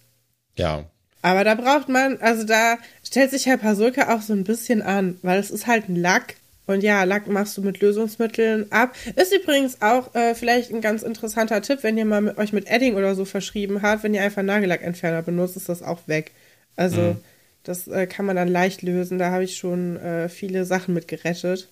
Ja. 0.57 0.85
Aber 1.21 1.43
da 1.43 1.55
braucht 1.55 1.89
man, 1.89 2.17
also 2.17 2.43
da 2.43 2.77
stellt 3.03 3.31
sich 3.31 3.45
Herr 3.45 3.57
Pasulka 3.57 4.15
auch 4.15 4.21
so 4.21 4.33
ein 4.33 4.45
bisschen 4.45 4.81
an, 4.81 5.19
weil 5.21 5.39
es 5.39 5.51
ist 5.51 5.67
halt 5.67 5.89
ein 5.89 5.95
Lack. 5.95 6.35
Und 6.65 6.81
ja, 6.81 7.03
Lack 7.03 7.27
machst 7.27 7.57
du 7.57 7.61
mit 7.61 7.81
Lösungsmitteln 7.81 8.71
ab. 8.71 8.95
Ist 9.15 9.33
übrigens 9.33 9.81
auch 9.81 10.13
äh, 10.13 10.35
vielleicht 10.35 10.71
ein 10.71 10.81
ganz 10.81 11.01
interessanter 11.01 11.61
Tipp, 11.61 11.79
wenn 11.81 11.97
ihr 11.97 12.05
mal 12.05 12.21
mit, 12.21 12.37
euch 12.37 12.53
mit 12.53 12.69
Edding 12.69 12.95
oder 12.95 13.15
so 13.15 13.25
verschrieben 13.25 13.81
habt, 13.81 14.03
wenn 14.03 14.13
ihr 14.13 14.21
einfach 14.21 14.43
Nagellackentferner 14.43 15.23
benutzt, 15.23 15.57
ist 15.57 15.67
das 15.67 15.81
auch 15.81 16.07
weg. 16.07 16.31
Also 16.75 17.17
das 17.63 17.87
äh, 17.87 18.07
kann 18.07 18.25
man 18.25 18.35
dann 18.35 18.47
leicht 18.47 18.81
lösen. 18.81 19.19
Da 19.19 19.31
habe 19.31 19.43
ich 19.43 19.57
schon 19.57 19.97
äh, 19.97 20.29
viele 20.29 20.65
Sachen 20.65 20.93
mit 20.93 21.07
gerettet. 21.07 21.69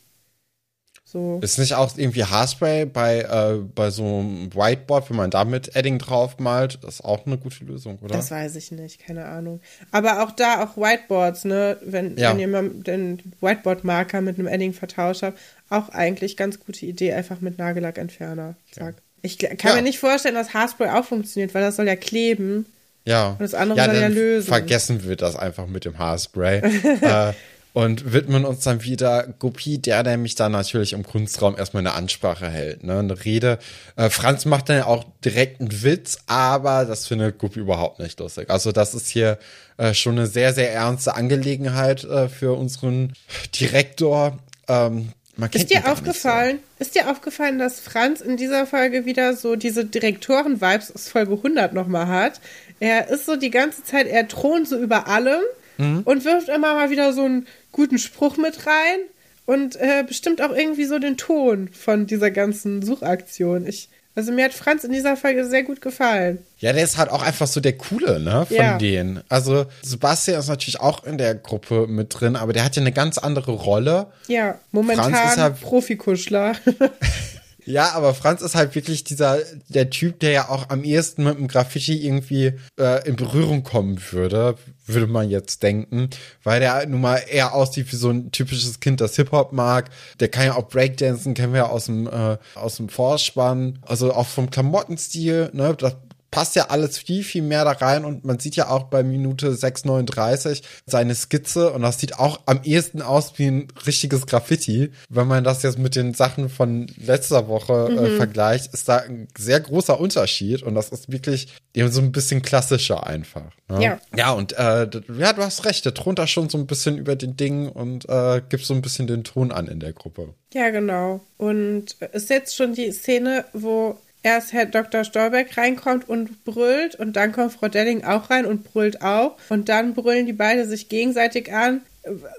So. 1.05 1.39
Ist 1.41 1.57
nicht 1.57 1.73
auch 1.75 1.97
irgendwie 1.97 2.25
Haarspray 2.25 2.85
bei, 2.85 3.19
äh, 3.21 3.59
bei 3.73 3.91
so 3.91 4.03
einem 4.03 4.53
Whiteboard, 4.53 5.09
wenn 5.09 5.15
man 5.15 5.31
da 5.31 5.45
mit 5.45 5.73
Edding 5.73 5.99
drauf 5.99 6.37
malt, 6.37 6.79
ist 6.85 7.01
auch 7.05 7.25
eine 7.25 7.37
gute 7.37 7.63
Lösung, 7.63 7.97
oder? 7.99 8.13
Das 8.17 8.29
weiß 8.29 8.57
ich 8.57 8.71
nicht, 8.71 8.99
keine 8.99 9.23
Ahnung. 9.23 9.61
Aber 9.91 10.21
auch 10.21 10.31
da, 10.31 10.65
auch 10.65 10.75
Whiteboards, 10.75 11.45
ne? 11.45 11.77
Wenn, 11.81 12.17
Ja. 12.17 12.31
wenn 12.31 12.39
ihr 12.39 12.49
mal 12.49 12.67
den 12.69 13.21
Whiteboard-Marker 13.39 14.19
mit 14.19 14.37
einem 14.37 14.47
Edding 14.49 14.73
vertauscht 14.73 15.23
habt, 15.23 15.39
auch 15.69 15.87
eigentlich 15.89 16.35
ganz 16.35 16.59
gute 16.59 16.85
Idee, 16.85 17.13
einfach 17.13 17.39
mit 17.39 17.57
Nagellackentferner. 17.57 18.55
Zack. 18.71 18.95
Ich 19.21 19.37
kann 19.37 19.57
Ja. 19.63 19.75
mir 19.75 19.83
nicht 19.83 19.99
vorstellen, 19.99 20.35
dass 20.35 20.53
Haarspray 20.53 20.89
auch 20.89 21.05
funktioniert, 21.05 21.53
weil 21.55 21.61
das 21.61 21.77
soll 21.77 21.87
ja 21.87 21.95
kleben. 21.95 22.65
Ja. 23.07 23.29
Und 23.29 23.41
das 23.41 23.53
andere 23.53 23.77
ja 23.79 23.87
dann 23.87 24.13
lösen. 24.13 24.47
Vergessen 24.47 25.03
wir 25.03 25.15
das 25.15 25.35
einfach 25.35 25.67
mit 25.67 25.85
dem 25.85 25.97
Haarspray. 25.97 26.57
äh, 27.01 27.33
und 27.77 28.11
widmen 28.11 28.43
uns 28.43 28.63
dann 28.63 28.83
wieder 28.83 29.27
Guppy, 29.37 29.77
der 29.77 30.01
nämlich 30.01 30.33
dann 30.33 30.51
natürlich 30.51 30.93
im 30.93 31.03
Kunstraum 31.03 31.55
erstmal 31.55 31.81
eine 31.81 31.93
Ansprache 31.93 32.49
hält, 32.49 32.83
ne, 32.83 32.97
eine 32.97 33.23
Rede. 33.23 33.59
Äh, 33.95 34.09
Franz 34.09 34.45
macht 34.45 34.69
dann 34.69 34.81
auch 34.81 35.05
direkt 35.23 35.61
einen 35.61 35.83
Witz, 35.83 36.17
aber 36.25 36.85
das 36.85 37.05
findet 37.05 37.37
Guppy 37.37 37.59
überhaupt 37.59 37.99
nicht 37.99 38.19
lustig. 38.19 38.49
Also 38.49 38.71
das 38.71 38.95
ist 38.95 39.07
hier 39.07 39.37
äh, 39.77 39.93
schon 39.93 40.17
eine 40.17 40.25
sehr, 40.25 40.53
sehr 40.53 40.73
ernste 40.73 41.13
Angelegenheit 41.13 42.03
äh, 42.03 42.29
für 42.29 42.57
unseren 42.57 43.13
Direktor. 43.59 44.39
Ähm, 44.67 45.09
Ist 45.53 45.69
dir 45.69 45.77
nicht 45.77 45.85
so. 45.85 45.91
aufgefallen, 45.91 46.59
ist 46.79 46.95
dir 46.95 47.11
aufgefallen, 47.11 47.59
dass 47.59 47.79
Franz 47.79 48.21
in 48.21 48.37
dieser 48.37 48.65
Folge 48.65 49.05
wieder 49.05 49.35
so 49.35 49.55
diese 49.55 49.85
Direktoren-Vibes 49.85 50.95
aus 50.95 51.09
Folge 51.09 51.33
100 51.33 51.73
nochmal 51.73 52.07
hat? 52.07 52.41
Er 52.79 53.09
ist 53.09 53.25
so 53.25 53.35
die 53.35 53.49
ganze 53.51 53.83
Zeit, 53.83 54.07
er 54.07 54.27
thront 54.27 54.67
so 54.67 54.77
über 54.77 55.07
allem 55.07 55.41
Mhm. 55.79 56.01
und 56.05 56.25
wirft 56.25 56.49
immer 56.49 56.73
mal 56.73 56.89
wieder 56.89 57.13
so 57.13 57.23
einen 57.23 57.45
guten 57.71 57.99
Spruch 57.99 58.37
mit 58.37 58.65
rein 58.65 58.99
und 59.45 59.75
äh, 59.75 60.03
bestimmt 60.07 60.41
auch 60.41 60.51
irgendwie 60.55 60.85
so 60.85 60.97
den 60.97 61.17
Ton 61.17 61.69
von 61.71 62.07
dieser 62.07 62.31
ganzen 62.31 62.81
Suchaktion. 62.81 63.67
Ich, 63.67 63.89
also 64.15 64.31
mir 64.31 64.45
hat 64.45 64.53
Franz 64.55 64.83
in 64.83 64.91
dieser 64.91 65.15
Folge 65.15 65.45
sehr 65.45 65.61
gut 65.61 65.79
gefallen. 65.81 66.39
Ja, 66.57 66.73
der 66.73 66.83
ist 66.83 66.97
halt 66.97 67.11
auch 67.11 67.21
einfach 67.21 67.45
so 67.45 67.59
der 67.59 67.77
Coole, 67.77 68.19
ne, 68.19 68.47
von 68.47 68.55
Ja. 68.57 68.77
denen. 68.79 69.21
Also 69.29 69.67
Sebastian 69.83 70.39
ist 70.39 70.47
natürlich 70.47 70.79
auch 70.79 71.03
in 71.03 71.19
der 71.19 71.35
Gruppe 71.35 71.85
mit 71.85 72.19
drin, 72.19 72.35
aber 72.35 72.53
der 72.53 72.63
hat 72.63 72.75
ja 72.75 72.81
eine 72.81 72.91
ganz 72.91 73.19
andere 73.19 73.51
Rolle. 73.51 74.07
Ja, 74.27 74.57
momentan 74.71 75.13
Franz 75.13 75.31
ist 75.33 75.37
ja- 75.37 75.49
Profikuschler. 75.51 76.53
Ja, 77.67 77.91
aber 77.91 78.13
Franz 78.13 78.41
ist 78.41 78.55
halt 78.55 78.75
wirklich 78.75 79.03
dieser, 79.03 79.39
der 79.67 79.89
Typ, 79.89 80.21
der 80.21 80.31
ja 80.31 80.49
auch 80.49 80.69
am 80.69 80.85
ehesten 80.85 81.25
mit 81.25 81.37
dem 81.37 81.49
Graffiti 81.49 82.05
irgendwie 82.05 82.53
äh, 82.79 83.05
in 83.05 83.17
Berührung 83.17 83.63
kommen 83.63 84.01
würde, 84.11 84.55
würde 84.85 85.07
man 85.07 85.29
jetzt 85.29 85.63
denken, 85.63 86.09
weil 86.43 86.61
der 86.61 86.87
nun 86.87 87.01
mal 87.01 87.17
eher 87.17 87.53
aussieht 87.53 87.91
wie 87.91 87.97
so 87.97 88.09
ein 88.09 88.31
typisches 88.31 88.79
Kind, 88.79 89.01
das 89.01 89.17
Hip-Hop 89.17 89.51
mag. 89.51 89.89
Der 90.21 90.29
kann 90.29 90.45
ja 90.45 90.55
auch 90.55 90.69
Breakdancen, 90.69 91.33
kennen 91.33 91.51
wir 91.51 91.59
ja 91.59 91.67
aus 91.67 91.87
dem, 91.87 92.07
äh, 92.07 92.37
aus 92.55 92.77
dem 92.77 92.87
Vorspann. 92.87 93.79
Also 93.81 94.13
auch 94.13 94.27
vom 94.27 94.49
Klamottenstil, 94.49 95.49
ne, 95.51 95.75
das 95.77 95.97
passt 96.31 96.55
ja 96.55 96.67
alles 96.69 96.97
viel, 96.97 97.23
viel 97.23 97.41
mehr 97.41 97.63
da 97.63 97.71
rein 97.71 98.05
und 98.05 98.25
man 98.25 98.39
sieht 98.39 98.55
ja 98.55 98.69
auch 98.69 98.83
bei 98.83 99.03
Minute 99.03 99.51
6,39 99.51 100.61
seine 100.85 101.15
Skizze 101.15 101.71
und 101.71 101.81
das 101.81 101.99
sieht 101.99 102.19
auch 102.19 102.41
am 102.45 102.61
ehesten 102.63 103.01
aus 103.01 103.37
wie 103.37 103.47
ein 103.47 103.67
richtiges 103.85 104.25
Graffiti. 104.25 104.91
Wenn 105.09 105.27
man 105.27 105.43
das 105.43 105.63
jetzt 105.63 105.79
mit 105.79 105.95
den 105.95 106.13
Sachen 106.13 106.49
von 106.49 106.87
letzter 106.97 107.47
Woche 107.47 107.89
äh, 107.89 108.09
mhm. 108.09 108.17
vergleicht, 108.17 108.73
ist 108.73 108.89
da 108.89 108.97
ein 108.97 109.27
sehr 109.37 109.59
großer 109.59 109.99
Unterschied 109.99 110.63
und 110.63 110.75
das 110.75 110.89
ist 110.89 111.11
wirklich 111.11 111.47
eben 111.73 111.91
so 111.91 112.01
ein 112.01 112.11
bisschen 112.11 112.41
klassischer 112.41 113.07
einfach. 113.07 113.51
Ne? 113.69 113.83
Ja. 113.83 113.99
Ja, 114.15 114.31
und 114.31 114.53
äh, 114.53 114.89
ja, 115.17 115.33
du 115.33 115.41
hast 115.41 115.65
recht, 115.65 115.85
der 115.85 115.93
thront 115.93 116.19
da 116.19 116.27
schon 116.27 116.49
so 116.49 116.57
ein 116.57 116.67
bisschen 116.67 116.97
über 116.97 117.15
den 117.15 117.37
Dingen 117.37 117.69
und 117.69 118.07
äh, 118.09 118.41
gibt 118.49 118.65
so 118.65 118.73
ein 118.73 118.81
bisschen 118.81 119.07
den 119.07 119.23
Ton 119.23 119.51
an 119.51 119.67
in 119.67 119.79
der 119.79 119.93
Gruppe. 119.93 120.33
Ja, 120.53 120.69
genau. 120.69 121.21
Und 121.37 121.91
ist 122.13 122.29
jetzt 122.29 122.55
schon 122.55 122.73
die 122.73 122.91
Szene, 122.91 123.45
wo 123.53 123.97
erst 124.27 124.53
Herr 124.53 124.65
Dr. 124.65 125.03
Stolberg 125.03 125.57
reinkommt 125.57 126.07
und 126.07 126.43
brüllt 126.43 126.95
und 126.95 127.15
dann 127.15 127.31
kommt 127.31 127.53
Frau 127.53 127.67
Delling 127.67 128.03
auch 128.03 128.29
rein 128.29 128.45
und 128.45 128.63
brüllt 128.63 129.01
auch 129.01 129.37
und 129.49 129.69
dann 129.69 129.93
brüllen 129.93 130.25
die 130.25 130.33
beiden 130.33 130.67
sich 130.67 130.89
gegenseitig 130.89 131.53
an, 131.53 131.81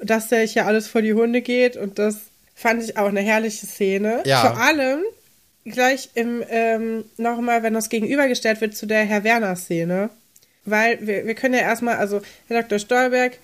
dass 0.02 0.28
der 0.28 0.44
ja 0.44 0.66
alles 0.66 0.86
vor 0.86 1.02
die 1.02 1.14
Hunde 1.14 1.40
geht 1.40 1.76
und 1.76 1.98
das 1.98 2.16
fand 2.54 2.82
ich 2.82 2.96
auch 2.96 3.08
eine 3.08 3.20
herrliche 3.20 3.66
Szene. 3.66 4.22
Ja. 4.26 4.40
Vor 4.40 4.60
allem 4.60 5.00
gleich 5.64 6.10
im 6.14 6.42
ähm, 6.48 7.04
nochmal, 7.16 7.62
wenn 7.62 7.74
das 7.74 7.88
gegenübergestellt 7.88 8.60
wird 8.60 8.76
zu 8.76 8.86
der 8.86 9.04
Herr 9.04 9.24
Werner 9.24 9.56
Szene, 9.56 10.10
weil 10.64 11.06
wir, 11.06 11.26
wir 11.26 11.34
können 11.34 11.54
ja 11.54 11.60
erstmal, 11.60 11.96
also 11.96 12.20
Herr 12.48 12.62
Dr. 12.62 12.78
Stolberg 12.78 13.38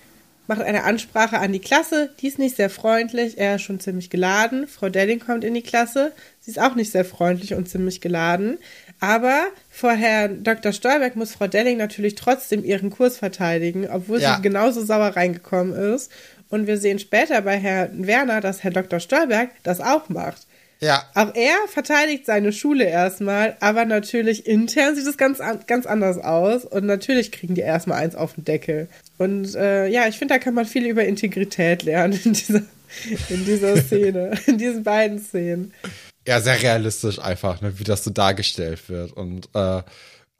macht 0.47 0.61
eine 0.61 0.83
Ansprache 0.83 1.39
an 1.39 1.51
die 1.53 1.59
Klasse. 1.59 2.11
Die 2.19 2.27
ist 2.27 2.39
nicht 2.39 2.55
sehr 2.55 2.69
freundlich. 2.69 3.37
Er 3.37 3.55
ist 3.55 3.63
schon 3.63 3.79
ziemlich 3.79 4.09
geladen. 4.09 4.67
Frau 4.67 4.89
Delling 4.89 5.19
kommt 5.19 5.43
in 5.43 5.53
die 5.53 5.63
Klasse. 5.63 6.11
Sie 6.45 6.51
ist 6.51 6.59
auch 6.59 6.75
nicht 6.75 6.91
sehr 6.91 7.05
freundlich 7.05 7.55
und 7.55 7.67
ziemlich 7.67 8.01
geladen. 8.01 8.59
Aber 8.99 9.47
vor 9.71 9.93
Herrn 9.93 10.43
Dr. 10.43 10.73
Stolberg 10.73 11.15
muss 11.15 11.33
Frau 11.33 11.47
Delling 11.47 11.77
natürlich 11.77 12.13
trotzdem 12.13 12.63
ihren 12.63 12.91
Kurs 12.91 13.17
verteidigen, 13.17 13.89
obwohl 13.89 14.21
ja. 14.21 14.35
sie 14.35 14.43
genauso 14.43 14.85
sauer 14.85 15.15
reingekommen 15.15 15.73
ist. 15.73 16.11
Und 16.49 16.67
wir 16.67 16.77
sehen 16.77 16.99
später 16.99 17.41
bei 17.41 17.57
Herrn 17.57 18.05
Werner, 18.05 18.41
dass 18.41 18.63
Herr 18.63 18.69
Dr. 18.69 18.99
Stolberg 18.99 19.49
das 19.63 19.81
auch 19.81 20.07
macht. 20.09 20.45
Ja. 20.81 21.03
Auch 21.15 21.33
er 21.33 21.55
verteidigt 21.67 22.27
seine 22.27 22.53
Schule 22.53 22.83
erstmal, 22.83 23.57
aber 23.59 23.85
natürlich 23.85 24.45
intern 24.45 24.95
sieht 24.95 25.07
es 25.07 25.17
ganz, 25.17 25.39
ganz 25.65 25.87
anders 25.87 26.19
aus 26.19 26.63
und 26.63 26.85
natürlich 26.85 27.31
kriegen 27.31 27.55
die 27.55 27.61
erstmal 27.61 28.03
eins 28.03 28.15
auf 28.15 28.33
den 28.33 28.45
Deckel. 28.45 28.87
Und 29.17 29.55
äh, 29.55 29.87
ja, 29.87 30.07
ich 30.07 30.19
finde, 30.19 30.35
da 30.35 30.39
kann 30.39 30.53
man 30.53 30.67
viel 30.67 30.85
über 30.85 31.03
Integrität 31.03 31.81
lernen 31.81 32.19
in 32.23 32.33
dieser, 32.33 32.61
in 33.29 33.45
dieser 33.45 33.77
Szene, 33.81 34.33
in 34.45 34.59
diesen 34.59 34.83
beiden 34.83 35.17
Szenen. 35.17 35.73
Ja, 36.27 36.41
sehr 36.41 36.61
realistisch 36.61 37.19
einfach, 37.19 37.61
ne, 37.61 37.77
wie 37.79 37.83
das 37.83 38.03
so 38.03 38.09
dargestellt 38.09 38.89
wird. 38.89 39.11
Und 39.11 39.49
äh, 39.53 39.83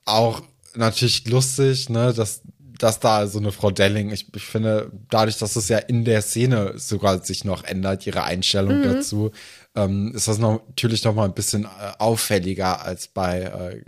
auch 0.06 0.42
natürlich 0.76 1.28
lustig, 1.28 1.90
ne, 1.90 2.14
dass 2.14 2.42
dass 2.78 3.00
da 3.00 3.28
so 3.28 3.40
eine 3.40 3.52
Frau 3.52 3.72
Delling, 3.72 4.12
ich, 4.12 4.28
ich 4.36 4.44
finde, 4.44 4.92
dadurch, 5.10 5.38
dass 5.38 5.56
es 5.56 5.70
ja 5.70 5.78
in 5.78 6.04
der 6.04 6.22
Szene 6.22 6.74
sogar 6.76 7.24
sich 7.24 7.46
noch 7.46 7.64
ändert, 7.64 8.06
ihre 8.06 8.24
Einstellung 8.24 8.80
mhm. 8.80 8.84
dazu, 8.84 9.32
ähm, 9.76 10.14
ist 10.16 10.28
das 10.28 10.38
noch, 10.38 10.62
natürlich 10.68 11.04
noch 11.04 11.14
mal 11.14 11.26
ein 11.26 11.34
bisschen 11.34 11.66
äh, 11.66 11.68
auffälliger 12.00 12.84
als 12.84 13.08
bei 13.08 13.42
äh, 13.42 13.82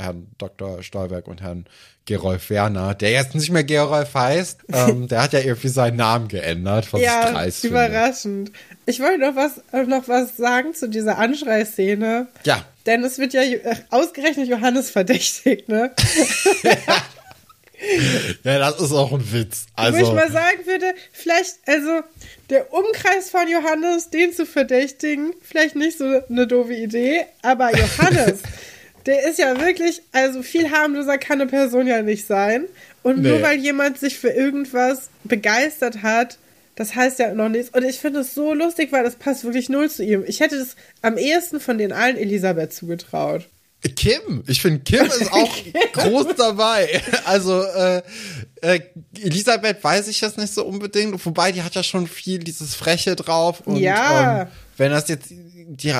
Herrn 0.00 0.28
Dr. 0.38 0.82
Stolberg 0.82 1.28
und 1.28 1.42
Herrn 1.42 1.66
Gerolf 2.06 2.50
Werner, 2.50 2.94
der 2.94 3.12
jetzt 3.12 3.34
nicht 3.34 3.50
mehr 3.50 3.64
Gerolf 3.64 4.14
heißt. 4.14 4.64
Ähm, 4.72 5.08
der 5.08 5.22
hat 5.22 5.32
ja 5.32 5.40
irgendwie 5.40 5.68
seinen 5.68 5.96
Namen 5.96 6.28
geändert, 6.28 6.92
was 6.92 7.00
ja, 7.00 7.24
ich 7.24 7.32
dreist 7.32 7.64
überraschend. 7.64 8.50
Finde. 8.50 8.60
Ich 8.86 9.00
wollte 9.00 9.20
noch 9.20 9.36
was, 9.36 9.62
noch 9.86 10.08
was 10.08 10.36
sagen 10.36 10.74
zu 10.74 10.88
dieser 10.88 11.16
Anschreiszene. 11.18 12.28
Ja. 12.44 12.64
Denn 12.86 13.02
es 13.04 13.18
wird 13.18 13.32
ja 13.32 13.42
äh, 13.42 13.76
ausgerechnet 13.90 14.48
Johannes 14.48 14.90
verdächtigt, 14.90 15.68
ne? 15.70 15.92
ja, 18.44 18.58
das 18.58 18.80
ist 18.80 18.92
auch 18.92 19.12
ein 19.12 19.32
Witz. 19.32 19.66
Also, 19.74 19.98
Wo 19.98 20.02
ich 20.02 20.08
also 20.08 20.14
mal 20.14 20.30
sagen 20.30 20.66
würde, 20.66 20.94
vielleicht, 21.12 21.56
also 21.66 22.02
der 22.50 22.72
Umkreis 22.72 23.30
von 23.30 23.48
Johannes, 23.48 24.10
den 24.10 24.32
zu 24.32 24.46
verdächtigen, 24.46 25.32
vielleicht 25.42 25.76
nicht 25.76 25.98
so 25.98 26.22
eine 26.28 26.46
doofe 26.46 26.74
Idee, 26.74 27.24
aber 27.42 27.70
Johannes, 27.70 28.42
der 29.06 29.28
ist 29.28 29.38
ja 29.38 29.60
wirklich, 29.60 30.02
also 30.12 30.42
viel 30.42 30.70
harmloser 30.70 31.18
kann 31.18 31.40
eine 31.40 31.50
Person 31.50 31.86
ja 31.86 32.02
nicht 32.02 32.26
sein. 32.26 32.64
Und 33.02 33.22
nee. 33.22 33.28
nur 33.28 33.42
weil 33.42 33.58
jemand 33.58 33.98
sich 33.98 34.18
für 34.18 34.30
irgendwas 34.30 35.10
begeistert 35.24 36.02
hat, 36.02 36.38
das 36.74 36.94
heißt 36.94 37.18
ja 37.18 37.34
noch 37.34 37.48
nichts. 37.48 37.70
Und 37.74 37.84
ich 37.84 37.98
finde 37.98 38.20
es 38.20 38.34
so 38.34 38.54
lustig, 38.54 38.92
weil 38.92 39.04
das 39.04 39.16
passt 39.16 39.44
wirklich 39.44 39.68
null 39.68 39.90
zu 39.90 40.02
ihm. 40.02 40.24
Ich 40.26 40.40
hätte 40.40 40.58
das 40.58 40.76
am 41.02 41.18
ehesten 41.18 41.60
von 41.60 41.78
den 41.78 41.92
allen 41.92 42.16
Elisabeth 42.16 42.72
zugetraut. 42.72 43.48
Kim, 43.96 44.42
ich 44.46 44.60
finde 44.60 44.80
Kim 44.80 45.04
ist 45.04 45.32
auch 45.32 45.56
groß 45.92 46.34
dabei. 46.36 47.02
Also 47.24 47.62
äh, 47.62 48.02
äh, 48.62 48.80
Elisabeth 49.20 49.82
weiß 49.84 50.08
ich 50.08 50.20
jetzt 50.20 50.38
nicht 50.38 50.54
so 50.54 50.64
unbedingt, 50.64 51.24
wobei 51.24 51.52
die 51.52 51.62
hat 51.62 51.74
ja 51.74 51.82
schon 51.82 52.06
viel 52.06 52.38
dieses 52.38 52.74
Freche 52.74 53.14
drauf. 53.14 53.60
Und, 53.66 53.76
ja. 53.76 54.42
Ähm, 54.42 54.48
wenn 54.76 54.90
das 54.90 55.08
jetzt 55.08 55.28
die 55.30 55.94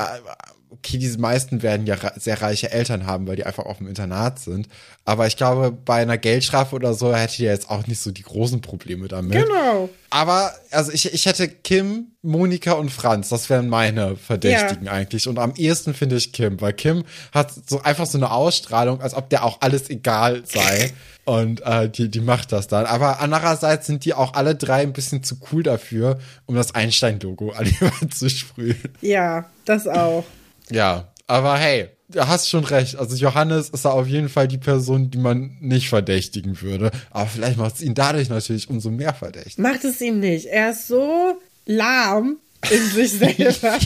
okay, 0.85 0.99
diese 0.99 1.18
meisten 1.18 1.62
werden 1.62 1.87
ja 1.87 1.97
sehr 2.16 2.43
reiche 2.43 2.70
Eltern 2.70 3.07
haben, 3.07 3.26
weil 3.26 3.37
die 3.37 3.47
einfach 3.47 3.64
auf 3.64 3.78
dem 3.78 3.89
Internat 3.89 4.39
sind. 4.39 4.68
Aber 5.07 5.26
ich 5.26 5.37
glaube, 5.37 5.70
bei 5.70 6.03
einer 6.03 6.18
Geldstrafe 6.18 6.74
oder 6.76 6.95
so 6.95 7.14
hätte 7.14 7.37
die 7.37 7.45
jetzt 7.45 7.70
auch 7.70 7.87
nicht 7.87 8.01
so 8.01 8.11
die 8.11 8.22
großen 8.22 8.61
Probleme 8.61 9.09
damit. 9.09 9.32
Genau. 9.32 9.89
Aber, 10.11 10.53
also 10.70 10.93
ich, 10.93 11.12
ich 11.12 11.26
hätte 11.26 11.49
Kim, 11.49 12.09
Monika 12.22 12.72
und 12.72 12.91
Franz, 12.91 13.30
das 13.30 13.49
wären 13.51 13.68
meine 13.68 14.16
Verdächtigen 14.16 14.87
ja. 14.87 14.93
eigentlich. 14.93 15.26
Und 15.26 15.39
am 15.39 15.55
ehesten 15.57 15.95
finde 15.95 16.16
ich 16.16 16.32
Kim, 16.32 16.61
weil 16.61 16.74
Kim 16.74 17.05
hat 17.32 17.53
so 17.66 17.82
einfach 17.82 18.07
so 18.07 18.18
eine 18.18 18.30
Ausstrahlung, 18.30 19.01
als 19.01 19.14
ob 19.14 19.30
der 19.30 19.45
auch 19.45 19.61
alles 19.61 19.89
egal 19.91 20.43
sei. 20.45 20.93
Und 21.24 21.62
äh, 21.62 21.89
die, 21.89 22.11
die 22.11 22.20
macht 22.20 22.53
das 22.53 22.68
dann. 22.68 22.85
Aber 22.85 23.20
andererseits 23.20 23.87
sind 23.87 24.05
die 24.05 24.12
auch 24.12 24.35
alle 24.35 24.55
drei 24.55 24.82
ein 24.82 24.93
bisschen 24.93 25.22
zu 25.22 25.37
cool 25.51 25.62
dafür, 25.62 26.18
um 26.45 26.55
das 26.55 26.74
Einstein-Logo 26.74 27.53
an 27.57 27.64
die 27.64 27.80
Wand 27.80 28.14
zu 28.14 28.28
sprühen. 28.28 28.76
Ja, 29.01 29.47
das 29.64 29.89
auch. 29.89 30.24
Ja, 30.71 31.12
aber 31.27 31.57
hey, 31.57 31.89
du 32.09 32.27
hast 32.27 32.49
schon 32.49 32.65
recht. 32.65 32.97
Also 32.97 33.17
Johannes 33.17 33.71
ist 33.71 33.85
da 33.85 33.91
auf 33.91 34.07
jeden 34.07 34.29
Fall 34.29 34.49
die 34.49 34.59
Person, 34.59 35.11
die 35.11 35.19
man 35.19 35.57
nicht 35.61 35.89
verdächtigen 35.89 36.61
würde. 36.61 36.91
Aber 37.11 37.27
vielleicht 37.27 37.59
macht 37.59 37.77
es 37.77 37.83
ihn 37.83 37.95
dadurch 37.95 38.29
natürlich 38.29 38.69
umso 38.69 38.91
mehr 38.91 39.15
verdächtig. 39.15 39.59
Macht 39.59 39.85
es 39.85 40.01
ihn 40.01 40.21
nicht. 40.21 40.47
Er 40.47 40.71
ist 40.71 40.89
so 40.89 41.39
lahm 41.67 42.37
in 42.71 42.87
sich 42.91 43.12
selber. 43.19 43.79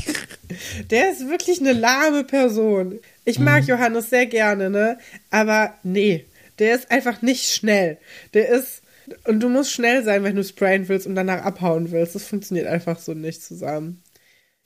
Der 0.91 1.13
ist 1.13 1.29
wirklich 1.29 1.61
eine 1.61 1.73
lahme 1.73 2.25
Person. 2.25 2.99
Ich 3.25 3.39
mag 3.39 3.63
mhm. 3.63 3.69
Johannes 3.69 4.11
sehr 4.11 4.27
gerne, 4.27 4.71
ne? 4.71 4.99
Aber 5.31 5.75
nee, 5.83 6.25
der 6.59 6.75
ist 6.75 6.91
einfach 6.91 7.23
nicht 7.23 7.53
schnell. 7.53 7.99
Der 8.35 8.49
ist 8.49 8.83
und 9.25 9.41
du 9.41 9.49
musst 9.49 9.73
schnell 9.73 10.05
sein, 10.05 10.23
wenn 10.23 10.37
du 10.37 10.45
sprayen 10.45 10.87
willst 10.89 11.07
und 11.07 11.15
danach 11.15 11.43
abhauen 11.43 11.91
willst. 11.91 12.15
Das 12.15 12.25
funktioniert 12.25 12.67
einfach 12.67 12.99
so 12.99 13.15
nicht 13.15 13.43
zusammen. 13.43 14.03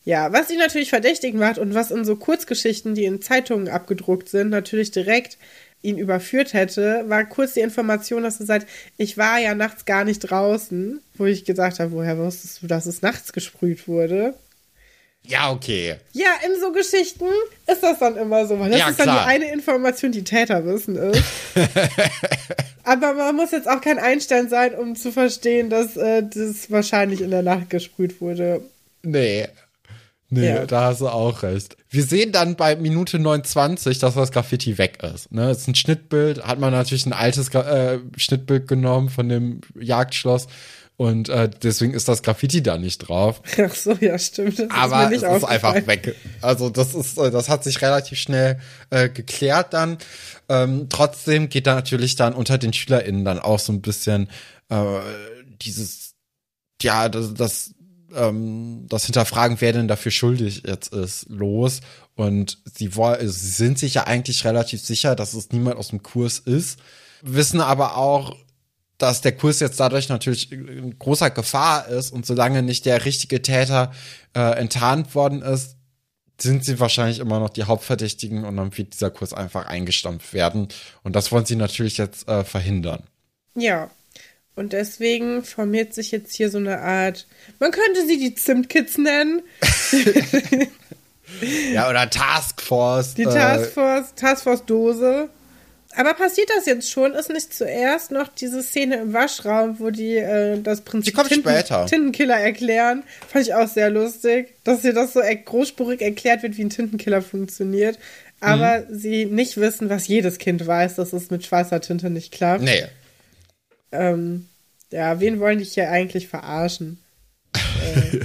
Ja, 0.05 0.33
was 0.33 0.51
ihn 0.51 0.59
natürlich 0.59 0.91
verdächtig 0.91 1.35
macht 1.35 1.59
und 1.59 1.75
was 1.75 1.91
in 1.91 2.05
so 2.05 2.17
Kurzgeschichten, 2.17 2.95
die 2.95 3.05
in 3.05 3.23
Zeitungen 3.23 3.69
abgedruckt 3.69 4.29
sind, 4.29 4.51
natürlich 4.51 4.91
direkt 4.91 5.39
ihn 5.83 5.99
überführt 5.99 6.53
hätte, 6.53 7.05
war 7.09 7.25
kurz 7.25 7.55
die 7.55 7.61
Information, 7.61 8.23
dass 8.23 8.41
er 8.41 8.47
sagt, 8.47 8.69
ich 8.97 9.19
war 9.19 9.39
ja 9.39 9.55
nachts 9.55 9.85
gar 9.85 10.05
nicht 10.05 10.21
draußen, 10.21 11.01
wo 11.15 11.27
ich 11.27 11.45
gesagt 11.45 11.81
habe, 11.81 11.93
woher 11.93 12.19
wusstest 12.19 12.63
du, 12.63 12.67
dass 12.67 12.87
es 12.87 13.03
nachts 13.03 13.33
gesprüht 13.33 13.89
wurde? 13.89 14.35
Ja, 15.25 15.53
okay. 15.53 15.97
Ja, 16.13 16.31
in 16.45 16.61
so 16.61 16.73
Geschichten 16.73 17.27
ist 17.69 17.83
das 17.83 17.99
dann 18.01 18.17
immer 18.17 18.47
so, 18.47 18.59
weil 18.59 18.71
das 18.71 18.81
ja, 18.81 18.89
ist 18.89 18.99
dann 18.99 19.09
die 19.09 19.25
eine 19.25 19.53
Information, 19.53 20.11
die 20.11 20.25
Täter 20.25 20.65
wissen 20.65 20.97
ist. 20.97 21.23
Aber 22.85 23.15
man 23.15 23.37
muss 23.37 23.53
jetzt 23.53 23.69
auch 23.69 23.81
kein 23.81 24.01
Einstein 24.01 24.49
sein, 24.49 24.75
um 24.75 24.97
zu 24.97 25.13
verstehen, 25.13 25.71
dass 25.71 25.97
äh, 25.97 26.25
das 26.25 26.73
wahrscheinlich 26.73 27.21
in 27.21 27.31
der 27.31 27.43
Nacht 27.43 27.71
gesprüht 27.71 28.21
wurde. 28.21 28.63
Nee, 29.05 29.47
Nee, 30.35 30.49
ja. 30.49 30.65
da 30.65 30.85
hast 30.85 31.03
du 31.03 31.09
auch 31.09 31.43
recht. 31.43 31.77
Wir 31.91 32.05
sehen 32.05 32.33
dann 32.33 32.57
bei 32.57 32.75
Minute 32.75 33.19
29, 33.19 33.99
dass 33.99 34.15
das 34.15 34.33
Graffiti 34.33 34.79
weg 34.79 35.03
ist. 35.03 35.31
Ne, 35.31 35.51
es 35.51 35.59
ist 35.59 35.69
ein 35.69 35.75
Schnittbild, 35.75 36.43
hat 36.43 36.59
man 36.59 36.73
natürlich 36.73 37.05
ein 37.05 37.13
altes 37.13 37.51
äh, 37.55 37.99
Schnittbild 38.17 38.67
genommen 38.67 39.11
von 39.11 39.29
dem 39.29 39.61
Jagdschloss. 39.79 40.47
Und 40.97 41.29
äh, 41.29 41.51
deswegen 41.63 41.93
ist 41.93 42.09
das 42.09 42.23
Graffiti 42.23 42.63
da 42.63 42.79
nicht 42.79 42.99
drauf. 42.99 43.43
Ach 43.63 43.75
so, 43.75 43.93
ja, 44.01 44.19
stimmt. 44.19 44.59
Das 44.59 44.71
Aber 44.71 45.13
ist 45.13 45.23
es 45.23 45.37
ist 45.37 45.45
einfach 45.45 45.75
weg. 45.87 46.17
Also 46.41 46.71
das 46.71 46.95
ist, 46.95 47.19
äh, 47.19 47.31
das 47.31 47.51
hat 47.51 47.63
sich 47.63 47.83
relativ 47.83 48.19
schnell 48.19 48.59
äh, 48.89 49.11
geklärt 49.11 49.75
dann. 49.75 49.99
Ähm, 50.49 50.87
trotzdem 50.89 51.51
geht 51.51 51.67
da 51.67 51.75
natürlich 51.75 52.17
dann 52.17 52.33
unter 52.33 52.57
den 52.57 52.73
SchülerInnen 52.73 53.27
dann 53.27 53.39
auch 53.39 53.59
so 53.59 53.71
ein 53.71 53.83
bisschen 53.83 54.31
äh, 54.71 55.01
dieses, 55.61 56.15
ja, 56.81 57.11
das, 57.11 57.35
das 57.35 57.75
ähm, 58.15 58.87
das 58.89 59.05
Hinterfragen, 59.07 59.61
wer 59.61 59.73
denn 59.73 59.89
dafür 59.89 60.13
schuldig 60.13 60.63
jetzt 60.67 60.93
ist, 60.93 61.27
los. 61.29 61.81
Und 62.15 62.59
sie, 62.73 62.89
sie 62.89 63.27
sind 63.29 63.79
sich 63.79 63.95
ja 63.95 64.07
eigentlich 64.07 64.45
relativ 64.45 64.81
sicher, 64.81 65.17
dass 65.17 65.35
es 65.35 65.51
niemand 65.51 65.77
aus 65.77 65.89
dem 65.89 66.03
Kurs 66.03 66.39
ist, 66.39 66.79
wissen 67.23 67.61
aber 67.61 67.97
auch, 67.97 68.37
dass 68.99 69.21
der 69.21 69.33
Kurs 69.33 69.59
jetzt 69.61 69.81
dadurch 69.81 70.09
natürlich 70.09 70.53
in 70.53 70.99
großer 70.99 71.31
Gefahr 71.31 71.89
ist 71.89 72.13
und 72.13 72.25
solange 72.25 72.63
nicht 72.63 72.87
der 72.87 73.05
richtige 73.05 73.43
Täter 73.43 73.93
äh, 74.35 74.59
enttarnt 74.59 75.15
worden 75.15 75.43
ist, 75.43 75.77
sind 76.41 76.65
sie 76.65 76.79
wahrscheinlich 76.81 77.19
immer 77.19 77.41
noch 77.41 77.51
die 77.51 77.65
Hauptverdächtigen 77.65 78.45
und 78.45 78.57
dann 78.57 78.77
wird 78.77 78.95
dieser 78.95 79.11
Kurs 79.11 79.33
einfach 79.33 79.67
eingestampft 79.67 80.33
werden. 80.33 80.69
Und 81.03 81.17
das 81.17 81.33
wollen 81.33 81.47
sie 81.47 81.57
natürlich 81.57 81.99
jetzt 81.99 82.29
äh, 82.29 82.45
verhindern. 82.45 83.03
Ja. 83.55 83.91
Und 84.55 84.73
deswegen 84.75 85.43
formiert 85.43 85.95
sich 85.95 86.11
jetzt 86.11 86.35
hier 86.35 86.51
so 86.51 86.59
eine 86.59 86.81
Art, 86.81 87.27
man 87.59 87.71
könnte 87.71 88.07
sie 88.07 88.19
die 88.19 88.35
Zimtkids 88.35 88.99
nennen. 88.99 89.43
ja, 91.73 91.89
oder 91.89 92.11
Taskforce. 92.11 93.15
Die 93.15 93.25
Taskforce, 93.25 94.11
äh, 94.11 94.21
Taskforce-Dose. 94.21 95.31
Aber 95.95 96.15
passiert 96.15 96.49
das 96.57 96.67
jetzt 96.67 96.91
schon? 96.91 97.13
Ist 97.13 97.29
nicht 97.29 97.53
zuerst 97.53 98.11
noch 98.11 98.29
diese 98.29 98.63
Szene 98.63 98.97
im 98.97 99.13
Waschraum, 99.13 99.79
wo 99.79 99.91
die 99.91 100.17
äh, 100.17 100.61
das 100.61 100.83
Prinzip 100.83 101.15
Tinten 101.29 101.55
Tintenkiller 101.87 102.39
erklären? 102.39 103.05
Fand 103.29 103.47
ich 103.47 103.55
auch 103.55 103.69
sehr 103.69 103.91
lustig, 103.91 104.55
dass 104.65 104.83
hier 104.83 104.95
das 104.95 105.13
so 105.13 105.21
großspurig 105.21 106.01
erklärt 106.01 106.43
wird, 106.43 106.57
wie 106.57 106.65
ein 106.65 106.71
Tintenkiller 106.71 107.21
funktioniert. 107.21 107.99
Aber 108.41 108.81
mhm. 108.81 108.99
sie 108.99 109.27
nicht 109.27 109.59
wissen, 109.59 109.89
was 109.91 110.09
jedes 110.09 110.39
Kind 110.39 110.67
weiß, 110.67 110.97
dass 110.97 111.13
es 111.13 111.31
mit 111.31 111.45
schwarzer 111.45 111.81
Tinte 111.81 112.11
nicht 112.11 112.33
klappt. 112.33 112.65
Nee. 112.65 112.85
Ähm, 113.93 114.49
ja, 114.91 115.21
wen 115.21 115.41
wollen 115.41 115.59
die 115.59 115.65
hier 115.65 115.91
eigentlich 115.91 116.29
verarschen? 116.29 116.99
äh, 117.55 118.21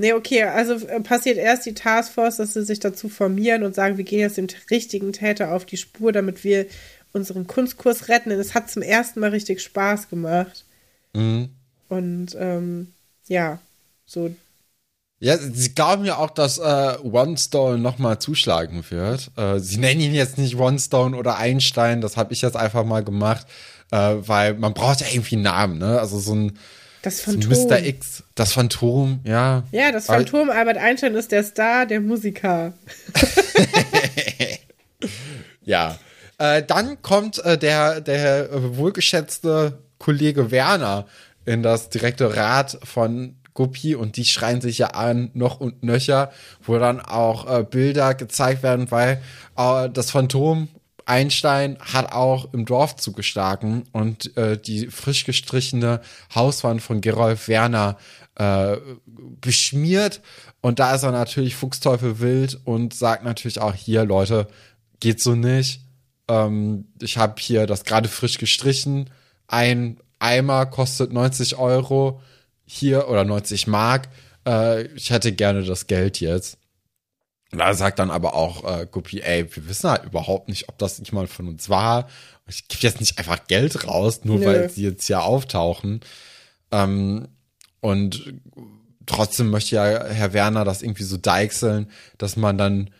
Nee, 0.00 0.14
okay, 0.14 0.44
also 0.44 0.74
äh, 0.86 1.00
passiert 1.00 1.36
erst 1.36 1.66
die 1.66 1.74
Taskforce, 1.74 2.38
dass 2.38 2.54
sie 2.54 2.64
sich 2.64 2.80
dazu 2.80 3.10
formieren 3.10 3.64
und 3.64 3.74
sagen, 3.74 3.98
wir 3.98 4.04
gehen 4.04 4.20
jetzt 4.20 4.38
dem 4.38 4.46
richtigen 4.70 5.12
Täter 5.12 5.52
auf 5.52 5.66
die 5.66 5.76
Spur, 5.76 6.10
damit 6.10 6.42
wir 6.42 6.66
unseren 7.12 7.46
Kunstkurs 7.46 8.08
retten. 8.08 8.30
Denn 8.30 8.40
es 8.40 8.54
hat 8.54 8.70
zum 8.70 8.80
ersten 8.80 9.20
Mal 9.20 9.30
richtig 9.30 9.60
Spaß 9.60 10.08
gemacht. 10.08 10.64
Mhm. 11.12 11.50
Und 11.90 12.34
ähm, 12.38 12.94
ja, 13.28 13.60
so. 14.06 14.34
Ja, 15.22 15.36
sie 15.36 15.74
glauben 15.74 16.06
ja 16.06 16.16
auch, 16.16 16.30
dass 16.30 16.56
äh, 16.56 16.96
One 17.02 17.36
Stone 17.36 17.78
nochmal 17.78 18.18
zuschlagen 18.18 18.82
wird. 18.88 19.30
Äh, 19.36 19.58
sie 19.58 19.76
nennen 19.76 20.00
ihn 20.00 20.14
jetzt 20.14 20.38
nicht 20.38 20.56
One 20.56 20.78
Stone 20.78 21.14
oder 21.14 21.36
Einstein, 21.36 22.00
das 22.00 22.16
habe 22.16 22.32
ich 22.32 22.40
jetzt 22.40 22.56
einfach 22.56 22.84
mal 22.84 23.04
gemacht, 23.04 23.46
äh, 23.90 23.98
weil 23.98 24.54
man 24.54 24.72
braucht 24.72 25.02
ja 25.02 25.08
irgendwie 25.12 25.34
einen 25.34 25.44
Namen, 25.44 25.78
ne? 25.78 26.00
Also 26.00 26.18
so 26.18 26.34
ein 26.34 26.58
das 27.02 27.20
Phantom. 27.20 27.54
So 27.54 27.68
Mr. 27.68 27.84
X, 27.84 28.24
das 28.34 28.54
Phantom, 28.54 29.20
ja. 29.24 29.64
Ja, 29.72 29.92
das 29.92 30.06
Phantom, 30.06 30.48
Albert 30.48 30.78
Einstein 30.78 31.14
ist 31.14 31.32
der 31.32 31.44
Star, 31.44 31.84
der 31.84 32.00
Musiker. 32.00 32.72
ja. 35.62 35.98
Äh, 36.38 36.62
dann 36.62 37.02
kommt 37.02 37.44
äh, 37.44 37.58
der, 37.58 38.00
der 38.00 38.48
wohlgeschätzte 38.76 39.80
Kollege 39.98 40.50
Werner 40.50 41.06
in 41.44 41.62
das 41.62 41.90
Direktorat 41.90 42.78
von 42.84 43.36
Guppi 43.60 43.94
und 43.94 44.16
die 44.16 44.24
schreien 44.24 44.62
sich 44.62 44.78
ja 44.78 44.86
an, 44.88 45.30
noch 45.34 45.60
und 45.60 45.82
nöcher, 45.82 46.32
wo 46.62 46.78
dann 46.78 46.98
auch 46.98 47.46
äh, 47.46 47.62
Bilder 47.62 48.14
gezeigt 48.14 48.62
werden, 48.62 48.90
weil 48.90 49.20
äh, 49.58 49.90
das 49.90 50.10
Phantom 50.10 50.68
Einstein 51.04 51.76
hat 51.80 52.12
auch 52.12 52.54
im 52.54 52.64
Dorf 52.64 52.96
zugeschlagen 52.96 53.84
und 53.92 54.34
äh, 54.38 54.56
die 54.56 54.86
frisch 54.86 55.26
gestrichene 55.26 56.00
Hauswand 56.34 56.80
von 56.80 57.02
Gerolf 57.02 57.48
Werner 57.48 57.98
äh, 58.36 58.78
beschmiert. 59.42 60.22
Und 60.62 60.78
da 60.78 60.94
ist 60.94 61.02
er 61.02 61.12
natürlich 61.12 61.54
Fuchsteufel 61.54 62.20
wild 62.20 62.60
und 62.64 62.94
sagt 62.94 63.24
natürlich 63.24 63.60
auch 63.60 63.74
hier, 63.74 64.06
Leute, 64.06 64.46
geht 65.00 65.20
so 65.20 65.34
nicht. 65.34 65.82
Ähm, 66.28 66.86
ich 67.02 67.18
habe 67.18 67.34
hier 67.38 67.66
das 67.66 67.84
gerade 67.84 68.08
frisch 68.08 68.38
gestrichen. 68.38 69.10
Ein 69.48 69.98
Eimer 70.18 70.64
kostet 70.64 71.12
90 71.12 71.58
Euro 71.58 72.22
hier 72.70 73.08
oder 73.08 73.24
90 73.24 73.66
Mark. 73.66 74.08
Äh, 74.46 74.82
ich 74.94 75.10
hätte 75.10 75.32
gerne 75.32 75.64
das 75.64 75.86
Geld 75.86 76.20
jetzt. 76.20 76.56
Da 77.50 77.74
sagt 77.74 77.98
dann 77.98 78.12
aber 78.12 78.34
auch 78.34 78.62
äh, 78.64 78.86
Guppy, 78.88 79.20
ey, 79.22 79.44
wir 79.54 79.68
wissen 79.68 79.90
halt 79.90 80.04
überhaupt 80.04 80.48
nicht, 80.48 80.68
ob 80.68 80.78
das 80.78 81.00
nicht 81.00 81.12
mal 81.12 81.26
von 81.26 81.48
uns 81.48 81.68
war. 81.68 82.08
Ich 82.46 82.68
gebe 82.68 82.82
jetzt 82.82 83.00
nicht 83.00 83.18
einfach 83.18 83.48
Geld 83.48 83.88
raus, 83.88 84.20
nur 84.22 84.38
Nö. 84.38 84.46
weil 84.46 84.70
sie 84.70 84.84
jetzt 84.84 85.06
hier 85.06 85.24
auftauchen. 85.24 86.00
Ähm, 86.70 87.26
und 87.80 88.34
trotzdem 89.06 89.50
möchte 89.50 89.74
ja 89.74 90.04
Herr 90.04 90.32
Werner 90.32 90.64
das 90.64 90.82
irgendwie 90.82 91.02
so 91.02 91.16
deichseln, 91.16 91.90
dass 92.18 92.36
man 92.36 92.56
dann 92.56 92.90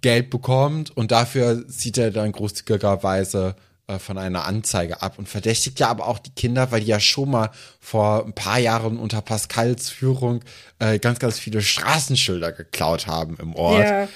Geld 0.00 0.30
bekommt 0.30 0.96
und 0.96 1.12
dafür 1.12 1.64
sieht 1.68 1.98
er 1.98 2.10
dann 2.10 2.32
großzügigerweise 2.32 3.54
äh, 3.88 3.98
von 3.98 4.18
einer 4.18 4.44
Anzeige 4.44 5.00
ab 5.00 5.18
und 5.18 5.28
verdächtigt 5.28 5.80
ja 5.80 5.88
aber 5.88 6.06
auch 6.06 6.18
die 6.18 6.30
Kinder, 6.30 6.70
weil 6.70 6.80
die 6.80 6.88
ja 6.88 7.00
schon 7.00 7.30
mal 7.30 7.50
vor 7.80 8.24
ein 8.24 8.34
paar 8.34 8.58
Jahren 8.58 8.98
unter 8.98 9.22
Pascals 9.22 9.88
Führung 9.88 10.44
äh, 10.78 10.98
ganz, 10.98 11.18
ganz 11.18 11.38
viele 11.38 11.62
Straßenschilder 11.62 12.52
geklaut 12.52 13.06
haben 13.06 13.38
im 13.40 13.54
Ort. 13.54 13.84
Ja. 13.84 14.08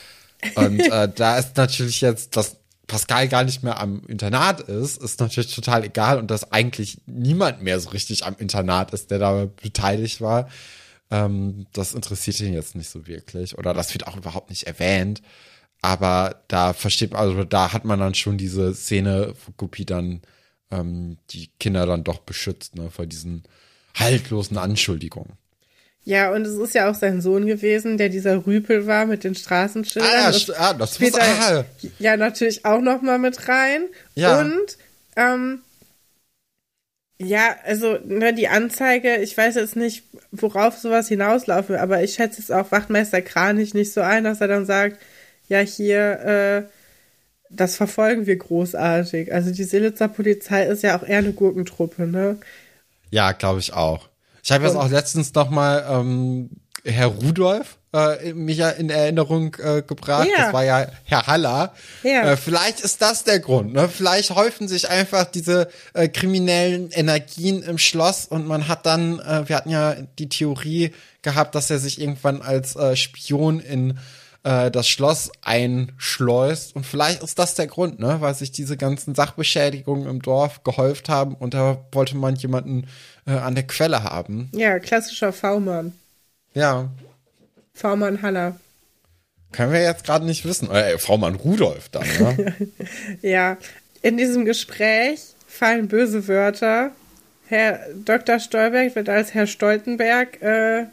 Und 0.56 0.80
äh, 0.80 1.08
da 1.14 1.38
ist 1.38 1.56
natürlich 1.56 2.02
jetzt, 2.02 2.36
dass 2.36 2.56
Pascal 2.86 3.28
gar 3.28 3.44
nicht 3.44 3.62
mehr 3.62 3.80
am 3.80 4.02
Internat 4.08 4.60
ist, 4.60 5.02
ist 5.02 5.20
natürlich 5.20 5.54
total 5.54 5.84
egal 5.84 6.18
und 6.18 6.30
dass 6.30 6.52
eigentlich 6.52 7.00
niemand 7.06 7.62
mehr 7.62 7.80
so 7.80 7.88
richtig 7.90 8.26
am 8.26 8.36
Internat 8.36 8.92
ist, 8.92 9.10
der 9.10 9.18
da 9.18 9.46
beteiligt 9.62 10.20
war. 10.20 10.50
Ähm, 11.10 11.66
das 11.72 11.94
interessiert 11.94 12.40
ihn 12.40 12.52
jetzt 12.52 12.74
nicht 12.74 12.90
so 12.90 13.06
wirklich 13.06 13.56
oder 13.56 13.72
das 13.72 13.94
wird 13.94 14.06
auch 14.06 14.18
überhaupt 14.18 14.50
nicht 14.50 14.64
erwähnt. 14.64 15.22
Aber 15.82 16.42
da 16.46 16.72
versteht 16.72 17.12
man, 17.12 17.20
also 17.20 17.44
da 17.44 17.72
hat 17.72 17.84
man 17.84 17.98
dann 17.98 18.14
schon 18.14 18.38
diese 18.38 18.72
Szene, 18.74 19.34
wo 19.44 19.52
Guppy 19.56 19.84
dann 19.84 20.22
ähm, 20.70 21.18
die 21.30 21.50
Kinder 21.58 21.86
dann 21.86 22.04
doch 22.04 22.18
beschützt, 22.18 22.76
ne, 22.76 22.90
vor 22.90 23.06
diesen 23.06 23.42
haltlosen 23.98 24.58
Anschuldigungen. 24.58 25.32
Ja, 26.04 26.32
und 26.32 26.46
es 26.46 26.56
ist 26.56 26.74
ja 26.74 26.90
auch 26.90 26.94
sein 26.94 27.20
Sohn 27.20 27.46
gewesen, 27.46 27.96
der 27.96 28.08
dieser 28.08 28.44
Rüpel 28.46 28.86
war 28.86 29.06
mit 29.06 29.22
den 29.22 29.34
Straßenschildern. 29.34 30.10
Ah, 30.12 30.32
das, 30.32 30.50
ah, 30.50 30.74
das 30.74 30.96
spielt 30.96 31.16
ah. 31.20 31.64
ja 31.98 32.16
natürlich 32.16 32.64
auch 32.64 32.80
noch 32.80 33.02
mal 33.02 33.18
mit 33.18 33.48
rein. 33.48 33.82
Ja. 34.14 34.40
Und 34.40 34.78
ähm, 35.14 35.62
ja, 37.18 37.54
also 37.64 37.98
ne, 38.04 38.34
die 38.34 38.48
Anzeige, 38.48 39.16
ich 39.18 39.36
weiß 39.36 39.54
jetzt 39.54 39.76
nicht, 39.76 40.04
worauf 40.32 40.76
sowas 40.76 41.06
hinauslaufen, 41.06 41.76
aber 41.76 42.02
ich 42.02 42.14
schätze 42.14 42.40
jetzt 42.40 42.50
auch 42.50 42.72
Wachtmeister 42.72 43.22
Kranich 43.22 43.74
nicht 43.74 43.92
so 43.92 44.00
ein, 44.00 44.24
dass 44.24 44.40
er 44.40 44.48
dann 44.48 44.66
sagt, 44.66 44.98
ja 45.48 45.60
hier, 45.60 46.20
äh, 46.20 46.62
das 47.50 47.76
verfolgen 47.76 48.26
wir 48.26 48.36
großartig. 48.36 49.32
Also 49.32 49.52
die 49.52 49.64
Silitzer 49.64 50.08
Polizei 50.08 50.64
ist 50.64 50.82
ja 50.82 50.98
auch 50.98 51.02
eher 51.02 51.18
eine 51.18 51.32
Gurkentruppe, 51.32 52.06
ne? 52.06 52.38
Ja, 53.10 53.32
glaube 53.32 53.60
ich 53.60 53.72
auch. 53.72 54.08
Ich 54.42 54.50
habe 54.50 54.64
jetzt 54.64 54.76
auch 54.76 54.90
letztens 54.90 55.34
noch 55.34 55.50
mal 55.50 55.84
ähm, 55.88 56.50
Herr 56.84 57.08
Rudolf 57.08 57.78
äh, 57.92 58.32
mich 58.32 58.58
ja 58.58 58.70
in 58.70 58.90
Erinnerung 58.90 59.54
äh, 59.62 59.82
gebracht. 59.82 60.28
Ja. 60.30 60.44
Das 60.44 60.52
war 60.52 60.64
ja 60.64 60.86
Herr 61.04 61.26
Haller. 61.26 61.74
Ja. 62.02 62.32
Äh, 62.32 62.36
vielleicht 62.36 62.80
ist 62.80 63.02
das 63.02 63.24
der 63.24 63.38
Grund. 63.38 63.72
Ne? 63.72 63.88
Vielleicht 63.88 64.30
häufen 64.30 64.66
sich 64.66 64.88
einfach 64.88 65.24
diese 65.24 65.68
äh, 65.92 66.08
kriminellen 66.08 66.90
Energien 66.90 67.62
im 67.62 67.78
Schloss 67.78 68.26
und 68.26 68.46
man 68.46 68.68
hat 68.68 68.86
dann, 68.86 69.20
äh, 69.20 69.48
wir 69.48 69.56
hatten 69.56 69.70
ja 69.70 69.94
die 70.18 70.28
Theorie 70.28 70.92
gehabt, 71.22 71.54
dass 71.54 71.70
er 71.70 71.78
sich 71.78 72.00
irgendwann 72.00 72.42
als 72.42 72.76
äh, 72.76 72.96
Spion 72.96 73.60
in 73.60 73.98
äh, 74.44 74.70
das 74.70 74.88
Schloss 74.88 75.30
einschleust. 75.42 76.74
Und 76.74 76.86
vielleicht 76.86 77.22
ist 77.22 77.38
das 77.38 77.54
der 77.54 77.66
Grund, 77.66 77.98
ne? 77.98 78.16
weil 78.20 78.34
sich 78.34 78.52
diese 78.52 78.76
ganzen 78.76 79.14
Sachbeschädigungen 79.14 80.08
im 80.08 80.22
Dorf 80.22 80.62
gehäuft 80.64 81.08
haben 81.08 81.34
und 81.34 81.54
da 81.54 81.84
wollte 81.92 82.16
man 82.16 82.36
jemanden 82.36 82.86
äh, 83.26 83.32
an 83.32 83.54
der 83.54 83.66
Quelle 83.66 84.04
haben. 84.04 84.50
Ja, 84.54 84.78
klassischer 84.78 85.32
V-Mann. 85.32 85.92
Ja. 86.54 86.90
V-Mann 87.74 88.22
Haller. 88.22 88.58
Können 89.52 89.72
wir 89.72 89.82
jetzt 89.82 90.04
gerade 90.04 90.24
nicht 90.24 90.44
wissen. 90.44 90.70
Äh, 90.70 90.98
V-Mann 90.98 91.36
Rudolf 91.36 91.88
dann, 91.90 92.06
ne? 92.18 92.54
ja. 93.22 93.58
In 94.00 94.16
diesem 94.16 94.44
Gespräch 94.44 95.20
fallen 95.46 95.88
böse 95.88 96.26
Wörter. 96.26 96.90
Herr 97.46 97.80
Dr. 98.04 98.40
Stolberg 98.40 98.96
wird 98.96 99.08
als 99.08 99.34
Herr 99.34 99.46
Stoltenberg 99.46 100.40
äh, 100.42 100.86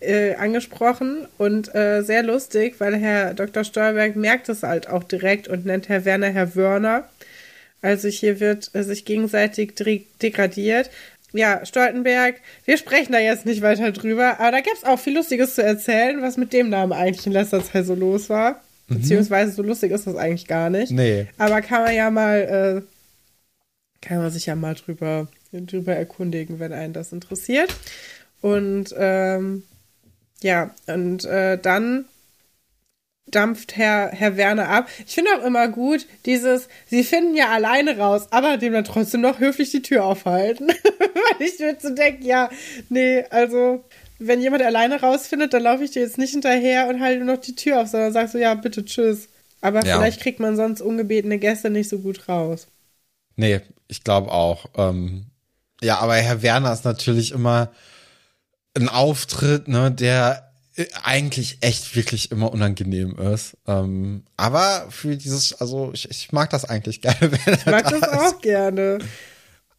äh, 0.00 0.34
angesprochen 0.34 1.26
und 1.38 1.74
äh, 1.74 2.02
sehr 2.02 2.22
lustig, 2.22 2.76
weil 2.78 2.96
Herr 2.96 3.34
Dr. 3.34 3.64
Stolberg 3.64 4.16
merkt 4.16 4.48
es 4.48 4.62
halt 4.62 4.88
auch 4.88 5.04
direkt 5.04 5.48
und 5.48 5.66
nennt 5.66 5.88
Herr 5.88 6.04
Werner 6.04 6.28
Herr 6.28 6.54
Wörner. 6.56 7.08
Also 7.82 8.08
hier 8.08 8.40
wird 8.40 8.70
äh, 8.74 8.82
sich 8.82 9.04
gegenseitig 9.04 9.74
degradiert. 10.22 10.90
Ja, 11.32 11.64
Stoltenberg, 11.64 12.36
wir 12.64 12.76
sprechen 12.76 13.12
da 13.12 13.20
jetzt 13.20 13.46
nicht 13.46 13.62
weiter 13.62 13.92
drüber, 13.92 14.40
aber 14.40 14.50
da 14.50 14.60
gibt's 14.60 14.84
auch 14.84 14.98
viel 14.98 15.14
Lustiges 15.14 15.54
zu 15.54 15.62
erzählen, 15.62 16.22
was 16.22 16.36
mit 16.36 16.52
dem 16.52 16.70
Namen 16.70 16.92
eigentlich 16.92 17.26
in 17.26 17.32
letzter 17.32 17.62
Zeit 17.62 17.86
so 17.86 17.94
los 17.94 18.28
war. 18.28 18.60
Mhm. 18.88 18.96
Beziehungsweise 18.96 19.52
so 19.52 19.62
lustig 19.62 19.92
ist 19.92 20.06
das 20.06 20.16
eigentlich 20.16 20.48
gar 20.48 20.70
nicht. 20.70 20.90
Nee. 20.90 21.26
Aber 21.38 21.62
kann 21.62 21.84
man 21.84 21.94
ja 21.94 22.10
mal, 22.10 22.82
äh, 22.82 24.06
kann 24.06 24.18
man 24.18 24.30
sich 24.30 24.46
ja 24.46 24.56
mal 24.56 24.74
drüber, 24.74 25.28
drüber 25.52 25.94
erkundigen, 25.94 26.58
wenn 26.58 26.72
einen 26.72 26.92
das 26.92 27.12
interessiert. 27.12 27.74
Und 28.40 28.94
ähm, 28.98 29.62
ja, 30.42 30.70
und 30.86 31.24
äh, 31.24 31.58
dann 31.58 32.06
dampft 33.26 33.76
Herr, 33.76 34.10
Herr 34.12 34.36
Werner 34.36 34.68
ab. 34.68 34.88
Ich 35.06 35.14
finde 35.14 35.30
auch 35.38 35.44
immer 35.44 35.68
gut, 35.68 36.06
dieses, 36.26 36.68
sie 36.86 37.04
finden 37.04 37.36
ja 37.36 37.48
alleine 37.50 37.96
raus, 37.98 38.28
aber 38.30 38.56
dem 38.56 38.72
dann 38.72 38.84
trotzdem 38.84 39.20
noch 39.20 39.38
höflich 39.38 39.70
die 39.70 39.82
Tür 39.82 40.04
aufhalten. 40.04 40.68
Weil 40.98 41.46
ich 41.46 41.58
mir 41.58 41.76
so 41.80 41.94
denke, 41.94 42.24
ja, 42.26 42.50
nee, 42.88 43.24
also, 43.30 43.84
wenn 44.18 44.40
jemand 44.40 44.62
alleine 44.62 45.00
rausfindet, 45.00 45.52
dann 45.52 45.62
laufe 45.62 45.84
ich 45.84 45.92
dir 45.92 46.02
jetzt 46.02 46.18
nicht 46.18 46.32
hinterher 46.32 46.88
und 46.88 47.00
halte 47.00 47.24
noch 47.24 47.38
die 47.38 47.54
Tür 47.54 47.80
auf, 47.82 47.88
sondern 47.88 48.12
sag 48.12 48.28
so, 48.28 48.38
ja, 48.38 48.54
bitte, 48.54 48.84
tschüss. 48.84 49.28
Aber 49.60 49.84
Ja. 49.84 49.96
vielleicht 49.96 50.20
kriegt 50.20 50.40
man 50.40 50.56
sonst 50.56 50.80
ungebetene 50.80 51.38
Gäste 51.38 51.70
nicht 51.70 51.88
so 51.88 51.98
gut 51.98 52.28
raus. 52.28 52.66
Nee, 53.36 53.60
ich 53.88 54.04
glaube 54.04 54.30
auch. 54.32 54.66
Ähm, 54.76 55.26
ja, 55.82 55.98
aber 55.98 56.16
Herr 56.16 56.42
Werner 56.42 56.72
ist 56.72 56.84
natürlich 56.84 57.32
immer 57.32 57.70
ein 58.74 58.88
Auftritt, 58.88 59.68
ne, 59.68 59.90
der 59.90 60.52
äh, 60.76 60.86
eigentlich 61.02 61.58
echt 61.60 61.96
wirklich 61.96 62.30
immer 62.30 62.52
unangenehm 62.52 63.18
ist. 63.18 63.56
Ähm, 63.66 64.24
aber 64.36 64.86
für 64.90 65.16
dieses, 65.16 65.52
also 65.60 65.90
ich, 65.92 66.08
ich 66.10 66.32
mag 66.32 66.50
das 66.50 66.64
eigentlich 66.64 67.00
gerne, 67.02 67.32
wenn 67.32 67.54
Ich 67.54 67.66
mag 67.66 67.88
das 67.88 68.02
auch 68.08 68.40
gerne. 68.40 68.98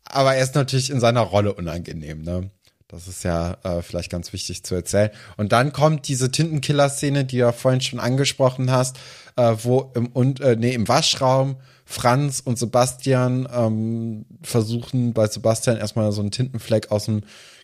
aber 0.05 0.35
er 0.35 0.43
ist 0.43 0.55
natürlich 0.55 0.89
in 0.89 0.99
seiner 0.99 1.21
Rolle 1.21 1.53
unangenehm, 1.53 2.21
ne? 2.21 2.49
Das 2.87 3.07
ist 3.07 3.23
ja 3.23 3.55
äh, 3.63 3.81
vielleicht 3.81 4.11
ganz 4.11 4.33
wichtig 4.33 4.65
zu 4.65 4.75
erzählen. 4.75 5.11
Und 5.37 5.53
dann 5.53 5.71
kommt 5.71 6.09
diese 6.09 6.29
Tintenkiller-Szene, 6.29 7.23
die 7.23 7.37
du 7.37 7.43
ja 7.43 7.53
vorhin 7.53 7.79
schon 7.79 8.01
angesprochen 8.01 8.69
hast, 8.69 8.97
äh, 9.37 9.55
wo 9.63 9.93
im, 9.95 10.07
und, 10.07 10.41
äh, 10.41 10.57
nee, 10.57 10.73
im 10.73 10.89
Waschraum 10.89 11.55
Franz 11.85 12.41
und 12.43 12.59
Sebastian 12.59 13.47
ähm, 13.49 14.25
versuchen 14.43 15.13
bei 15.13 15.27
Sebastian 15.27 15.77
erstmal 15.77 16.11
so 16.11 16.19
einen 16.19 16.31
Tintenfleck 16.31 16.91
aus 16.91 17.05
dem 17.05 17.21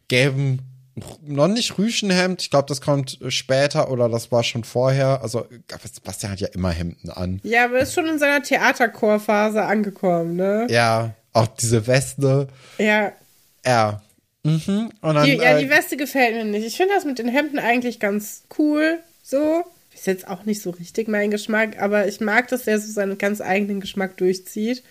gelben, 0.07 0.61
noch 1.21 1.47
nicht 1.47 1.77
Rüschenhemd, 1.77 2.41
ich 2.41 2.49
glaube, 2.49 2.67
das 2.67 2.81
kommt 2.81 3.19
später 3.27 3.91
oder 3.91 4.09
das 4.09 4.31
war 4.31 4.43
schon 4.43 4.63
vorher. 4.63 5.21
Also 5.21 5.47
Sebastian 5.91 6.31
hat 6.31 6.39
ja 6.39 6.47
immer 6.49 6.71
Hemden 6.71 7.09
an. 7.09 7.39
Ja, 7.43 7.65
aber 7.65 7.79
ist 7.79 7.93
schon 7.93 8.07
in 8.07 8.19
seiner 8.19 8.41
Theaterchorphase 8.41 9.63
angekommen, 9.63 10.35
ne? 10.35 10.67
Ja, 10.69 11.13
auch 11.33 11.47
diese 11.47 11.85
Weste. 11.87 12.47
Ja. 12.77 13.11
Ja. 13.65 14.01
Mhm. 14.43 14.91
Dann, 15.01 15.25
Die, 15.25 15.33
ja, 15.35 15.57
äh, 15.57 15.59
die 15.59 15.69
Weste 15.69 15.97
gefällt 15.97 16.35
mir 16.35 16.45
nicht. 16.45 16.65
Ich 16.65 16.77
finde 16.77 16.93
das 16.95 17.05
mit 17.05 17.19
den 17.19 17.27
Hemden 17.27 17.59
eigentlich 17.59 17.99
ganz 17.99 18.43
cool. 18.57 18.99
So. 19.21 19.63
Ist 19.93 20.07
jetzt 20.07 20.27
auch 20.27 20.45
nicht 20.45 20.61
so 20.61 20.69
richtig 20.69 21.07
mein 21.07 21.31
Geschmack, 21.31 21.81
aber 21.81 22.07
ich 22.07 22.21
mag, 22.21 22.47
dass 22.49 22.67
er 22.67 22.79
so 22.79 22.91
seinen 22.91 23.17
ganz 23.17 23.41
eigenen 23.41 23.81
Geschmack 23.81 24.15
durchzieht. 24.17 24.83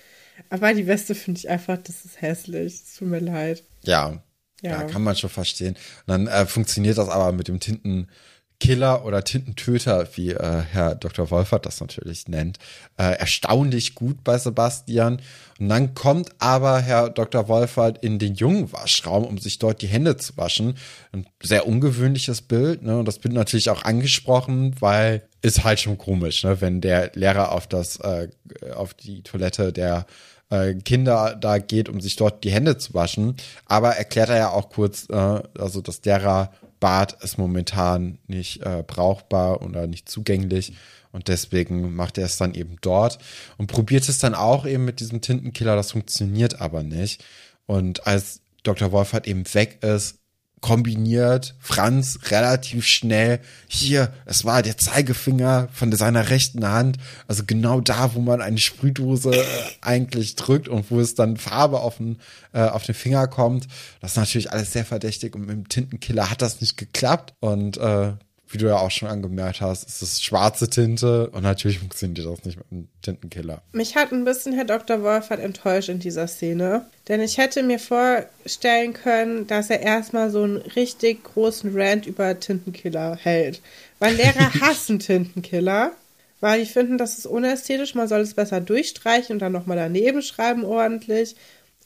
Aber 0.50 0.74
die 0.74 0.86
Weste 0.86 1.14
finde 1.14 1.38
ich 1.38 1.48
einfach, 1.48 1.78
das 1.78 2.04
ist 2.04 2.20
hässlich. 2.20 2.74
Es 2.74 2.96
tut 2.96 3.08
mir 3.08 3.20
leid. 3.20 3.62
Ja, 3.84 4.20
ja. 4.62 4.70
Ja. 4.70 4.84
kann 4.84 5.02
man 5.02 5.16
schon 5.16 5.30
verstehen. 5.30 5.76
Und 6.06 6.08
dann 6.08 6.26
äh, 6.26 6.46
funktioniert 6.46 6.98
das 6.98 7.08
aber 7.08 7.32
mit 7.32 7.48
dem 7.48 7.60
Tintenkiller 7.60 9.04
oder 9.04 9.22
Tintentöter, 9.22 10.08
wie 10.14 10.30
äh, 10.30 10.62
Herr 10.70 10.94
Dr. 10.94 11.30
Wolfert 11.30 11.66
das 11.66 11.80
natürlich 11.80 12.28
nennt, 12.28 12.58
äh, 12.96 13.18
erstaunlich 13.18 13.94
gut 13.94 14.24
bei 14.24 14.38
Sebastian. 14.38 15.20
Und 15.58 15.68
dann 15.68 15.94
kommt 15.94 16.30
aber 16.38 16.80
Herr 16.80 17.10
Dr. 17.10 17.48
Wolfert 17.48 18.02
in 18.02 18.18
den 18.18 18.34
jungen 18.34 18.72
Waschraum, 18.72 19.24
um 19.24 19.38
sich 19.38 19.58
dort 19.58 19.82
die 19.82 19.88
Hände 19.88 20.16
zu 20.16 20.36
waschen. 20.36 20.76
Ein 21.12 21.26
sehr 21.42 21.66
ungewöhnliches 21.66 22.42
Bild, 22.42 22.82
ne? 22.82 22.98
Und 22.98 23.06
das 23.06 23.22
wird 23.24 23.34
natürlich 23.34 23.70
auch 23.70 23.82
angesprochen, 23.84 24.74
weil 24.80 25.22
ist 25.42 25.64
halt 25.64 25.80
schon 25.80 25.96
komisch, 25.98 26.44
ne? 26.44 26.60
Wenn 26.60 26.80
der 26.80 27.12
Lehrer 27.14 27.52
auf 27.52 27.66
das, 27.66 27.96
äh, 28.00 28.28
auf 28.74 28.94
die 28.94 29.22
Toilette 29.22 29.72
der 29.72 30.06
äh, 30.50 30.74
Kinder 30.74 31.36
da 31.40 31.58
geht, 31.58 31.88
um 31.88 32.00
sich 32.00 32.16
dort 32.16 32.44
die 32.44 32.50
Hände 32.50 32.78
zu 32.78 32.94
waschen. 32.94 33.36
Aber 33.66 33.96
erklärt 33.96 34.28
er 34.28 34.38
ja 34.38 34.50
auch 34.50 34.70
kurz, 34.70 35.08
äh, 35.10 35.42
also 35.58 35.80
das 35.80 36.04
Lehrerbad 36.04 37.22
ist 37.22 37.38
momentan 37.38 38.18
nicht 38.26 38.62
äh, 38.62 38.82
brauchbar 38.86 39.62
oder 39.62 39.86
nicht 39.86 40.08
zugänglich. 40.08 40.74
Und 41.12 41.28
deswegen 41.28 41.94
macht 41.94 42.18
er 42.18 42.26
es 42.26 42.36
dann 42.36 42.54
eben 42.54 42.76
dort 42.82 43.18
und 43.56 43.68
probiert 43.68 44.06
es 44.06 44.18
dann 44.18 44.34
auch 44.34 44.66
eben 44.66 44.84
mit 44.84 45.00
diesem 45.00 45.22
Tintenkiller. 45.22 45.74
Das 45.74 45.92
funktioniert 45.92 46.60
aber 46.60 46.82
nicht. 46.82 47.24
Und 47.64 48.06
als 48.06 48.42
Dr. 48.62 48.92
Wolfert 48.92 49.26
eben 49.26 49.44
weg 49.54 49.82
ist, 49.82 50.18
kombiniert. 50.60 51.54
Franz 51.60 52.18
relativ 52.30 52.86
schnell. 52.86 53.40
Hier, 53.68 54.12
es 54.24 54.44
war 54.44 54.62
der 54.62 54.78
Zeigefinger 54.78 55.68
von 55.72 55.92
seiner 55.92 56.30
rechten 56.30 56.66
Hand, 56.66 56.96
also 57.28 57.44
genau 57.46 57.80
da, 57.80 58.14
wo 58.14 58.20
man 58.20 58.40
eine 58.40 58.58
Sprühdose 58.58 59.30
äh, 59.32 59.44
eigentlich 59.82 60.34
drückt 60.36 60.68
und 60.68 60.90
wo 60.90 61.00
es 61.00 61.14
dann 61.14 61.36
Farbe 61.36 61.80
auf 61.80 61.98
den, 61.98 62.18
äh, 62.52 62.62
auf 62.62 62.84
den 62.84 62.94
Finger 62.94 63.28
kommt. 63.28 63.66
Das 64.00 64.12
ist 64.12 64.16
natürlich 64.16 64.50
alles 64.50 64.72
sehr 64.72 64.84
verdächtig 64.84 65.34
und 65.34 65.42
mit 65.42 65.50
dem 65.50 65.68
Tintenkiller 65.68 66.30
hat 66.30 66.42
das 66.42 66.60
nicht 66.60 66.76
geklappt. 66.76 67.34
Und 67.40 67.76
äh, 67.76 68.12
wie 68.48 68.58
du 68.58 68.66
ja 68.66 68.76
auch 68.76 68.90
schon 68.90 69.08
angemerkt 69.08 69.60
hast, 69.60 69.88
ist 69.88 70.02
es 70.02 70.22
schwarze 70.22 70.70
Tinte 70.70 71.30
und 71.30 71.42
natürlich 71.42 71.80
funktioniert 71.80 72.26
das 72.26 72.44
nicht 72.44 72.58
mit 72.58 72.70
dem 72.70 72.88
Tintenkiller. 73.02 73.62
Mich 73.72 73.96
hat 73.96 74.12
ein 74.12 74.24
bisschen 74.24 74.52
Herr 74.52 74.64
Dr. 74.64 75.02
Wolfert 75.02 75.40
enttäuscht 75.40 75.88
in 75.88 75.98
dieser 75.98 76.28
Szene. 76.28 76.86
Denn 77.08 77.20
ich 77.20 77.38
hätte 77.38 77.62
mir 77.62 77.78
vorstellen 77.78 78.92
können, 78.92 79.46
dass 79.46 79.70
er 79.70 79.80
erstmal 79.80 80.30
so 80.30 80.42
einen 80.42 80.58
richtig 80.58 81.24
großen 81.24 81.72
Rant 81.76 82.06
über 82.06 82.38
Tintenkiller 82.38 83.16
hält. 83.16 83.60
Weil 83.98 84.14
Lehrer 84.14 84.52
hassen 84.60 84.98
Tintenkiller. 84.98 85.92
Weil 86.40 86.60
die 86.60 86.66
finden, 86.66 86.98
das 86.98 87.18
ist 87.18 87.26
unästhetisch, 87.26 87.94
man 87.94 88.08
soll 88.08 88.20
es 88.20 88.34
besser 88.34 88.60
durchstreichen 88.60 89.34
und 89.34 89.38
dann 89.40 89.52
nochmal 89.52 89.78
daneben 89.78 90.22
schreiben 90.22 90.64
ordentlich. 90.64 91.34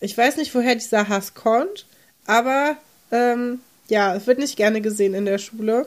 Ich 0.01 0.17
weiß 0.17 0.37
nicht, 0.37 0.55
woher 0.55 0.75
dieser 0.75 1.09
Hass 1.09 1.35
kommt, 1.35 1.87
aber 2.27 2.77
ähm, 3.13 3.61
ja, 3.89 4.15
es 4.15 4.27
wird 4.27 4.39
nicht 4.39 4.57
gerne 4.57 4.81
gesehen 4.81 5.15
in 5.15 5.25
der 5.25 5.39
Schule. 5.39 5.87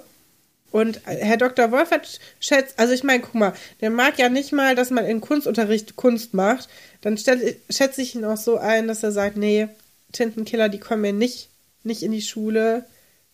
Und 0.74 1.02
Herr 1.06 1.38
Dr. 1.38 1.72
Wolfert 1.72 2.20
schätzt, 2.40 2.80
also 2.80 2.94
ich 2.94 3.04
meine, 3.04 3.22
guck 3.22 3.36
mal, 3.36 3.54
der 3.82 3.92
mag 3.92 4.18
ja 4.18 4.28
nicht 4.28 4.52
mal, 4.52 4.74
dass 4.74 4.90
man 4.90 5.06
in 5.06 5.22
Kunstunterricht 5.22 5.96
Kunst 5.98 6.34
macht. 6.34 6.68
Dann 7.02 7.16
schätze 7.16 8.02
ich 8.02 8.16
ihn 8.16 8.26
auch 8.26 8.38
so 8.38 8.58
ein, 8.58 8.88
dass 8.88 9.04
er 9.04 9.12
sagt, 9.12 9.38
nee, 9.38 9.68
Tintenkiller, 10.14 10.70
die 10.70 10.80
kommen 10.80 11.04
mir 11.04 11.14
nicht, 11.14 11.50
nicht 11.84 12.02
in 12.02 12.12
die 12.12 12.24
Schule. 12.24 12.86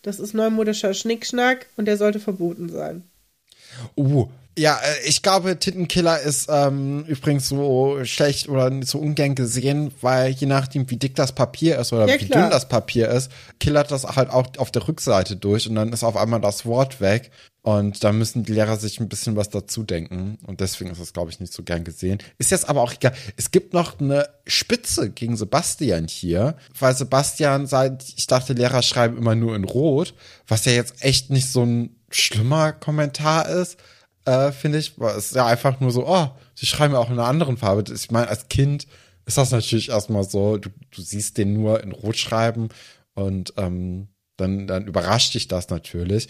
Das 0.02 0.20
ist 0.20 0.34
neumodischer 0.34 0.92
Schnickschnack 0.92 1.64
und 1.78 1.86
der 1.86 1.96
sollte 1.96 2.20
verboten 2.20 2.68
sein. 2.68 3.04
Uh, 3.96 4.28
ja, 4.58 4.78
äh, 4.78 5.08
ich 5.08 5.22
glaube, 5.22 5.58
Tintenkiller 5.58 6.20
ist 6.20 6.48
ähm, 6.50 7.04
übrigens 7.06 7.48
so 7.48 8.04
schlecht 8.04 8.48
oder 8.48 8.70
so 8.84 8.98
ungern 8.98 9.34
gesehen, 9.34 9.92
weil 10.00 10.30
je 10.32 10.46
nachdem, 10.46 10.90
wie 10.90 10.96
dick 10.96 11.14
das 11.14 11.32
Papier 11.32 11.78
ist 11.78 11.92
oder 11.92 12.08
Ja, 12.08 12.20
wie 12.20 12.26
klar. 12.26 12.42
dünn 12.42 12.50
das 12.50 12.68
Papier 12.68 13.08
ist, 13.08 13.30
killert 13.58 13.90
das 13.90 14.04
halt 14.04 14.30
auch 14.30 14.46
auf 14.58 14.70
der 14.70 14.86
Rückseite 14.86 15.36
durch 15.36 15.68
und 15.68 15.76
dann 15.76 15.92
ist 15.92 16.04
auf 16.04 16.16
einmal 16.16 16.40
das 16.40 16.66
Wort 16.66 17.00
weg. 17.00 17.30
Und 17.62 18.02
da 18.02 18.10
müssen 18.12 18.42
die 18.42 18.52
Lehrer 18.52 18.76
sich 18.78 19.00
ein 19.00 19.08
bisschen 19.10 19.36
was 19.36 19.50
dazu 19.50 19.82
denken. 19.82 20.38
Und 20.46 20.60
deswegen 20.60 20.90
ist 20.90 21.00
das, 21.00 21.12
glaube 21.12 21.30
ich, 21.30 21.40
nicht 21.40 21.52
so 21.52 21.62
gern 21.62 21.84
gesehen. 21.84 22.18
Ist 22.38 22.50
jetzt 22.50 22.66
aber 22.66 22.80
auch 22.80 22.94
egal. 22.94 23.12
Es 23.36 23.50
gibt 23.50 23.74
noch 23.74 24.00
eine 24.00 24.30
Spitze 24.46 25.10
gegen 25.10 25.36
Sebastian 25.36 26.08
hier, 26.08 26.56
weil 26.78 26.96
Sebastian 26.96 27.66
sagt, 27.66 28.04
ich 28.16 28.26
dachte, 28.26 28.54
Lehrer 28.54 28.80
schreiben 28.80 29.18
immer 29.18 29.34
nur 29.34 29.54
in 29.56 29.64
Rot, 29.64 30.14
was 30.48 30.64
ja 30.64 30.72
jetzt 30.72 31.04
echt 31.04 31.28
nicht 31.28 31.52
so 31.52 31.62
ein 31.62 31.96
schlimmer 32.10 32.72
Kommentar 32.72 33.46
ist 33.46 33.76
äh, 34.24 34.52
finde 34.52 34.78
ich. 34.78 34.98
Weil 34.98 35.16
es 35.16 35.26
ist 35.26 35.36
ja 35.36 35.46
einfach 35.46 35.80
nur 35.80 35.90
so, 35.90 36.06
oh, 36.06 36.28
sie 36.54 36.66
schreiben 36.66 36.94
ja 36.94 37.00
auch 37.00 37.10
in 37.10 37.18
einer 37.18 37.28
anderen 37.28 37.56
Farbe. 37.56 37.92
Ich 37.92 38.10
meine, 38.10 38.28
als 38.28 38.48
Kind 38.48 38.86
ist 39.26 39.38
das 39.38 39.50
natürlich 39.50 39.90
erstmal 39.90 40.24
so, 40.24 40.56
du, 40.56 40.70
du 40.90 41.02
siehst 41.02 41.38
den 41.38 41.52
nur 41.52 41.82
in 41.82 41.92
Rot 41.92 42.16
schreiben 42.16 42.68
und 43.14 43.54
ähm, 43.56 44.08
dann, 44.36 44.66
dann 44.66 44.86
überrascht 44.86 45.34
dich 45.34 45.48
das 45.48 45.68
natürlich. 45.68 46.28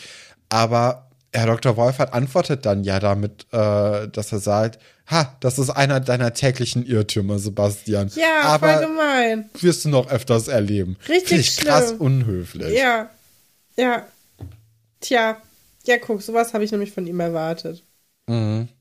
Aber 0.49 1.11
Herr 1.33 1.47
Dr. 1.47 1.77
Wolfert 1.77 2.13
antwortet 2.13 2.67
dann 2.67 2.83
ja 2.83 2.99
damit, 2.99 3.47
äh, 3.53 4.09
dass 4.09 4.33
er 4.33 4.41
sagt, 4.41 4.81
ha, 5.07 5.37
das 5.41 5.59
ist 5.59 5.71
einer 5.71 6.01
deiner 6.01 6.35
täglichen 6.35 6.85
Irrtümer, 6.85 7.39
Sebastian. 7.39 8.11
Ja, 8.17 8.43
aber 8.43 8.75
voll 8.75 8.87
gemein. 8.87 9.51
wirst 9.61 9.85
du 9.85 9.91
noch 9.91 10.11
öfters 10.11 10.49
erleben. 10.49 10.97
Richtig 11.09 11.29
Finde 11.29 11.43
ich 11.43 11.57
krass 11.59 11.93
unhöflich. 11.93 12.77
Ja. 12.77 13.11
Ja. 13.77 14.07
Tja. 15.01 15.37
Ja, 15.87 15.99
guck, 15.99 16.23
sowas 16.23 16.55
habe 16.55 16.65
ich 16.65 16.73
nämlich 16.73 16.93
von 16.93 17.07
ihm 17.07 17.21
erwartet. 17.21 17.85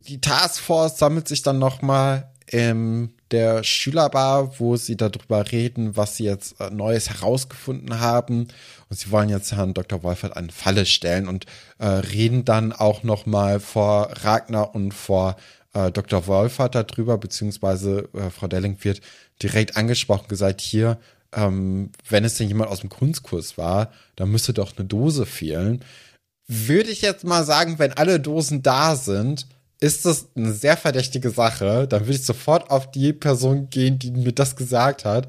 Die 0.07 0.21
Taskforce 0.21 0.97
sammelt 0.97 1.27
sich 1.27 1.41
dann 1.41 1.59
nochmal 1.59 2.31
in 2.51 3.13
der 3.31 3.63
Schülerbar, 3.63 4.59
wo 4.59 4.75
sie 4.75 4.97
darüber 4.97 5.51
reden, 5.51 5.95
was 5.95 6.17
sie 6.17 6.25
jetzt 6.25 6.59
äh, 6.59 6.69
Neues 6.71 7.09
herausgefunden 7.09 7.99
haben. 7.99 8.47
Und 8.89 8.99
sie 8.99 9.11
wollen 9.11 9.29
jetzt 9.29 9.51
Herrn 9.51 9.73
Dr. 9.73 10.03
Wolfert 10.03 10.35
eine 10.35 10.51
Falle 10.51 10.85
stellen 10.85 11.27
und 11.27 11.45
äh, 11.77 11.85
reden 11.85 12.45
dann 12.45 12.71
auch 12.71 13.03
nochmal 13.03 13.59
vor 13.59 14.09
Ragnar 14.23 14.73
und 14.73 14.93
vor 14.93 15.35
äh, 15.73 15.91
Dr. 15.91 16.25
Wolfert 16.27 16.75
darüber, 16.75 17.17
beziehungsweise 17.17 18.09
äh, 18.13 18.29
Frau 18.31 18.47
Delling 18.47 18.77
wird 18.81 19.01
direkt 19.41 19.77
angesprochen, 19.77 20.27
gesagt, 20.27 20.61
hier, 20.61 20.97
ähm, 21.33 21.91
wenn 22.07 22.25
es 22.25 22.35
denn 22.35 22.47
jemand 22.47 22.71
aus 22.71 22.81
dem 22.81 22.89
Kunstkurs 22.89 23.57
war, 23.57 23.91
dann 24.15 24.31
müsste 24.31 24.53
doch 24.53 24.75
eine 24.75 24.87
Dose 24.87 25.27
fehlen 25.27 25.83
würde 26.49 26.89
ich 26.89 27.01
jetzt 27.01 27.23
mal 27.23 27.45
sagen, 27.45 27.79
wenn 27.79 27.93
alle 27.93 28.19
Dosen 28.19 28.61
da 28.63 28.95
sind, 28.95 29.47
ist 29.79 30.05
das 30.05 30.25
eine 30.35 30.51
sehr 30.51 30.75
verdächtige 30.75 31.29
Sache. 31.29 31.87
Dann 31.87 32.01
würde 32.01 32.15
ich 32.17 32.25
sofort 32.25 32.69
auf 32.69 32.91
die 32.91 33.13
Person 33.13 33.69
gehen, 33.69 33.97
die 33.97 34.11
mir 34.11 34.33
das 34.33 34.57
gesagt 34.57 35.05
hat, 35.05 35.27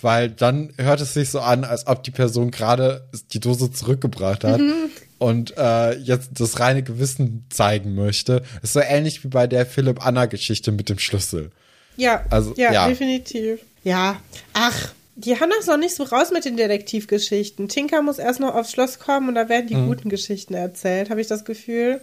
weil 0.00 0.30
dann 0.30 0.72
hört 0.78 1.00
es 1.00 1.14
sich 1.14 1.30
so 1.30 1.38
an, 1.40 1.62
als 1.62 1.86
ob 1.86 2.02
die 2.02 2.10
Person 2.10 2.50
gerade 2.50 3.06
die 3.32 3.38
Dose 3.38 3.70
zurückgebracht 3.70 4.42
hat 4.42 4.60
Mhm. 4.60 4.90
und 5.18 5.56
äh, 5.56 5.92
jetzt 5.98 6.30
das 6.40 6.58
reine 6.58 6.82
Gewissen 6.82 7.44
zeigen 7.50 7.94
möchte. 7.94 8.42
Ist 8.62 8.72
so 8.72 8.80
ähnlich 8.80 9.22
wie 9.22 9.28
bei 9.28 9.46
der 9.46 9.66
Philipp 9.66 10.04
Anna 10.04 10.26
Geschichte 10.26 10.72
mit 10.72 10.88
dem 10.88 10.98
Schlüssel. 10.98 11.50
Ja, 11.96 12.24
Also, 12.30 12.54
ja, 12.56 12.72
ja. 12.72 12.88
definitiv. 12.88 13.60
Ja, 13.84 14.16
ach, 14.54 14.92
die 15.14 15.38
haben 15.38 15.50
das 15.56 15.66
noch 15.66 15.76
nicht 15.76 15.94
so 15.94 16.04
raus 16.04 16.30
mit 16.30 16.44
den 16.44 16.56
Detektivgeschichten. 16.56 17.68
Tinker 17.68 18.02
muss 18.02 18.18
erst 18.18 18.40
noch 18.40 18.54
aufs 18.54 18.72
Schloss 18.72 18.98
kommen 18.98 19.28
und 19.28 19.34
da 19.34 19.48
werden 19.48 19.66
die 19.66 19.74
guten 19.74 20.08
Geschichten 20.08 20.54
erzählt, 20.54 21.10
habe 21.10 21.20
ich 21.20 21.26
das 21.26 21.44
Gefühl. 21.44 22.00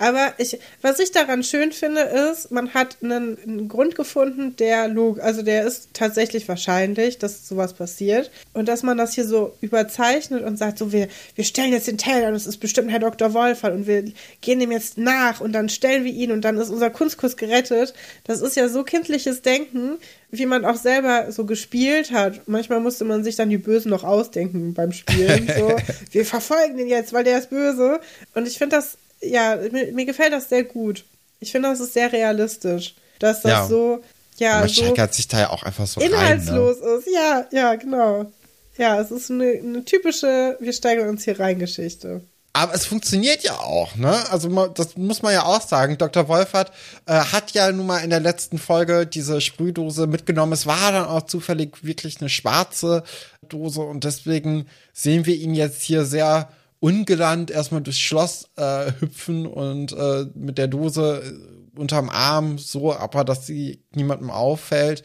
Aber 0.00 0.32
ich, 0.38 0.58
was 0.80 0.98
ich 0.98 1.12
daran 1.12 1.42
schön 1.42 1.72
finde, 1.72 2.00
ist, 2.00 2.50
man 2.50 2.72
hat 2.72 2.96
einen, 3.02 3.36
einen 3.42 3.68
Grund 3.68 3.94
gefunden, 3.94 4.56
der 4.56 4.88
log, 4.88 5.20
also 5.20 5.42
der 5.42 5.66
ist 5.66 5.90
tatsächlich 5.92 6.48
wahrscheinlich, 6.48 7.18
dass 7.18 7.46
sowas 7.46 7.74
passiert. 7.74 8.30
Und 8.54 8.66
dass 8.66 8.82
man 8.82 8.96
das 8.96 9.12
hier 9.12 9.26
so 9.26 9.52
überzeichnet 9.60 10.42
und 10.42 10.56
sagt, 10.56 10.78
so, 10.78 10.90
wir, 10.90 11.08
wir 11.34 11.44
stellen 11.44 11.72
jetzt 11.72 11.86
den 11.86 11.98
Teller 11.98 12.28
und 12.28 12.34
es 12.34 12.46
ist 12.46 12.56
bestimmt 12.56 12.90
Herr 12.90 12.98
Dr. 12.98 13.34
Wolfert 13.34 13.74
und 13.74 13.86
wir 13.86 14.04
gehen 14.40 14.58
dem 14.58 14.72
jetzt 14.72 14.96
nach 14.96 15.42
und 15.42 15.52
dann 15.52 15.68
stellen 15.68 16.04
wir 16.04 16.12
ihn 16.12 16.32
und 16.32 16.46
dann 16.46 16.56
ist 16.56 16.70
unser 16.70 16.88
Kunstkurs 16.88 17.36
gerettet. 17.36 17.92
Das 18.24 18.40
ist 18.40 18.56
ja 18.56 18.70
so 18.70 18.84
kindliches 18.84 19.42
Denken, 19.42 19.98
wie 20.30 20.46
man 20.46 20.64
auch 20.64 20.76
selber 20.76 21.30
so 21.30 21.44
gespielt 21.44 22.10
hat. 22.10 22.48
Manchmal 22.48 22.80
musste 22.80 23.04
man 23.04 23.22
sich 23.22 23.36
dann 23.36 23.50
die 23.50 23.58
Bösen 23.58 23.90
noch 23.90 24.04
ausdenken 24.04 24.72
beim 24.72 24.92
Spielen. 24.92 25.46
So, 25.46 25.76
wir 26.10 26.24
verfolgen 26.24 26.78
den 26.78 26.88
jetzt, 26.88 27.12
weil 27.12 27.24
der 27.24 27.38
ist 27.38 27.50
böse. 27.50 28.00
Und 28.34 28.48
ich 28.48 28.56
finde 28.56 28.76
das 28.76 28.96
ja, 29.22 29.56
mir, 29.70 29.92
mir 29.92 30.06
gefällt 30.06 30.32
das 30.32 30.48
sehr 30.48 30.64
gut. 30.64 31.04
Ich 31.40 31.52
finde, 31.52 31.68
das 31.70 31.80
ist 31.80 31.94
sehr 31.94 32.12
realistisch, 32.12 32.94
dass 33.18 33.42
das 33.42 33.50
Ja. 33.50 33.66
so, 33.66 34.02
ja, 34.38 34.60
Man 34.60 34.68
so 34.68 34.82
steigert 34.84 35.14
sich 35.14 35.28
da 35.28 35.40
ja 35.40 35.50
auch 35.50 35.62
einfach 35.62 35.86
so 35.86 36.00
inhaltslos 36.00 36.80
rein. 36.80 36.88
Ne? 36.88 36.96
ist. 36.98 37.08
Ja, 37.12 37.46
ja, 37.50 37.74
genau. 37.74 38.32
Ja, 38.78 39.00
es 39.00 39.10
ist 39.10 39.30
eine, 39.30 39.50
eine 39.50 39.84
typische, 39.84 40.56
wir 40.60 40.72
steigern 40.72 41.08
uns 41.08 41.24
hier 41.24 41.38
rein 41.38 41.58
Geschichte. 41.58 42.22
Aber 42.52 42.74
es 42.74 42.84
funktioniert 42.84 43.44
ja 43.44 43.58
auch, 43.58 43.94
ne? 43.94 44.28
Also 44.30 44.48
das 44.68 44.96
muss 44.96 45.22
man 45.22 45.32
ja 45.32 45.44
auch 45.44 45.60
sagen. 45.60 45.98
Dr. 45.98 46.26
Wolfert 46.26 46.72
äh, 47.06 47.12
hat 47.12 47.52
ja 47.52 47.70
nun 47.70 47.86
mal 47.86 47.98
in 47.98 48.10
der 48.10 48.18
letzten 48.18 48.58
Folge 48.58 49.06
diese 49.06 49.40
Sprühdose 49.40 50.08
mitgenommen. 50.08 50.52
Es 50.52 50.66
war 50.66 50.90
dann 50.90 51.04
auch 51.04 51.26
zufällig 51.26 51.84
wirklich 51.84 52.20
eine 52.20 52.28
schwarze 52.28 53.04
Dose 53.48 53.82
und 53.82 54.02
deswegen 54.02 54.66
sehen 54.92 55.26
wir 55.26 55.36
ihn 55.36 55.54
jetzt 55.54 55.82
hier 55.82 56.04
sehr 56.04 56.48
ungelandt 56.80 57.50
erstmal 57.50 57.82
durchs 57.82 58.00
Schloss 58.00 58.48
äh, 58.56 58.92
hüpfen 59.00 59.46
und 59.46 59.92
äh, 59.92 60.26
mit 60.34 60.58
der 60.58 60.68
Dose 60.68 61.22
äh, 61.24 61.78
unterm 61.78 62.08
Arm 62.08 62.58
so, 62.58 62.94
aber 62.94 63.24
dass 63.24 63.46
sie 63.46 63.82
niemandem 63.94 64.30
auffällt. 64.30 65.02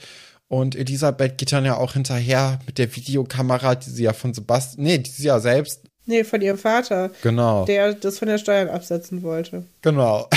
Und 0.47 0.75
Elisabeth 0.75 1.37
geht 1.37 1.51
dann 1.51 1.65
ja 1.65 1.75
auch 1.77 1.93
hinterher 1.93 2.59
mit 2.65 2.77
der 2.77 2.95
Videokamera, 2.95 3.75
die 3.75 3.89
sie 3.89 4.03
ja 4.03 4.13
von 4.13 4.33
Sebastian, 4.33 4.83
nee, 4.83 4.97
die 4.99 5.09
sie 5.09 5.27
ja 5.27 5.39
selbst, 5.39 5.81
Nee, 6.07 6.23
von 6.23 6.39
ihrem 6.39 6.59
Vater, 6.59 7.09
genau. 7.23 7.65
der 7.65 7.93
das 7.95 8.19
von 8.19 8.27
der 8.27 8.37
Steuern 8.37 8.69
absetzen 8.69 9.23
wollte. 9.23 9.65
Genau. 9.81 10.29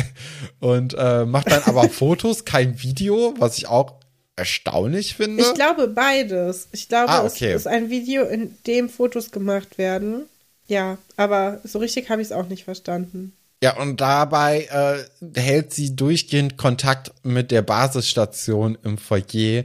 Und 0.60 0.92
äh, 0.98 1.24
macht 1.24 1.50
dann 1.50 1.62
aber 1.64 1.88
Fotos, 1.88 2.44
kein 2.44 2.82
Video, 2.82 3.32
was 3.38 3.56
ich 3.56 3.66
auch 3.66 3.94
erstaunlich 4.36 5.14
finde. 5.16 5.42
Ich 5.42 5.54
glaube 5.54 5.88
beides. 5.88 6.68
Ich 6.72 6.88
glaube, 6.88 7.08
Ah, 7.08 7.24
okay. 7.24 7.52
es 7.52 7.62
ist 7.62 7.66
ein 7.66 7.88
Video, 7.88 8.24
in 8.24 8.54
dem 8.66 8.90
Fotos 8.90 9.30
gemacht 9.30 9.78
werden. 9.78 10.26
Ja, 10.68 10.98
aber 11.16 11.60
so 11.64 11.78
richtig 11.78 12.10
habe 12.10 12.22
ich 12.22 12.28
es 12.28 12.32
auch 12.32 12.48
nicht 12.48 12.64
verstanden. 12.64 13.32
ja, 13.62 13.76
und 13.76 14.00
dabei 14.00 14.66
äh, 14.70 15.40
hält 15.40 15.72
sie 15.72 15.94
durchgehend 15.94 16.56
Kontakt 16.56 17.12
mit 17.22 17.50
der 17.50 17.62
Basisstation 17.62 18.76
im 18.82 18.98
Foyer, 18.98 19.64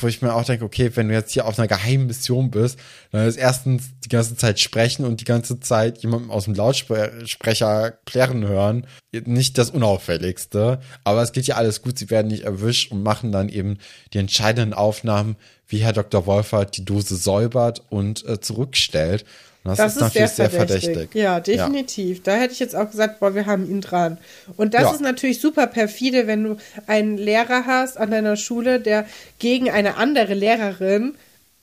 wo 0.00 0.06
ich 0.08 0.22
mir 0.22 0.34
auch 0.34 0.44
denke, 0.44 0.64
okay, 0.64 0.90
wenn 0.94 1.08
du 1.08 1.14
jetzt 1.14 1.32
hier 1.32 1.46
auf 1.46 1.58
einer 1.58 1.68
geheimen 1.68 2.06
Mission 2.06 2.50
bist, 2.50 2.78
dann 3.12 3.26
ist 3.26 3.36
erstens 3.36 3.90
die 4.04 4.08
ganze 4.08 4.36
Zeit 4.36 4.60
sprechen 4.60 5.04
und 5.04 5.20
die 5.20 5.24
ganze 5.24 5.60
Zeit 5.60 5.98
jemandem 5.98 6.30
aus 6.30 6.44
dem 6.44 6.54
Lautsprecher 6.54 7.92
klären 8.04 8.46
hören. 8.46 8.86
Nicht 9.12 9.58
das 9.58 9.70
Unauffälligste, 9.70 10.80
aber 11.04 11.22
es 11.22 11.32
geht 11.32 11.46
ja 11.46 11.56
alles 11.56 11.82
gut, 11.82 11.98
sie 11.98 12.10
werden 12.10 12.28
nicht 12.28 12.44
erwischt 12.44 12.92
und 12.92 13.02
machen 13.02 13.32
dann 13.32 13.48
eben 13.48 13.78
die 14.12 14.18
entscheidenden 14.18 14.74
Aufnahmen, 14.74 15.36
wie 15.66 15.78
Herr 15.78 15.92
Dr. 15.92 16.26
Wolfert 16.26 16.76
die 16.76 16.84
Dose 16.84 17.16
säubert 17.16 17.82
und 17.88 18.24
äh, 18.26 18.40
zurückstellt. 18.40 19.24
Das, 19.66 19.76
Das, 19.78 19.96
ist, 19.96 20.02
natürlich 20.02 20.30
sehr 20.30 20.50
verdächtig. 20.50 21.14
Ja, 21.14 21.40
definitiv. 21.40 22.22
Da 22.22 22.36
hätte 22.36 22.52
ich 22.52 22.60
jetzt 22.60 22.74
auch 22.76 22.90
gesagt, 22.90 23.20
boah, 23.20 23.34
wir 23.34 23.46
haben 23.46 23.68
ihn 23.70 23.80
dran. 23.80 24.18
Und 24.56 24.74
das 24.74 24.82
Ja. 24.82 24.90
ist 24.92 25.00
natürlich 25.00 25.40
super 25.40 25.66
perfide, 25.66 26.26
wenn 26.26 26.44
du 26.44 26.56
einen 26.86 27.18
Lehrer 27.18 27.66
hast 27.66 27.98
an 27.98 28.10
deiner 28.10 28.36
Schule, 28.36 28.80
der 28.80 29.06
gegen 29.38 29.70
eine 29.70 29.96
andere 29.96 30.34
Lehrerin 30.34 31.14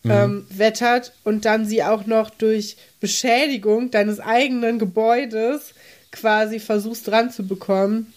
Mhm. 0.06 0.12
ähm, 0.12 0.48
wettert 0.50 1.14
und 1.24 1.46
dann 1.46 1.66
sie 1.66 1.82
auch 1.84 2.06
noch 2.06 2.30
durch 2.30 2.76
Beschädigung 3.00 3.90
deines 3.90 4.20
eigenen 4.20 4.78
Gebäudes 4.78 5.74
quasi 6.12 6.60
versuchst 6.60 7.08
dran 7.08 7.32
zu 7.32 7.48
bekommen. 7.48 8.14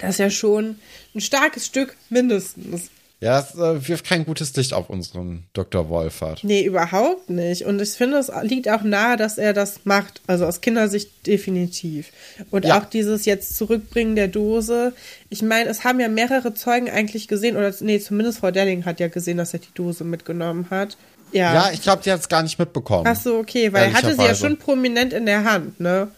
Das 0.00 0.10
ist 0.10 0.18
ja 0.18 0.28
schon 0.30 0.78
ein 1.14 1.20
starkes 1.22 1.64
Stück 1.66 1.96
mindestens. 2.10 2.90
Ja, 3.22 3.38
es 3.38 3.54
äh, 3.54 3.86
wirft 3.86 4.06
kein 4.06 4.24
gutes 4.24 4.56
Licht 4.56 4.72
auf 4.72 4.88
unseren 4.88 5.44
Dr. 5.52 5.90
Wolfert. 5.90 6.42
Nee, 6.42 6.64
überhaupt 6.64 7.28
nicht. 7.28 7.66
Und 7.66 7.80
ich 7.82 7.90
finde, 7.90 8.16
es 8.16 8.30
liegt 8.42 8.66
auch 8.70 8.82
nahe, 8.82 9.18
dass 9.18 9.36
er 9.36 9.52
das 9.52 9.80
macht. 9.84 10.22
Also 10.26 10.46
aus 10.46 10.62
Kindersicht 10.62 11.26
definitiv. 11.26 12.12
Und 12.50 12.64
Ja. 12.64 12.78
auch 12.80 12.86
dieses 12.86 13.26
jetzt 13.26 13.56
Zurückbringen 13.58 14.16
der 14.16 14.28
Dose. 14.28 14.94
Ich 15.28 15.42
meine, 15.42 15.68
es 15.68 15.84
haben 15.84 16.00
ja 16.00 16.08
mehrere 16.08 16.54
Zeugen 16.54 16.88
eigentlich 16.88 17.28
gesehen, 17.28 17.58
oder 17.58 17.74
nee, 17.80 18.00
zumindest 18.00 18.38
Frau 18.38 18.50
Delling 18.50 18.86
hat 18.86 19.00
ja 19.00 19.08
gesehen, 19.08 19.36
dass 19.36 19.52
er 19.52 19.58
die 19.60 19.74
Dose 19.74 20.02
mitgenommen 20.04 20.68
hat. 20.70 20.96
Ja. 21.32 21.52
Ja, 21.52 21.70
ich 21.74 21.82
glaube, 21.82 22.02
die 22.02 22.10
hat 22.10 22.20
es 22.20 22.28
gar 22.30 22.42
nicht 22.42 22.58
mitbekommen. 22.58 23.04
Ach 23.06 23.16
so, 23.20 23.36
okay, 23.36 23.70
weil 23.72 23.84
er 23.88 23.92
hatte 23.92 24.16
sie 24.16 24.22
ja 24.24 24.34
schon 24.34 24.56
prominent 24.56 25.12
in 25.12 25.26
der 25.26 25.44
Hand, 25.44 25.78
ne? 25.78 26.08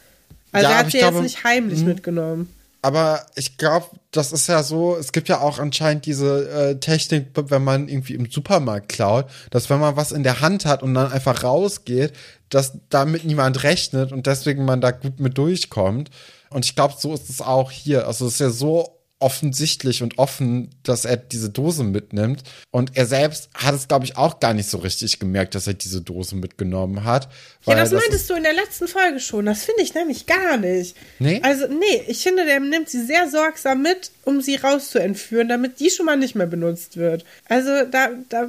Also 0.52 0.66
Ja, 0.68 0.72
er 0.74 0.78
hat 0.78 0.90
sie 0.92 0.98
glaube- 0.98 1.14
jetzt 1.16 1.22
nicht 1.24 1.42
heimlich 1.44 1.80
Mhm. 1.80 1.86
mitgenommen. 1.88 2.48
Aber 2.84 3.24
ich 3.36 3.58
glaube, 3.58 3.86
das 4.10 4.32
ist 4.32 4.48
ja 4.48 4.64
so, 4.64 4.96
es 4.96 5.12
gibt 5.12 5.28
ja 5.28 5.40
auch 5.40 5.60
anscheinend 5.60 6.04
diese 6.04 6.50
äh, 6.50 6.80
Technik, 6.80 7.28
wenn 7.34 7.62
man 7.62 7.88
irgendwie 7.88 8.14
im 8.14 8.28
Supermarkt 8.28 8.88
klaut, 8.88 9.26
dass 9.50 9.70
wenn 9.70 9.78
man 9.78 9.96
was 9.96 10.10
in 10.10 10.24
der 10.24 10.40
Hand 10.40 10.66
hat 10.66 10.82
und 10.82 10.92
dann 10.94 11.12
einfach 11.12 11.44
rausgeht, 11.44 12.12
dass 12.48 12.72
damit 12.90 13.24
niemand 13.24 13.62
rechnet 13.62 14.10
und 14.10 14.26
deswegen 14.26 14.64
man 14.64 14.80
da 14.80 14.90
gut 14.90 15.20
mit 15.20 15.38
durchkommt. 15.38 16.10
Und 16.50 16.64
ich 16.64 16.74
glaube, 16.74 16.94
so 16.98 17.14
ist 17.14 17.30
es 17.30 17.40
auch 17.40 17.70
hier. 17.70 18.08
Also 18.08 18.26
es 18.26 18.34
ist 18.34 18.40
ja 18.40 18.50
so 18.50 19.01
offensichtlich 19.22 20.02
und 20.02 20.18
offen, 20.18 20.70
dass 20.82 21.04
er 21.04 21.16
diese 21.16 21.48
Dose 21.50 21.84
mitnimmt. 21.84 22.42
Und 22.70 22.96
er 22.96 23.06
selbst 23.06 23.48
hat 23.54 23.74
es, 23.74 23.88
glaube 23.88 24.04
ich, 24.04 24.16
auch 24.16 24.40
gar 24.40 24.52
nicht 24.54 24.68
so 24.68 24.78
richtig 24.78 25.18
gemerkt, 25.18 25.54
dass 25.54 25.66
er 25.66 25.74
diese 25.74 26.00
Dose 26.02 26.36
mitgenommen 26.36 27.04
hat. 27.04 27.28
Ja, 27.66 27.74
das 27.76 27.92
ist- 27.92 28.00
meintest 28.00 28.28
du 28.28 28.34
in 28.34 28.42
der 28.42 28.52
letzten 28.54 28.88
Folge 28.88 29.20
schon. 29.20 29.46
Das 29.46 29.64
finde 29.64 29.82
ich 29.82 29.94
nämlich 29.94 30.26
gar 30.26 30.56
nicht. 30.56 30.96
Nee? 31.18 31.40
Also, 31.42 31.66
nee, 31.68 32.02
ich 32.08 32.22
finde, 32.22 32.44
der 32.44 32.60
nimmt 32.60 32.88
sie 32.90 33.04
sehr 33.06 33.30
sorgsam 33.30 33.82
mit, 33.82 34.10
um 34.24 34.40
sie 34.42 34.56
rauszuentführen, 34.56 35.48
damit 35.48 35.80
die 35.80 35.90
schon 35.90 36.06
mal 36.06 36.16
nicht 36.16 36.34
mehr 36.34 36.46
benutzt 36.46 36.96
wird. 36.96 37.24
Also, 37.48 37.84
da, 37.90 38.10
da 38.28 38.48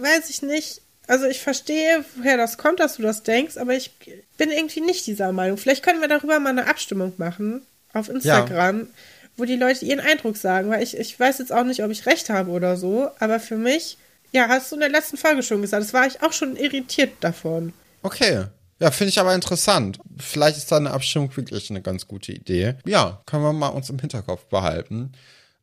weiß 0.00 0.30
ich 0.30 0.42
nicht. 0.42 0.80
Also, 1.08 1.26
ich 1.26 1.40
verstehe, 1.40 2.04
woher 2.16 2.36
das 2.36 2.58
kommt, 2.58 2.80
dass 2.80 2.96
du 2.96 3.02
das 3.02 3.22
denkst, 3.22 3.56
aber 3.58 3.74
ich 3.74 3.92
bin 4.38 4.50
irgendwie 4.50 4.80
nicht 4.80 5.06
dieser 5.06 5.30
Meinung. 5.32 5.56
Vielleicht 5.56 5.84
können 5.84 6.00
wir 6.00 6.08
darüber 6.08 6.40
mal 6.40 6.50
eine 6.50 6.66
Abstimmung 6.66 7.12
machen 7.16 7.62
auf 7.92 8.08
Instagram, 8.08 8.88
wo 9.36 9.44
die 9.44 9.56
Leute 9.56 9.84
ihren 9.84 10.00
Eindruck 10.00 10.36
sagen, 10.36 10.70
weil 10.70 10.82
ich, 10.82 10.96
ich 10.96 11.18
weiß 11.18 11.38
jetzt 11.38 11.52
auch 11.52 11.64
nicht, 11.64 11.82
ob 11.82 11.90
ich 11.90 12.06
recht 12.06 12.30
habe 12.30 12.50
oder 12.50 12.76
so, 12.76 13.08
aber 13.18 13.40
für 13.40 13.56
mich, 13.56 13.98
ja, 14.32 14.48
hast 14.48 14.70
du 14.70 14.76
in 14.76 14.80
der 14.80 14.90
letzten 14.90 15.16
Folge 15.16 15.42
schon 15.42 15.62
gesagt, 15.62 15.82
das 15.82 15.92
war 15.92 16.06
ich 16.06 16.22
auch 16.22 16.32
schon 16.32 16.56
irritiert 16.56 17.12
davon. 17.20 17.72
Okay. 18.02 18.44
Ja, 18.78 18.90
finde 18.90 19.08
ich 19.08 19.18
aber 19.18 19.34
interessant. 19.34 19.98
Vielleicht 20.18 20.58
ist 20.58 20.70
da 20.70 20.76
eine 20.76 20.90
Abstimmung 20.90 21.34
wirklich 21.34 21.70
eine 21.70 21.80
ganz 21.80 22.06
gute 22.06 22.32
Idee. 22.32 22.74
Ja, 22.84 23.22
können 23.24 23.42
wir 23.42 23.54
mal 23.54 23.68
uns 23.68 23.88
im 23.88 23.98
Hinterkopf 23.98 24.44
behalten. 24.46 25.12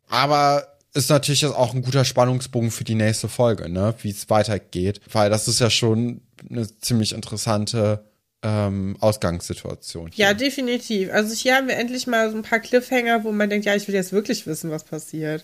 Aber 0.10 0.68
ist 0.96 1.10
natürlich 1.10 1.46
auch 1.46 1.74
ein 1.74 1.84
guter 1.84 2.06
Spannungsbogen 2.06 2.72
für 2.72 2.84
die 2.84 2.96
nächste 2.96 3.30
Folge, 3.30 3.70
ne? 3.70 3.94
Wie 4.02 4.10
es 4.10 4.30
weitergeht. 4.30 5.00
Weil 5.12 5.30
das 5.30 5.48
ist 5.48 5.60
ja 5.60 5.70
schon 5.70 6.22
eine 6.50 6.68
ziemlich 6.80 7.14
interessante 7.14 8.04
ähm, 8.44 8.98
Ausgangssituation. 9.00 10.12
Hier. 10.12 10.28
Ja, 10.28 10.34
definitiv. 10.34 11.12
Also 11.12 11.34
hier 11.34 11.56
haben 11.56 11.68
wir 11.68 11.78
endlich 11.78 12.08
mal 12.08 12.30
so 12.30 12.38
ein 12.38 12.44
paar 12.44 12.60
Cliffhanger, 12.60 13.24
wo 13.24 13.32
man 13.32 13.50
denkt, 13.50 13.66
ja, 13.66 13.76
ich 13.76 13.88
will 13.88 13.96
jetzt 13.96 14.12
wirklich 14.12 14.46
wissen, 14.46 14.70
was 14.70 14.84
passiert. 14.84 15.44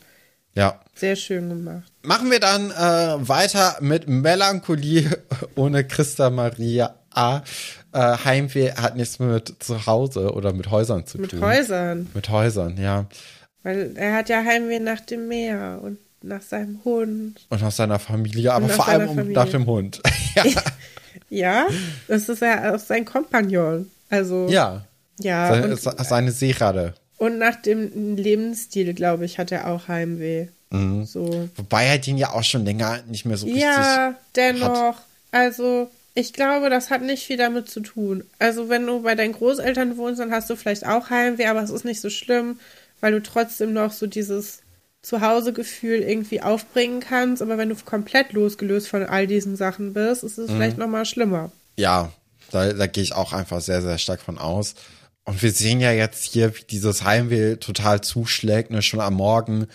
ja. 0.54 0.80
Sehr 0.96 1.16
schön 1.16 1.48
gemacht. 1.50 1.92
Machen 2.02 2.30
wir 2.30 2.40
dann 2.42 2.72
äh, 2.72 3.28
weiter 3.28 3.78
mit 3.80 4.08
Melancholie 4.10 5.10
ohne 5.56 5.86
Christa 5.86 6.30
Maria 6.30 6.96
A. 7.12 7.42
Äh, 7.92 8.00
Heimweh 8.24 8.74
hat 8.74 8.96
nichts 8.98 9.18
mit 9.20 9.56
zu 9.60 9.86
Hause 9.88 10.32
oder 10.34 10.54
mit 10.54 10.70
Häusern 10.70 11.06
zu 11.06 11.20
Mit 11.20 11.32
tun. 11.32 11.42
Häusern. 11.42 12.08
Mit 12.14 12.30
Häusern, 12.30 12.78
ja. 12.78 13.06
Weil 13.64 13.94
er 13.96 14.14
hat 14.16 14.30
ja 14.30 14.44
Heimweh 14.44 14.80
nach 14.80 15.00
dem 15.02 15.28
Meer 15.28 15.80
und 15.82 15.98
nach 16.22 16.42
seinem 16.42 16.80
Hund. 16.84 17.46
Und 17.50 17.64
aus 17.64 17.78
seiner 17.78 17.98
Familie, 17.98 18.54
aber 18.54 18.68
vor 18.70 18.88
allem 18.88 19.08
Familie. 19.08 19.34
nach 19.34 19.50
dem 19.50 19.66
Hund. 19.66 20.02
ja. 20.36 20.44
Ja, 21.30 21.68
das 22.08 22.30
ist 22.30 22.42
ja 22.42 22.74
auch 22.76 22.80
sein 22.80 23.06
Kompagnon. 23.06 23.90
Also, 24.10 24.48
ja. 24.50 24.86
ja. 25.20 25.50
Seine, 25.50 25.68
und, 25.70 25.80
se- 25.82 25.96
seine 26.04 26.32
Seeratte. 26.32 26.94
und 27.18 27.38
nach 27.38 27.56
dem 27.56 28.16
Lebensstil, 28.16 28.94
glaube 28.94 29.26
ich, 29.26 29.38
hat 29.38 29.52
er 29.52 29.68
auch 29.68 29.88
Heimweh. 29.88 30.48
Mhm. 30.72 31.06
So. 31.06 31.50
Wobei 31.56 31.86
er 31.86 31.98
den 31.98 32.18
ja 32.18 32.32
auch 32.34 32.44
schon 32.44 32.66
länger 32.66 33.00
nicht 33.08 33.26
mehr 33.26 33.38
so 33.38 33.46
richtig. 33.46 33.64
Ja, 33.64 34.16
dennoch. 34.36 34.96
Also, 35.32 35.90
ich 36.16 36.34
glaube, 36.34 36.70
das 36.70 36.90
hat 36.90 37.02
nicht 37.02 37.26
viel 37.26 37.38
damit 37.38 37.70
zu 37.70 37.80
tun. 37.82 38.24
Also, 38.40 38.70
wenn 38.70 38.86
du 38.86 39.02
bei 39.04 39.16
deinen 39.16 39.34
Großeltern 39.34 39.98
wohnst, 39.98 40.20
dann 40.20 40.32
hast 40.32 40.50
du 40.50 40.56
vielleicht 40.56 40.86
auch 40.86 41.10
Heimweh, 41.10 41.46
aber 41.48 41.62
es 41.64 41.70
ist 41.70 41.86
nicht 41.86 42.02
so 42.02 42.10
schlimm, 42.10 42.60
weil 43.02 43.12
du 43.14 43.22
trotzdem 43.22 43.74
noch 43.74 43.92
so 43.92 44.08
dieses 44.08 44.62
Zuhausegefühl 45.02 46.02
irgendwie 46.02 46.42
aufbringen 46.42 47.00
kannst. 47.00 47.42
Aber 47.42 47.58
wenn 47.58 47.70
du 47.70 47.76
komplett 47.86 48.34
losgelöst 48.34 48.88
von 48.88 49.04
all 49.04 49.28
diesen 49.28 49.56
Sachen 49.56 49.94
bist, 49.94 50.24
ist 50.24 50.38
es 50.38 50.52
vielleicht 50.52 50.78
noch 50.78 50.88
mal 50.88 51.06
schlimmer. 51.06 51.52
Ja, 51.78 52.12
da, 52.52 52.74
da 52.74 52.88
gehe 52.88 53.04
ich 53.04 53.14
auch 53.14 53.34
einfach 53.34 53.62
sehr, 53.62 53.82
sehr 53.82 53.98
stark 53.98 54.22
von 54.22 54.38
aus. 54.38 54.76
Und 55.24 55.42
wir 55.44 55.52
sehen 55.52 55.80
ja 55.80 55.92
jetzt 55.92 56.24
hier, 56.24 56.56
wie 56.56 56.64
dieses 56.64 57.04
Heimweh 57.04 57.58
total 57.58 58.02
zuschlägt. 58.02 58.72
Ne? 58.72 58.82
Schon 58.82 59.00
am 59.00 59.14
Morgen 59.14 59.68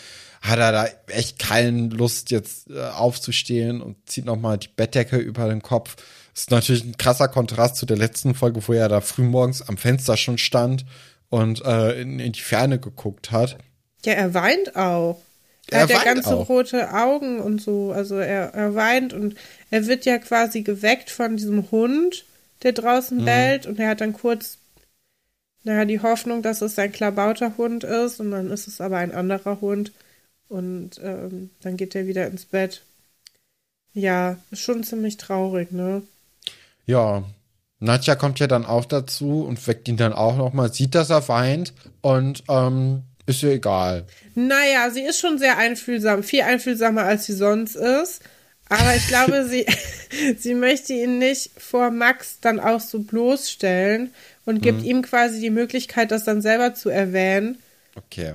hat 0.43 0.59
er 0.59 0.72
da 0.72 0.89
echt 1.07 1.39
keine 1.39 1.89
Lust, 1.89 2.31
jetzt 2.31 2.70
äh, 2.70 2.81
aufzustehen 2.89 3.81
und 3.81 3.97
zieht 4.07 4.27
nochmal 4.27 4.59
die 4.59 4.68
Bettdecke 4.68 5.16
über 5.16 5.49
den 5.49 5.62
Kopf. 5.62 5.97
Das 6.35 6.43
ist 6.43 6.51
natürlich 6.51 6.85
ein 6.85 6.99
krasser 6.99 7.29
Kontrast 7.29 7.77
zu 7.77 7.87
der 7.87 7.97
letzten 7.97 8.35
Folge, 8.35 8.66
wo 8.66 8.72
er 8.72 8.89
da 8.89 9.01
frühmorgens 9.01 9.62
am 9.62 9.79
Fenster 9.79 10.16
schon 10.16 10.37
stand 10.37 10.85
und 11.31 11.64
äh, 11.64 12.01
in, 12.01 12.18
in 12.18 12.33
die 12.33 12.41
Ferne 12.41 12.79
geguckt 12.79 13.31
hat. 13.31 13.57
Ja, 14.05 14.13
er 14.15 14.35
weint 14.35 14.77
auch. 14.77 15.21
Er, 15.71 15.79
Er 15.79 15.83
hat 15.83 15.91
ja 15.91 16.05
ganz 16.05 16.27
auch. 16.27 16.49
rote 16.49 16.93
Augen 16.95 17.41
und 17.41 17.61
so. 17.61 17.93
Also 17.93 18.17
er, 18.17 18.55
er 18.55 18.75
weint 18.75 19.13
und 19.13 19.37
er 19.71 19.87
wird 19.87 20.05
ja 20.05 20.19
quasi 20.19 20.63
geweckt 20.63 21.11
von 21.11 21.37
diesem 21.37 21.71
Hund, 21.71 22.25
der 22.63 22.73
draußen 22.73 23.21
Mhm. 23.21 23.25
bellt. 23.25 23.67
Und 23.67 23.79
er 23.79 23.89
hat 23.91 24.01
dann 24.01 24.13
kurz, 24.13 24.59
naja, 25.65 25.85
die 25.85 26.01
Hoffnung, 26.01 26.43
dass 26.43 26.61
es 26.63 26.75
sein 26.75 26.93
Klabauterhund 26.93 27.85
ist. 27.85 28.21
Und 28.21 28.31
dann 28.31 28.51
ist 28.51 28.69
es 28.69 28.81
aber 28.81 28.99
ein 28.99 29.13
anderer 29.13 29.61
Hund. 29.61 29.93
Und 30.49 31.01
ähm, 31.03 31.51
dann 31.63 31.77
geht 31.77 31.95
er 31.95 32.07
wieder 32.07 32.27
ins 32.27 32.45
Bett. 32.45 32.83
Ja, 33.95 34.39
ist 34.51 34.61
schon 34.61 34.85
ziemlich 34.85 35.17
traurig, 35.17 35.73
ne? 35.73 36.03
Ja, 36.87 37.25
Nadja 37.81 38.15
kommt 38.15 38.39
ja 38.41 38.47
dann 38.47 38.65
auch 38.67 38.85
dazu 38.85 39.45
und 39.45 39.67
weckt 39.67 39.89
ihn 39.89 39.97
dann 39.97 40.13
auch 40.13 40.37
nochmal, 40.37 40.73
sieht, 40.73 40.95
dass 40.95 41.11
er 41.11 41.27
weint 41.29 41.73
und 42.03 42.45
ähm, 42.49 43.03
ist 43.27 43.43
ihr 43.43 43.53
egal. 43.53 44.05
Naja, 44.35 44.91
sie 44.91 45.03
ist 45.03 45.20
schon 45.20 45.39
sehr 45.39 45.59
einfühlsam, 45.59 46.22
viel 46.22 46.43
einfühlsamer 46.43 47.05
als 47.05 47.27
sie 47.27 47.33
sonst 47.33 47.77
ist. 47.77 48.22
Aber 48.68 48.95
ich 48.97 49.07
glaube, 49.09 49.47
sie, 49.47 49.66
sie 50.39 50.55
möchte 50.55 50.93
ihn 50.93 51.18
nicht 51.18 51.51
vor 51.61 51.91
Max 51.91 52.41
dann 52.41 52.61
auch 52.61 52.81
so 52.81 53.01
bloßstellen 53.01 54.12
und 54.45 54.62
gibt 54.62 54.83
ihm 54.83 55.03
quasi 55.03 55.41
die 55.41 55.51
Möglichkeit, 55.51 56.11
das 56.11 56.25
dann 56.25 56.43
selber 56.43 56.75
zu 56.75 56.91
erwähnen. 56.91 57.59
Okay. 57.95 58.35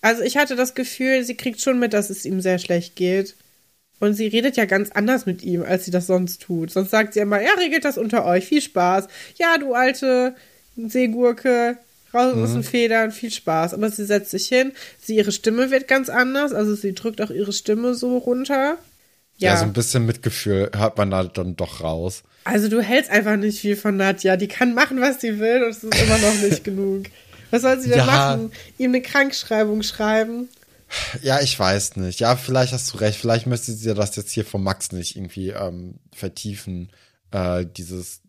Also 0.00 0.22
ich 0.22 0.36
hatte 0.36 0.56
das 0.56 0.74
Gefühl, 0.74 1.24
sie 1.24 1.36
kriegt 1.36 1.60
schon 1.60 1.78
mit, 1.78 1.92
dass 1.92 2.10
es 2.10 2.24
ihm 2.24 2.40
sehr 2.40 2.58
schlecht 2.58 2.96
geht. 2.96 3.36
Und 4.00 4.14
sie 4.14 4.26
redet 4.26 4.56
ja 4.56 4.64
ganz 4.64 4.90
anders 4.90 5.26
mit 5.26 5.44
ihm, 5.44 5.62
als 5.62 5.84
sie 5.84 5.92
das 5.92 6.08
sonst 6.08 6.42
tut. 6.42 6.72
Sonst 6.72 6.90
sagt 6.90 7.14
sie 7.14 7.20
immer, 7.20 7.40
ja, 7.40 7.52
regelt 7.52 7.84
das 7.84 7.98
unter 7.98 8.24
euch, 8.24 8.44
viel 8.46 8.60
Spaß. 8.60 9.06
Ja, 9.38 9.58
du 9.58 9.74
alte 9.74 10.34
Seegurke, 10.76 11.78
raus 12.14 12.34
aus 12.34 12.52
den 12.52 12.62
Federn, 12.62 13.10
viel 13.12 13.30
Spaß. 13.30 13.74
Aber 13.74 13.90
sie 13.90 14.04
setzt 14.04 14.30
sich 14.30 14.46
hin, 14.48 14.72
sie, 15.00 15.16
ihre 15.16 15.32
Stimme 15.32 15.70
wird 15.70 15.88
ganz 15.88 16.08
anders, 16.08 16.52
also 16.52 16.74
sie 16.74 16.94
drückt 16.94 17.20
auch 17.20 17.30
ihre 17.30 17.52
Stimme 17.52 17.94
so 17.94 18.18
runter. 18.18 18.76
Ja. 19.38 19.52
Ja, 19.54 19.56
so 19.56 19.64
ein 19.64 19.72
bisschen 19.72 20.06
Mitgefühl 20.06 20.70
hört 20.76 20.98
man 20.98 21.10
da 21.10 21.24
dann 21.24 21.56
doch 21.56 21.80
raus. 21.82 22.22
also 22.44 22.68
du 22.68 22.80
hältst 22.80 23.10
einfach 23.10 23.36
nicht 23.36 23.58
viel 23.60 23.76
von 23.76 23.96
Nadja. 23.96 24.36
Die 24.36 24.46
kann 24.48 24.74
machen, 24.74 25.00
was 25.00 25.20
sie 25.20 25.40
will 25.40 25.62
und 25.64 25.70
es 25.70 25.82
ist 25.82 26.00
immer 26.00 26.18
noch 26.18 26.34
nicht 26.42 26.62
genug. 26.64 27.06
Was 27.50 27.62
soll 27.62 27.80
sie 27.80 27.88
denn 27.88 27.98
Ja. 27.98 28.06
machen? 28.06 28.52
Ihm 28.78 28.90
eine 28.92 29.02
Krankschreibung 29.02 29.82
schreiben? 29.82 30.48
Ja, 31.22 31.40
ich 31.40 31.58
weiß 31.58 31.96
nicht. 31.96 32.20
Ja, 32.20 32.36
vielleicht 32.36 32.72
hast 32.74 32.92
du 32.92 32.98
recht. 32.98 33.18
Vielleicht 33.18 33.46
müsste 33.46 33.72
sie 33.72 33.94
das 33.94 34.14
jetzt 34.16 34.30
hier 34.30 34.44
von 34.44 34.62
Max 34.62 34.92
nicht 34.92 35.16
irgendwie 35.16 35.48
ähm, 35.48 35.94
vertiefen, 36.14 36.90
äh, 37.30 37.64
dieses, 37.66 38.20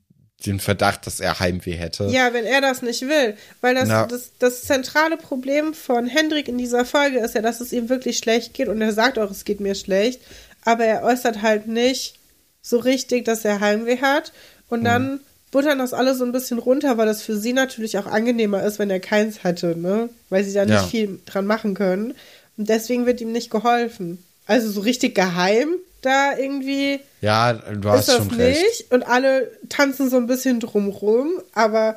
den 0.46 0.60
Verdacht, 0.60 1.08
dass 1.08 1.20
er 1.20 1.39
Heimweh 1.39 1.74
hätte. 1.76 2.06
Ja, 2.06 2.34
wenn 2.34 2.46
er 2.46 2.60
das 2.62 2.82
nicht 2.82 3.02
will. 3.04 3.36
Weil 3.62 3.76
das, 3.76 3.88
das, 4.10 4.32
das 4.39 4.64
zentrale 4.64 5.18
Problem 5.18 5.74
von 5.74 6.06
Hendrik 6.06 6.48
in 6.48 6.58
dieser 6.58 6.86
Folge 6.86 7.20
ist 7.20 7.36
ja, 7.36 7.41
dass 7.41 7.62
es 7.62 7.72
ihm 7.72 7.89
wirklich 7.89 8.18
schlecht 8.18 8.54
geht 8.54 8.68
und 8.68 8.82
er 8.82 8.91
sagt 8.94 9.18
auch, 9.20 9.32
es 9.32 9.46
geht 9.46 9.60
mir 9.60 9.76
schlecht, 9.76 10.20
aber 10.66 10.84
er 10.86 11.04
äußert 11.04 11.41
halt 11.41 11.68
nicht 11.68 12.16
so 12.62 12.78
richtig, 12.78 13.26
dass 13.26 13.46
er 13.46 13.60
Heimweh 13.60 14.02
hat 14.02 14.32
und 14.70 14.84
dann 14.84 15.20
buttern 15.52 15.78
das 15.80 15.94
alles 15.94 16.18
so 16.18 16.26
ein 16.26 16.32
bisschen 16.32 16.58
runter, 16.60 16.98
weil 16.98 17.06
das 17.06 17.22
für 17.22 17.38
sie 17.38 17.54
natürlich 17.54 17.98
auch 17.98 18.06
angenehmer 18.08 18.64
ist, 18.64 18.80
wenn 18.80 18.89
er 18.89 19.00
keins 19.00 19.44
hätte, 19.44 19.78
ne? 19.78 20.10
Weil 20.30 20.44
sie 20.44 20.54
da 20.54 20.66
nicht 20.66 20.74
Ja. 20.74 20.84
viel 20.88 21.20
dran 21.26 21.46
machen 21.46 21.74
können. 21.76 22.16
Und 22.58 22.70
deswegen 22.70 23.06
wird 23.06 23.22
ihm 23.22 23.32
nicht 23.32 23.50
geholfen. 23.52 24.24
Also 24.48 24.70
so 24.72 24.82
richtig 24.82 25.14
geheim 25.16 25.76
da 26.06 26.38
irgendwie 26.38 26.99
Ja, 27.22 27.54
du 27.54 27.89
hast 27.89 28.08
ist 28.08 28.10
das 28.10 28.18
schon 28.18 28.28
nicht. 28.38 28.39
recht. 28.39 28.91
Und 28.91 29.04
alle 29.04 29.51
tanzen 29.70 30.10
so 30.10 30.18
ein 30.18 30.28
bisschen 30.28 30.60
drumrum, 30.60 31.41
aber 31.54 31.95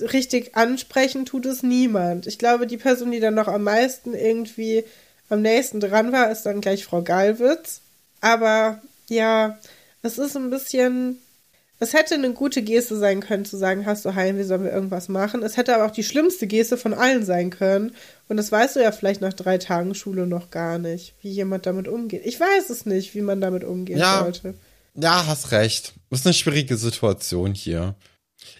richtig 0.00 0.56
ansprechen 0.56 1.24
tut 1.26 1.46
es 1.46 1.62
niemand. 1.62 2.26
Ich 2.26 2.38
glaube, 2.38 2.66
die 2.66 2.76
Person, 2.76 3.10
die 3.10 3.20
dann 3.20 3.34
noch 3.34 3.48
am 3.48 3.62
meisten 3.64 4.14
irgendwie 4.14 4.84
am 5.28 5.42
nächsten 5.42 5.80
dran 5.80 6.12
war, 6.12 6.30
ist 6.30 6.42
dann 6.42 6.60
gleich 6.60 6.84
Frau 6.84 7.02
Gallwitz. 7.02 7.80
Aber 8.20 8.80
ja, 9.08 9.58
es 10.02 10.18
ist 10.18 10.36
ein 10.36 10.50
bisschen. 10.50 11.20
Es 11.80 11.92
hätte 11.92 12.14
eine 12.14 12.32
gute 12.32 12.62
Geste 12.62 12.96
sein 12.96 13.20
können, 13.20 13.44
zu 13.44 13.56
sagen, 13.56 13.84
hast 13.84 14.04
du 14.04 14.14
Heimweh, 14.14 14.44
sollen 14.44 14.64
wir 14.64 14.72
irgendwas 14.72 15.08
machen. 15.08 15.42
Es 15.42 15.56
hätte 15.56 15.74
aber 15.74 15.86
auch 15.86 15.90
die 15.90 16.04
schlimmste 16.04 16.46
Geste 16.46 16.76
von 16.76 16.94
allen 16.94 17.24
sein 17.24 17.50
können. 17.50 17.94
Und 18.28 18.36
das 18.36 18.52
weißt 18.52 18.76
du 18.76 18.82
ja 18.82 18.92
vielleicht 18.92 19.20
nach 19.20 19.32
drei 19.34 19.58
Tagen 19.58 19.94
Schule 19.94 20.26
noch 20.26 20.50
gar 20.50 20.78
nicht, 20.78 21.14
wie 21.20 21.30
jemand 21.30 21.66
damit 21.66 21.88
umgeht. 21.88 22.22
Ich 22.24 22.38
weiß 22.38 22.70
es 22.70 22.86
nicht, 22.86 23.14
wie 23.14 23.20
man 23.22 23.40
damit 23.40 23.64
umgehen 23.64 23.98
Ja. 23.98 24.20
sollte. 24.22 24.54
Ja, 24.94 25.26
hast 25.26 25.50
recht. 25.50 25.94
Ist 26.10 26.24
eine 26.26 26.34
schwierige 26.34 26.76
Situation 26.76 27.52
hier. 27.54 27.96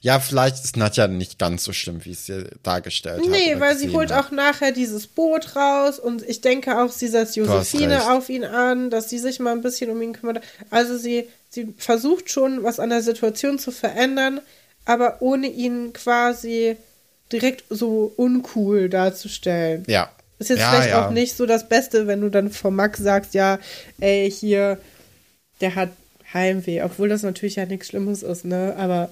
Ja, 0.01 0.19
vielleicht 0.19 0.65
ist 0.65 0.77
Nadja 0.77 1.07
nicht 1.09 1.39
ganz 1.39 1.63
so 1.63 1.73
schlimm, 1.73 2.05
wie 2.05 2.13
es 2.13 2.27
sie 2.27 2.47
dargestellt 2.63 3.21
hat. 3.23 3.29
Nee, 3.29 3.61
weil 3.61 3.77
sie 3.77 3.91
holt 3.91 4.11
hat. 4.13 4.27
auch 4.27 4.31
nachher 4.33 4.73
dieses 4.73 5.07
Boot 5.07 5.55
raus 5.57 5.99
und 5.99 6.23
ich 6.29 6.41
denke 6.41 6.83
auch, 6.83 6.91
sie 6.91 7.07
setzt 7.09 7.37
Josephine 7.37 8.11
auf 8.13 8.29
ihn 8.31 8.45
an, 8.45 8.91
dass 8.91 9.11
sie 9.11 9.19
sich 9.19 9.41
mal 9.41 9.53
ein 9.53 9.61
bisschen 9.63 9.91
um 9.91 10.01
ihn 10.03 10.15
kümmert. 10.15 10.43
Also 10.71 10.97
sie, 10.97 11.29
sie 11.55 11.75
versucht 11.79 12.31
schon, 12.31 12.63
was 12.63 12.81
an 12.81 12.91
der 12.91 13.03
Situation 13.03 13.59
zu 13.59 13.71
verändern, 13.71 14.41
aber 14.85 15.21
ohne 15.21 15.47
ihn 15.47 15.93
quasi 15.93 16.77
direkt 17.33 17.65
so 17.71 18.13
uncool 18.17 18.89
darzustellen. 18.89 19.85
Ja. 19.87 20.11
Ist 20.39 20.51
jetzt 20.51 20.61
ja, 20.61 20.71
vielleicht 20.71 20.91
ja. 20.91 21.07
auch 21.07 21.11
nicht 21.11 21.37
so 21.37 21.47
das 21.47 21.69
Beste, 21.69 22.07
wenn 22.07 22.21
du 22.21 22.29
dann 22.29 22.51
von 22.51 22.75
Max 22.75 22.99
sagst, 22.99 23.35
ja, 23.35 23.59
ey, 24.01 24.31
hier, 24.31 24.79
der 25.61 25.75
hat 25.75 25.91
Heimweh, 26.33 26.83
obwohl 26.83 27.09
das 27.09 27.23
natürlich 27.23 27.57
ja 27.57 27.67
nichts 27.67 27.89
Schlimmes 27.89 28.23
ist, 28.23 28.45
ne? 28.45 28.75
Aber 28.77 29.11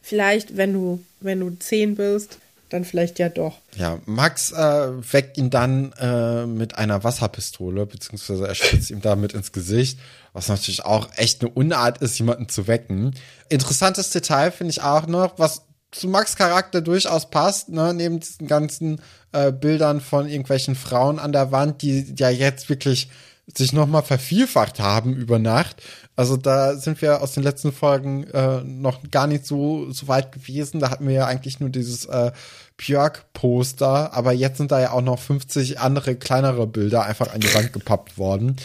vielleicht, 0.00 0.56
wenn 0.56 0.72
du, 0.72 1.02
wenn 1.20 1.40
du 1.40 1.50
zehn 1.58 1.96
bist, 1.96 2.38
dann 2.72 2.84
vielleicht 2.84 3.18
ja 3.18 3.28
doch. 3.28 3.58
Ja, 3.76 4.00
Max 4.06 4.52
äh, 4.52 5.12
weckt 5.12 5.38
ihn 5.38 5.50
dann 5.50 5.92
äh, 5.98 6.46
mit 6.46 6.76
einer 6.76 7.04
Wasserpistole, 7.04 7.86
beziehungsweise 7.86 8.46
er 8.46 8.54
spritzt 8.54 8.90
ihm 8.90 9.00
damit 9.00 9.32
ins 9.32 9.52
Gesicht, 9.52 9.98
was 10.32 10.48
natürlich 10.48 10.84
auch 10.84 11.08
echt 11.16 11.42
eine 11.42 11.50
Unart 11.50 11.98
ist, 11.98 12.18
jemanden 12.18 12.48
zu 12.48 12.66
wecken. 12.66 13.14
Interessantes 13.48 14.10
Detail 14.10 14.50
finde 14.50 14.70
ich 14.70 14.82
auch 14.82 15.06
noch, 15.06 15.38
was 15.38 15.62
zu 15.90 16.08
Max 16.08 16.36
Charakter 16.36 16.80
durchaus 16.80 17.30
passt, 17.30 17.68
ne, 17.68 17.92
neben 17.94 18.20
diesen 18.20 18.46
ganzen 18.46 19.00
äh, 19.32 19.52
Bildern 19.52 20.00
von 20.00 20.28
irgendwelchen 20.28 20.76
Frauen 20.76 21.18
an 21.18 21.32
der 21.32 21.52
Wand, 21.52 21.82
die 21.82 22.14
ja 22.16 22.30
jetzt 22.30 22.68
wirklich 22.68 23.10
sich 23.56 23.72
nochmal 23.72 24.02
vervielfacht 24.02 24.80
haben 24.80 25.14
über 25.14 25.38
Nacht. 25.38 25.82
Also 26.20 26.36
da 26.36 26.76
sind 26.76 27.00
wir 27.00 27.22
aus 27.22 27.32
den 27.32 27.42
letzten 27.42 27.72
Folgen 27.72 28.24
äh, 28.24 28.60
noch 28.62 28.98
gar 29.10 29.26
nicht 29.26 29.46
so, 29.46 29.90
so 29.90 30.06
weit 30.06 30.32
gewesen. 30.32 30.78
Da 30.78 30.90
hatten 30.90 31.08
wir 31.08 31.14
ja 31.14 31.24
eigentlich 31.24 31.60
nur 31.60 31.70
dieses 31.70 32.04
äh, 32.04 32.30
Björk-Poster, 32.76 34.12
aber 34.12 34.32
jetzt 34.32 34.58
sind 34.58 34.70
da 34.70 34.82
ja 34.82 34.90
auch 34.90 35.00
noch 35.00 35.18
50 35.18 35.80
andere 35.80 36.16
kleinere 36.16 36.66
Bilder 36.66 37.04
einfach 37.04 37.32
an 37.32 37.40
die 37.40 37.54
Wand 37.54 37.72
gepappt 37.72 38.18
worden. 38.18 38.56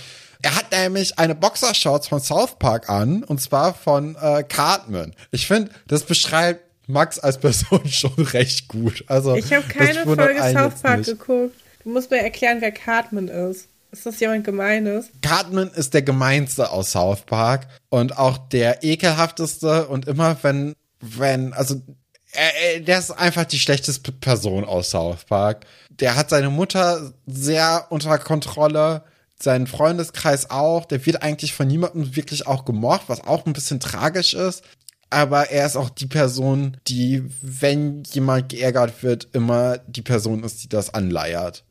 Er 0.42 0.54
hat 0.54 0.74
nämlich 0.74 1.18
eine 1.18 1.34
Boxershorts 1.34 2.10
von 2.10 2.20
South 2.20 2.60
Park 2.60 2.90
an, 2.90 3.24
und 3.24 3.40
zwar 3.40 3.74
von 3.74 4.18
äh, 4.22 4.44
Cartman. 4.44 5.14
Ich 5.32 5.48
finde, 5.48 5.72
das 5.88 6.04
beschreibt 6.04 6.62
Max 6.90 7.20
als 7.20 7.38
Person 7.38 7.84
schon 7.88 8.16
recht 8.16 8.68
gut. 8.68 9.06
Also 9.08 9.34
Ich 9.34 9.54
habe 9.54 9.66
keine 9.70 10.04
Folge 10.04 10.44
South 10.52 10.82
Park 10.82 11.06
geguckt. 11.06 11.56
Du 11.86 11.90
musst 11.90 12.12
mir 12.12 12.18
erklären, 12.18 12.58
wer 12.60 12.74
Cartman 12.74 13.30
ist. 13.30 13.70
Ist 13.96 14.06
das 14.06 14.20
jemand 14.20 14.44
Gemeines? 14.44 15.10
Cartman 15.22 15.70
ist 15.70 15.94
der 15.94 16.02
gemeinste 16.02 16.70
aus 16.70 16.92
South 16.92 17.22
Park 17.22 17.68
und 17.88 18.18
auch 18.18 18.38
der 18.38 18.84
ekelhafteste 18.84 19.88
und 19.88 20.06
immer 20.06 20.36
wenn, 20.42 20.76
wenn, 21.00 21.54
also, 21.54 21.82
er, 22.34 22.74
er, 22.74 22.80
der 22.82 23.00
ist 23.00 23.12
einfach 23.12 23.46
die 23.46 23.58
schlechteste 23.58 24.12
Person 24.12 24.66
aus 24.66 24.90
South 24.90 25.24
Park. 25.24 25.66
Der 25.92 26.18
hat 26.18 26.30
seine 26.30 26.50
Mutter 26.50 27.14
sehr 27.26 27.86
unter 27.90 28.18
Kontrolle, 28.18 29.06
seinen 29.42 29.66
Freundeskreis 29.66 30.50
auch. 30.50 30.84
Der 30.84 31.06
wird 31.06 31.24
eigentlich 31.24 31.54
von 31.54 31.68
niemandem 31.68 32.18
wirklich 32.18 32.48
auch 32.48 32.66
gemocht, 32.66 33.04
was 33.08 33.24
auch 33.24 33.46
ein 33.46 33.54
bisschen 33.54 33.80
tragisch 33.80 34.34
ist. 34.34 34.62
Aber 35.10 35.52
er 35.52 35.66
ist 35.66 35.78
auch 35.78 35.90
die 35.90 36.08
Person, 36.08 36.76
die, 36.90 37.24
wenn 37.42 38.04
jemand 38.12 38.50
geärgert 38.50 39.04
wird, 39.04 39.30
immer 39.32 39.78
die 39.78 40.02
Person 40.02 40.44
ist, 40.44 40.66
die 40.66 40.70
das 40.70 40.94
anleiert. 40.94 41.64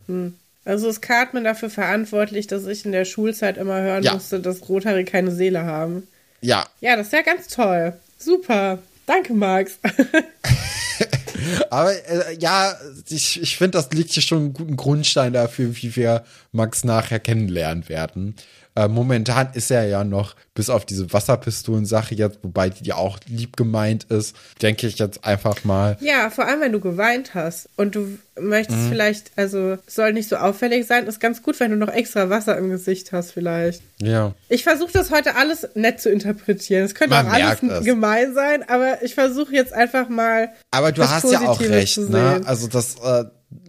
Also 0.64 0.88
ist 0.88 1.02
Cartman 1.02 1.44
dafür 1.44 1.70
verantwortlich, 1.70 2.46
dass 2.46 2.66
ich 2.66 2.84
in 2.84 2.92
der 2.92 3.04
Schulzeit 3.04 3.58
immer 3.58 3.80
hören 3.82 4.02
Ja. 4.02 4.14
musste, 4.14 4.40
dass 4.40 4.68
Rothaarige 4.68 5.10
keine 5.10 5.30
Seele 5.30 5.64
haben. 5.64 6.06
Ja, 6.40 6.66
Ja, 6.80 6.96
das 6.96 7.06
ist 7.08 7.12
ja 7.12 7.22
ganz 7.22 7.48
toll. 7.48 7.92
Super. 8.18 8.78
Danke, 9.06 9.34
Max. 9.34 9.78
aber 11.70 11.92
äh, 11.92 12.36
ja, 12.38 12.74
ich, 13.08 13.40
ich 13.42 13.56
finde, 13.56 13.72
das 13.78 13.90
liegt 13.92 14.12
hier 14.12 14.22
schon 14.22 14.38
einen 14.38 14.52
guten 14.54 14.76
Grundstein 14.76 15.32
dafür, 15.32 15.74
wie 15.76 15.94
wir 15.96 16.24
Max 16.52 16.84
nachher 16.84 17.18
kennenlernen 17.20 17.88
werden. 17.88 18.34
Äh, 18.76 18.88
momentan 18.88 19.48
ist 19.54 19.70
er 19.70 19.86
ja 19.86 20.02
noch, 20.02 20.34
bis 20.54 20.68
auf 20.70 20.84
diese 20.84 21.12
Wasserpistolen-Sache 21.12 22.14
jetzt, 22.14 22.38
wobei 22.42 22.70
die 22.70 22.84
ja 22.84 22.96
auch 22.96 23.18
lieb 23.26 23.56
gemeint 23.56 24.04
ist, 24.04 24.34
denke 24.62 24.86
ich 24.86 24.98
jetzt 24.98 25.24
einfach 25.24 25.64
mal. 25.64 25.96
ja, 26.00 26.30
vor 26.30 26.46
allem, 26.46 26.60
wenn 26.60 26.72
du 26.72 26.80
geweint 26.80 27.34
hast 27.34 27.68
und 27.76 27.94
du 27.94 28.18
möchtest 28.40 28.78
Mhm. 28.80 28.88
vielleicht, 28.88 29.30
also 29.36 29.78
soll 29.86 30.12
nicht 30.12 30.28
so 30.28 30.36
auffällig 30.36 30.86
sein, 30.86 31.06
ist 31.06 31.20
ganz 31.20 31.42
gut, 31.42 31.60
wenn 31.60 31.70
du 31.70 31.76
noch 31.76 31.88
extra 31.88 32.30
Wasser 32.30 32.58
im 32.58 32.70
Gesicht 32.70 33.12
hast 33.12 33.30
vielleicht. 33.32 33.80
Ja. 34.02 34.32
Ich 34.48 34.64
versuche 34.64 34.90
das 34.92 35.10
heute 35.12 35.36
alles 35.36 35.68
nett 35.74 36.00
zu 36.00 36.10
interpretieren. 36.10 36.84
Es 36.84 36.94
könnte 36.96 37.14
Man 37.14 37.28
auch 37.28 37.32
alles 37.32 37.62
es. 37.62 37.84
gemein 37.84 38.34
sein, 38.34 38.68
aber 38.68 39.02
ich 39.04 39.14
versuche 39.14 39.52
jetzt 39.54 39.72
einfach 39.72 40.08
mal. 40.08 40.50
Aber 40.72 40.90
du 40.90 41.08
hast 41.08 41.30
ja 41.30 41.42
auch 41.48 41.60
recht, 41.60 41.98
ne? 41.98 42.40
Also 42.44 42.66
das, 42.66 42.96
äh, 42.96 43.24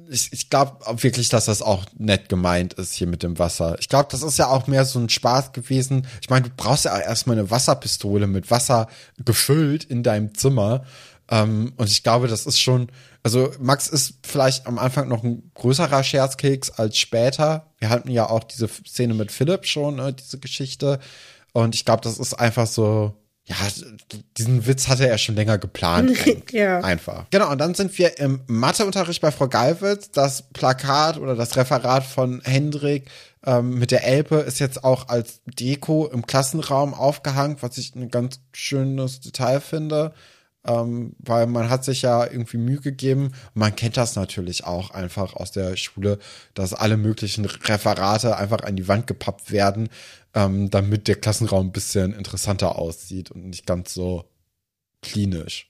ich, 0.10 0.32
ich 0.34 0.50
glaube 0.50 0.78
wirklich, 1.02 1.30
dass 1.30 1.46
das 1.46 1.62
auch 1.62 1.86
nett 1.98 2.30
gemeint 2.30 2.74
ist 2.74 2.94
hier 2.94 3.08
mit 3.08 3.24
dem 3.24 3.40
Wasser. 3.40 3.78
Ich 3.80 3.90
glaube, 3.90 4.08
das 4.12 4.22
ist 4.22 4.38
ja 4.38 4.48
auch 4.48 4.68
mehr 4.68 4.86
so 4.86 5.00
ein 5.00 5.10
Spaß 5.10 5.52
gewesen. 5.52 6.08
Ich 6.22 6.30
meine, 6.30 6.50
du 6.50 6.56
brauchst 6.56 6.86
ja 6.86 6.94
auch 6.94 7.00
erstmal 7.00 7.38
eine 7.38 7.50
Wasserpistole 7.52 8.28
mit 8.28 8.52
Wasser 8.52 8.88
gefüllt 9.24 9.84
in 9.84 10.04
deinem 10.04 10.34
Zimmer. 10.36 10.84
Ähm, 11.30 11.74
und 11.78 11.90
ich 11.90 12.04
glaube, 12.04 12.28
das 12.28 12.46
ist 12.46 12.60
schon, 12.60 12.88
also 13.24 13.52
Max 13.60 13.88
ist 13.88 14.20
vielleicht 14.24 14.68
am 14.68 14.78
Anfang 14.78 15.08
noch 15.08 15.24
ein 15.24 15.52
größerer 15.56 16.04
Scherzkeks 16.04 16.72
als 16.72 16.98
später. 16.98 17.72
Wir 17.80 17.90
hatten 17.90 18.12
ja 18.12 18.30
auch 18.30 18.44
diese 18.44 18.68
Szene 18.68 19.14
mit 19.14 19.32
Philipp 19.32 19.66
schon, 19.66 19.96
ne, 19.96 20.14
diese 20.14 20.40
Geschichte. 20.40 21.00
Und 21.52 21.74
ich 21.74 21.86
glaube, 21.86 22.02
das 22.02 22.20
ist 22.20 22.34
einfach 22.36 22.68
so, 22.68 23.14
ja, 23.48 23.56
diesen 24.38 24.66
Witz 24.66 24.88
hatte 24.88 25.08
er 25.08 25.20
schon 25.20 25.36
länger 25.36 25.58
geplant. 25.58 26.12
Ja. 26.52 26.80
Einfach. 26.80 27.26
Genau, 27.32 27.52
und 27.52 27.60
dann 27.60 27.76
sind 27.76 27.98
wir 27.98 28.18
im 28.20 28.42
Matheunterricht 28.48 29.22
bei 29.22 29.32
Frau 29.32 29.48
Geilwitz. 29.48 30.12
Das 30.12 30.44
Plakat 30.54 31.18
oder 31.18 31.36
das 31.36 31.58
Referat 31.58 32.04
von 32.04 32.42
Hendrik 32.44 33.10
ähm, 33.46 33.78
mit 33.78 33.92
der 33.92 34.06
Elbe 34.06 34.38
ist 34.38 34.60
jetzt 34.60 34.84
auch 34.84 35.10
als 35.10 35.42
Deko 35.46 36.08
im 36.08 36.26
Klassenraum 36.26 36.94
aufgehangen, 36.94 37.58
was 37.62 37.78
ich 37.78 37.94
ein 37.96 38.10
ganz 38.10 38.40
schönes 38.54 39.20
Detail 39.20 39.60
finde. 39.60 40.14
Ähm, 40.68 41.16
weil 41.20 41.46
man 41.46 41.70
hat 41.70 41.86
sich 41.86 42.02
ja 42.02 42.26
irgendwie 42.26 42.58
Mühe 42.58 42.80
gegeben. 42.80 43.34
Man 43.54 43.76
kennt 43.76 43.98
das 43.98 44.16
natürlich 44.16 44.64
auch 44.64 44.90
einfach 44.90 45.36
aus 45.36 45.52
der 45.52 45.78
Schule, 45.78 46.18
dass 46.56 46.74
alle 46.74 46.98
möglichen 46.98 47.46
Referate 47.46 48.36
einfach 48.38 48.64
an 48.64 48.76
die 48.76 48.88
Wand 48.88 49.06
gepappt 49.06 49.52
werden, 49.52 49.90
ähm, 50.36 50.70
damit 50.70 51.08
der 51.08 51.16
Klassenraum 51.16 51.68
ein 51.68 51.72
bisschen 51.72 52.14
interessanter 52.14 52.78
aussieht 52.78 53.32
und 53.32 53.48
nicht 53.50 53.66
ganz 53.66 53.94
so 53.94 54.26
klinisch. 55.02 55.70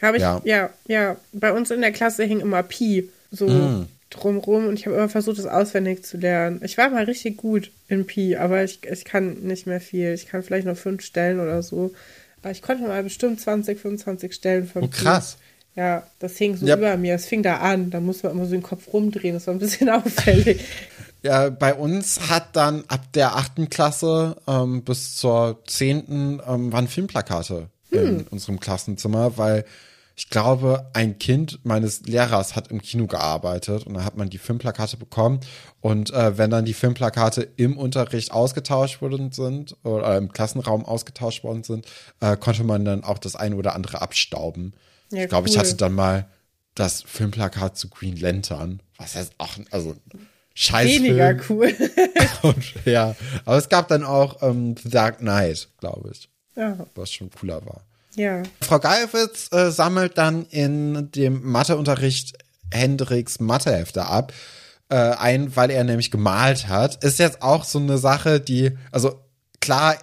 Habe 0.00 0.16
ich, 0.16 0.22
Ja. 0.22 0.40
ja. 0.44 0.70
ja, 0.88 1.16
Bei 1.32 1.52
uns 1.52 1.70
in 1.70 1.80
der 1.80 1.92
Klasse 1.92 2.24
hing 2.24 2.40
immer 2.40 2.62
Pi 2.62 3.08
so 3.30 3.46
Mm. 3.48 3.86
drumrum 4.10 4.66
und 4.66 4.78
ich 4.78 4.86
habe 4.86 4.96
immer 4.96 5.08
versucht, 5.08 5.38
das 5.38 5.46
auswendig 5.46 6.04
zu 6.04 6.16
lernen. 6.18 6.60
Ich 6.64 6.76
war 6.78 6.90
mal 6.90 7.04
richtig 7.04 7.36
gut 7.36 7.70
in 7.88 8.06
Pi, 8.06 8.36
aber 8.36 8.64
ich, 8.64 8.80
ich 8.90 9.04
kann 9.04 9.34
nicht 9.42 9.66
mehr 9.66 9.80
viel. 9.80 10.12
Ich 10.14 10.26
kann 10.26 10.42
vielleicht 10.42 10.66
noch 10.66 10.76
fünf 10.76 11.02
Stellen 11.02 11.40
oder 11.40 11.62
so. 11.62 11.92
Aber 12.42 12.50
ich 12.50 12.62
konnte 12.62 12.82
mal 12.84 13.02
bestimmt 13.02 13.40
20, 13.40 13.78
25 13.78 14.32
Stellen 14.34 14.66
von 14.66 14.82
Oh, 14.84 14.86
Pi. 14.88 15.04
krass. 15.04 15.36
Ja, 15.76 16.06
das 16.18 16.36
hing 16.36 16.56
so 16.56 16.66
Ja. 16.66 16.76
über 16.76 16.96
mir. 16.98 17.14
Es 17.14 17.26
fing 17.26 17.42
da 17.42 17.58
an. 17.58 17.90
Da 17.90 18.00
muss 18.00 18.22
man 18.22 18.32
immer 18.32 18.44
so 18.44 18.50
den 18.52 18.62
Kopf 18.62 18.92
rumdrehen. 18.92 19.34
Das 19.34 19.46
war 19.46 19.54
ein 19.54 19.60
bisschen 19.60 19.88
auffällig. 19.90 20.60
Ja, 21.22 21.50
bei 21.50 21.74
uns 21.74 22.28
hat 22.30 22.56
dann 22.56 22.84
ab 22.88 23.12
der 23.12 23.36
achten 23.36 23.70
Klasse 23.70 24.36
ähm, 24.46 24.82
bis 24.82 25.16
zur 25.16 25.62
zehnten 25.66 26.40
ähm, 26.46 26.72
waren 26.72 26.88
Filmplakate 26.88 27.68
in 27.90 28.22
unserem 28.30 28.58
Klassenzimmer, 28.58 29.36
weil 29.36 29.64
ich 30.14 30.28
glaube, 30.28 30.90
ein 30.92 31.18
Kind 31.18 31.60
meines 31.64 32.02
Lehrers 32.02 32.54
hat 32.54 32.68
im 32.68 32.82
Kino 32.82 33.06
gearbeitet 33.06 33.86
und 33.86 33.94
da 33.94 34.04
hat 34.04 34.16
man 34.16 34.28
die 34.28 34.38
Filmplakate 34.38 34.96
bekommen. 34.96 35.40
Und 35.80 36.12
äh, 36.12 36.36
wenn 36.36 36.50
dann 36.50 36.64
die 36.64 36.74
Filmplakate 36.74 37.48
im 37.56 37.78
Unterricht 37.78 38.32
ausgetauscht 38.32 39.00
worden 39.00 39.32
sind 39.32 39.76
oder 39.84 40.16
im 40.18 40.30
Klassenraum 40.30 40.84
ausgetauscht 40.84 41.44
worden 41.44 41.64
sind, 41.64 41.86
äh, 42.20 42.36
konnte 42.36 42.62
man 42.64 42.84
dann 42.84 43.04
auch 43.04 43.18
das 43.18 43.36
eine 43.36 43.56
oder 43.56 43.74
andere 43.74 44.02
abstauben. 44.02 44.74
Ja, 45.10 45.22
ich 45.22 45.28
glaube, 45.28 45.48
ich 45.48 45.54
cool. 45.54 45.60
hatte 45.60 45.76
dann 45.76 45.94
mal 45.94 46.26
das 46.74 47.02
Filmplakat 47.02 47.76
zu 47.76 47.88
Green 47.88 48.16
Lantern, 48.16 48.80
was 48.98 49.14
jetzt 49.14 49.34
auch, 49.38 49.56
also 49.70 49.94
Scheißfilm. 50.54 51.04
Weniger 51.04 51.36
cool. 51.48 51.74
Und, 52.42 52.64
ja, 52.84 53.14
aber 53.44 53.56
es 53.56 53.68
gab 53.68 53.88
dann 53.88 54.04
auch 54.04 54.42
ähm, 54.42 54.74
The 54.82 54.90
Dark 54.90 55.18
Knight, 55.18 55.68
glaube 55.80 56.10
ich, 56.12 56.28
ja, 56.56 56.76
was 56.94 57.12
schon 57.12 57.30
cooler 57.30 57.64
war. 57.64 57.82
ja. 58.16 58.42
Frau 58.60 58.78
Geilwitz 58.78 59.48
äh, 59.52 59.70
sammelt 59.70 60.18
dann 60.18 60.46
in 60.50 61.10
dem 61.12 61.42
Matheunterricht 61.50 62.36
Hendricks 62.70 63.40
Mathehefte 63.40 64.06
ab, 64.06 64.32
äh, 64.88 64.94
ein, 64.96 65.54
weil 65.56 65.70
er 65.70 65.84
nämlich 65.84 66.10
gemalt 66.10 66.68
hat. 66.68 67.02
Ist 67.04 67.18
jetzt 67.18 67.42
auch 67.42 67.64
so 67.64 67.78
eine 67.78 67.98
Sache, 67.98 68.40
die, 68.40 68.72
also 68.90 69.18
klar, 69.60 69.96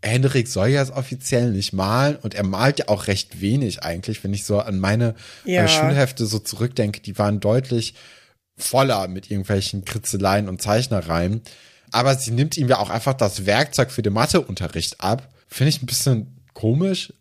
Hendrik 0.00 0.46
soll 0.46 0.68
jetzt 0.68 0.92
offiziell 0.92 1.50
nicht 1.50 1.72
malen 1.72 2.14
und 2.22 2.34
er 2.34 2.44
malt 2.44 2.78
ja 2.78 2.88
auch 2.88 3.08
recht 3.08 3.40
wenig 3.40 3.82
eigentlich, 3.82 4.22
wenn 4.22 4.32
ich 4.32 4.44
so 4.44 4.60
an 4.60 4.78
meine 4.78 5.16
Ja. 5.44 5.64
äh, 5.64 5.68
Schulhefte 5.68 6.24
so 6.26 6.38
zurückdenke, 6.38 7.00
die 7.00 7.18
waren 7.18 7.40
deutlich 7.40 7.94
voller 8.58 9.08
mit 9.08 9.30
irgendwelchen 9.30 9.84
Kritzeleien 9.84 10.48
und 10.48 10.60
Zeichnereien. 10.60 11.42
Aber 11.90 12.14
sie 12.16 12.32
nimmt 12.32 12.56
ihm 12.56 12.68
ja 12.68 12.78
auch 12.78 12.90
einfach 12.90 13.14
das 13.14 13.46
Werkzeug 13.46 13.90
für 13.90 14.02
den 14.02 14.12
Matheunterricht 14.12 15.00
ab. 15.00 15.28
Finde 15.48 15.70
ich 15.70 15.82
ein 15.82 15.86
bisschen 15.86 16.36
komisch. 16.52 17.12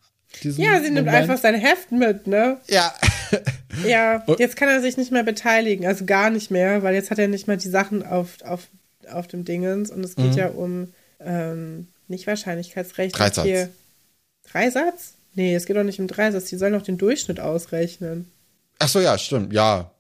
Ja, 0.44 0.80
sie 0.82 0.92
nimmt 0.92 1.08
Moment. 1.08 1.10
einfach 1.10 1.38
sein 1.38 1.56
Heft 1.56 1.92
mit, 1.92 2.28
ne? 2.28 2.58
Ja, 2.68 2.94
Ja, 3.86 4.24
jetzt 4.38 4.56
kann 4.56 4.70
er 4.70 4.82
sich 4.82 4.98
nicht 4.98 5.12
mehr 5.12 5.24
beteiligen, 5.24 5.86
also 5.86 6.06
gar 6.06 6.30
nicht 6.30 6.52
mehr, 6.52 6.84
weil 6.84 6.96
jetzt 6.96 7.12
hat 7.12 7.20
er 7.20 7.28
nicht 7.28 7.48
mal 7.48 7.58
die 7.58 7.70
Sachen 7.70 8.06
auf, 8.06 8.42
auf, 8.44 8.68
auf 9.12 9.28
dem 9.28 9.46
Dingens 9.46 9.92
und 9.92 10.04
es 10.04 10.16
geht 10.16 10.36
ja 10.36 10.48
um 10.48 10.94
ähm, 11.20 11.88
nicht 12.08 12.28
Wahrscheinlichkeitsrechnung. 12.28 13.18
Dreisatz. 13.18 13.46
Hier. 13.46 13.70
Dreisatz? 14.50 15.14
Nee, 15.36 15.56
es 15.56 15.66
geht 15.66 15.76
doch 15.76 15.84
nicht 15.84 16.00
um 16.00 16.08
Dreisatz, 16.08 16.46
die 16.46 16.58
sollen 16.58 16.74
doch 16.74 16.82
den 16.82 16.98
Durchschnitt 16.98 17.40
ausrechnen. 17.40 18.32
ach 18.80 18.88
so, 18.88 19.00
ja, 19.00 19.18
stimmt, 19.18 19.54
ja. 19.54 19.92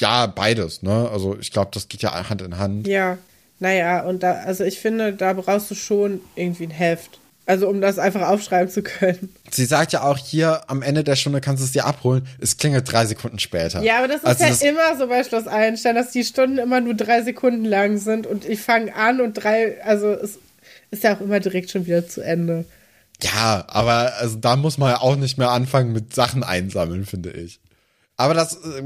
Ja, 0.00 0.26
beides, 0.26 0.82
ne? 0.82 1.08
Also 1.12 1.36
ich 1.38 1.52
glaube, 1.52 1.70
das 1.72 1.88
geht 1.88 2.02
ja 2.02 2.28
Hand 2.28 2.42
in 2.42 2.58
Hand. 2.58 2.86
Ja, 2.86 3.18
naja, 3.60 4.02
und 4.02 4.22
da, 4.22 4.32
also 4.44 4.64
ich 4.64 4.78
finde, 4.80 5.12
da 5.12 5.32
brauchst 5.32 5.70
du 5.70 5.74
schon 5.74 6.20
irgendwie 6.34 6.64
ein 6.64 6.70
Heft. 6.70 7.18
Also 7.46 7.68
um 7.68 7.82
das 7.82 7.98
einfach 7.98 8.22
aufschreiben 8.28 8.70
zu 8.72 8.82
können. 8.82 9.34
Sie 9.50 9.66
sagt 9.66 9.92
ja 9.92 10.02
auch 10.02 10.16
hier, 10.16 10.62
am 10.70 10.80
Ende 10.80 11.04
der 11.04 11.14
Stunde 11.14 11.42
kannst 11.42 11.60
du 11.62 11.66
es 11.66 11.72
dir 11.72 11.84
abholen. 11.84 12.26
Es 12.40 12.56
klingelt 12.56 12.90
drei 12.90 13.04
Sekunden 13.04 13.38
später. 13.38 13.82
Ja, 13.82 13.98
aber 13.98 14.08
das 14.08 14.22
ist 14.22 14.26
Also 14.26 14.44
ja 14.44 14.48
das- 14.48 14.62
immer 14.62 14.96
so 14.98 15.06
bei 15.08 15.22
Schloss 15.24 15.46
Einstein, 15.46 15.94
dass 15.94 16.10
die 16.10 16.24
Stunden 16.24 16.56
immer 16.56 16.80
nur 16.80 16.94
drei 16.94 17.22
Sekunden 17.22 17.66
lang 17.66 17.98
sind 17.98 18.26
und 18.26 18.46
ich 18.48 18.60
fange 18.60 18.94
an 18.94 19.20
und 19.20 19.34
drei, 19.34 19.82
also 19.84 20.10
es 20.10 20.38
ist 20.90 21.04
ja 21.04 21.14
auch 21.16 21.20
immer 21.20 21.38
direkt 21.38 21.70
schon 21.70 21.84
wieder 21.84 22.08
zu 22.08 22.22
Ende. 22.22 22.64
Ja, 23.22 23.64
aber 23.68 24.14
also 24.18 24.36
da 24.36 24.56
muss 24.56 24.78
man 24.78 24.90
ja 24.92 25.00
auch 25.02 25.16
nicht 25.16 25.36
mehr 25.36 25.50
anfangen 25.50 25.92
mit 25.92 26.14
Sachen 26.14 26.42
einsammeln, 26.44 27.04
finde 27.04 27.30
ich. 27.32 27.60
Aber 28.16 28.34
das 28.34 28.56
äh, 28.56 28.82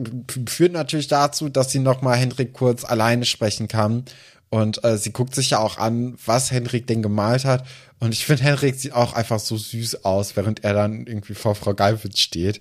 führt 0.49 0.72
natürlich 0.72 1.09
dazu, 1.09 1.49
dass 1.49 1.70
sie 1.70 1.81
noch 1.81 2.03
mal 2.03 2.16
Hendrik 2.16 2.53
kurz 2.53 2.85
alleine 2.85 3.24
sprechen 3.24 3.68
kann. 3.68 4.05
Und 4.51 4.83
äh, 4.83 4.97
sie 4.97 5.12
guckt 5.12 5.35
sich 5.35 5.51
ja 5.51 5.59
auch 5.59 5.76
an, 5.76 6.16
was 6.24 6.51
Hendrik 6.51 6.87
denn 6.87 7.03
gemalt 7.03 7.45
hat. 7.45 7.66
Und 8.01 8.12
ich 8.12 8.24
finde, 8.24 8.45
Hendrik 8.45 8.76
sieht 8.76 8.93
auch 8.93 9.12
einfach 9.12 9.39
so 9.39 9.57
süß 9.57 10.05
aus, 10.05 10.37
während 10.37 10.64
er 10.64 10.72
dann 10.72 11.07
irgendwie 11.07 11.35
vor 11.35 11.55
Frau 11.55 11.74
Geilwitz 11.74 12.18
steht. 12.18 12.61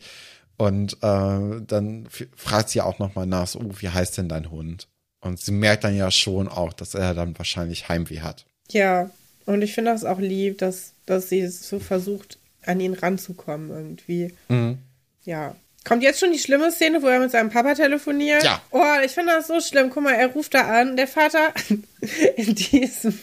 Und 0.58 0.94
äh, 1.04 1.62
dann 1.66 2.08
fragt 2.36 2.70
sie 2.70 2.82
auch 2.82 3.00
noch 3.00 3.16
mal 3.16 3.26
nach, 3.26 3.48
so, 3.48 3.60
oh, 3.60 3.72
wie 3.80 3.90
heißt 3.90 4.18
denn 4.18 4.28
dein 4.28 4.52
Hund? 4.52 4.88
Und 5.22 5.40
sie 5.40 5.52
merkt 5.52 5.84
dann 5.84 5.96
ja 5.96 6.12
schon 6.12 6.48
auch, 6.48 6.74
dass 6.74 6.94
er 6.94 7.14
dann 7.14 7.38
wahrscheinlich 7.38 7.88
Heimweh 7.88 8.20
hat. 8.20 8.46
Ja, 8.70 9.10
und 9.46 9.62
ich 9.62 9.74
finde 9.74 9.92
das 9.92 10.04
auch 10.04 10.20
lieb, 10.20 10.58
dass, 10.58 10.94
dass 11.06 11.30
sie 11.30 11.48
so 11.48 11.80
versucht, 11.80 12.38
an 12.66 12.80
ihn 12.82 12.94
ranzukommen 12.94 13.70
irgendwie. 13.70 14.34
Mhm. 14.50 14.80
Ja. 15.24 15.56
Kommt 15.88 16.04
jetzt 16.04 16.20
schon 16.20 16.34
die 16.34 16.40
schlimme 16.40 16.70
Szene, 16.70 17.02
wo 17.02 17.08
er 17.08 17.20
mit 17.20 17.32
seinem 17.32 17.50
Papa 17.50 17.74
telefoniert? 17.74 18.44
Ja. 18.44 18.62
Oh, 18.72 18.84
ich 19.06 19.14
finde 19.14 19.32
das 19.32 19.48
so 19.48 19.62
schlimm. 19.62 19.90
Guck 19.90 20.04
mal, 20.04 20.16
er 20.16 20.28
ruft 20.28 20.54
da 20.54 20.64
an. 20.64 20.98
Der 20.98 21.08
Vater 21.08 21.54
in 22.36 22.56
diesem. 22.56 23.18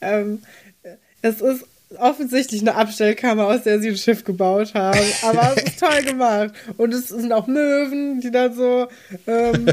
Ähm, 0.00 0.42
es 1.22 1.40
ist 1.40 1.64
offensichtlich 1.96 2.62
eine 2.62 2.74
Abstellkammer, 2.74 3.46
aus 3.46 3.62
der 3.62 3.78
sie 3.78 3.90
ein 3.90 3.96
Schiff 3.96 4.24
gebaut 4.24 4.74
haben. 4.74 4.98
Aber 5.22 5.54
es 5.56 5.62
ist 5.62 5.78
toll 5.78 6.02
gemacht. 6.02 6.50
Und 6.78 6.92
es 6.92 7.08
sind 7.08 7.32
auch 7.32 7.46
Möwen, 7.46 8.20
die 8.20 8.32
da 8.32 8.52
so, 8.52 8.88
ähm, 9.28 9.72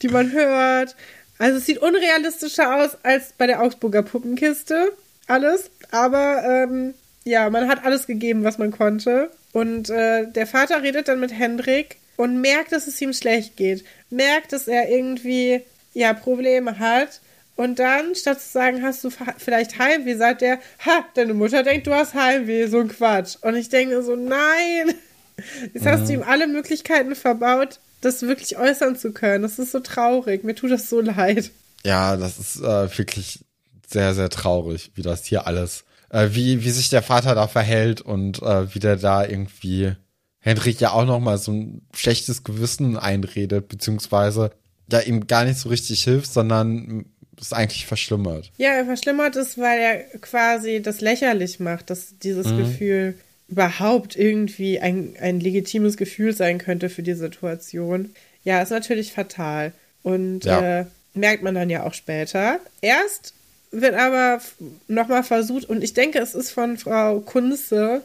die 0.00 0.08
man 0.08 0.32
hört. 0.32 0.96
Also 1.36 1.58
es 1.58 1.66
sieht 1.66 1.78
unrealistischer 1.78 2.76
aus 2.76 2.96
als 3.02 3.34
bei 3.36 3.46
der 3.46 3.60
Augsburger 3.60 4.02
Puppenkiste. 4.02 4.92
Alles. 5.26 5.70
Aber 5.90 6.42
ähm, 6.44 6.94
ja, 7.24 7.50
man 7.50 7.68
hat 7.68 7.84
alles 7.84 8.06
gegeben, 8.06 8.42
was 8.42 8.56
man 8.56 8.70
konnte. 8.70 9.30
Und 9.52 9.90
äh, 9.90 10.30
der 10.30 10.46
Vater 10.46 10.82
redet 10.82 11.08
dann 11.08 11.20
mit 11.20 11.32
Hendrik 11.32 11.96
und 12.16 12.40
merkt, 12.40 12.72
dass 12.72 12.86
es 12.86 13.00
ihm 13.00 13.12
schlecht 13.12 13.56
geht. 13.56 13.84
Merkt, 14.10 14.52
dass 14.52 14.68
er 14.68 14.88
irgendwie 14.88 15.62
ja 15.92 16.12
Probleme 16.14 16.78
hat. 16.78 17.20
Und 17.54 17.78
dann, 17.78 18.14
statt 18.14 18.40
zu 18.40 18.50
sagen, 18.50 18.82
hast 18.82 19.04
du 19.04 19.10
vielleicht 19.36 19.78
Heimweh, 19.78 20.16
sagt 20.16 20.42
er, 20.42 20.58
ha, 20.84 21.04
deine 21.14 21.34
Mutter 21.34 21.62
denkt, 21.62 21.86
du 21.86 21.94
hast 21.94 22.14
Heimweh, 22.14 22.66
so 22.66 22.80
ein 22.80 22.88
Quatsch. 22.88 23.36
Und 23.42 23.56
ich 23.56 23.68
denke 23.68 24.02
so, 24.02 24.16
nein, 24.16 24.94
jetzt 25.74 25.86
hast 25.86 26.08
du 26.08 26.14
ihm 26.14 26.22
alle 26.22 26.46
Möglichkeiten 26.46 27.14
verbaut, 27.14 27.78
das 28.00 28.22
wirklich 28.22 28.56
äußern 28.56 28.96
zu 28.96 29.12
können. 29.12 29.42
Das 29.42 29.58
ist 29.58 29.72
so 29.72 29.80
traurig, 29.80 30.44
mir 30.44 30.54
tut 30.54 30.70
das 30.70 30.88
so 30.88 31.00
leid. 31.00 31.50
Ja, 31.84 32.16
das 32.16 32.38
ist 32.38 32.60
äh, 32.60 32.98
wirklich 32.98 33.40
sehr, 33.86 34.14
sehr 34.14 34.30
traurig, 34.30 34.90
wie 34.94 35.02
das 35.02 35.24
hier 35.24 35.46
alles, 35.46 35.84
äh, 36.12 36.28
wie, 36.32 36.64
wie 36.64 36.70
sich 36.70 36.90
der 36.90 37.02
Vater 37.02 37.34
da 37.34 37.48
verhält 37.48 38.00
und 38.00 38.40
äh, 38.42 38.72
wie 38.74 38.78
der 38.78 38.96
da 38.96 39.26
irgendwie 39.26 39.96
Henrik 40.38 40.80
ja 40.80 40.92
auch 40.92 41.04
noch 41.04 41.20
mal 41.20 41.38
so 41.38 41.52
ein 41.52 41.82
schlechtes 41.94 42.44
Gewissen 42.44 42.96
einredet, 42.96 43.68
beziehungsweise 43.68 44.52
ja 44.90 45.00
ihm 45.00 45.26
gar 45.26 45.44
nicht 45.44 45.58
so 45.58 45.68
richtig 45.68 46.04
hilft, 46.04 46.32
sondern 46.32 47.06
es 47.40 47.52
eigentlich 47.52 47.86
verschlimmert. 47.86 48.52
Ja, 48.58 48.70
er 48.70 48.84
verschlimmert 48.84 49.36
es, 49.36 49.56
weil 49.56 49.80
er 49.80 50.18
quasi 50.18 50.82
das 50.82 51.00
lächerlich 51.00 51.60
macht, 51.60 51.90
dass 51.90 52.18
dieses 52.18 52.48
mhm. 52.48 52.58
Gefühl 52.58 53.14
überhaupt 53.48 54.16
irgendwie 54.16 54.80
ein, 54.80 55.14
ein 55.20 55.40
legitimes 55.40 55.96
Gefühl 55.96 56.34
sein 56.34 56.58
könnte 56.58 56.88
für 56.88 57.02
die 57.02 57.14
Situation. 57.14 58.14
Ja, 58.44 58.62
ist 58.62 58.70
natürlich 58.70 59.12
fatal. 59.12 59.72
Und 60.02 60.44
ja. 60.44 60.80
äh, 60.80 60.86
merkt 61.14 61.42
man 61.42 61.54
dann 61.54 61.70
ja 61.70 61.84
auch 61.84 61.94
später. 61.94 62.58
Erst 62.80 63.34
wird 63.72 63.94
aber 63.94 64.40
nochmal 64.86 65.24
versucht, 65.24 65.68
und 65.68 65.82
ich 65.82 65.94
denke, 65.94 66.18
es 66.18 66.34
ist 66.34 66.52
von 66.52 66.76
Frau 66.76 67.20
Kunze 67.20 68.02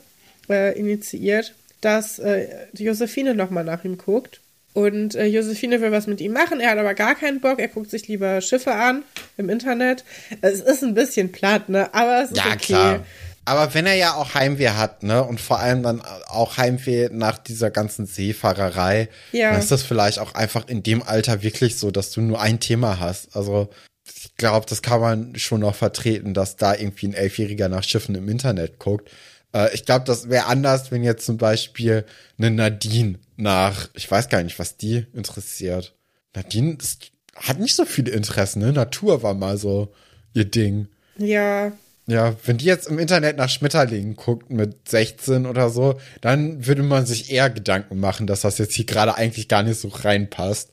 äh, 0.49 0.77
initiiert, 0.79 1.53
dass 1.81 2.19
äh, 2.19 2.47
Josephine 2.73 3.35
nochmal 3.35 3.63
nach 3.63 3.83
ihm 3.83 3.97
guckt. 3.97 4.41
Und 4.73 5.15
äh, 5.15 5.25
Josephine 5.25 5.81
will 5.81 5.91
was 5.91 6.05
mit 6.05 6.21
ihm 6.21 6.33
machen, 6.33 6.59
er 6.59 6.71
hat 6.71 6.77
aber 6.77 6.93
gar 6.93 7.15
keinen 7.15 7.41
Bock, 7.41 7.59
er 7.59 7.67
guckt 7.67 7.89
sich 7.89 8.07
lieber 8.07 8.41
Schiffe 8.41 8.73
an 8.73 9.03
im 9.35 9.49
Internet. 9.49 10.03
Es 10.41 10.59
ist 10.59 10.83
ein 10.83 10.93
bisschen 10.93 11.31
platt, 11.31 11.67
ne? 11.67 11.93
Aber 11.95 12.23
es 12.23 12.31
ist 12.31 12.37
ja, 12.37 12.45
okay. 12.45 12.57
Klar. 12.57 13.05
Aber 13.43 13.73
wenn 13.73 13.85
er 13.85 13.95
ja 13.95 14.13
auch 14.13 14.35
Heimweh 14.35 14.69
hat, 14.69 15.03
ne, 15.03 15.23
und 15.23 15.39
vor 15.39 15.59
allem 15.59 15.81
dann 15.81 16.01
auch 16.27 16.57
Heimweh 16.57 17.09
nach 17.11 17.37
dieser 17.37 17.71
ganzen 17.71 18.05
Seefahrerei, 18.05 19.07
ja. 19.31 19.51
dann 19.51 19.59
ist 19.59 19.71
das 19.71 19.83
vielleicht 19.83 20.19
auch 20.19 20.35
einfach 20.35 20.67
in 20.67 20.83
dem 20.83 21.01
Alter 21.01 21.41
wirklich 21.43 21.77
so, 21.77 21.89
dass 21.89 22.11
du 22.11 22.21
nur 22.21 22.41
ein 22.41 22.59
Thema 22.59 22.99
hast. 22.99 23.35
Also 23.35 23.69
ich 24.15 24.35
glaube, 24.35 24.65
das 24.67 24.81
kann 24.81 25.01
man 25.01 25.35
schon 25.35 25.61
noch 25.61 25.75
vertreten, 25.75 26.33
dass 26.33 26.55
da 26.55 26.75
irgendwie 26.75 27.07
ein 27.07 27.13
Elfjähriger 27.13 27.69
nach 27.69 27.83
Schiffen 27.83 28.15
im 28.15 28.29
Internet 28.29 28.79
guckt. 28.79 29.09
Äh, 29.53 29.73
ich 29.73 29.85
glaube, 29.85 30.05
das 30.05 30.29
wäre 30.29 30.45
anders, 30.45 30.91
wenn 30.91 31.03
jetzt 31.03 31.25
zum 31.25 31.37
Beispiel 31.37 32.05
eine 32.37 32.51
Nadine 32.51 33.19
nach, 33.35 33.89
ich 33.93 34.09
weiß 34.09 34.29
gar 34.29 34.43
nicht, 34.43 34.59
was 34.59 34.77
die 34.77 35.05
interessiert. 35.13 35.95
Nadine 36.35 36.77
ist, 36.79 37.11
hat 37.35 37.59
nicht 37.59 37.75
so 37.75 37.85
viele 37.85 38.11
Interessen, 38.11 38.59
ne? 38.59 38.73
Natur 38.73 39.23
war 39.23 39.33
mal 39.33 39.57
so 39.57 39.93
ihr 40.33 40.45
Ding. 40.45 40.87
Ja. 41.17 41.71
Ja, 42.09 42.35
wenn 42.45 42.57
die 42.57 42.65
jetzt 42.65 42.87
im 42.87 42.99
Internet 42.99 43.35
nach 43.35 43.49
Schmetterlingen 43.49 44.15
guckt 44.15 44.49
mit 44.49 44.87
16 44.87 45.45
oder 45.45 45.69
so, 45.69 45.99
dann 46.21 46.65
würde 46.65 46.81
man 46.81 47.05
sich 47.05 47.31
eher 47.31 47.49
Gedanken 47.49 47.99
machen, 47.99 48.27
dass 48.27 48.41
das 48.41 48.57
jetzt 48.59 48.75
hier 48.75 48.85
gerade 48.85 49.15
eigentlich 49.15 49.49
gar 49.49 49.61
nicht 49.61 49.79
so 49.79 49.89
reinpasst. 49.89 50.71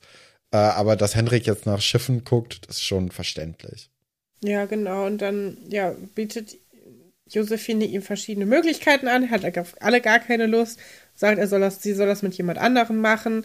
Äh, 0.55 0.59
aber 0.59 0.95
dass 0.95 1.17
Henrik 1.17 1.49
jetzt 1.49 1.67
nach 1.67 1.81
Schiffen 1.81 2.23
guckt, 2.23 2.61
ist 2.69 2.85
schon 2.85 3.11
verständlich. 3.11 3.91
Ja, 4.41 4.67
genau. 4.67 5.05
Und 5.05 5.19
dann, 5.19 5.57
ja, 5.69 5.97
bietet 6.15 6.57
Josephine 7.29 7.85
ihm 7.87 8.03
verschiedene 8.03 8.47
Möglichkeiten 8.47 9.09
an, 9.09 9.31
hat 9.33 9.43
alle 9.81 10.01
gar 10.01 10.21
keine 10.21 10.47
Lust, 10.47 10.79
sagt, 11.17 11.41
er 11.41 11.49
soll 11.49 11.59
das, 11.59 11.83
sie 11.83 11.93
soll 11.93 12.07
das 12.07 12.23
mit 12.23 12.35
jemand 12.35 12.59
anderem 12.59 13.01
machen. 13.01 13.45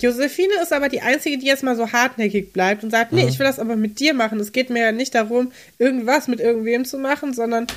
Josephine 0.00 0.54
ist 0.60 0.72
aber 0.72 0.88
die 0.88 1.02
Einzige, 1.02 1.38
die 1.38 1.46
jetzt 1.46 1.62
mal 1.62 1.76
so 1.76 1.92
hartnäckig 1.92 2.52
bleibt 2.52 2.82
und 2.82 2.90
sagt, 2.90 3.12
nee, 3.12 3.22
mhm. 3.22 3.28
ich 3.28 3.38
will 3.38 3.46
das 3.46 3.60
aber 3.60 3.76
mit 3.76 4.00
dir 4.00 4.12
machen. 4.12 4.40
Es 4.40 4.50
geht 4.50 4.70
mir 4.70 4.82
ja 4.82 4.92
nicht 4.92 5.14
darum, 5.14 5.52
irgendwas 5.78 6.26
mit 6.26 6.40
irgendwem 6.40 6.84
zu 6.84 6.98
machen, 6.98 7.32
sondern 7.32 7.68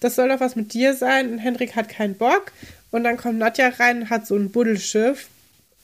das 0.00 0.16
soll 0.16 0.28
doch 0.28 0.40
was 0.40 0.54
mit 0.54 0.74
dir 0.74 0.92
sein. 0.92 1.32
Und 1.32 1.38
Henrik 1.38 1.76
hat 1.76 1.88
keinen 1.88 2.16
Bock. 2.16 2.52
Und 2.90 3.04
dann 3.04 3.16
kommt 3.16 3.38
Nadja 3.38 3.68
rein 3.68 4.02
und 4.02 4.10
hat 4.10 4.26
so 4.26 4.36
ein 4.36 4.50
Buddelschiff. 4.50 5.28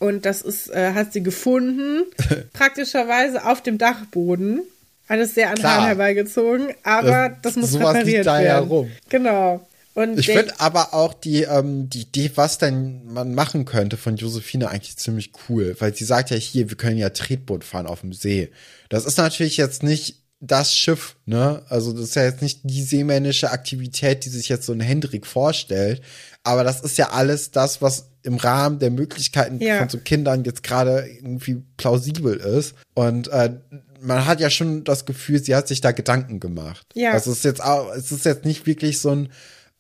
Und 0.05 0.27
das 0.27 0.43
ist, 0.43 0.69
äh, 0.69 0.93
hat 0.93 1.15
sie 1.15 1.23
gefunden, 1.23 2.03
praktischerweise 2.53 3.47
auf 3.47 3.63
dem 3.63 3.79
Dachboden. 3.79 4.61
Alles 5.09 5.35
sehr 5.35 5.51
an 5.51 5.63
Haaren 5.63 5.87
herbeigezogen, 5.87 6.75
aber 6.83 7.31
das, 7.41 7.55
das 7.55 7.57
muss 7.57 7.75
repariert 7.75 8.27
da 8.27 8.39
werden. 8.39 8.69
Herum. 8.69 8.91
Genau. 9.09 9.67
Und 9.95 10.19
ich 10.19 10.27
finde 10.27 10.53
aber 10.59 10.93
auch 10.93 11.15
die, 11.15 11.43
ähm, 11.45 11.89
die 11.89 12.03
Idee, 12.03 12.31
was 12.35 12.59
denn 12.59 13.01
man 13.07 13.35
machen 13.35 13.65
könnte 13.65 13.97
von 13.97 14.17
Josephine 14.17 14.69
eigentlich 14.69 14.99
ziemlich 14.99 15.33
cool, 15.49 15.75
weil 15.79 15.95
sie 15.95 16.05
sagt 16.05 16.31
ja 16.31 16.37
hier, 16.37 16.69
wir 16.69 16.77
können 16.77 16.99
ja 16.99 17.09
Tretboot 17.09 17.65
fahren 17.65 17.87
auf 17.87 18.01
dem 18.01 18.13
See. 18.13 18.51
Das 18.91 19.07
ist 19.07 19.17
natürlich 19.17 19.57
jetzt 19.57 19.83
nicht 19.83 20.24
das 20.47 20.75
Schiff, 20.75 21.17
ne? 21.27 21.63
Also 21.69 21.93
das 21.93 22.03
ist 22.03 22.17
ja 22.17 22.25
jetzt 22.25 22.43
nicht 22.43 22.61
die 22.65 22.83
seemännische 22.83 23.51
Aktivität, 23.51 24.25
die 24.25 24.29
sich 24.29 24.49
jetzt 24.49 24.67
so 24.67 24.73
ein 24.73 24.81
Hendrik 24.81 25.27
vorstellt, 25.27 26.03
aber 26.43 26.65
das 26.65 26.81
ist 26.81 26.99
ja 26.99 27.11
alles 27.11 27.51
das, 27.51 27.81
was 27.81 28.11
im 28.23 28.37
Rahmen 28.37 28.79
der 28.79 28.91
Möglichkeiten 28.91 29.61
ja. 29.61 29.79
von 29.79 29.89
so 29.89 29.99
Kindern 29.99 30.45
jetzt 30.45 30.63
gerade 30.63 31.07
irgendwie 31.07 31.63
plausibel 31.77 32.37
ist. 32.37 32.75
Und 32.95 33.29
äh, 33.29 33.55
man 34.01 34.27
hat 34.27 34.41
ja 34.41 34.51
schon 34.51 34.85
das 34.85 35.07
Gefühl, 35.07 35.43
sie 35.43 35.55
hat 35.55 35.69
sich 35.69 35.81
da 35.81 35.93
Gedanken 35.93 36.41
gemacht. 36.41 36.87
Ja. 36.95 37.13
Also 37.13 37.33
es 37.33 37.39
ist 37.39 37.45
jetzt 37.45 37.63
auch, 37.63 37.93
es 37.95 38.13
ist 38.13 38.25
jetzt 38.25 38.45
nicht 38.45 38.67
wirklich 38.67 39.01
so 39.01 39.11
ein 39.11 39.29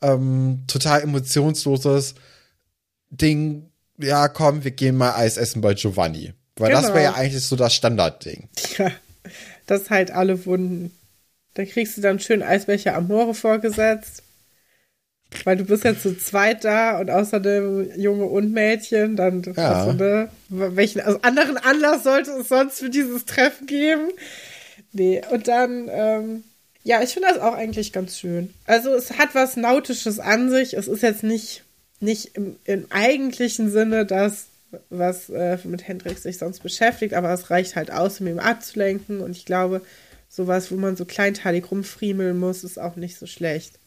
ähm, 0.02 0.64
total 0.66 1.02
emotionsloses 1.02 2.14
Ding. 3.10 3.70
Ja, 3.98 4.28
komm, 4.28 4.64
wir 4.64 4.72
gehen 4.72 4.96
mal 4.96 5.14
Eis 5.14 5.36
essen 5.36 5.60
bei 5.60 5.74
Giovanni. 5.74 6.32
Weil 6.56 6.70
genau. 6.70 6.82
das 6.82 6.90
wäre 6.90 7.02
ja 7.02 7.14
eigentlich 7.14 7.44
so 7.44 7.56
das 7.56 7.74
Standardding. 7.74 8.48
Ja, 8.78 8.90
das 9.66 9.90
halt 9.90 10.10
alle 10.10 10.46
Wunden. 10.46 10.92
Da 11.54 11.64
kriegst 11.64 11.96
du 11.96 12.00
dann 12.00 12.18
schön 12.18 12.42
Eisbecher 12.42 12.94
Amore 12.94 13.34
vorgesetzt. 13.34 14.22
Weil 15.42 15.56
du 15.56 15.64
bist 15.64 15.82
ja 15.84 15.98
zu 15.98 16.16
zweit 16.16 16.64
da 16.64 17.00
und 17.00 17.10
außerdem 17.10 17.98
Junge 17.98 18.26
und 18.26 18.52
Mädchen, 18.52 19.16
dann 19.16 19.42
ja. 19.56 19.86
du, 19.86 19.92
ne, 19.94 20.28
welchen 20.48 21.00
also 21.00 21.18
anderen 21.22 21.56
Anlass 21.56 22.04
sollte 22.04 22.30
es 22.32 22.48
sonst 22.48 22.78
für 22.78 22.90
dieses 22.90 23.24
Treffen 23.24 23.66
geben? 23.66 24.10
Nee, 24.92 25.22
und 25.30 25.48
dann, 25.48 25.88
ähm, 25.90 26.44
ja, 26.84 27.02
ich 27.02 27.14
finde 27.14 27.30
das 27.30 27.38
auch 27.38 27.54
eigentlich 27.54 27.92
ganz 27.92 28.16
schön. 28.18 28.54
Also 28.64 28.90
es 28.90 29.18
hat 29.18 29.34
was 29.34 29.56
Nautisches 29.56 30.20
an 30.20 30.50
sich. 30.50 30.74
Es 30.74 30.86
ist 30.86 31.02
jetzt 31.02 31.24
nicht, 31.24 31.64
nicht 31.98 32.36
im, 32.36 32.56
im 32.64 32.86
eigentlichen 32.90 33.72
Sinne 33.72 34.06
das, 34.06 34.46
was 34.90 35.30
äh, 35.30 35.58
mit 35.64 35.86
Hendrik 35.86 36.18
sich 36.18 36.38
sonst 36.38 36.62
beschäftigt, 36.62 37.14
aber 37.14 37.32
es 37.32 37.50
reicht 37.50 37.76
halt 37.76 37.90
aus, 37.90 38.20
um 38.20 38.26
ihn 38.26 38.38
abzulenken. 38.38 39.20
Und 39.20 39.36
ich 39.36 39.44
glaube, 39.44 39.82
sowas, 40.28 40.70
wo 40.70 40.76
man 40.76 40.96
so 40.96 41.04
kleinteilig 41.04 41.70
rumfriemeln 41.70 42.38
muss, 42.38 42.64
ist 42.64 42.78
auch 42.78 42.96
nicht 42.96 43.18
so 43.18 43.26
schlecht. 43.26 43.78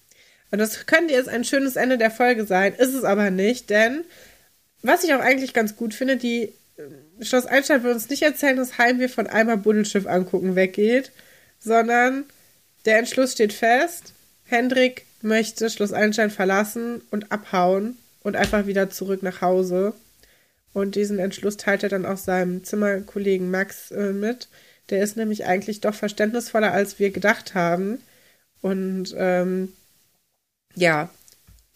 Und 0.52 0.60
das 0.60 0.86
könnte 0.86 1.14
jetzt 1.14 1.30
ein 1.30 1.44
schönes 1.44 1.76
Ende 1.76 1.98
der 1.98 2.12
Folge 2.12 2.46
sein, 2.46 2.74
ist 2.74 2.94
es 2.94 3.04
aber 3.04 3.32
nicht, 3.32 3.70
denn 3.70 4.06
was 4.82 5.04
ich 5.04 5.14
auch 5.14 5.20
eigentlich 5.20 5.54
ganz 5.54 5.76
gut 5.76 5.94
finde, 5.94 6.18
die 6.18 6.54
äh, 6.78 7.26
Schloss 7.26 7.46
Einstein 7.46 7.84
will 7.84 7.92
uns 7.92 8.10
nicht 8.10 8.22
erzählen, 8.22 8.56
dass 8.56 8.78
Heimweh 8.78 9.08
von 9.08 9.28
einmal 9.28 9.58
Buddelschiff 9.58 10.08
angucken 10.08 10.56
weggeht, 10.56 11.12
sondern 11.60 12.26
der 12.86 13.00
Entschluss 13.00 13.34
steht 13.34 13.54
fest. 13.54 14.14
Hendrik 14.46 15.06
möchte 15.22 15.70
Schloss 15.70 15.94
Einstein 15.94 16.30
verlassen 16.30 17.02
und 17.12 17.32
abhauen 17.32 17.98
und 18.24 18.36
einfach 18.36 18.68
wieder 18.68 18.90
zurück 18.90 19.24
nach 19.24 19.42
Hause. 19.42 19.94
Und 20.78 20.94
diesen 20.94 21.18
Entschluss 21.18 21.58
teilt 21.58 21.82
er 21.82 21.90
dann 21.90 22.06
auch 22.06 22.18
seinem 22.18 22.64
Zimmerkollegen 22.64 23.50
Max 23.50 23.90
äh, 23.90 24.14
mit. 24.14 24.48
Der 24.92 25.02
ist 25.02 25.18
nämlich 25.18 25.44
eigentlich 25.44 25.82
doch 25.82 25.96
verständnisvoller, 25.96 26.72
als 26.72 27.00
wir 27.00 27.10
gedacht 27.10 27.56
haben. 27.56 27.98
Und 28.62 29.16
ähm, 29.18 29.74
ja, 30.76 31.10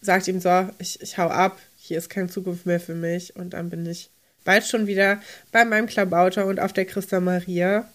sagt 0.00 0.28
ihm 0.28 0.40
so, 0.40 0.68
ich, 0.78 1.02
ich 1.02 1.18
hau 1.18 1.26
ab, 1.26 1.58
hier 1.74 1.98
ist 1.98 2.10
keine 2.10 2.28
Zukunft 2.28 2.64
mehr 2.64 2.78
für 2.78 2.94
mich. 2.94 3.34
Und 3.34 3.54
dann 3.54 3.70
bin 3.70 3.84
ich 3.86 4.08
bald 4.44 4.64
schon 4.64 4.86
wieder 4.86 5.20
bei 5.50 5.64
meinem 5.64 5.88
Klabauter 5.88 6.46
und 6.46 6.60
auf 6.60 6.72
der 6.72 6.84
Christa 6.84 7.18
Maria. 7.18 7.90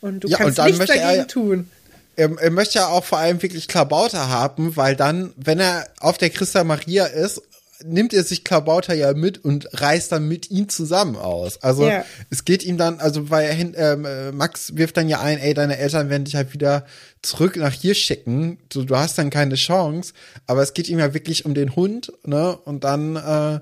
Und 0.00 0.24
du 0.24 0.28
ja, 0.28 0.38
kannst 0.38 0.58
und 0.58 0.64
nichts 0.64 0.86
dagegen 0.86 1.20
er, 1.20 1.28
tun. 1.28 1.70
Er, 2.16 2.36
er, 2.36 2.50
möchte 2.50 2.80
ja 2.80 2.88
auch 2.88 3.04
vor 3.04 3.18
allem 3.18 3.40
wirklich 3.42 3.68
Klabauter 3.68 4.28
haben, 4.28 4.76
weil 4.76 4.96
dann, 4.96 5.32
wenn 5.36 5.60
er 5.60 5.86
auf 6.00 6.18
der 6.18 6.30
Christa 6.30 6.64
Maria 6.64 7.06
ist 7.06 7.42
nimmt 7.84 8.12
er 8.12 8.24
sich 8.24 8.44
Klabauter 8.44 8.94
ja 8.94 9.14
mit 9.14 9.44
und 9.44 9.68
reist 9.80 10.12
dann 10.12 10.28
mit 10.28 10.50
ihm 10.50 10.68
zusammen 10.68 11.16
aus. 11.16 11.62
Also 11.62 11.84
yeah. 11.84 12.04
es 12.30 12.44
geht 12.44 12.64
ihm 12.64 12.78
dann, 12.78 13.00
also 13.00 13.30
weil 13.30 13.72
ähm, 13.76 14.04
äh, 14.04 14.32
Max 14.32 14.76
wirft 14.76 14.96
dann 14.96 15.08
ja 15.08 15.20
ein, 15.20 15.38
ey, 15.38 15.54
deine 15.54 15.78
Eltern 15.78 16.10
werden 16.10 16.24
dich 16.24 16.36
halt 16.36 16.52
wieder 16.52 16.86
zurück 17.22 17.56
nach 17.56 17.72
hier 17.72 17.94
schicken. 17.94 18.58
Du, 18.68 18.84
du 18.84 18.96
hast 18.96 19.18
dann 19.18 19.30
keine 19.30 19.54
Chance. 19.54 20.12
Aber 20.46 20.62
es 20.62 20.74
geht 20.74 20.88
ihm 20.88 20.98
ja 20.98 21.14
wirklich 21.14 21.44
um 21.44 21.54
den 21.54 21.76
Hund, 21.76 22.12
ne? 22.24 22.56
Und 22.56 22.84
dann, 22.84 23.16
äh, 23.16 23.60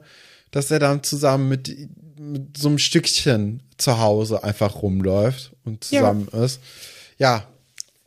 dass 0.51 0.71
er 0.71 0.79
dann 0.79 1.03
zusammen 1.03 1.49
mit, 1.49 1.77
mit 2.19 2.57
so 2.57 2.69
einem 2.69 2.79
Stückchen 2.79 3.63
zu 3.79 3.99
Hause 3.99 4.45
einfach 4.45 4.83
rumläuft 4.83 5.53
und 5.65 5.85
zusammen 5.85 6.29
ja. 6.33 6.45
ist. 6.45 6.61
Ja, 7.19 7.47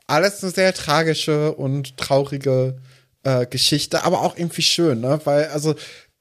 alles 0.07 0.43
eine 0.43 0.51
sehr 0.51 0.73
tragische 0.73 1.53
und 1.53 1.97
traurige 1.97 2.77
äh, 3.23 3.45
Geschichte, 3.45 4.03
aber 4.03 4.21
auch 4.21 4.37
irgendwie 4.37 4.61
schön, 4.61 5.01
ne? 5.01 5.19
Weil, 5.23 5.47
also 5.47 5.75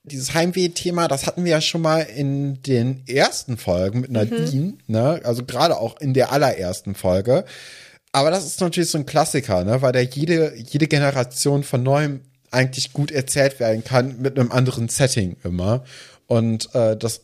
dieses 0.04 0.34
Heimweh-Thema, 0.34 1.08
das 1.08 1.26
hatten 1.26 1.44
wir 1.44 1.52
ja 1.52 1.60
schon 1.60 1.82
mal 1.82 2.00
in 2.00 2.60
den 2.62 3.06
ersten 3.06 3.56
Folgen 3.56 4.00
mit 4.00 4.10
Nadine, 4.10 4.74
ne? 4.86 5.20
Also 5.24 5.44
gerade 5.44 5.76
auch 5.76 6.00
in 6.00 6.12
der 6.12 6.32
allerersten 6.32 6.94
Folge. 6.94 7.44
Aber 8.10 8.30
das 8.30 8.44
ist 8.44 8.60
natürlich 8.60 8.90
so 8.90 8.98
ein 8.98 9.06
Klassiker, 9.06 9.64
ne? 9.64 9.80
Weil 9.80 9.92
da 9.92 10.00
jede, 10.00 10.54
jede 10.56 10.88
Generation 10.88 11.62
von 11.62 11.82
neuem 11.82 12.20
eigentlich 12.50 12.92
gut 12.92 13.10
erzählt 13.10 13.60
werden 13.60 13.84
kann 13.84 14.20
mit 14.20 14.38
einem 14.38 14.52
anderen 14.52 14.88
Setting 14.88 15.36
immer. 15.44 15.84
Und 16.26 16.74
äh, 16.74 16.96
das 16.96 17.22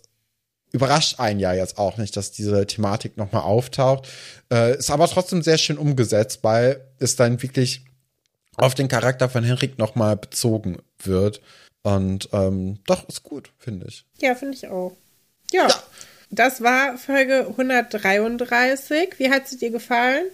überrascht 0.72 1.18
einen 1.18 1.40
ja 1.40 1.52
jetzt 1.52 1.78
auch 1.78 1.96
nicht, 1.98 2.16
dass 2.16 2.32
diese 2.32 2.66
Thematik 2.66 3.16
nochmal 3.16 3.42
auftaucht. 3.42 4.08
Äh, 4.52 4.78
ist 4.78 4.90
aber 4.90 5.08
trotzdem 5.08 5.42
sehr 5.42 5.58
schön 5.58 5.78
umgesetzt, 5.78 6.40
weil 6.42 6.80
es 6.98 7.16
dann 7.16 7.42
wirklich 7.42 7.84
auf 8.56 8.74
den 8.74 8.88
Charakter 8.88 9.28
von 9.28 9.44
Henrik 9.44 9.78
nochmal 9.78 10.16
bezogen 10.16 10.78
wird. 11.02 11.40
Und 11.96 12.28
ähm, 12.32 12.78
doch, 12.86 13.08
ist 13.08 13.22
gut, 13.22 13.50
finde 13.58 13.86
ich. 13.88 14.04
Ja, 14.20 14.34
finde 14.34 14.54
ich 14.56 14.66
auch. 14.68 14.96
Ja, 15.52 15.68
Ja. 15.68 15.82
das 16.30 16.60
war 16.62 16.98
Folge 16.98 17.46
133. 17.48 19.14
Wie 19.18 19.30
hat 19.30 19.48
sie 19.48 19.56
dir 19.58 19.70
gefallen? 19.70 20.24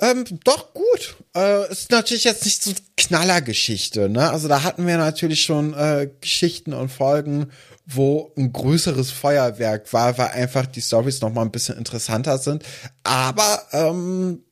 Ähm, 0.00 0.24
doch 0.44 0.74
gut. 0.74 1.16
Äh, 1.34 1.70
ist 1.72 1.90
natürlich 1.90 2.24
jetzt 2.24 2.44
nicht 2.44 2.62
so 2.62 2.72
Knallergeschichte, 2.96 4.08
ne? 4.08 4.30
Also 4.30 4.46
da 4.46 4.62
hatten 4.62 4.86
wir 4.86 4.96
natürlich 4.96 5.42
schon 5.42 5.74
äh, 5.74 6.08
Geschichten 6.20 6.72
und 6.72 6.90
Folgen, 6.90 7.50
wo 7.86 8.32
ein 8.36 8.52
größeres 8.52 9.10
Feuerwerk 9.10 9.92
war, 9.92 10.16
weil 10.18 10.28
einfach 10.28 10.66
die 10.66 10.82
Stories 10.82 11.20
noch 11.20 11.32
mal 11.32 11.42
ein 11.42 11.50
bisschen 11.50 11.78
interessanter 11.78 12.38
sind. 12.38 12.62
Aber 13.02 13.62
ähm, 13.72 14.44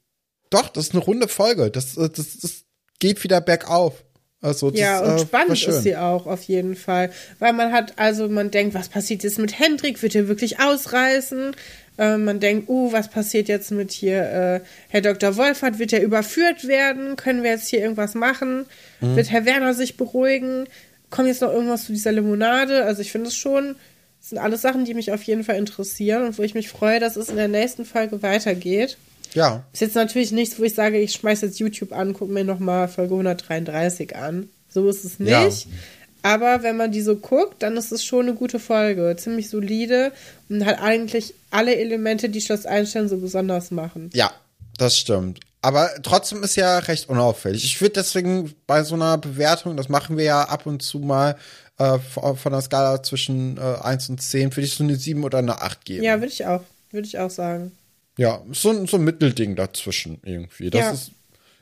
doch, 0.51 0.69
das 0.69 0.87
ist 0.87 0.95
eine 0.95 1.05
runde 1.05 1.29
Folge. 1.29 1.71
Das, 1.71 1.97
äh, 1.97 2.09
das, 2.11 2.39
das 2.39 2.65
geht 2.99 3.23
wieder 3.23 3.41
bergauf. 3.41 4.03
Also 4.43 4.71
das, 4.71 4.81
Ja, 4.81 5.01
und 5.01 5.17
äh, 5.17 5.19
spannend 5.21 5.67
ist 5.67 5.83
sie 5.83 5.97
auch, 5.97 6.27
auf 6.27 6.43
jeden 6.43 6.77
Fall. 6.77 7.11
Weil 7.39 7.53
man 7.53 7.73
hat, 7.73 7.95
also 7.97 8.29
man 8.29 8.51
denkt, 8.51 8.75
was 8.75 8.89
passiert 8.89 9.23
jetzt 9.23 9.39
mit 9.39 9.59
Hendrik? 9.59 10.03
Wird 10.03 10.15
er 10.15 10.29
wirklich 10.29 10.61
ausreißen? 10.61 11.55
Äh, 11.99 12.19
man 12.19 12.41
denkt, 12.41 12.69
uh, 12.69 12.93
was 12.93 13.09
passiert 13.09 13.49
jetzt 13.49 13.71
mit 13.71 13.93
hier 13.93 14.21
äh, 14.21 14.61
Herr 14.89 15.01
Dr. 15.01 15.37
Wolfert? 15.37 15.79
Wird 15.79 15.93
er 15.93 16.03
überführt 16.03 16.69
werden? 16.69 17.17
Können 17.17 17.43
wir 17.43 17.51
jetzt 17.51 17.69
hier 17.69 17.81
irgendwas 17.81 18.15
machen? 18.15 18.67
Mhm. 19.01 19.17
Wird 19.17 19.31
Herr 19.31 19.47
Werner 19.47 19.75
sich 19.75 19.97
beruhigen? 19.97 20.69
Kommt 21.11 21.29
jetzt 21.29 21.41
noch 21.41 21.53
irgendwas 21.53 21.87
zu 21.87 21.93
dieser 21.93 22.13
Limonade? 22.13 22.85
Also 22.85 23.01
ich 23.01 23.13
finde 23.13 23.29
es 23.29 23.37
schon, 23.37 23.77
das 24.21 24.31
sind 24.31 24.39
alles 24.39 24.61
Sachen, 24.61 24.85
die 24.85 24.95
mich 24.95 25.13
auf 25.13 25.23
jeden 25.23 25.45
Fall 25.45 25.57
interessieren 25.57 26.25
und 26.25 26.39
wo 26.39 26.43
ich 26.43 26.55
mich 26.55 26.69
freue, 26.69 27.01
dass 27.01 27.17
es 27.17 27.29
in 27.29 27.37
der 27.37 27.49
nächsten 27.49 27.85
Folge 27.85 28.23
weitergeht. 28.23 28.99
Ja, 29.37 29.65
Ist 29.73 29.81
jetzt 29.83 29.95
natürlich 29.95 30.33
nichts, 30.33 30.59
wo 30.59 30.65
ich 30.65 30.75
sage, 30.75 30.99
ich 30.99 31.13
schmeiß 31.13 31.43
jetzt 31.43 31.59
YouTube 31.59 31.93
an, 31.93 32.15
guck 32.15 32.31
mir 32.31 32.43
nochmal 32.43 32.89
Folge 32.89 33.13
133 33.13 34.17
an. 34.17 34.49
So 34.69 34.89
ist 34.89 35.05
es 35.05 35.21
nicht. 35.21 35.31
Ja. 35.31 35.51
Aber 36.23 36.63
wenn 36.63 36.77
man 36.77 36.91
die 36.91 37.03
so 37.03 37.17
guckt, 37.17 37.63
dann 37.63 37.77
ist 37.77 37.93
es 37.93 38.05
schon 38.05 38.27
eine 38.27 38.35
gute 38.35 38.59
Folge. 38.59 39.15
Ziemlich 39.17 39.49
solide 39.51 40.11
und 40.49 40.65
hat 40.65 40.81
eigentlich 40.81 41.35
alle 41.51 41.77
Elemente, 41.77 42.31
die 42.31 42.41
Schloss 42.41 42.67
Einstein 42.67 43.09
so 43.09 43.19
besonders 43.19 43.71
machen. 43.71 44.11
Ja, 44.15 44.33
das 44.79 44.99
stimmt. 44.99 45.41
Aber 45.61 45.91
trotzdem 46.03 46.43
ist 46.43 46.57
ja 46.57 46.79
recht 46.79 47.09
unauffällig. 47.09 47.65
Ich 47.65 47.81
würde 47.81 47.95
deswegen 47.95 48.55
bei 48.67 48.85
so 48.85 48.95
einer 48.95 49.19
Bewertung, 49.19 49.77
das 49.77 49.89
machen 49.89 50.17
wir 50.17 50.25
ja 50.25 50.43
ab 50.45 50.65
und 50.65 50.83
zu 50.83 50.99
mal 50.99 51.37
äh, 51.79 51.99
von 51.99 52.37
von 52.37 52.53
der 52.53 52.63
Skala 52.63 53.03
zwischen 53.03 53.59
äh, 53.59 53.83
1 53.83 54.09
und 54.09 54.23
10, 54.23 54.51
würde 54.57 54.67
ich 54.67 54.75
so 54.75 54.83
eine 54.83 54.97
7 54.97 55.23
oder 55.25 55.39
eine 55.39 55.61
8 55.61 55.85
geben. 55.85 56.05
Ja, 56.05 56.15
würde 56.15 56.33
ich 56.33 56.47
auch. 56.47 56.63
Würde 56.91 57.07
ich 57.07 57.19
auch 57.19 57.31
sagen. 57.31 57.73
Ja, 58.19 58.41
so, 58.53 58.71
ein- 58.71 58.87
so 58.87 58.97
ein 58.97 59.05
Mittelding 59.05 59.57
dazwischen 59.57 60.19
irgendwie. 60.25 60.71
Das 60.71 60.81
Ja. 60.81 60.91
ist, 60.93 61.11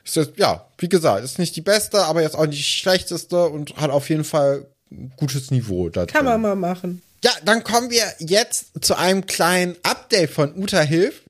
ist 0.05 0.17
jetzt, 0.17 0.39
ja, 0.39 0.65
wie 0.79 0.89
gesagt, 0.89 1.25
ist 1.25 1.39
nicht 1.39 1.57
die 1.57 1.61
beste, 1.63 2.03
aber 2.05 2.23
jetzt 2.23 2.37
auch 2.37 2.47
nicht 2.47 2.59
die 2.61 2.63
schlechteste 2.63 3.49
und 3.49 3.77
hat 3.77 3.91
auf 3.91 4.09
jeden 4.09 4.23
Fall 4.25 4.67
ein 4.93 5.13
gutes 5.17 5.51
Niveau 5.51 5.89
da 5.89 6.07
Kann 6.07 6.25
man 6.25 6.41
mal 6.41 6.55
machen. 6.55 7.03
Ja, 7.25 7.33
dann 7.45 7.65
kommen 7.65 7.91
wir 7.91 8.05
jetzt 8.21 8.67
zu 8.85 8.97
einem 8.97 9.27
kleinen 9.27 9.75
Update 9.83 10.31
von 10.31 10.55
Uta 10.57 10.81
Hilf. 10.83 11.23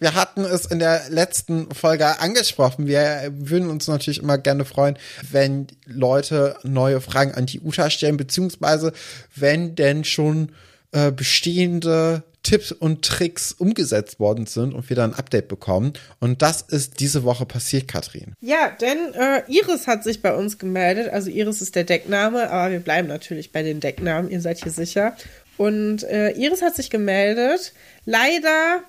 Wir 0.00 0.14
hatten 0.14 0.44
es 0.44 0.64
in 0.64 0.78
der 0.78 1.10
letzten 1.10 1.74
Folge 1.74 2.20
angesprochen. 2.20 2.86
Wir 2.86 3.32
würden 3.34 3.68
uns 3.68 3.88
natürlich 3.88 4.20
immer 4.22 4.38
gerne 4.38 4.64
freuen, 4.64 4.96
wenn 5.28 5.66
Leute 5.86 6.56
neue 6.62 7.00
Fragen 7.00 7.34
an 7.34 7.46
die 7.46 7.60
Uta 7.60 7.90
stellen, 7.90 8.16
beziehungsweise 8.16 8.92
wenn 9.34 9.74
denn 9.74 10.04
schon 10.04 10.52
äh, 10.92 11.12
bestehende 11.12 12.22
Tipps 12.42 12.72
und 12.72 13.04
Tricks 13.04 13.52
umgesetzt 13.52 14.20
worden 14.20 14.46
sind 14.46 14.72
und 14.72 14.88
wir 14.88 14.96
dann 14.96 15.12
ein 15.12 15.18
Update 15.18 15.48
bekommen. 15.48 15.92
Und 16.18 16.40
das 16.40 16.62
ist 16.62 17.00
diese 17.00 17.24
Woche 17.24 17.44
passiert, 17.44 17.88
Katrin. 17.88 18.34
Ja, 18.40 18.70
denn 18.80 19.12
äh, 19.14 19.42
Iris 19.48 19.86
hat 19.86 20.04
sich 20.04 20.22
bei 20.22 20.34
uns 20.34 20.58
gemeldet. 20.58 21.10
Also 21.12 21.30
Iris 21.30 21.60
ist 21.60 21.74
der 21.74 21.84
Deckname, 21.84 22.50
aber 22.50 22.72
wir 22.72 22.80
bleiben 22.80 23.08
natürlich 23.08 23.52
bei 23.52 23.62
den 23.62 23.80
Decknamen, 23.80 24.30
ihr 24.30 24.40
seid 24.40 24.62
hier 24.62 24.72
sicher. 24.72 25.16
Und 25.58 26.04
äh, 26.04 26.30
Iris 26.30 26.62
hat 26.62 26.76
sich 26.76 26.88
gemeldet. 26.88 27.72
Leider, 28.06 28.82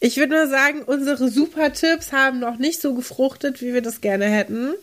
ich 0.00 0.16
würde 0.18 0.34
nur 0.34 0.48
sagen, 0.48 0.82
unsere 0.82 1.28
Super-Tipps 1.30 2.12
haben 2.12 2.38
noch 2.38 2.58
nicht 2.58 2.80
so 2.82 2.92
gefruchtet, 2.94 3.62
wie 3.62 3.72
wir 3.72 3.80
das 3.80 4.00
gerne 4.02 4.26
hätten. 4.26 4.74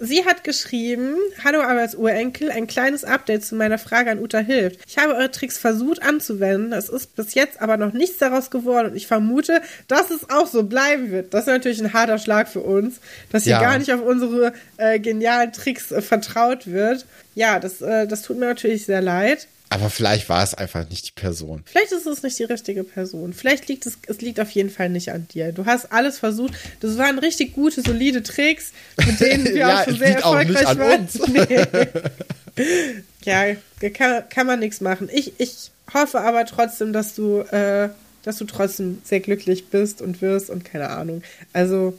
Sie 0.00 0.24
hat 0.24 0.42
geschrieben, 0.44 1.14
Hallo 1.44 1.60
Arbeitsurenkel, 1.60 2.50
ein 2.50 2.66
kleines 2.66 3.04
Update 3.04 3.44
zu 3.44 3.54
meiner 3.54 3.78
Frage 3.78 4.10
an 4.10 4.18
Uta 4.18 4.38
hilft. 4.38 4.80
Ich 4.88 4.96
habe 4.98 5.14
eure 5.14 5.30
Tricks 5.30 5.58
versucht 5.58 6.02
anzuwenden, 6.02 6.72
es 6.72 6.88
ist 6.88 7.14
bis 7.14 7.34
jetzt 7.34 7.60
aber 7.60 7.76
noch 7.76 7.92
nichts 7.92 8.16
daraus 8.18 8.50
geworden 8.50 8.90
und 8.90 8.96
ich 8.96 9.06
vermute, 9.06 9.60
dass 9.88 10.10
es 10.10 10.30
auch 10.30 10.46
so 10.46 10.62
bleiben 10.62 11.10
wird. 11.12 11.34
Das 11.34 11.42
ist 11.42 11.48
natürlich 11.48 11.80
ein 11.80 11.92
harter 11.92 12.18
Schlag 12.18 12.48
für 12.48 12.60
uns, 12.60 12.96
dass 13.30 13.44
hier 13.44 13.52
Ja. 13.52 13.60
gar 13.60 13.78
nicht 13.78 13.92
auf 13.92 14.00
unsere 14.00 14.54
äh, 14.78 14.98
genialen 14.98 15.52
Tricks 15.52 15.92
äh, 15.92 16.00
vertraut 16.00 16.66
wird. 16.66 17.04
Ja, 17.34 17.60
das, 17.60 17.80
äh, 17.82 18.06
das 18.08 18.22
tut 18.22 18.38
mir 18.38 18.46
natürlich 18.46 18.86
sehr 18.86 19.02
leid. 19.02 19.46
Aber 19.72 19.88
vielleicht 19.88 20.28
war 20.28 20.44
es 20.44 20.52
einfach 20.54 20.86
nicht 20.90 21.08
die 21.08 21.12
Person. 21.12 21.62
Vielleicht 21.64 21.92
ist 21.92 22.06
es 22.06 22.22
nicht 22.22 22.38
die 22.38 22.44
richtige 22.44 22.84
Person. 22.84 23.32
Vielleicht 23.32 23.68
liegt 23.68 23.86
es, 23.86 23.96
es 24.06 24.20
liegt 24.20 24.38
auf 24.38 24.50
jeden 24.50 24.68
Fall 24.68 24.90
nicht 24.90 25.10
an 25.10 25.26
dir. 25.28 25.52
Du 25.52 25.64
hast 25.64 25.90
alles 25.92 26.18
versucht. 26.18 26.52
Das 26.80 26.98
waren 26.98 27.18
richtig 27.18 27.54
gute, 27.54 27.80
solide 27.80 28.22
Tricks, 28.22 28.72
mit 29.06 29.18
denen 29.20 29.44
wir 29.46 29.56
Ja, 29.56 29.80
auch 29.80 29.84
schon 29.84 29.96
sehr 29.96 30.26
auch 30.26 30.34
erfolgreich 30.36 30.66
an 30.66 30.78
waren. 30.78 31.08
Nee. 31.32 31.88
ja, 33.24 33.56
kann, 33.94 34.28
kann 34.28 34.46
man 34.46 34.58
nichts 34.58 34.82
machen. 34.82 35.08
Ich, 35.10 35.32
ich 35.38 35.70
hoffe 35.94 36.20
aber 36.20 36.44
trotzdem, 36.44 36.92
dass 36.92 37.14
du, 37.14 37.38
äh, 37.38 37.88
dass 38.24 38.36
du 38.36 38.44
trotzdem 38.44 39.00
sehr 39.04 39.20
glücklich 39.20 39.68
bist 39.68 40.02
und 40.02 40.20
wirst 40.20 40.50
und 40.50 40.62
keine 40.62 40.90
Ahnung. 40.90 41.22
Also, 41.54 41.98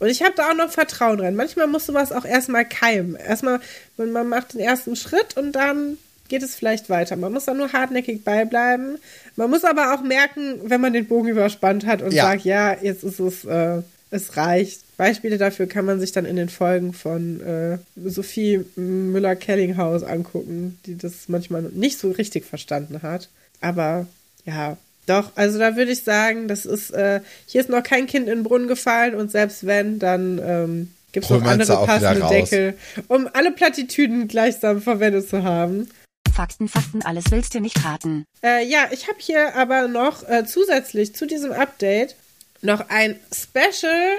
und 0.00 0.08
ich 0.08 0.22
habe 0.22 0.32
da 0.34 0.50
auch 0.50 0.56
noch 0.56 0.72
Vertrauen 0.72 1.18
dran. 1.18 1.36
Manchmal 1.36 1.68
muss 1.68 1.86
sowas 1.86 2.10
auch 2.10 2.24
erstmal 2.24 2.68
keimen. 2.68 3.14
Erstmal, 3.14 3.60
man, 3.96 4.10
man 4.10 4.28
macht 4.28 4.54
den 4.54 4.60
ersten 4.60 4.96
Schritt 4.96 5.36
und 5.36 5.52
dann 5.52 5.98
geht 6.28 6.42
es 6.42 6.54
vielleicht 6.54 6.88
weiter. 6.90 7.16
Man 7.16 7.32
muss 7.32 7.44
da 7.44 7.54
nur 7.54 7.72
hartnäckig 7.72 8.24
beibleiben. 8.24 8.98
Man 9.36 9.50
muss 9.50 9.64
aber 9.64 9.94
auch 9.94 10.02
merken, 10.02 10.60
wenn 10.64 10.80
man 10.80 10.92
den 10.92 11.06
Bogen 11.06 11.28
überspannt 11.28 11.86
hat 11.86 12.02
und 12.02 12.12
Ja. 12.12 12.24
sagt, 12.24 12.44
ja, 12.44 12.76
jetzt 12.80 13.04
ist 13.04 13.20
es, 13.20 13.44
äh, 13.44 13.82
es 14.10 14.36
reicht. 14.36 14.80
Beispiele 14.96 15.36
dafür 15.36 15.66
kann 15.66 15.84
man 15.84 16.00
sich 16.00 16.12
dann 16.12 16.24
in 16.24 16.36
den 16.36 16.48
Folgen 16.48 16.92
von 16.92 17.40
äh, 17.40 17.78
Sophie 18.08 18.64
Müller-Kellinghaus 18.76 20.02
angucken, 20.02 20.78
die 20.86 20.96
das 20.96 21.28
manchmal 21.28 21.62
nicht 21.62 21.98
so 21.98 22.10
richtig 22.10 22.44
verstanden 22.44 23.02
hat. 23.02 23.28
Aber 23.60 24.06
ja, 24.44 24.76
doch, 25.06 25.32
also 25.36 25.58
da 25.58 25.76
würde 25.76 25.92
ich 25.92 26.02
sagen, 26.02 26.48
das 26.48 26.66
ist, 26.66 26.90
äh, 26.92 27.20
hier 27.46 27.60
ist 27.60 27.70
noch 27.70 27.82
kein 27.82 28.06
Kind 28.06 28.28
in 28.28 28.36
den 28.38 28.42
Brunnen 28.42 28.68
gefallen 28.68 29.14
und 29.14 29.30
selbst 29.30 29.66
wenn, 29.66 29.98
dann 29.98 30.40
ähm, 30.44 30.90
gibt 31.12 31.24
es 31.26 31.30
noch 31.30 31.42
andere 31.44 31.86
passende. 31.86 32.26
Deckel, 32.28 32.74
um 33.08 33.28
alle 33.32 33.52
Plattitüden 33.52 34.28
gleichsam 34.28 34.82
verwendet 34.82 35.28
zu 35.28 35.42
haben. 35.44 35.88
Fakten, 36.36 36.68
Fakten, 36.68 37.00
alles 37.00 37.24
willst 37.30 37.54
du 37.54 37.60
nicht 37.60 37.82
raten. 37.82 38.26
Äh, 38.44 38.66
ja, 38.66 38.88
ich 38.90 39.08
habe 39.08 39.16
hier 39.18 39.54
aber 39.54 39.88
noch 39.88 40.22
äh, 40.28 40.44
zusätzlich 40.44 41.14
zu 41.14 41.26
diesem 41.26 41.50
Update 41.50 42.14
noch 42.60 42.90
ein 42.90 43.18
Special 43.32 44.18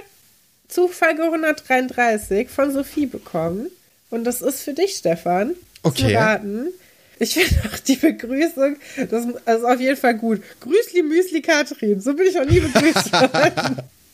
zu 0.67 0.87
Folge 0.87 1.25
133 1.25 2.49
von 2.49 2.73
Sophie 2.73 3.05
bekommen. 3.05 3.69
Und 4.09 4.23
das 4.23 4.41
ist 4.41 4.63
für 4.63 4.73
dich, 4.73 4.95
Stefan. 4.95 5.53
Okay. 5.83 6.07
Zu 6.07 6.13
raten. 6.15 6.67
Ich 7.19 7.35
finde 7.35 7.69
auch 7.71 7.77
die 7.77 7.97
Begrüßung, 7.97 8.77
das 9.11 9.25
ist 9.25 9.63
auf 9.63 9.79
jeden 9.79 9.97
Fall 9.97 10.15
gut. 10.15 10.41
Grüßli 10.61 11.03
Müsli 11.03 11.43
Katrin. 11.43 12.01
So 12.01 12.15
bin 12.15 12.25
ich 12.25 12.33
noch 12.33 12.45
nie 12.45 12.61
begrüßt 12.61 13.13
worden. 13.13 13.77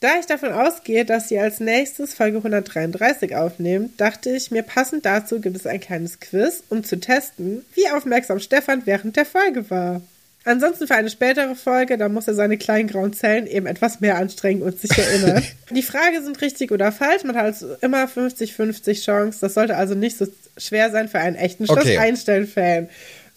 Da 0.00 0.08
ich 0.20 0.26
davon 0.26 0.52
ausgehe, 0.52 1.04
dass 1.04 1.28
sie 1.28 1.38
als 1.38 1.60
nächstes 1.60 2.14
Folge 2.14 2.38
133 2.38 3.34
aufnehmen, 3.36 3.92
dachte 3.96 4.30
ich, 4.30 4.50
mir 4.50 4.62
passend 4.62 5.04
dazu 5.04 5.40
gibt 5.40 5.56
es 5.56 5.66
ein 5.66 5.80
kleines 5.80 6.20
Quiz, 6.20 6.62
um 6.68 6.84
zu 6.84 6.98
testen, 7.00 7.64
wie 7.74 7.88
aufmerksam 7.90 8.38
Stefan 8.40 8.82
während 8.84 9.16
der 9.16 9.26
Folge 9.26 9.68
war. 9.70 10.00
Ansonsten 10.44 10.88
für 10.88 10.94
eine 10.96 11.08
spätere 11.08 11.54
Folge, 11.54 11.96
da 11.98 12.08
muss 12.08 12.26
er 12.26 12.34
seine 12.34 12.56
kleinen 12.58 12.88
grauen 12.88 13.12
Zellen 13.12 13.46
eben 13.46 13.66
etwas 13.66 14.00
mehr 14.00 14.16
anstrengen 14.18 14.62
und 14.62 14.80
sich 14.80 14.90
erinnern. 14.98 15.42
Die 15.70 15.82
Frage 15.84 16.20
sind 16.20 16.40
richtig 16.40 16.72
oder 16.72 16.90
falsch. 16.90 17.22
Man 17.22 17.36
hat 17.36 17.44
also 17.44 17.76
immer 17.80 18.06
50-50 18.06 19.04
Chance. 19.04 19.38
Das 19.40 19.54
sollte 19.54 19.76
also 19.76 19.94
nicht 19.94 20.18
so 20.18 20.26
schwer 20.58 20.90
sein 20.90 21.08
für 21.08 21.20
einen 21.20 21.36
echten 21.36 21.66
Schloss 21.66 21.78
Okay. 21.78 21.98
Einstein-Fan. 21.98 22.88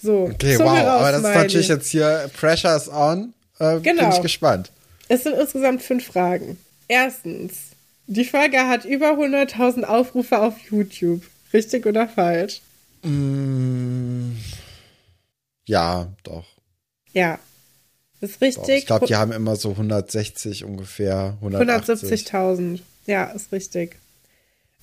So, 0.01 0.31
Okay, 0.33 0.57
Zunge 0.57 0.69
wow. 0.69 0.77
raus, 0.79 1.01
Aber 1.01 1.11
das 1.11 1.21
ist 1.21 1.35
natürlich 1.35 1.67
jetzt 1.67 1.87
hier 1.89 2.29
Pressure 2.35 2.75
is 2.75 2.89
on. 2.89 3.33
Äh, 3.59 3.75
Bin 3.75 3.83
Genau. 3.97 4.09
ich 4.15 4.21
gespannt. 4.23 4.71
Es 5.07 5.23
sind 5.23 5.35
insgesamt 5.35 5.81
fünf 5.81 6.05
Fragen. 6.07 6.57
Erstens, 6.87 7.53
Die 8.07 8.25
Folge 8.25 8.67
hat 8.67 8.85
über 8.85 9.11
100.000 9.13 9.83
Aufrufe 9.83 10.39
auf 10.39 10.53
YouTube. 10.69 11.23
Richtig 11.53 11.85
oder 11.85 12.07
falsch? 12.07 12.61
Mm, 13.03 14.33
ja, 15.67 16.07
doch. 16.23 16.45
Ja. 17.13 17.39
Ist 18.21 18.35
doch. 18.35 18.41
richtig. 18.41 18.75
Ich 18.79 18.85
glaube, 18.85 19.07
die 19.07 19.15
haben 19.15 19.31
immer 19.31 19.55
so 19.55 19.71
160 19.71 20.63
ungefähr. 20.65 21.37
180. 21.41 22.09
170.000. 22.11 22.79
Ja, 23.07 23.25
ist 23.25 23.51
richtig. 23.51 23.97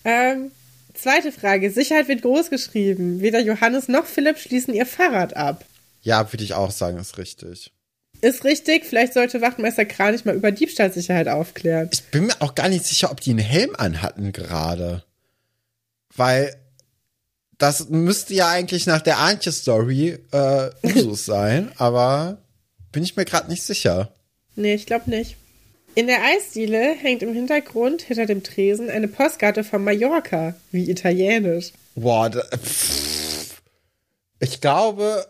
Ähm, 0.05 0.51
zweite 0.95 1.31
Frage. 1.33 1.71
Sicherheit 1.71 2.09
wird 2.09 2.23
groß 2.23 2.51
geschrieben. 2.51 3.21
Weder 3.21 3.41
Johannes 3.41 3.89
noch 3.89 4.07
Philipp 4.07 4.39
schließen 4.39 4.75
ihr 4.75 4.87
Fahrrad 4.87 5.37
ab. 5.37 5.65
Ja, 6.03 6.33
würde 6.33 6.43
ich 6.45 6.55
auch 6.55 6.71
sagen, 6.73 6.99
ist 6.99 7.19
richtig. 7.19 7.73
Ist 8.23 8.45
richtig. 8.45 8.87
Vielleicht 8.87 9.15
sollte 9.15 9.41
Wachtmeister 9.41 9.85
Kranich 9.85 10.25
mal 10.25 10.37
über 10.37 10.53
Diebstahlsicherheit 10.53 11.27
aufklären. 11.27 11.91
Ich 11.93 12.05
bin 12.05 12.27
mir 12.27 12.41
auch 12.41 12.55
gar 12.55 12.69
nicht 12.69 12.87
sicher, 12.87 13.11
ob 13.11 13.21
die 13.21 13.31
einen 13.31 13.41
Helm 13.41 13.75
anhatten 13.77 14.33
gerade. 14.33 15.03
Weil 16.15 16.55
das 17.59 17.89
müsste 17.89 18.33
ja 18.35 18.49
eigentlich 18.49 18.87
nach 18.87 19.03
der 19.03 19.19
Antje-Story 19.19 20.19
äh, 20.31 20.71
Usus 20.85 21.25
sein, 21.27 21.73
aber 21.79 22.39
bin 22.93 23.03
ich 23.03 23.17
mir 23.17 23.25
gerade 23.25 23.51
nicht 23.51 23.63
sicher. 23.63 24.13
Nee, 24.55 24.75
ich 24.75 24.87
glaube 24.87 25.11
nicht. 25.11 25.37
In 25.97 26.07
der 26.07 26.23
Eisdiele 26.23 26.95
hängt 26.95 27.23
im 27.23 27.35
Hintergrund 27.35 28.03
hinter 28.03 28.27
dem 28.27 28.45
Tresen 28.45 28.89
eine 28.89 29.09
Postkarte 29.09 29.65
von 29.65 29.83
Mallorca, 29.83 30.55
wie 30.71 30.89
italienisch. 30.89 31.73
Boah, 31.97 32.31
da, 32.31 32.43
pff. 32.57 33.61
ich 34.39 34.61
glaube, 34.61 35.27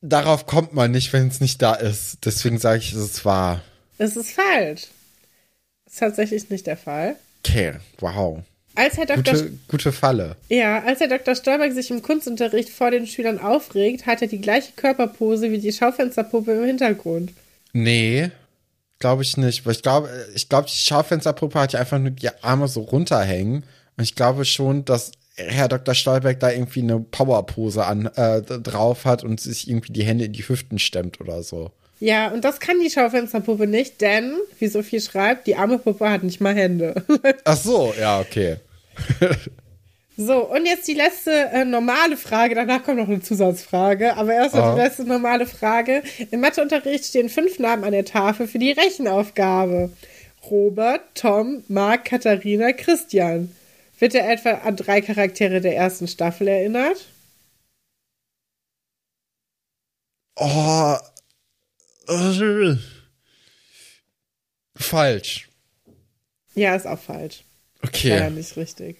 darauf 0.00 0.46
kommt 0.46 0.72
man 0.74 0.90
nicht, 0.90 1.12
wenn 1.12 1.28
es 1.28 1.40
nicht 1.40 1.62
da 1.62 1.74
ist. 1.74 2.18
Deswegen 2.24 2.58
sage 2.58 2.78
ich, 2.78 2.92
es 2.92 2.98
ist 2.98 3.24
wahr. 3.24 3.62
Es 3.98 4.16
ist 4.16 4.32
falsch. 4.32 4.88
Ist 5.86 5.98
tatsächlich 5.98 6.50
nicht 6.50 6.66
der 6.66 6.76
Fall. 6.76 7.16
Okay, 7.44 7.74
wow. 7.98 8.42
Als 8.74 8.96
Herr 8.96 9.06
Dr. 9.06 9.34
Gute, 9.34 9.52
gute 9.66 9.92
Falle. 9.92 10.36
Ja, 10.48 10.84
als 10.84 11.00
Herr 11.00 11.08
Dr. 11.08 11.34
Stolberg 11.34 11.72
sich 11.72 11.90
im 11.90 12.00
Kunstunterricht 12.00 12.68
vor 12.68 12.92
den 12.92 13.08
Schülern 13.08 13.40
aufregt, 13.40 14.06
hat 14.06 14.22
er 14.22 14.28
die 14.28 14.40
gleiche 14.40 14.72
Körperpose 14.76 15.50
wie 15.50 15.58
die 15.58 15.72
Schaufensterpuppe 15.72 16.52
im 16.52 16.64
Hintergrund. 16.64 17.32
Nee, 17.72 18.30
glaube 19.00 19.22
ich 19.22 19.36
nicht. 19.36 19.66
Weil 19.66 19.72
ich 19.72 19.82
glaube, 19.82 20.10
ich 20.34 20.48
glaube, 20.48 20.68
die 20.68 20.76
Schaufensterpuppe 20.76 21.58
hat 21.58 21.72
ja 21.72 21.80
einfach 21.80 21.98
nur 21.98 22.10
die 22.10 22.30
Arme 22.42 22.68
so 22.68 22.82
runterhängen. 22.82 23.64
Und 23.96 24.04
ich 24.04 24.14
glaube 24.14 24.44
schon, 24.44 24.84
dass 24.84 25.10
Herr 25.38 25.68
Dr. 25.68 25.94
Stolberg 25.94 26.40
da 26.40 26.50
irgendwie 26.50 26.82
eine 26.82 27.00
Powerpose 27.00 27.84
an 27.84 28.06
äh, 28.16 28.42
drauf 28.42 29.04
hat 29.04 29.24
und 29.24 29.40
sich 29.40 29.68
irgendwie 29.68 29.92
die 29.92 30.04
Hände 30.04 30.24
in 30.24 30.32
die 30.32 30.46
Hüften 30.46 30.78
stemmt 30.78 31.20
oder 31.20 31.42
so. 31.42 31.70
Ja, 32.00 32.28
und 32.28 32.44
das 32.44 32.60
kann 32.60 32.80
die 32.80 32.90
Schaufensterpuppe 32.90 33.66
nicht, 33.66 34.00
denn, 34.00 34.34
wie 34.58 34.68
Sophie 34.68 35.00
schreibt, 35.00 35.46
die 35.46 35.56
arme 35.56 35.78
Puppe 35.78 36.08
hat 36.08 36.22
nicht 36.22 36.40
mal 36.40 36.54
Hände. 36.54 37.02
Ach 37.44 37.56
so, 37.56 37.92
ja, 37.98 38.20
okay. 38.20 38.56
So, 40.20 40.44
und 40.46 40.66
jetzt 40.66 40.88
die 40.88 40.94
letzte 40.94 41.30
äh, 41.30 41.64
normale 41.64 42.16
Frage. 42.16 42.56
Danach 42.56 42.82
kommt 42.82 42.98
noch 42.98 43.06
eine 43.06 43.20
Zusatzfrage. 43.20 44.16
Aber 44.16 44.34
erst 44.34 44.56
noch 44.56 44.64
Aha. 44.64 44.74
die 44.74 44.80
letzte 44.80 45.04
normale 45.04 45.46
Frage. 45.46 46.02
Im 46.32 46.40
Matheunterricht 46.40 47.04
stehen 47.04 47.28
fünf 47.28 47.60
Namen 47.60 47.84
an 47.84 47.92
der 47.92 48.04
Tafel 48.04 48.48
für 48.48 48.58
die 48.58 48.72
Rechenaufgabe. 48.72 49.90
Robert, 50.50 51.02
Tom, 51.14 51.62
Marc, 51.68 52.06
Katharina, 52.06 52.72
Christian. 52.72 53.52
Wird 53.98 54.14
er 54.14 54.30
etwa 54.30 54.50
an 54.52 54.76
drei 54.76 55.00
Charaktere 55.00 55.60
der 55.60 55.76
ersten 55.76 56.06
Staffel 56.08 56.48
erinnert? 56.48 57.06
Oh. 60.36 60.96
äh, 62.08 62.76
Falsch. 64.76 65.48
Ja, 66.54 66.74
ist 66.76 66.86
auch 66.86 66.98
falsch. 66.98 67.44
Leider 67.82 67.88
Okay. 67.88 68.30
nicht 68.30 68.56
richtig. 68.56 68.96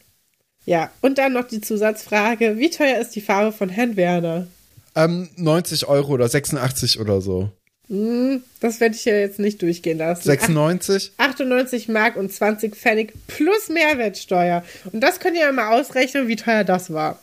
Ja, 0.65 0.91
und 1.01 1.19
dann 1.19 1.33
noch 1.33 1.47
die 1.47 1.61
Zusatzfrage. 1.61 2.59
Wie 2.59 2.71
teuer 2.71 2.99
ist 2.99 3.11
die 3.11 3.21
Farbe 3.21 3.53
von 3.53 3.69
Herrn 3.69 3.97
Werner? 3.97 4.49
Ähm, 4.95 5.31
90 5.37 5.87
Euro 5.87 6.13
oder 6.13 6.29
86 6.29 6.99
oder 7.01 7.21
so. 7.21 7.51
Hm, 7.89 8.43
das 8.61 8.81
werde 8.81 8.95
ich 8.95 9.05
ja 9.05 9.15
jetzt 9.15 9.39
nicht 9.39 9.63
durchgehen 9.63 9.99
lassen. 9.99 10.25
96? 10.25 11.13
98 11.17 11.89
Mark 11.89 12.17
und 12.17 12.33
20 12.33 12.77
Pfennig 12.77 13.15
plus 13.27 13.69
Mehrwertsteuer. 13.71 14.63
Und 14.93 15.01
das 15.01 15.21
könnt 15.21 15.37
ihr 15.37 15.43
ja 15.43 15.53
mal 15.53 15.79
ausrechnen, 15.79 16.29
wie 16.29 16.37
teuer 16.37 16.65
das 16.65 16.93
war. 16.93 17.19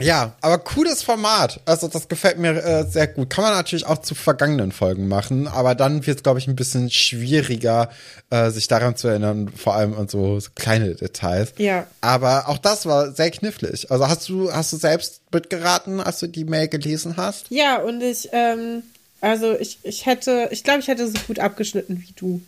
Ja, 0.00 0.34
aber 0.40 0.58
cooles 0.58 1.02
Format. 1.02 1.60
Also 1.64 1.88
das 1.88 2.06
gefällt 2.08 2.38
mir 2.38 2.62
äh, 2.62 2.84
sehr 2.84 3.08
gut. 3.08 3.30
Kann 3.30 3.42
man 3.42 3.52
natürlich 3.52 3.86
auch 3.86 3.98
zu 3.98 4.14
vergangenen 4.14 4.70
Folgen 4.70 5.08
machen, 5.08 5.48
aber 5.48 5.74
dann 5.74 6.06
wird 6.06 6.18
es, 6.18 6.22
glaube 6.22 6.38
ich, 6.38 6.46
ein 6.46 6.54
bisschen 6.54 6.88
schwieriger, 6.88 7.90
äh, 8.30 8.50
sich 8.50 8.68
daran 8.68 8.94
zu 8.94 9.08
erinnern, 9.08 9.48
vor 9.48 9.74
allem 9.74 9.94
an 9.94 10.06
so, 10.06 10.38
so 10.38 10.50
kleine 10.54 10.94
Details. 10.94 11.52
Ja. 11.58 11.86
Aber 12.00 12.48
auch 12.48 12.58
das 12.58 12.86
war 12.86 13.10
sehr 13.10 13.32
knifflig. 13.32 13.90
Also 13.90 14.06
hast 14.06 14.28
du, 14.28 14.52
hast 14.52 14.72
du 14.72 14.76
selbst 14.76 15.20
mitgeraten, 15.32 16.00
als 16.00 16.20
du 16.20 16.28
die 16.28 16.44
Mail 16.44 16.68
gelesen 16.68 17.16
hast? 17.16 17.46
Ja, 17.50 17.78
und 17.78 18.00
ich, 18.00 18.28
ähm, 18.32 18.84
also 19.20 19.58
ich, 19.58 19.78
ich 19.82 20.06
hätte, 20.06 20.48
ich 20.50 20.64
glaube, 20.64 20.80
ich 20.80 20.88
hätte 20.88 21.08
so 21.08 21.18
gut 21.26 21.38
abgeschnitten 21.38 22.02
wie 22.06 22.12
du. 22.16 22.40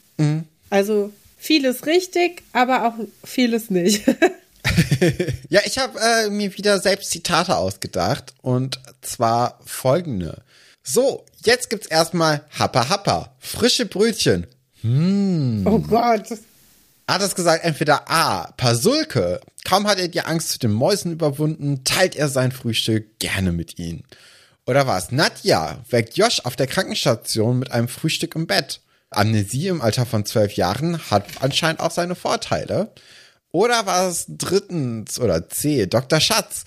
Also 0.70 1.12
vieles 1.38 1.86
richtig, 1.86 2.42
aber 2.52 2.86
auch 2.86 2.94
vieles 3.24 3.70
nicht. 3.70 4.04
Ja, 5.48 5.60
ich 5.64 5.78
habe 5.78 5.98
äh, 5.98 6.30
mir 6.30 6.56
wieder 6.56 6.78
selbst 6.80 7.10
Zitate 7.10 7.56
ausgedacht 7.56 8.34
und 8.42 8.80
zwar 9.02 9.58
folgende. 9.64 10.42
So, 10.82 11.24
jetzt 11.44 11.70
gibt's 11.70 11.86
erstmal 11.86 12.44
Happa 12.58 12.88
Happa, 12.88 13.34
frische 13.38 13.86
Brötchen. 13.86 14.46
oh 15.66 15.78
Gott. 15.78 16.26
Hat 17.08 17.22
es 17.22 17.34
gesagt, 17.34 17.64
entweder 17.64 18.08
A, 18.08 18.52
Pasulke, 18.52 19.40
kaum 19.64 19.86
hat 19.86 19.98
er 19.98 20.08
die 20.08 20.20
Angst 20.20 20.50
zu 20.50 20.58
den 20.58 20.70
Mäusen 20.70 21.12
überwunden, 21.12 21.82
teilt 21.84 22.14
er 22.14 22.28
sein 22.28 22.52
Frühstück 22.52 23.18
gerne 23.18 23.52
mit 23.52 23.78
ihnen. 23.78 24.04
Oder 24.66 24.86
war 24.86 24.98
es 24.98 25.10
Nadja, 25.10 25.78
weckt 25.88 26.16
Josh 26.16 26.40
auf 26.44 26.56
der 26.56 26.66
Krankenstation 26.66 27.58
mit 27.58 27.70
einem 27.70 27.88
Frühstück 27.88 28.34
im 28.36 28.46
Bett. 28.46 28.80
Amnesie 29.10 29.68
im 29.68 29.80
Alter 29.80 30.06
von 30.06 30.24
zwölf 30.24 30.52
Jahren 30.52 31.10
hat 31.10 31.24
anscheinend 31.40 31.80
auch 31.80 31.90
seine 31.90 32.14
Vorteile. 32.14 32.92
Oder 33.52 33.86
war 33.86 34.08
es 34.08 34.26
drittens 34.28 35.18
oder 35.18 35.48
C, 35.48 35.86
Dr. 35.86 36.20
Schatz 36.20 36.64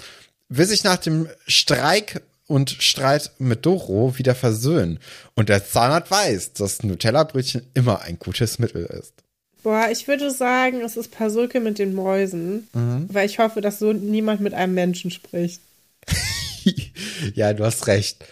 will 0.49 0.65
sich 0.65 0.84
nach 0.84 0.98
dem 0.98 1.28
Streik 1.48 2.22
und 2.48 2.70
Streit 2.70 3.32
mit 3.40 3.65
Doro 3.65 4.18
wieder 4.18 4.36
versöhnen. 4.36 4.99
Und 5.36 5.49
der 5.49 5.65
Zahnarzt 5.65 6.11
weiß, 6.11 6.53
dass 6.53 6.84
Nutella-Brötchen 6.84 7.64
immer 7.74 8.02
ein 8.02 8.20
gutes 8.20 8.60
Mittel 8.60 8.86
ist. 8.86 9.14
Boah, 9.64 9.88
ich 9.90 10.07
würde 10.07 10.30
sagen, 10.30 10.82
es 10.82 10.98
ist 10.98 11.11
Pasulke 11.11 11.61
mit 11.61 11.80
den 11.80 11.95
Mäusen, 11.95 12.68
weil 12.74 13.26
ich 13.26 13.40
hoffe, 13.40 13.61
dass 13.61 13.80
so 13.80 13.94
niemand 13.94 14.41
mit 14.41 14.53
einem 14.53 14.74
Menschen 14.74 15.10
spricht. 15.10 15.61
ja, 17.35 17.53
du 17.53 17.64
hast 17.65 17.88
recht. 17.88 18.23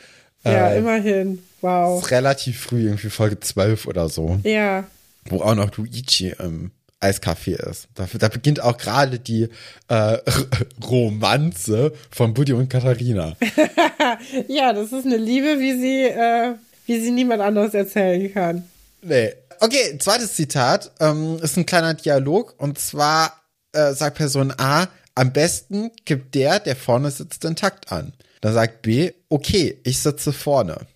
Ja, 0.43 0.69
Äh, 0.71 0.79
immerhin. 0.79 1.43
Wow. 1.61 2.01
ist 2.03 2.09
relativ 2.11 2.59
früh, 2.59 2.85
irgendwie 2.85 3.09
Folge 3.09 3.39
12 3.39 3.85
oder 3.85 4.09
so, 4.09 4.39
Ja. 4.43 4.85
wo 5.25 5.41
auch 5.41 5.53
noch 5.53 5.75
Luigi 5.77 6.33
im 6.39 6.71
Eiscafé 6.99 7.55
ist. 7.69 7.87
Da, 7.95 8.07
da 8.11 8.27
beginnt 8.27 8.59
auch 8.61 8.77
gerade 8.77 9.19
die 9.19 9.49
äh, 9.87 10.17
Romanze 10.89 11.93
von 12.09 12.33
Buddy 12.33 12.53
und 12.53 12.69
Katharina. 12.69 13.35
Ja, 14.47 14.73
das 14.73 14.91
ist 14.91 15.05
eine 15.05 15.17
Liebe, 15.17 15.59
wie 15.59 15.79
sie, 15.79 16.03
äh, 16.03 16.55
wie 16.85 16.99
sie 16.99 17.11
niemand 17.11 17.41
anderes 17.41 17.73
erzählen 17.73 18.31
kann. 18.33 18.63
Nee. 19.01 19.33
Okay, 19.59 19.97
zweites 19.99 20.33
Zitat 20.35 20.91
ähm, 20.99 21.37
ist 21.41 21.55
ein 21.57 21.65
kleiner 21.65 21.93
Dialog 21.93 22.55
und 22.57 22.79
zwar 22.79 23.39
äh, 23.73 23.93
sagt 23.93 24.17
Person 24.17 24.51
A, 24.57 24.87
am 25.15 25.33
besten 25.33 25.91
gibt 26.05 26.35
der, 26.35 26.59
der 26.59 26.75
vorne 26.75 27.11
sitzt, 27.11 27.43
den 27.43 27.55
Takt 27.55 27.91
an. 27.91 28.13
Dann 28.41 28.53
sagt 28.53 28.81
B, 28.81 29.11
okay, 29.29 29.79
ich 29.83 29.99
sitze 29.99 30.33
vorne. 30.33 30.87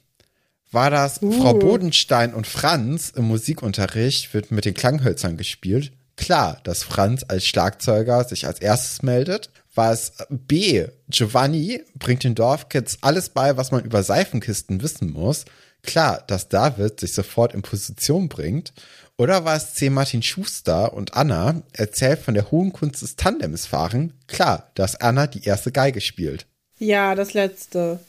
War 0.72 0.90
das 0.90 1.20
Frau 1.20 1.54
Bodenstein 1.54 2.34
und 2.34 2.48
Franz 2.48 3.14
im 3.16 3.26
Musikunterricht 3.26 4.34
wird 4.34 4.52
mit 4.52 4.66
den 4.66 4.74
Klanghölzern 4.74 5.38
gespielt? 5.38 5.94
Klar, 6.18 6.60
dass 6.64 6.84
Franz 6.84 7.24
als 7.28 7.46
Schlagzeuger 7.46 8.24
sich 8.24 8.46
als 8.46 8.60
erstes 8.60 9.02
meldet. 9.02 9.50
War 9.74 9.92
es 9.92 10.14
B, 10.30 10.88
Giovanni 11.10 11.82
bringt 12.00 12.24
den 12.24 12.36
Dorfkids 12.36 12.98
alles 13.02 13.30
bei, 13.30 13.58
was 13.58 13.72
man 13.72 13.84
über 13.84 14.04
Seifenkisten 14.04 14.82
wissen 14.82 15.12
muss? 15.12 15.46
Klar, 15.84 16.24
dass 16.28 16.50
David 16.50 17.00
sich 17.00 17.14
sofort 17.14 17.54
in 17.54 17.62
Position 17.62 18.28
bringt. 18.28 18.74
Oder 19.18 19.46
war 19.46 19.56
es 19.56 19.74
C. 19.74 19.90
Martin 19.90 20.22
Schuster 20.22 20.94
und 20.94 21.14
Anna 21.16 21.62
erzählt 21.72 22.20
von 22.20 22.34
der 22.34 22.52
hohen 22.52 22.74
Kunst 22.74 23.02
des 23.02 23.16
Tandems 23.16 23.66
fahren? 23.66 24.14
Klar, 24.28 24.70
dass 24.76 25.00
Anna 25.00 25.28
die 25.28 25.44
erste 25.44 25.72
Geige 25.72 26.02
spielt. 26.02 26.46
Ja, 26.80 27.16
das 27.16 27.34
letzte. 27.34 28.00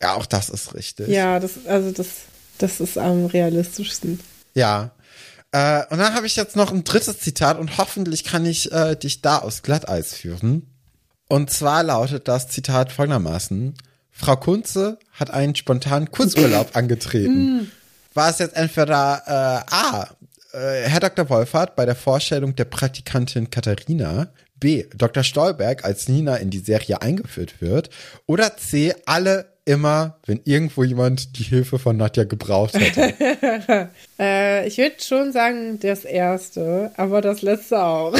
Ja, 0.00 0.14
auch 0.14 0.26
das 0.26 0.50
ist 0.50 0.74
richtig. 0.74 1.08
Ja, 1.08 1.40
das, 1.40 1.66
also 1.66 1.90
das, 1.90 2.08
das 2.58 2.80
ist 2.80 2.96
am 2.96 3.26
realistischsten. 3.26 4.20
Ja. 4.54 4.92
Äh, 5.50 5.82
und 5.90 5.98
dann 5.98 6.14
habe 6.14 6.26
ich 6.26 6.36
jetzt 6.36 6.54
noch 6.54 6.72
ein 6.72 6.84
drittes 6.84 7.18
Zitat 7.18 7.58
und 7.58 7.78
hoffentlich 7.78 8.22
kann 8.22 8.46
ich 8.46 8.70
äh, 8.70 8.94
dich 8.94 9.20
da 9.20 9.38
aus 9.38 9.62
Glatteis 9.62 10.14
führen. 10.14 10.68
Und 11.28 11.50
zwar 11.50 11.82
lautet 11.82 12.28
das 12.28 12.48
Zitat 12.48 12.92
folgendermaßen. 12.92 13.74
Frau 14.10 14.36
Kunze 14.36 14.98
hat 15.12 15.30
einen 15.30 15.56
spontanen 15.56 16.10
Kurzurlaub 16.10 16.70
angetreten. 16.76 17.72
War 18.14 18.30
es 18.30 18.38
jetzt 18.38 18.54
entweder 18.54 19.22
äh, 19.26 19.74
A, 19.74 20.08
äh, 20.52 20.88
Herr 20.88 21.00
Dr. 21.00 21.28
Wolfert 21.28 21.76
bei 21.76 21.86
der 21.86 21.94
Vorstellung 21.94 22.54
der 22.54 22.64
Praktikantin 22.64 23.50
Katharina. 23.50 24.28
B. 24.60 24.84
Dr. 24.96 25.24
Stolberg 25.24 25.84
als 25.84 26.08
Nina 26.08 26.36
in 26.36 26.50
die 26.50 26.60
Serie 26.60 27.02
eingeführt 27.02 27.60
wird. 27.60 27.90
Oder 28.26 28.56
C. 28.56 28.94
Alle 29.06 29.51
immer, 29.64 30.18
wenn 30.26 30.40
irgendwo 30.44 30.82
jemand 30.82 31.38
die 31.38 31.44
Hilfe 31.44 31.78
von 31.78 31.96
Nadja 31.96 32.24
gebraucht 32.24 32.74
hätte. 32.74 33.88
Äh, 34.18 34.68
ich 34.68 34.78
würde 34.78 34.96
schon 35.00 35.32
sagen, 35.32 35.80
das 35.80 36.04
erste, 36.04 36.92
aber 36.96 37.20
das 37.20 37.42
letzte 37.42 37.82
auch. 37.82 38.16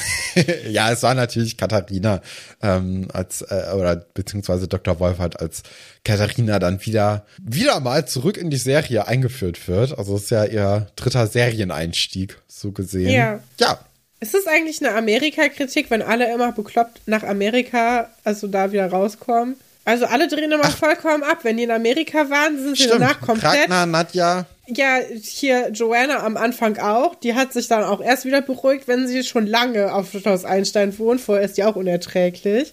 ja, 0.70 0.90
es 0.92 1.02
war 1.02 1.14
natürlich 1.14 1.58
Katharina 1.58 2.22
ähm, 2.62 3.08
als 3.12 3.42
äh, 3.42 3.72
oder 3.74 3.96
beziehungsweise 3.96 4.68
Dr. 4.68 4.98
Wolfert 4.98 5.40
als 5.40 5.62
Katharina 6.04 6.58
dann 6.58 6.84
wieder 6.86 7.26
wieder 7.42 7.80
mal 7.80 8.06
zurück 8.06 8.36
in 8.38 8.50
die 8.50 8.56
Serie 8.56 9.06
eingeführt 9.06 9.68
wird. 9.68 9.98
Also 9.98 10.16
es 10.16 10.24
ist 10.24 10.30
ja 10.30 10.44
ihr 10.44 10.86
dritter 10.96 11.26
Serieneinstieg 11.26 12.38
so 12.46 12.72
gesehen. 12.72 13.10
Ja. 13.10 13.40
Ja. 13.60 13.80
Ist 14.20 14.34
es 14.34 14.46
eigentlich 14.46 14.80
eine 14.80 14.96
Amerika-Kritik, 14.96 15.90
wenn 15.90 16.00
alle 16.00 16.32
immer 16.32 16.52
bekloppt 16.52 17.02
nach 17.06 17.24
Amerika, 17.24 18.08
also 18.24 18.46
da 18.46 18.72
wieder 18.72 18.88
rauskommen? 18.88 19.56
Also 19.86 20.04
alle 20.06 20.28
drehen 20.28 20.52
immer 20.52 20.70
vollkommen 20.70 21.22
ab. 21.22 21.38
Wenn 21.42 21.56
die 21.56 21.62
in 21.62 21.70
Amerika 21.70 22.28
waren, 22.28 22.62
sind 22.62 22.76
sie 22.76 22.88
danach 22.88 23.20
komplett. 23.20 23.62
Ragnar, 23.62 23.86
Nadja. 23.86 24.46
Ja, 24.66 24.98
hier 25.22 25.70
Joanna 25.70 26.24
am 26.24 26.36
Anfang 26.36 26.76
auch. 26.78 27.14
Die 27.14 27.34
hat 27.34 27.52
sich 27.52 27.68
dann 27.68 27.84
auch 27.84 28.00
erst 28.00 28.24
wieder 28.24 28.42
beruhigt, 28.42 28.88
wenn 28.88 29.06
sie 29.06 29.22
schon 29.22 29.46
lange 29.46 29.94
auf 29.94 30.10
Schloss 30.10 30.44
Einstein 30.44 30.98
wohnt. 30.98 31.20
Vorher 31.20 31.44
ist 31.44 31.56
die 31.56 31.64
auch 31.64 31.76
unerträglich. 31.76 32.72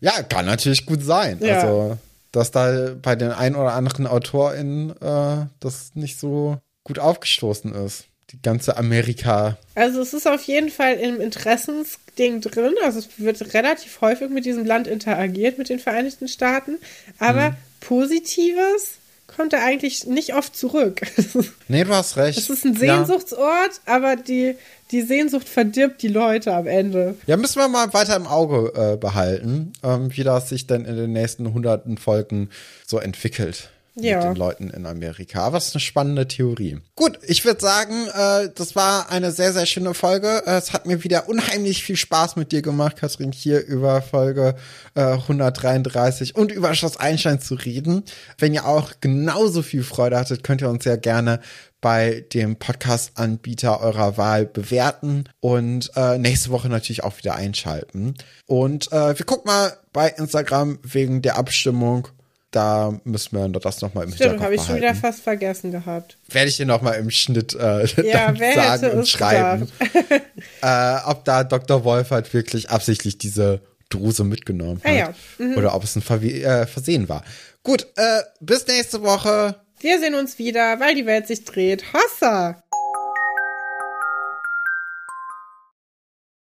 Ja, 0.00 0.22
kann 0.22 0.46
natürlich 0.46 0.84
gut 0.84 1.02
sein. 1.02 1.38
Ja. 1.40 1.60
Also, 1.60 1.98
dass 2.32 2.50
da 2.50 2.94
bei 3.00 3.16
den 3.16 3.30
ein 3.30 3.54
oder 3.54 3.72
anderen 3.72 4.06
AutorInnen 4.06 4.90
äh, 5.00 5.46
das 5.60 5.92
nicht 5.94 6.18
so 6.18 6.58
gut 6.84 6.98
aufgestoßen 6.98 7.74
ist. 7.74 8.04
Die 8.34 8.42
ganze 8.42 8.76
Amerika. 8.76 9.56
Also 9.74 10.00
es 10.02 10.12
ist 10.12 10.26
auf 10.28 10.42
jeden 10.42 10.70
Fall 10.70 10.94
im 10.96 11.20
Interessensding 11.20 12.40
drin. 12.40 12.74
Also 12.84 12.98
es 12.98 13.08
wird 13.18 13.54
relativ 13.54 14.00
häufig 14.00 14.28
mit 14.30 14.44
diesem 14.44 14.66
Land 14.66 14.86
interagiert, 14.86 15.56
mit 15.58 15.68
den 15.68 15.78
Vereinigten 15.78 16.28
Staaten. 16.28 16.78
Aber 17.18 17.50
Mhm. 17.50 17.56
Positives 17.80 18.96
kommt 19.26 19.52
da 19.52 19.64
eigentlich 19.64 20.06
nicht 20.06 20.34
oft 20.34 20.54
zurück. 20.56 21.00
Nee, 21.68 21.84
du 21.84 21.94
hast 21.94 22.16
recht. 22.18 22.38
Es 22.38 22.50
ist 22.50 22.64
ein 22.64 22.74
Ja. 22.74 22.96
Sehnsuchtsort, 22.98 23.80
aber 23.86 24.16
die, 24.16 24.54
die 24.90 25.00
Sehnsucht 25.02 25.48
verdirbt 25.48 26.02
die 26.02 26.08
Leute 26.08 26.52
am 26.52 26.66
Ende. 26.66 27.16
Ja, 27.26 27.36
müssen 27.38 27.58
wir 27.58 27.68
mal 27.68 27.92
weiter 27.94 28.16
im 28.16 28.26
Auge 28.26 28.72
äh, 28.74 28.96
behalten, 28.98 29.72
ähm, 29.82 30.14
wie 30.14 30.24
das 30.24 30.50
sich 30.50 30.66
dann 30.66 30.84
in 30.84 30.96
den 30.96 31.12
nächsten 31.12 31.52
hunderten 31.54 31.96
Folgen 31.98 32.50
so 32.86 32.98
entwickelt. 32.98 33.70
Ja. 33.96 34.16
Mit 34.16 34.24
den 34.24 34.36
Leuten 34.36 34.70
in 34.70 34.86
Amerika. 34.86 35.42
Aber 35.42 35.56
es 35.56 35.68
ist 35.68 35.74
eine 35.74 35.80
spannende 35.80 36.26
Theorie. 36.26 36.78
Gut, 36.96 37.18
ich 37.22 37.44
würde 37.44 37.60
sagen, 37.60 38.08
äh, 38.08 38.50
das 38.54 38.74
war 38.74 39.10
eine 39.10 39.30
sehr, 39.30 39.52
sehr 39.52 39.66
schöne 39.66 39.94
Folge. 39.94 40.42
Äh, 40.46 40.56
es 40.56 40.72
hat 40.72 40.86
mir 40.86 41.04
wieder 41.04 41.28
unheimlich 41.28 41.84
viel 41.84 41.96
Spaß 41.96 42.36
mit 42.36 42.50
dir 42.50 42.62
gemacht, 42.62 42.96
Katrin, 42.96 43.30
hier 43.30 43.64
über 43.64 44.02
Folge 44.02 44.56
äh, 44.94 45.02
133 45.02 46.34
und 46.34 46.50
über 46.50 46.74
Schloss 46.74 46.96
Einstein 46.96 47.40
zu 47.40 47.54
reden. 47.54 48.02
Wenn 48.38 48.52
ihr 48.52 48.66
auch 48.66 48.94
genauso 49.00 49.62
viel 49.62 49.84
Freude 49.84 50.18
hattet, 50.18 50.42
könnt 50.42 50.60
ihr 50.60 50.70
uns 50.70 50.84
sehr 50.84 50.98
gerne 50.98 51.40
bei 51.84 52.24
dem 52.32 52.56
Podcast-Anbieter 52.56 53.82
eurer 53.82 54.16
Wahl 54.16 54.46
bewerten 54.46 55.24
und 55.40 55.90
äh, 55.96 56.16
nächste 56.16 56.48
Woche 56.48 56.70
natürlich 56.70 57.04
auch 57.04 57.18
wieder 57.18 57.34
einschalten. 57.34 58.14
Und 58.46 58.90
äh, 58.90 59.18
wir 59.18 59.26
gucken 59.26 59.52
mal 59.52 59.76
bei 59.92 60.08
Instagram 60.08 60.78
wegen 60.82 61.20
der 61.20 61.36
Abstimmung. 61.36 62.08
Da 62.54 63.00
müssen 63.02 63.36
wir 63.36 63.48
das 63.48 63.80
nochmal 63.80 64.04
im 64.04 64.10
Stimmt, 64.12 64.20
Hinterkopf 64.30 64.44
habe 64.44 64.54
ich 64.54 64.60
schon 64.62 64.76
wieder 64.76 64.92
behalten. 64.92 65.00
fast 65.00 65.20
vergessen 65.22 65.72
gehabt. 65.72 66.18
Werde 66.28 66.48
ich 66.48 66.56
dir 66.56 66.66
nochmal 66.66 66.94
im 67.00 67.10
Schnitt 67.10 67.52
äh, 67.54 67.84
Ja, 68.08 68.32
sagen 68.54 68.90
und 68.98 69.08
schreiben, 69.08 69.68
äh, 70.62 70.96
ob 71.04 71.24
da 71.24 71.42
Dr. 71.42 71.82
Wolfert 71.82 72.32
wirklich 72.32 72.70
absichtlich 72.70 73.18
diese 73.18 73.60
Druse 73.88 74.22
mitgenommen 74.22 74.80
hat 74.84 74.90
Ah 74.90 74.94
ja. 74.94 75.14
oder 75.56 75.74
ob 75.74 75.82
es 75.82 75.96
ein 75.96 76.02
Verwe 76.02 76.44
äh, 76.44 76.66
Versehen 76.66 77.08
war. 77.08 77.24
Gut, 77.64 77.88
äh, 77.96 78.20
bis 78.40 78.66
nächste 78.68 79.02
Woche. 79.02 79.56
Wir 79.80 79.98
sehen 79.98 80.14
uns 80.14 80.38
wieder, 80.38 80.78
weil 80.78 80.94
die 80.94 81.06
Welt 81.06 81.26
sich 81.26 81.44
dreht. 81.44 81.84
Hossa! 81.92 82.62